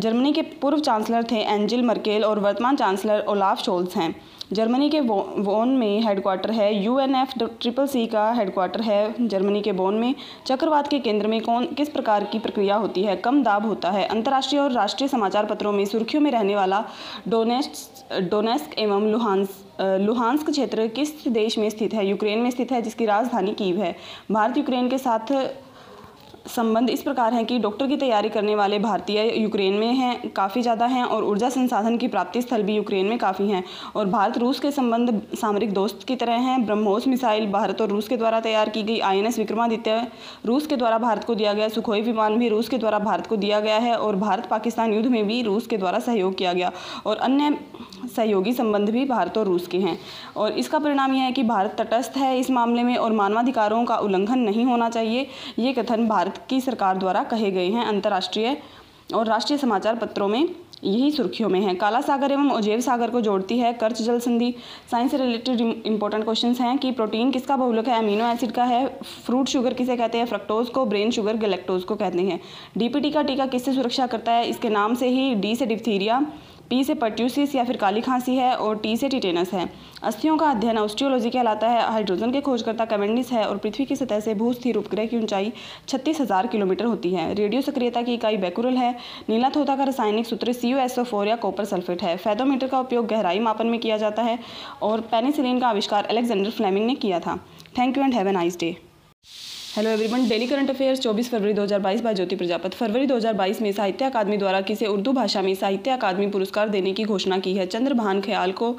[0.05, 4.13] जर्मनी के पूर्व चांसलर थे एंजिल मर्केल और वर्तमान चांसलर ओलाफ शोल्स हैं
[4.53, 9.27] जर्मनी के वो, वोन में हेडक्वार्टर है U N F triple C का हेडक्वार्टर है
[9.27, 10.13] जर्मनी के बोन में
[10.47, 14.05] चक्रवात के केंद्र में कौन किस प्रकार की प्रक्रिया होती है कम दाब होता है
[14.05, 16.83] अंतर्राष्ट्रीय और राष्ट्रीय समाचार पत्रों में सुर्खियों में रहने वाला
[17.27, 17.69] डोनेस
[18.31, 23.05] डोनेस्क एवं लुहानस लुहानस्क क्षेत्र किस देश में स्थित है यूक्रेन में स्थित है जिसकी
[23.05, 23.95] राजधानी कीव है
[24.31, 25.31] भारत यूक्रेन के साथ
[26.53, 30.61] संबंध इस प्रकार हैं कि डॉक्टर की तैयारी करने वाले भारतीय यूक्रेन में हैं काफ़ी
[30.61, 33.63] ज़्यादा हैं और ऊर्जा संसाधन की प्राप्ति स्थल भी यूक्रेन में काफ़ी हैं
[33.95, 38.07] और भारत रूस के संबंध सामरिक दोस्त की तरह हैं ब्रह्मोस मिसाइल भारत और रूस
[38.07, 39.99] के द्वारा तैयार की गई आई विक्रमादित्य
[40.45, 43.35] रूस के द्वारा भारत को दिया गया सुखोई विमान भी रूस के द्वारा भारत को
[43.45, 46.71] दिया गया है और भारत पाकिस्तान युद्ध में भी रूस के द्वारा सहयोग किया गया
[47.05, 47.57] और अन्य
[48.15, 49.97] सहयोगी संबंध भी भारत और रूस के हैं
[50.37, 53.97] और इसका परिणाम यह है कि भारत तटस्थ है इस मामले में और मानवाधिकारों का
[54.07, 55.27] उल्लंघन नहीं होना चाहिए
[55.59, 58.57] ये कथन भारत भारत की सरकार द्वारा कहे गए हैं अंतर्राष्ट्रीय
[59.15, 60.43] और राष्ट्रीय समाचार पत्रों में
[60.83, 64.53] यही सुर्खियों में है काला सागर एवं ओजेव सागर को जोड़ती है कर्च जल संधि
[64.91, 68.85] साइंस से रिलेटेड इंपॉर्टेंट क्वेश्चन हैं कि प्रोटीन किसका बहुलक है अमीनो एसिड का है
[69.25, 72.39] फ्रूट शुगर किसे कहते हैं फ्रक्टोज को ब्रेन शुगर गलेक्टोज को कहते हैं
[72.77, 76.21] डीपीटी का टीका किससे सुरक्षा करता है इसके नाम से ही डी से डिप्थीरिया
[76.69, 79.67] पी से पर्ट्यूसिस या फिर काली खांसी है और टी से टिटेनस है
[80.09, 84.19] अस्थियों का अध्ययन ऑस्ट्रियोलॉजी कहलाता है हाइड्रोजन के खोजकर्ता कमेंडिस है और पृथ्वी की सतह
[84.27, 85.51] से भूस्थिर उपग्रह की ऊंचाई
[85.89, 88.91] छत्तीस हज़ार किलोमीटर होती है रेडियो सक्रियता की इकाई बैकुरल है
[89.29, 90.73] नीला थोता का रासायनिक सूत्र सी
[91.27, 94.39] या कॉपर सल्फेट है फैदोमीटर का उपयोग गहराई मापन में किया जाता है
[94.89, 97.37] और पेनिसिलिन का आविष्कार अलेक्जेंडर फ्लेमिंग ने किया था
[97.77, 98.75] thank you and have a nice day
[99.75, 104.05] hello everyone daily current affairs 24 फरवरी 2022 बाय ज्योति प्रजापत फरवरी 2022 में साहित्य
[104.05, 108.21] अकादमी द्वारा किसे उर्दू भाषा में साहित्य अकादमी पुरस्कार देने की घोषणा की है चंद्रभान
[108.25, 108.73] ख्याल को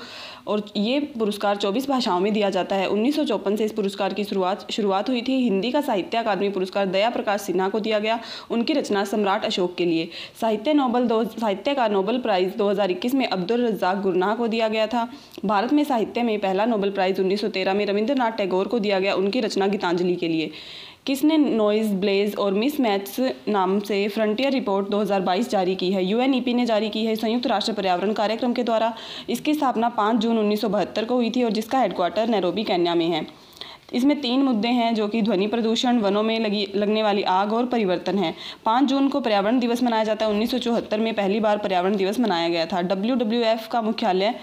[0.49, 4.67] और ये पुरस्कार 24 भाषाओं में दिया जाता है उन्नीस से इस पुरस्कार की शुरुआत
[4.73, 8.19] शुरुआत हुई थी हिंदी का साहित्य अकादमी पुरस्कार दया प्रकाश सिन्हा को दिया गया
[8.53, 10.09] उनकी रचना सम्राट अशोक के लिए
[10.41, 12.73] साहित्य नोबल दो साहित्य का नोबल प्राइज़ दो
[13.19, 15.09] में अब्दुल रज्जाक गुरनाह को दिया गया था
[15.45, 19.41] भारत में साहित्य में पहला नोबल प्राइज़ उन्नीस में रविंद्रनाथ टैगोर को दिया गया उनकी
[19.51, 20.51] रचना गीतांजलि के लिए
[21.07, 23.19] किसने नॉइज़ ब्लेज और मिस मैथ्स
[23.49, 27.73] नाम से फ्रंटियर रिपोर्ट 2022 जारी की है यूएनईपी ने जारी की है संयुक्त राष्ट्र
[27.73, 28.93] पर्यावरण कार्यक्रम के द्वारा
[29.31, 33.27] इसकी स्थापना 5 जून उन्नीस को हुई थी और जिसका हेडक्वार्टर नैरोबी कैन्या में है
[33.95, 37.67] इसमें तीन मुद्दे हैं जो कि ध्वनि प्रदूषण वनों में लगी लगने वाली आग और
[37.75, 38.35] परिवर्तन है
[38.65, 40.55] पाँच जून को पर्यावरण दिवस मनाया जाता है उन्नीस
[41.01, 43.17] में पहली बार पर्यावरण दिवस मनाया गया था डब्ल्यू
[43.73, 44.35] का मुख्यालय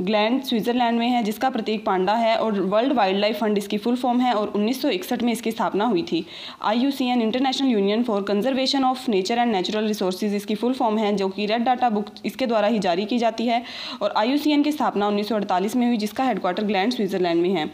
[0.00, 3.96] ग्लैंड स्विट्ज़रलैंड में है जिसका प्रतीक पांडा है और वर्ल्ड वाइल्ड लाइफ फंड इसकी फुल
[3.96, 6.24] फॉर्म है और 1961 में इसकी स्थापना हुई थी
[6.70, 11.28] I international union for conservation of nature and natural resources इसकी फुल फॉर्म है जो
[11.36, 13.62] कि रेड डाटा बुक इसके द्वारा ही जारी की जाती है
[14.02, 17.70] और आई की स्थापना उन्नीस में हुई जिसका हेडक्वार्टर ग्लैंड स्विट्ज़रलैंड में है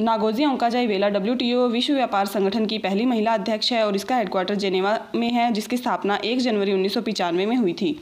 [0.00, 4.54] नागोजी ओंकाजाई वेला डब्ल्यू विश्व व्यापार संगठन की पहली महिला अध्यक्ष है और इसका हेडक्वार्टर
[4.64, 6.96] जेनेवा में है जिसकी स्थापना 1 जनवरी उन्नीस
[7.32, 7.98] में हुई थी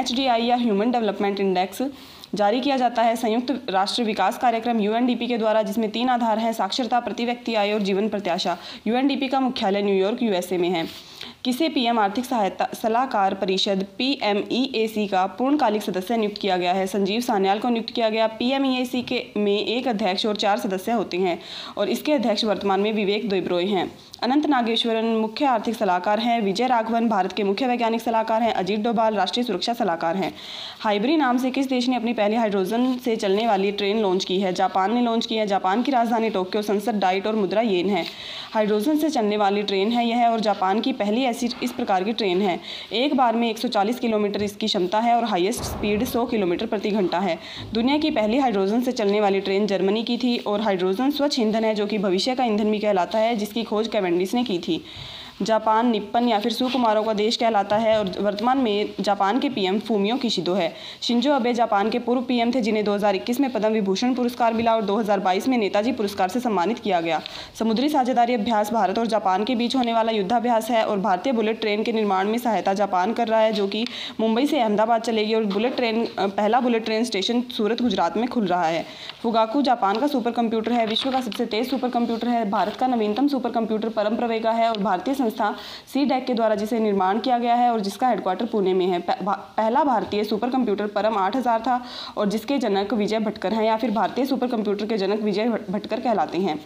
[0.00, 1.82] एच या ह्यूमन डेवलपमेंट इंडेक्स
[2.36, 6.52] जारी किया जाता है संयुक्त राष्ट्र विकास कार्यक्रम यूएनडीपी के द्वारा जिसमें तीन आधार हैं
[6.60, 8.56] साक्षरता प्रति व्यक्ति आय और जीवन प्रत्याशा
[8.86, 10.86] यूएनडीपी का मुख्यालय न्यूयॉर्क यूएसए में है
[11.44, 17.20] किसे पीएम आर्थिक सहायता सलाहकार परिषद पीएमईएसी का पूर्णकालिक सदस्य नियुक्त किया गया है संजीव
[17.28, 21.38] सान्याल को नियुक्त किया गया पीएमईएसी के में एक अध्यक्ष और चार सदस्य होते हैं
[21.78, 23.90] और इसके अध्यक्ष वर्तमान में विवेक दोब्रोय हैं
[24.22, 28.80] अनंत नागेश्वरन मुख्य आर्थिक सलाहकार हैं विजय राघवन भारत के मुख्य वैज्ञानिक सलाहकार हैं अजीत
[28.80, 30.32] डोभाल राष्ट्रीय सुरक्षा सलाहकार हैं
[30.80, 34.38] हाइब्री नाम से किस देश ने अपनी पहली हाइड्रोजन से चलने वाली ट्रेन लॉन्च की
[34.40, 37.90] है जापान ने लॉन्च की है जापान की राजधानी टोक्यो संसद डाइट और मुद्रा येन
[37.90, 38.04] है
[38.54, 42.12] हाइड्रोजन से चलने वाली ट्रेन है यह और जापान की पहली ऐसी इस प्रकार की
[42.22, 42.58] ट्रेन है
[43.04, 47.18] एक बार में 140 किलोमीटर इसकी क्षमता है और हाईएस्ट स्पीड 100 किलोमीटर प्रति घंटा
[47.28, 47.38] है
[47.78, 51.64] दुनिया की पहली हाइड्रोजन से चलने वाली ट्रेन जर्मनी की थी और हाइड्रोजन स्वच्छ ईंधन
[51.64, 54.82] है जो कि भविष्य का ईंधन भी कहलाता है जिसकी खोज कैवेंडिस ने की थी
[55.44, 59.78] जापान निप्पन या फिर सुकुमारों का देश कहलाता है और वर्तमान में जापान के पीएम
[59.88, 64.14] फूमियो किशिदो है शिंजो अबे जापान के पूर्व पीएम थे जिन्हें 2021 में पद्म विभूषण
[64.14, 67.20] पुरस्कार मिला और 2022 में नेताजी पुरस्कार से सम्मानित किया गया
[67.58, 71.60] समुद्री साझेदारी अभ्यास भारत और जापान के बीच होने वाला युद्धाभ्यास है और भारतीय बुलेट
[71.60, 73.84] ट्रेन के निर्माण में सहायता जापान कर रहा है जो कि
[74.20, 78.46] मुंबई से अहमदाबाद चलेगी और बुलेट ट्रेन पहला bullet train station Surat Gujarat में खुल
[78.46, 78.84] रहा है
[79.22, 82.86] फुगाकू जापान का सुपर कंप्यूटर है विश्व का सबसे तेज सुपर कंप्यूटर है भारत का
[82.86, 85.54] नवीनतम सुपर कंप्यूटर परम है और भारतीय संस्था
[85.92, 88.86] सी डेक e के द्वारा जिसे निर्माण किया गया है और जिसका हेडक्वार्टर पुणे में
[88.92, 91.80] है पहला भारतीय सुपर कंप्यूटर परम हजार था
[92.16, 96.00] और जिसके जनक विजय भटकर हैं या फिर भारतीय सुपर कंप्यूटर के जनक विजय भटकर
[96.00, 96.58] कहलाते हैं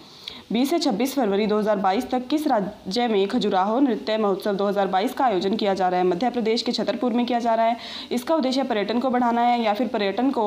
[0.52, 5.55] 20 से 26 फरवरी 2022 तक किस राज्य में खजुराहो नृत्य महोत्सव 2022 का आयोजन
[5.56, 7.77] किया जा रहा है मध्य प्रदेश के छतरपुर में किया जा रहा है
[8.18, 10.47] इसका उद्देश्य पर्यटन को बढ़ाना है या फिर पर्यटन को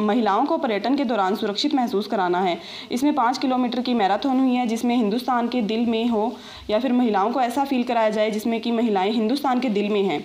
[0.00, 2.56] महिलाओं को पर्यटन के दौरान सुरक्षित महसूस कराना है
[2.92, 6.32] इसमें पाँच किलोमीटर की मैराथन हुई है जिसमें हिंदुस्तान के दिल में हो
[6.70, 10.02] या फिर महिलाओं को ऐसा फील कराया जाए जिसमें कि महिलाएं हिंदुस्तान के दिल में
[10.08, 10.24] हैं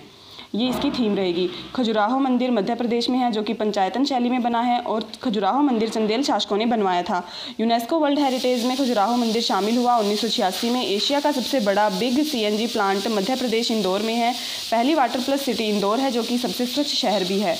[0.54, 4.42] ये इसकी थीम रहेगी खजुराहो मंदिर मध्य प्रदेश में है जो कि पंचायतन शैली में
[4.42, 7.22] बना है और खजुराहो मंदिर चंदेल शासकों ने बनवाया था
[7.60, 12.22] यूनेस्को वर्ल्ड हेरिटेज में खजुराहो मंदिर शामिल हुआ उन्नीस में एशिया का सबसे बड़ा big
[12.26, 14.32] C plant Madhya Pradesh Indore में है
[14.70, 17.56] पहली वाटर प्लस सिटी इंदौर है जो कि सबसे स्वच्छ शहर भी है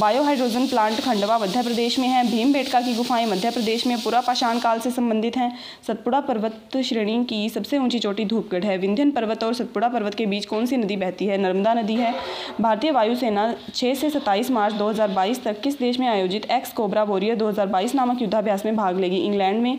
[0.00, 2.52] बायोहाइड्रोजन प्लांट खंडवा मध्य प्रदेश में है भीम
[2.84, 5.52] की गुफाएं मध्य प्रदेश में पूरा पाषाण काल से संबंधित हैं
[5.86, 10.26] सतपुड़ा पर्वत श्रेणी की सबसे ऊंची चोटी धूपगढ़ है विंध्यन पर्वत और सतपुड़ा पर्वत के
[10.34, 12.14] बीच कौन सी नदी बहती है नर्मदा नदी है
[12.60, 17.36] भारतीय वायुसेना 6 से 27 मार्च 2022 तक किस देश में आयोजित एक्स कोबरा वॉरियर
[17.38, 19.78] 2022 नामक युद्धाभ्यास में भाग लेगी इंग्लैंड में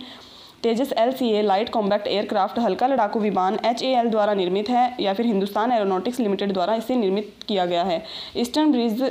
[0.64, 4.70] Tejas L C A light combat aircraft हल्का लड़ाकू विमान एच ए एल द्वारा निर्मित
[4.70, 8.04] है या फिर हिंदुस्तान एरोनॉटिक्स लिमिटेड द्वारा इसे निर्मित किया गया है
[8.42, 9.04] ईस्टर्न ब्रिज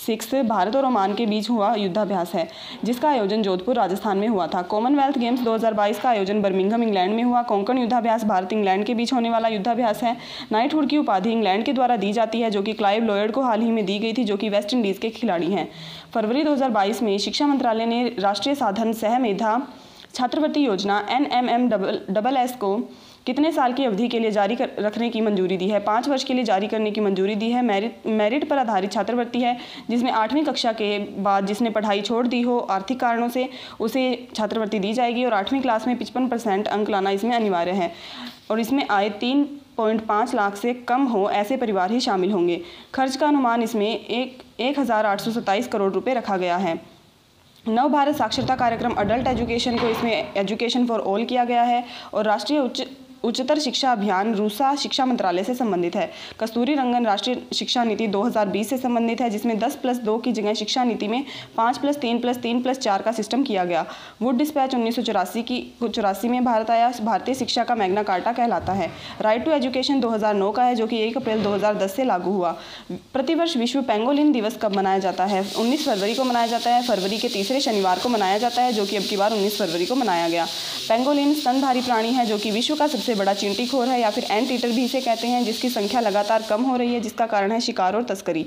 [0.00, 2.48] सिक्स भारत और ओमान के बीच हुआ युद्धाभ्यास है
[2.84, 7.22] जिसका आयोजन जोधपुर राजस्थान में हुआ था कॉमनवेल्थ गेम्स 2022 का आयोजन बर्मिंघम इंग्लैंड में
[7.24, 10.16] हुआ कोंकण युद्धाभ्यास भारत इंग्लैंड के बीच होने वाला युद्धाभ्यास है
[10.52, 13.60] नाइटहुड की उपाधि इंग्लैंड के द्वारा दी जाती है जो कि क्लाइव लॉयड को हाल
[13.62, 15.68] ही में दी गई थी जो कि वेस्ट इंडीज़ के खिलाड़ी हैं
[16.14, 16.56] फरवरी दो
[17.04, 19.60] में शिक्षा मंत्रालय ने राष्ट्रीय साधन सह मेधा
[20.14, 22.76] छात्रवृत्ति योजना N M M double double S को
[23.26, 26.24] कितने साल की अवधि के लिए जारी कर, रखने की मंजूरी दी है पाँच वर्ष
[26.24, 29.56] के लिए जारी करने की मंजूरी दी है मेरिट मेरिट पर आधारित छात्रवृत्ति है
[29.90, 33.48] जिसमें आठवीं कक्षा के बाद जिसने पढ़ाई छोड़ दी हो आर्थिक कारणों से
[33.88, 34.04] उसे
[34.34, 37.92] छात्रवृत्ति दी जाएगी और आठवीं क्लास में पिचपन परसेंट अंक लाना इसमें अनिवार्य है
[38.50, 39.44] और इसमें आए तीन
[39.76, 42.60] पॉइंट पाँच लाख से कम हो ऐसे परिवार ही शामिल होंगे
[42.94, 46.78] खर्च का अनुमान इसमें एक एक हज़ार आठ सौ सत्ताईस करोड़ रुपये रखा गया है
[47.68, 51.84] नव भारत साक्षरता कार्यक्रम अडल्ट एजुकेशन को इसमें एजुकेशन फॉर ऑल किया गया है
[52.14, 52.84] और राष्ट्रीय उच्च
[53.24, 58.64] उच्चतर शिक्षा अभियान रूसा शिक्षा मंत्रालय से संबंधित है कस्तूरी रंगन राष्ट्रीय शिक्षा नीति 2020
[58.70, 61.24] से संबंधित है जिसमें 10 प्लस दो की जगह शिक्षा नीति में
[61.58, 63.84] 5 प्लस तीन प्लस तीन प्लस चार का सिस्टम किया गया
[64.22, 64.98] वुड डिस्पैच उन्नीस
[65.50, 68.90] की चौरासी में भारत आया भारतीय शिक्षा का मैग्ना कार्टा कहलाता है
[69.28, 72.50] राइट टू एजुकेशन दो का है जो कि एक अप्रैल दो से लागू हुआ
[73.12, 77.18] प्रतिवर्ष विश्व पेंगोलिन दिवस कब मनाया जाता है उन्नीस फरवरी को मनाया जाता है फरवरी
[77.18, 79.94] के तीसरे शनिवार को मनाया जाता है जो कि अब की बार उन्नीस फरवरी को
[79.96, 80.46] मनाया गया
[80.88, 84.24] पेंगोलिन स्तनधारी प्राणी है जो कि विश्व का सबसे सबसे बड़ा चिंटीखोर है या फिर
[84.30, 87.52] एंड ईटर भी इसे कहते हैं जिसकी संख्या लगातार कम हो रही है जिसका कारण
[87.52, 88.44] है शिकार और तस्करी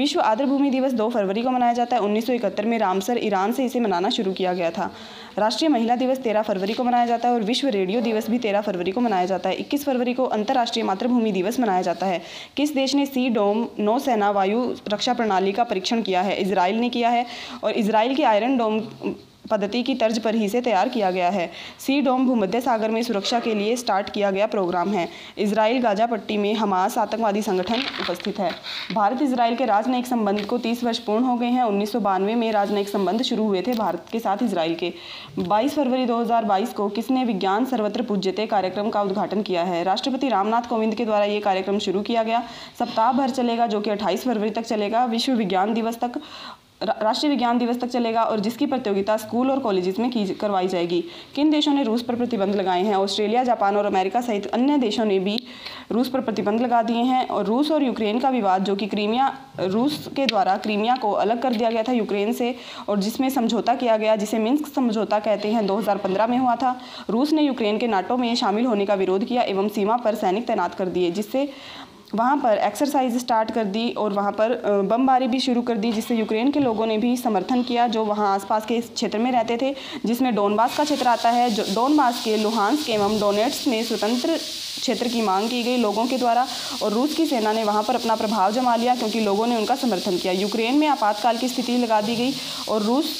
[0.00, 3.80] विश्व आर्द्रभूमि दिवस 2 फरवरी को मनाया जाता है 1971 में रामसर ईरान से इसे
[3.80, 4.90] मनाना शुरू किया गया था
[5.38, 8.62] राष्ट्रीय महिला दिवस 13 फरवरी को मनाया जाता है और विश्व रेडियो दिवस भी 13
[8.66, 12.20] फरवरी को मनाया जाता है 21 फरवरी को अंतर्राष्ट्रीय मातृभूमि दिवस मनाया जाता है
[12.56, 14.62] किस देश ने सी डोम नौसेना वायु
[14.94, 17.24] रक्षा प्रणाली का परीक्षण किया है इसराइल ने किया है
[17.64, 18.80] और इसराइल के आयरन डोम
[19.50, 21.50] पद्धति की तर्ज पर ही से तैयार किया गया है
[21.86, 25.08] सी डोम भूमध्य सागर में सुरक्षा के लिए स्टार्ट किया गया प्रोग्राम है
[25.44, 28.50] इसराइल गाजा पट्टी में हमास आतंकवादी संगठन उपस्थित है
[28.94, 31.94] भारत इसराइल के राजनयिक संबंध को तीस वर्ष पूर्ण हो गए हैं उन्नीस
[32.38, 34.92] में राजनयिक संबंध शुरू हुए थे भारत के साथ इसराइल के
[35.38, 36.24] बाईस फरवरी दो
[36.76, 41.24] को किसने विज्ञान सर्वत्र पूज्यते कार्यक्रम का उद्घाटन किया है राष्ट्रपति रामनाथ कोविंद के द्वारा
[41.34, 42.42] ये कार्यक्रम शुरू किया गया
[42.78, 46.20] सप्ताह भर चलेगा जो कि अट्ठाईस फरवरी तक चलेगा विश्व विज्ञान दिवस तक
[46.82, 51.00] राष्ट्रीय विज्ञान दिवस तक चलेगा और जिसकी प्रतियोगिता स्कूल और कॉलेजेस में की करवाई जाएगी
[51.34, 55.04] किन देशों ने रूस पर प्रतिबंध लगाए हैं ऑस्ट्रेलिया जापान और अमेरिका सहित अन्य देशों
[55.04, 55.36] ने भी
[55.92, 59.26] रूस पर प्रतिबंध लगा दिए हैं और रूस और यूक्रेन का विवाद जो कि क्रीमिया
[59.60, 62.54] रूस के द्वारा क्रीमिया को अलग कर दिया गया था यूक्रेन से
[62.88, 66.78] और जिसमें समझौता किया गया जिसे मिन्स्क समझौता कहते हैं 2015 में हुआ था
[67.10, 70.46] रूस ने यूक्रेन के नाटो में शामिल होने का विरोध किया एवं सीमा पर सैनिक
[70.46, 71.46] तैनात कर दिए जिससे
[72.14, 74.52] वहाँ पर एक्सरसाइज स्टार्ट कर दी और वहाँ पर
[74.90, 78.34] बमबारी भी शुरू कर दी जिससे यूक्रेन के लोगों ने भी समर्थन किया जो वहाँ
[78.34, 79.74] आसपास के क्षेत्र में रहते थे
[80.06, 85.08] जिसमें डोनबास का क्षेत्र आता है जो डोनबास के लुहानस्क एवं डोनेट्स में स्वतंत्र क्षेत्र
[85.08, 86.46] की मांग की गई लोगों के द्वारा
[86.82, 89.74] और रूस की सेना ने वहाँ पर अपना प्रभाव जमा लिया क्योंकि लोगों ने उनका
[89.76, 92.34] समर्थन किया यूक्रेन में आपातकाल की स्थिति लगा दी गई
[92.68, 93.14] और रूस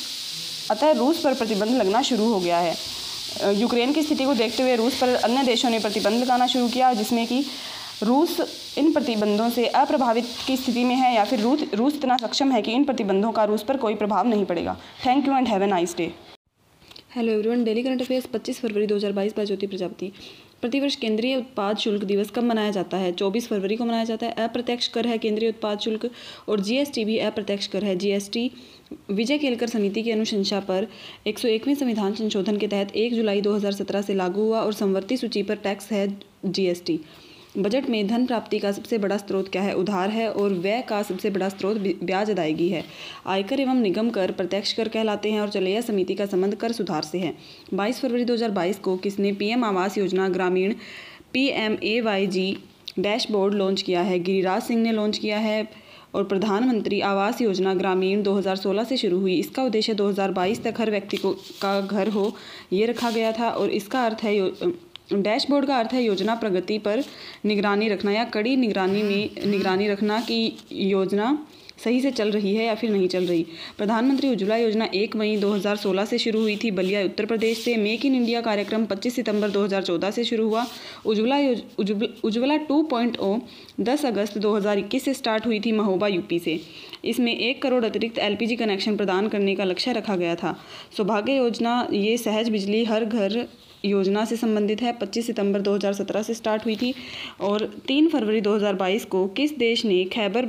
[0.70, 4.76] अतः रूस पर प्रतिबंध लगना शुरू हो गया है यूक्रेन की स्थिति को देखते हुए
[4.76, 7.44] रूस पर अन्य देशों ने प्रतिबंध लगाना शुरू किया जिसमें कि
[8.06, 12.52] रूस इन प्रतिबंधों से अप्रभावित की स्थिति में है या फिर रूस रूस इतना सक्षम
[12.52, 14.76] है कि इन प्रतिबंधों का रूस पर कोई प्रभाव नहीं पड़ेगा
[15.06, 16.10] thank you and have an nice day
[17.14, 20.10] hello everyone daily current affairs 25 फरवरी 2022 बाय ज्योति प्रजापति
[20.60, 24.32] प्रतिवर्ष केंद्रीय उत्पाद शुल्क दिवस कब मनाया जाता है 24 फरवरी को मनाया जाता है
[24.46, 26.10] अप्रत्यक्ष कर है केंद्रीय उत्पाद शुल्क
[26.48, 28.50] और जीएसटी भी अप्रत्यक्ष कर है जीएसटी
[29.10, 30.86] विजय केलकर समिति की अनुशंसा पर
[31.26, 33.58] एक संविधान संशोधन के तहत एक जुलाई दो
[34.06, 36.06] से लागू हुआ और संवर्ती सूची पर टैक्स है
[36.46, 37.00] जीएसटी
[37.56, 41.02] बजट में धन प्राप्ति का सबसे बड़ा स्रोत क्या है उधार है और व्यय का
[41.02, 42.84] सबसे बड़ा स्रोत ब्याज अदायगी है
[43.34, 47.02] आयकर एवं निगम कर प्रत्यक्ष कर कहलाते हैं और चलैया समिति का संबंध कर सुधार
[47.02, 47.34] से है
[47.74, 50.74] 22 फरवरी 2022 को किसने पीएम आवास योजना ग्रामीण
[51.32, 52.46] P M A Y G
[52.98, 55.66] dashboard launch किया है गिरिराज सिंह ने लॉन्च किया है
[56.14, 61.16] और प्रधानमंत्री आवास योजना ग्रामीण 2016 से शुरू हुई इसका उद्देश्य 2022 तक हर व्यक्ति
[61.16, 62.32] को का घर हो
[62.72, 64.34] ये रखा गया था और इसका अर्थ है
[65.16, 67.02] डैशबोर्ड का अर्थ है योजना प्रगति पर
[67.46, 70.46] निगरानी रखना या कड़ी निगरानी में निगरानी रखना कि
[70.90, 71.38] योजना
[71.84, 73.42] सही से चल रही है या फिर नहीं चल रही
[73.78, 78.04] प्रधानमंत्री उज्ज्वला योजना 1 मई 2016 से शुरू हुई थी बलिया उत्तर प्रदेश से मेक
[78.06, 80.66] इन इंडिया कार्यक्रम 25 सितंबर 2014 से शुरू हुआ
[81.12, 81.38] Ujjwala
[82.26, 83.34] Ujjwala two point O
[83.88, 86.60] दस अगस्त 2021 से स्टार्ट हुई थी महोबा यूपी से
[87.12, 90.56] इसमें एक करोड़ अतिरिक्त एलपीजी कनेक्शन प्रदान करने का लक्ष्य रखा गया था
[90.96, 93.44] सौभाग्य योजना ये सहज बिजली हर घर
[93.84, 96.94] योजना से संबंधित है 25 सितंबर 2017 से स्टार्ट हुई थी
[97.48, 100.46] और 3 फरवरी 2022 को किस देश ने खैबर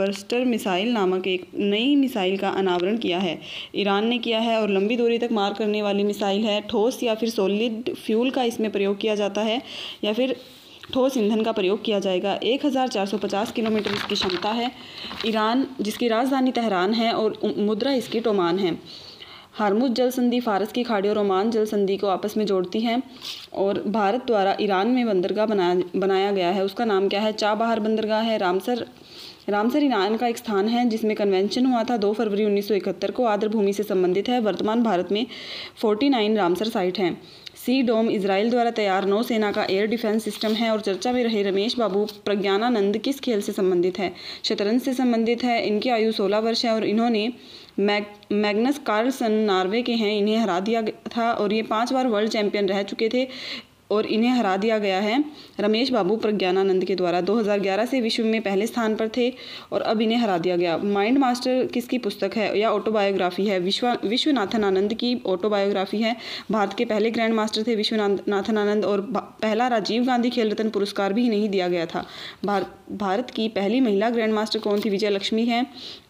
[0.00, 3.38] बर्स्टर मिसाइल नामक एक नई मिसाइल का अनावरण किया है
[3.84, 7.14] ईरान ने किया है और लंबी दूरी तक मार करने वाली मिसाइल है ठोस या
[7.14, 9.62] फिर सोलिड फ्यूल का इसमें प्रयोग किया जाता है
[10.04, 10.36] या फिर
[10.94, 14.70] ठोस ईंधन का प्रयोग किया जाएगा 1450 किलोमीटर इसकी क्षमता है
[15.26, 18.76] ईरान जिसकी राजधानी तहरान है और मुद्रा इसकी टोमान है
[19.58, 23.02] हारमुज जल संधि फारस की खाड़ी और ओमान जल संधि को आपस में जोड़ती है
[23.62, 27.80] और भारत द्वारा ईरान में बंदरगाह बनाया बनाया गया है उसका नाम क्या है चाबहार
[27.80, 28.84] बंदरगाह है रामसर
[29.48, 33.48] रामसर ईरान का एक स्थान है जिसमें कन्वेंशन हुआ था 2 फरवरी 1971 को आर्द्र
[33.48, 35.24] भूमि से संबंधित है वर्तमान भारत में
[35.84, 37.16] 49 रामसर साइट हैं
[37.64, 41.42] सी डोम इसराइल द्वारा तैयार नौसेना का एयर डिफेंस सिस्टम है और चर्चा में रहे
[41.42, 44.12] रमेश बाबू प्रज्ञानानंद किस खेल से संबंधित है
[44.48, 47.28] शतरंज से संबंधित है इनकी आयु सोलह वर्ष है और इन्होंने
[47.78, 50.82] मैग मैग्नस कार्लसन नार्वे के हैं इन्हें हरा दिया
[51.16, 53.26] था और ये पांच बार वर्ल्ड चैंपियन रह चुके थे
[53.92, 55.18] और इन्हें हरा दिया गया है
[55.60, 59.28] रमेश बाबू प्रज्ञानानंद के द्वारा 2011 से विश्व में पहले स्थान पर थे
[59.72, 63.86] और अब इन्हें हरा दिया गया माइंड मास्टर किसकी पुस्तक है या ऑटोबायोग्राफी है विश्व
[64.04, 66.16] विश्वनाथन आनंद की ऑटोबायोग्राफी है
[66.52, 71.12] भारत के पहले ग्रैंड मास्टर थे विश्वनाथन आनंद और पहला राजीव गांधी खेल रत्न पुरस्कार
[71.20, 72.04] भी नहीं दिया गया था
[72.44, 75.64] भारत भारत की पहली महिला ग्रैंड मास्टर कौन थी विजय लक्ष्मी है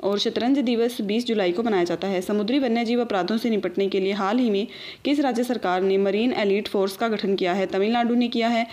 [0.05, 4.01] और शतरंज दिवस 20 जुलाई को मनाया जाता है समुद्री वन्यजीव अपराधों से निपटने के
[4.01, 4.67] लिए हाल ही में
[5.05, 8.67] किस राज्य सरकार ने मरीन एलिट फोर्स का गठन किया है तमिलनाडु ने किया है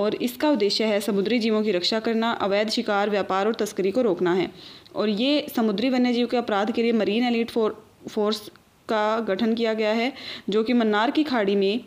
[0.00, 4.02] और इसका उद्देश्य है समुद्री जीवों की रक्षा करना अवैध शिकार व्यापार और तस्करी को
[4.02, 4.50] रोकना है
[4.96, 8.48] और ये समुद्री वन्यजीव के अपराध के लिए मरीन एलिट फोर फोर्स
[8.88, 10.12] का गठन किया गया है
[10.50, 11.82] जो कि मन्नार की खाड़ी में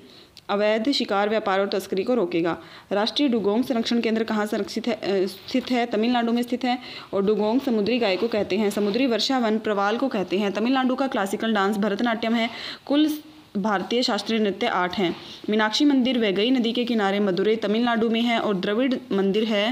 [0.53, 2.57] अवैध शिकार व्यापार और तस्करी को रोकेगा
[2.91, 6.77] राष्ट्रीय डुगोंग संरक्षण केंद्र कहाँ संरक्षित है स्थित है तमिलनाडु में स्थित है
[7.13, 10.95] और डुगोंग समुद्री गाय को कहते हैं समुद्री वर्षा वन प्रवाल को कहते हैं तमिलनाडु
[11.01, 12.49] का क्लासिकल डांस भरतनाट्यम है
[12.87, 13.09] कुल
[13.57, 15.15] भारतीय शास्त्रीय नृत्य आठ हैं
[15.49, 19.65] मीनाक्षी मंदिर वैगई नदी के किनारे मदुरई तमिलनाडु में है और द्रविड़ मंदिर है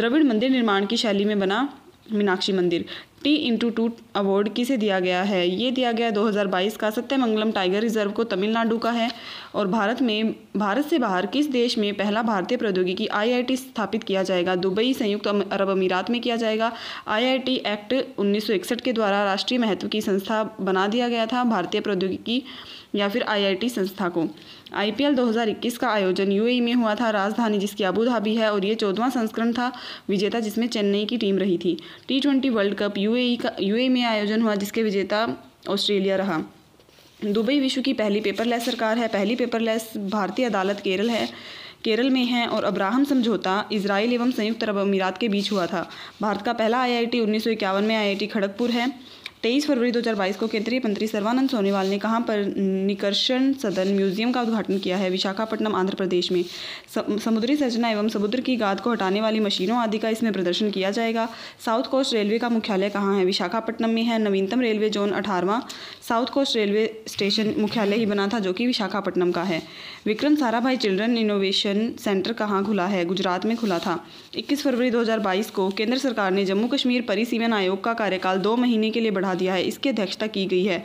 [0.00, 1.66] द्रविड़ मंदिर निर्माण की शैली में बना
[2.12, 2.84] मीनाक्षी मंदिर
[3.24, 7.80] टी इंटू टू अवार्ड किसे दिया गया है ये दिया गया 2022 का सत्यमंगलम टाइगर
[7.82, 9.08] रिजर्व को तमिलनाडु का है
[9.54, 14.22] और भारत में भारत से बाहर किस देश में पहला भारतीय प्रौद्योगिकी आईआईटी स्थापित किया
[14.32, 16.72] जाएगा दुबई संयुक्त अरब अमीरात में किया जाएगा
[17.16, 18.50] आईआईटी एक्ट उन्नीस
[18.84, 22.42] के द्वारा राष्ट्रीय महत्व की संस्था बना दिया गया था भारतीय प्रौद्योगिकी
[22.96, 24.24] या फिर आईआईटी संस्था को
[24.80, 28.74] आईपीएल 2021 का आयोजन यूएई में हुआ था राजधानी जिसकी अबू धाबी है और ये
[28.82, 29.70] चौदवा संस्करण था
[30.08, 31.76] विजेता जिसमें चेन्नई की टीम रही थी
[32.08, 35.26] T twenty world cup UAE का यूएई में आयोजन हुआ जिसके विजेता
[35.70, 36.40] ऑस्ट्रेलिया रहा
[37.24, 41.26] दुबई विश्व की पहली पेपरलेस सरकार है पहली पेपरलेस भारतीय अदालत केरल है
[41.84, 45.88] केरल में है और अब्राहम समझौता इसराइल एवं संयुक्त अरब अमीरात के बीच हुआ था
[46.22, 48.86] भारत का पहला आईआईटी 1951 में आईआईटी खड़गपुर है
[49.44, 54.42] तेईस फरवरी 2022 को केंद्रीय मंत्री सर्वानंद सोनोवाल ने कहाँ पर निकर्षण सदन म्यूजियम का
[54.42, 56.42] उद्घाटन किया है विशाखापट्टनम आंध्र प्रदेश में
[57.24, 60.90] समुद्री संरचना एवं समुद्र की गाद को हटाने वाली मशीनों आदि का इसमें प्रदर्शन किया
[61.00, 61.28] जाएगा
[61.64, 65.60] साउथ कोस्ट रेलवे का मुख्यालय कहाँ है विशाखापट्टनम में है नवीनतम रेलवे जोन अठारवा
[66.08, 69.60] साउथ कोस्ट रेलवे स्टेशन मुख्यालय ही बना था जो कि विशाखापट्टनम का है
[70.06, 73.94] Vikram Sarabhai children innovation centre कहाँ खुला है गुजरात में खुला था
[74.38, 78.90] 21 फरवरी 2022 को केंद्र सरकार ने जम्मू कश्मीर परिसीमन आयोग का कार्यकाल दो महीने
[78.96, 80.82] के लिए बढ़ा दिया है इसकी अध्यक्षता की गई है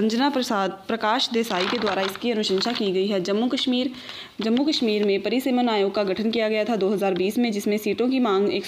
[0.00, 3.90] रंजना प्रसाद प्रकाश देसाई के द्वारा इसकी अनुशंसा की गई है जम्मू कश्मीर
[4.44, 8.20] जम्मू कश्मीर में परिसीमन आयोग का गठन किया गया था दो में जिसमें सीटों की
[8.30, 8.66] मांग एक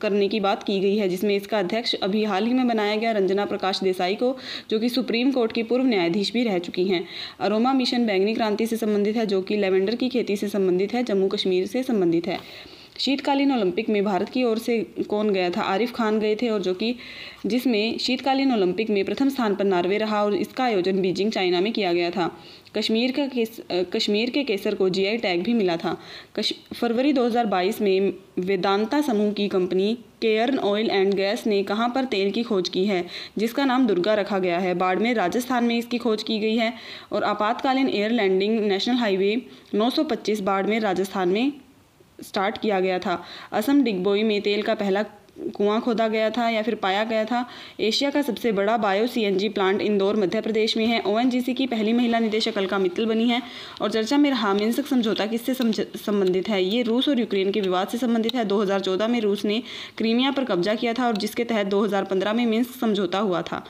[0.00, 3.12] करने की बात की गई है जिसमें इसका अध्यक्ष अभी हाल ही में बनाया गया
[3.12, 4.34] रंजना प्रकाश देसाई को
[4.70, 7.04] जो कि सुप्रीम कोर्ट की पूर्व न्यायाधीश भी रह चुकी हैं
[7.48, 11.02] अरोमा मिशन बैंगनी क्रांति से संबंधित है जो कि लेवेंडर की खेती से संबंधित है
[11.12, 12.38] जम्मू कश्मीर से संबंधित है
[13.00, 14.78] शीतकालीन ओलंपिक में भारत की ओर से
[15.08, 16.94] कौन गया था आरिफ खान गए थे और जो कि
[17.54, 21.72] जिसमें शीतकालीन ओलंपिक में प्रथम स्थान पर नार्वे रहा और इसका आयोजन बीजिंग चाइना में
[21.72, 22.30] किया गया था
[22.76, 23.60] कश्मीर का केस
[23.92, 25.96] कश्मीर के केसर को जीआई टैग भी मिला था
[26.36, 28.12] कश, फरवरी 2022 में
[28.48, 29.88] वेदांता समूह की company
[30.22, 33.04] Cairn oil and gas ने कहां पर तेल की खोज की है
[33.38, 36.72] जिसका नाम दुर्गा रखा गया है बाड़मेर राजस्थान में इसकी खोज की गई है
[37.12, 39.34] और आपातकालीन air landing national highway
[39.74, 41.52] 925 Barmer Rajasthan में
[42.24, 43.22] स्टार्ट किया गया था
[43.62, 45.02] असम डिगबोई में तेल का पहला
[45.56, 47.44] कुआं खोदा गया था या फिर पाया गया था
[47.88, 51.92] एशिया का सबसे बड़ा bio CNG plant Indore Madhya Pradesh में है ओएनजीसी की पहली
[51.92, 53.40] महिला निदेशक अलका मित्तल बनी है
[53.82, 57.88] और चर्चा में रहा मिंसक समझौता किससे संबंधित है ये रूस और यूक्रेन के विवाद
[57.88, 59.62] से संबंधित है 2014 में रूस ने
[59.98, 61.86] क्रीमिया पर कब्जा किया था और जिसके तहत दो
[62.34, 63.64] में मिंस समझौता हुआ था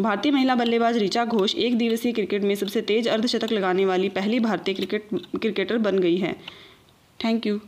[0.00, 4.38] भारतीय महिला बल्लेबाज ऋचा घोष एक दिवसीय क्रिकेट में सबसे तेज अर्धशतक लगाने वाली पहली
[4.40, 5.08] भारतीय क्रिकेट
[5.40, 6.36] क्रिकेटर बन गई है
[7.24, 7.60] thank you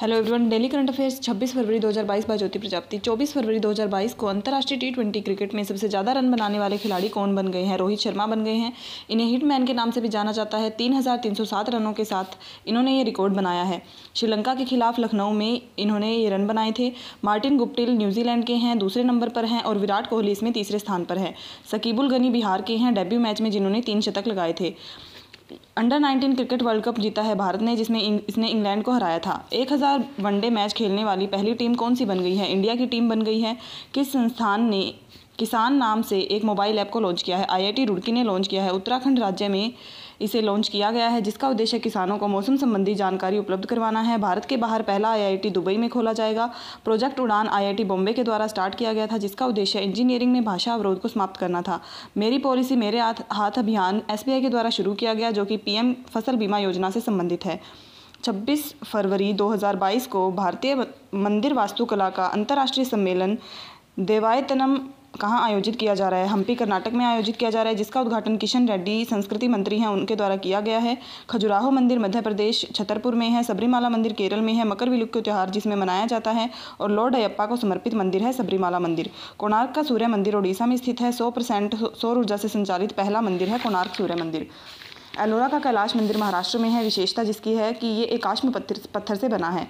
[0.00, 4.26] hello everyone daily current affairs 26 फरवरी 2022 बाईस ज्योति प्रजापति 24 फरवरी 2022 को
[4.26, 7.76] अंतर्राष्ट्रीय टी ट्वेंटी क्रिकेट में सबसे ज़्यादा रन बनाने वाले खिलाड़ी कौन बन गए हैं
[7.78, 8.72] रोहित शर्मा बन गए हैं
[9.10, 13.02] इन्हें हिटमैन के नाम से भी जाना जाता है 3,307 रनों के साथ इन्होंने ये
[13.10, 13.80] रिकॉर्ड बनाया है
[14.16, 16.90] श्रीलंका के खिलाफ लखनऊ में इन्होंने ये रन बनाए थे
[17.24, 21.04] मार्टिन गुप्टिल न्यूजीलैंड के हैं दूसरे नंबर पर हैं और विराट कोहली इसमें तीसरे स्थान
[21.12, 21.34] पर है
[21.72, 24.74] सकीबुल गनी बिहार के हैं डेब्यू मैच में जिन्होंने तीन शतक लगाए थे
[25.78, 29.38] अंडर 19 क्रिकेट वर्ल्ड कप जीता है भारत ने जिसमें इसने इंग्लैंड को हराया था
[29.60, 33.08] 1000 वनडे मैच खेलने वाली पहली टीम कौन सी बन गई है इंडिया की टीम
[33.10, 33.56] बन गई है
[33.94, 34.82] किस संस्थान ने
[35.38, 38.62] किसान नाम से एक मोबाइल ऐप को लॉन्च किया है आईआईटी रुड़की ने लॉन्च किया
[38.62, 39.72] है उत्तराखंड राज्य में
[40.22, 44.16] इसे लॉन्च किया गया है जिसका उद्देश्य किसानों को मौसम संबंधी जानकारी उपलब्ध करवाना है
[44.20, 46.48] भारत के बाहर पहला आईआईटी दुबई में खोला जाएगा
[46.84, 50.74] प्रोजेक्ट उड़ान आईआईटी बॉम्बे के द्वारा स्टार्ट किया गया था जिसका उद्देश्य इंजीनियरिंग में भाषा
[50.74, 51.80] अवरोध को समाप्त करना था
[52.22, 56.36] मेरी पॉलिसी मेरे हाथ अभियान एस के द्वारा शुरू किया गया जो कि पीएम फसल
[56.36, 57.60] बीमा योजना से संबंधित है
[58.24, 60.74] 26 फरवरी 2022 को भारतीय
[61.26, 63.36] मंदिर वास्तुकला का अंतर्राष्ट्रीय सम्मेलन
[64.10, 64.78] देवायतनम
[65.20, 68.00] कहाँ आयोजित किया जा रहा है हम्पी कर्नाटक में आयोजित किया जा रहा है जिसका
[68.00, 70.96] उद्घाटन किशन रेड्डी संस्कृति मंत्री हैं उनके द्वारा किया गया है
[71.30, 75.50] खजुराहो मंदिर मध्य प्रदेश छतरपुर में है सबरीमाला मंदिर केरल में है मकर विलुक त्यौहार
[75.58, 76.48] जिसमें मनाया जाता है
[76.80, 80.76] और लॉर्ड अयप्पा को समर्पित मंदिर है सबरीमाला मंदिर कोणार्क का सूर्य मंदिर ओडिशा में
[80.76, 84.48] स्थित है सौ परसेंट सौर ऊर्जा से संचालित पहला मंदिर है कोणार्क सूर्य मंदिर
[85.20, 89.28] एलोरा का कैलाश मंदिर महाराष्ट्र में है विशेषता जिसकी है कि ये एकाश्म पत्थर से
[89.28, 89.68] बना है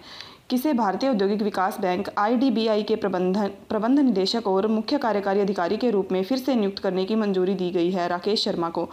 [0.51, 5.91] किसे भारतीय औद्योगिक विकास बैंक आईडीबीआई के प्रबंधन प्रबंध निदेशक और मुख्य कार्यकारी अधिकारी के
[5.91, 8.89] रूप में फिर से नियुक्त करने की मंजूरी दी गई है राकेश शर्मा को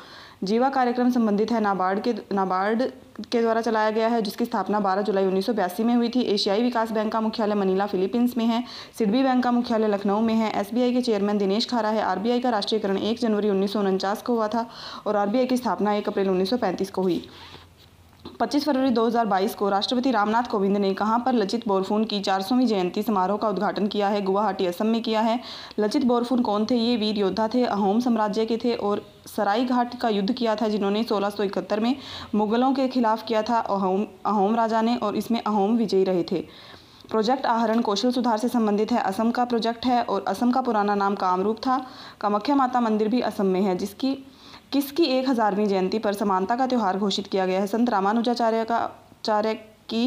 [0.52, 2.84] जीवा कार्यक्रम संबंधित है नाबार्ड के नाबार्ड
[3.32, 6.92] के द्वारा चलाया गया है जिसकी स्थापना 12 जुलाई उन्नीस में हुई थी एशियाई विकास
[7.00, 8.64] बैंक का मुख्यालय मनीला फिलीपींस में है
[8.98, 12.50] सिडबी बैंक का मुख्यालय लखनऊ में है एसबीआई के चेयरमैन दिनेश खारा है आरबीआई का
[12.58, 14.70] राष्ट्रीयकरण एक जनवरी उन्नीस को हुआ था
[15.08, 17.22] और आरबीआई की स्थापना एक अप्रैल उन्नीस को हुई
[18.42, 23.04] 25 फरवरी 2022 को राष्ट्रपति रामनाथ कोविंद ने कहाँ पर लचित बोरफून की 400वीं जयंती
[23.04, 25.40] समारोह का उद्घाटन किया है गुवाहाटी असम में किया है
[25.80, 29.02] लचित बोरफून कौन थे ये वीर योद्धा थे अहोम साम्राज्य के थे और
[29.36, 31.96] सराई घाट का युद्ध किया था जिन्होंने सोलह में
[32.36, 36.44] मुगलों के खिलाफ किया था अहोम अहोम राजा ने और इसमें अहोम विजयी रहे थे
[37.10, 40.96] प्रोजेक्ट आहरण कौशल सुधार से संबंधित है असम का प्रोजेक्ट है और असम का पुराना
[41.02, 41.86] नाम कामरूप था
[42.22, 44.14] कामख्या माता मंदिर भी असम में है जिसकी
[44.74, 48.80] किसकी एक हज़ारवीं जयंती पर समानता का त्यौहार घोषित किया गया है संत रामानुजाचार्य का
[49.26, 49.54] चार्य
[49.90, 50.02] की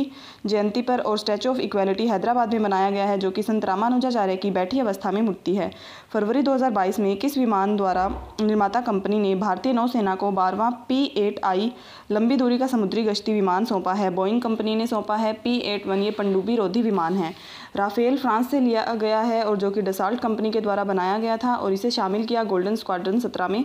[0.46, 4.36] जयंती पर और स्टैचू ऑफ इक्वालिटी हैदराबाद में मनाया गया है जो कि संत रामानुजाचार्य
[4.44, 5.70] की बैठी अवस्था में मूर्ति है
[6.12, 8.06] फरवरी 2022 में किस विमान द्वारा
[8.40, 11.72] निर्माता कंपनी ने भारतीय नौसेना को बारवा पी एट आई
[12.10, 15.86] लंबी दूरी का समुद्री गश्ती विमान सौंपा है बोइंग कंपनी ने सौंपा है पी एट
[15.86, 17.34] वन ये पंडुबी रोधी विमान है
[17.76, 21.36] राफेल फ्रांस से लिया गया है और जो कि डसाल्ट कंपनी के द्वारा बनाया गया
[21.44, 23.64] था और इसे शामिल किया गोल्डन स्क्वाड्रन सत्रह में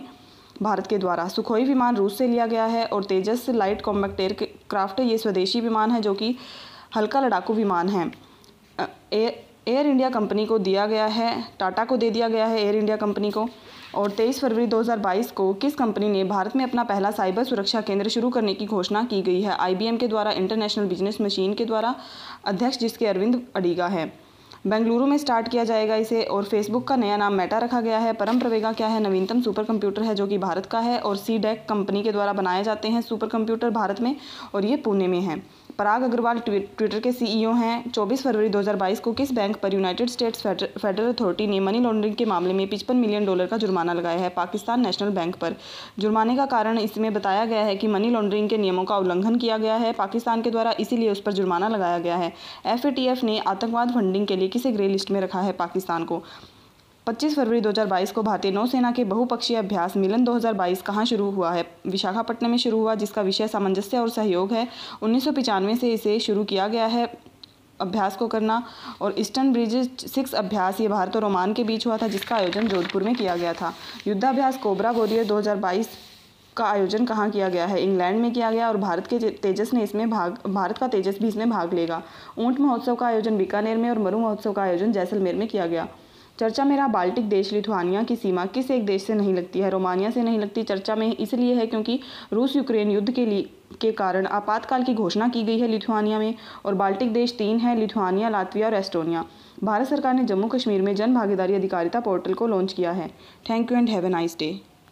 [0.62, 3.82] भारत के द्वारा सुखोई विमान रूस से लिया गया है और तेजस लाइट
[4.20, 4.34] एयर
[4.70, 6.34] क्राफ्ट ये स्वदेशी विमान है जो कि
[6.96, 8.10] हल्का लड़ाकू विमान है
[9.68, 12.96] एयर इंडिया कंपनी को दिया गया है टाटा को दे दिया गया है एयर इंडिया
[12.96, 13.48] कंपनी को
[13.98, 18.08] और 23 फरवरी 2022 को किस कंपनी ने भारत में अपना पहला साइबर सुरक्षा केंद्र
[18.16, 21.94] शुरू करने की घोषणा की गई है आईबीएम के द्वारा इंटरनेशनल बिजनेस मशीन के द्वारा
[22.46, 24.06] अध्यक्ष जिसके अरविंद अडीगा है
[24.70, 28.12] बेंगलुरु में स्टार्ट किया जाएगा इसे और फेसबुक का नया नाम मेटा रखा गया है
[28.20, 31.36] परम प्रवेगा क्या है नवीनतम सुपर कंप्यूटर है जो कि भारत का है और सी
[31.46, 34.14] डेक e कंपनी के द्वारा बनाए जाते हैं सुपर कंप्यूटर भारत में
[34.54, 35.38] और ये पुणे में है
[35.78, 40.08] पराग अग्रवाल ट्विटर के सीईओ e हैं 24 फरवरी 2022 को किस बैंक पर यूनाइटेड
[40.10, 44.20] स्टेट्स फेडरल अथॉरिटी ने मनी लॉन्ड्रिंग के मामले में पिचपन मिलियन डॉलर का जुर्माना लगाया
[44.20, 45.56] है पाकिस्तान नेशनल बैंक पर
[46.04, 49.58] जुर्माने का कारण इसमें बताया गया है कि मनी लॉन्ड्रिंग के नियमों का उल्लंघन किया
[49.68, 52.32] गया है पाकिस्तान के द्वारा इसीलिए उस पर जुर्माना लगाया गया है
[52.76, 56.22] एफ ने आतंकवाद फंडिंग के लिए किसे ग्रे लिस्ट में रखा है पाकिस्तान को
[57.08, 61.64] 25 फरवरी 2022 को भारतीय नौसेना के बहुपक्षीय अभ्यास मिलन 2022 कहाँ शुरू हुआ है
[61.86, 64.66] विशाखापट्टनम में शुरू हुआ जिसका विषय सामंजस्य और सहयोग है
[65.08, 65.28] उन्नीस
[65.80, 67.06] से इसे शुरू किया गया है
[67.80, 68.62] अभ्यास को करना
[69.00, 72.68] और ईस्टर्न ब्रिज सिक्स अभ्यास ये भारत और ओमान के बीच हुआ था जिसका आयोजन
[72.68, 73.72] जोधपुर में किया गया था
[74.06, 75.86] युद्धाभ्यास कोबरा वॉरियर 2022
[76.56, 79.82] का आयोजन कहाँ किया गया है इंग्लैंड में किया गया और भारत के तेजस ने
[79.84, 82.02] इसमें भाग भारत का तेजस भी इसमें भाग लेगा
[82.38, 85.86] ऊंट महोत्सव का आयोजन बीकानेर में और मरु महोत्सव का आयोजन जैसलमेर में किया गया
[86.40, 89.70] चर्चा में रहा बाल्टिक देश लिथुआनिया की सीमा किस एक देश से नहीं लगती है
[89.70, 91.98] रोमानिया से नहीं लगती चर्चा में इसलिए है क्योंकि
[92.32, 93.42] रूस यूक्रेन युद्ध के लिए
[93.80, 96.34] के कारण आपातकाल की घोषणा की गई है लिथुआनिया में
[96.64, 99.24] और बाल्टिक देश तीन है लिथुआनिया लातविया और एस्टोनिया
[99.64, 103.08] भारत सरकार ने जम्मू कश्मीर में जन भागीदारी अधिकारिता पोर्टल को लॉन्च किया है
[103.50, 104.75] thank you and have a nice day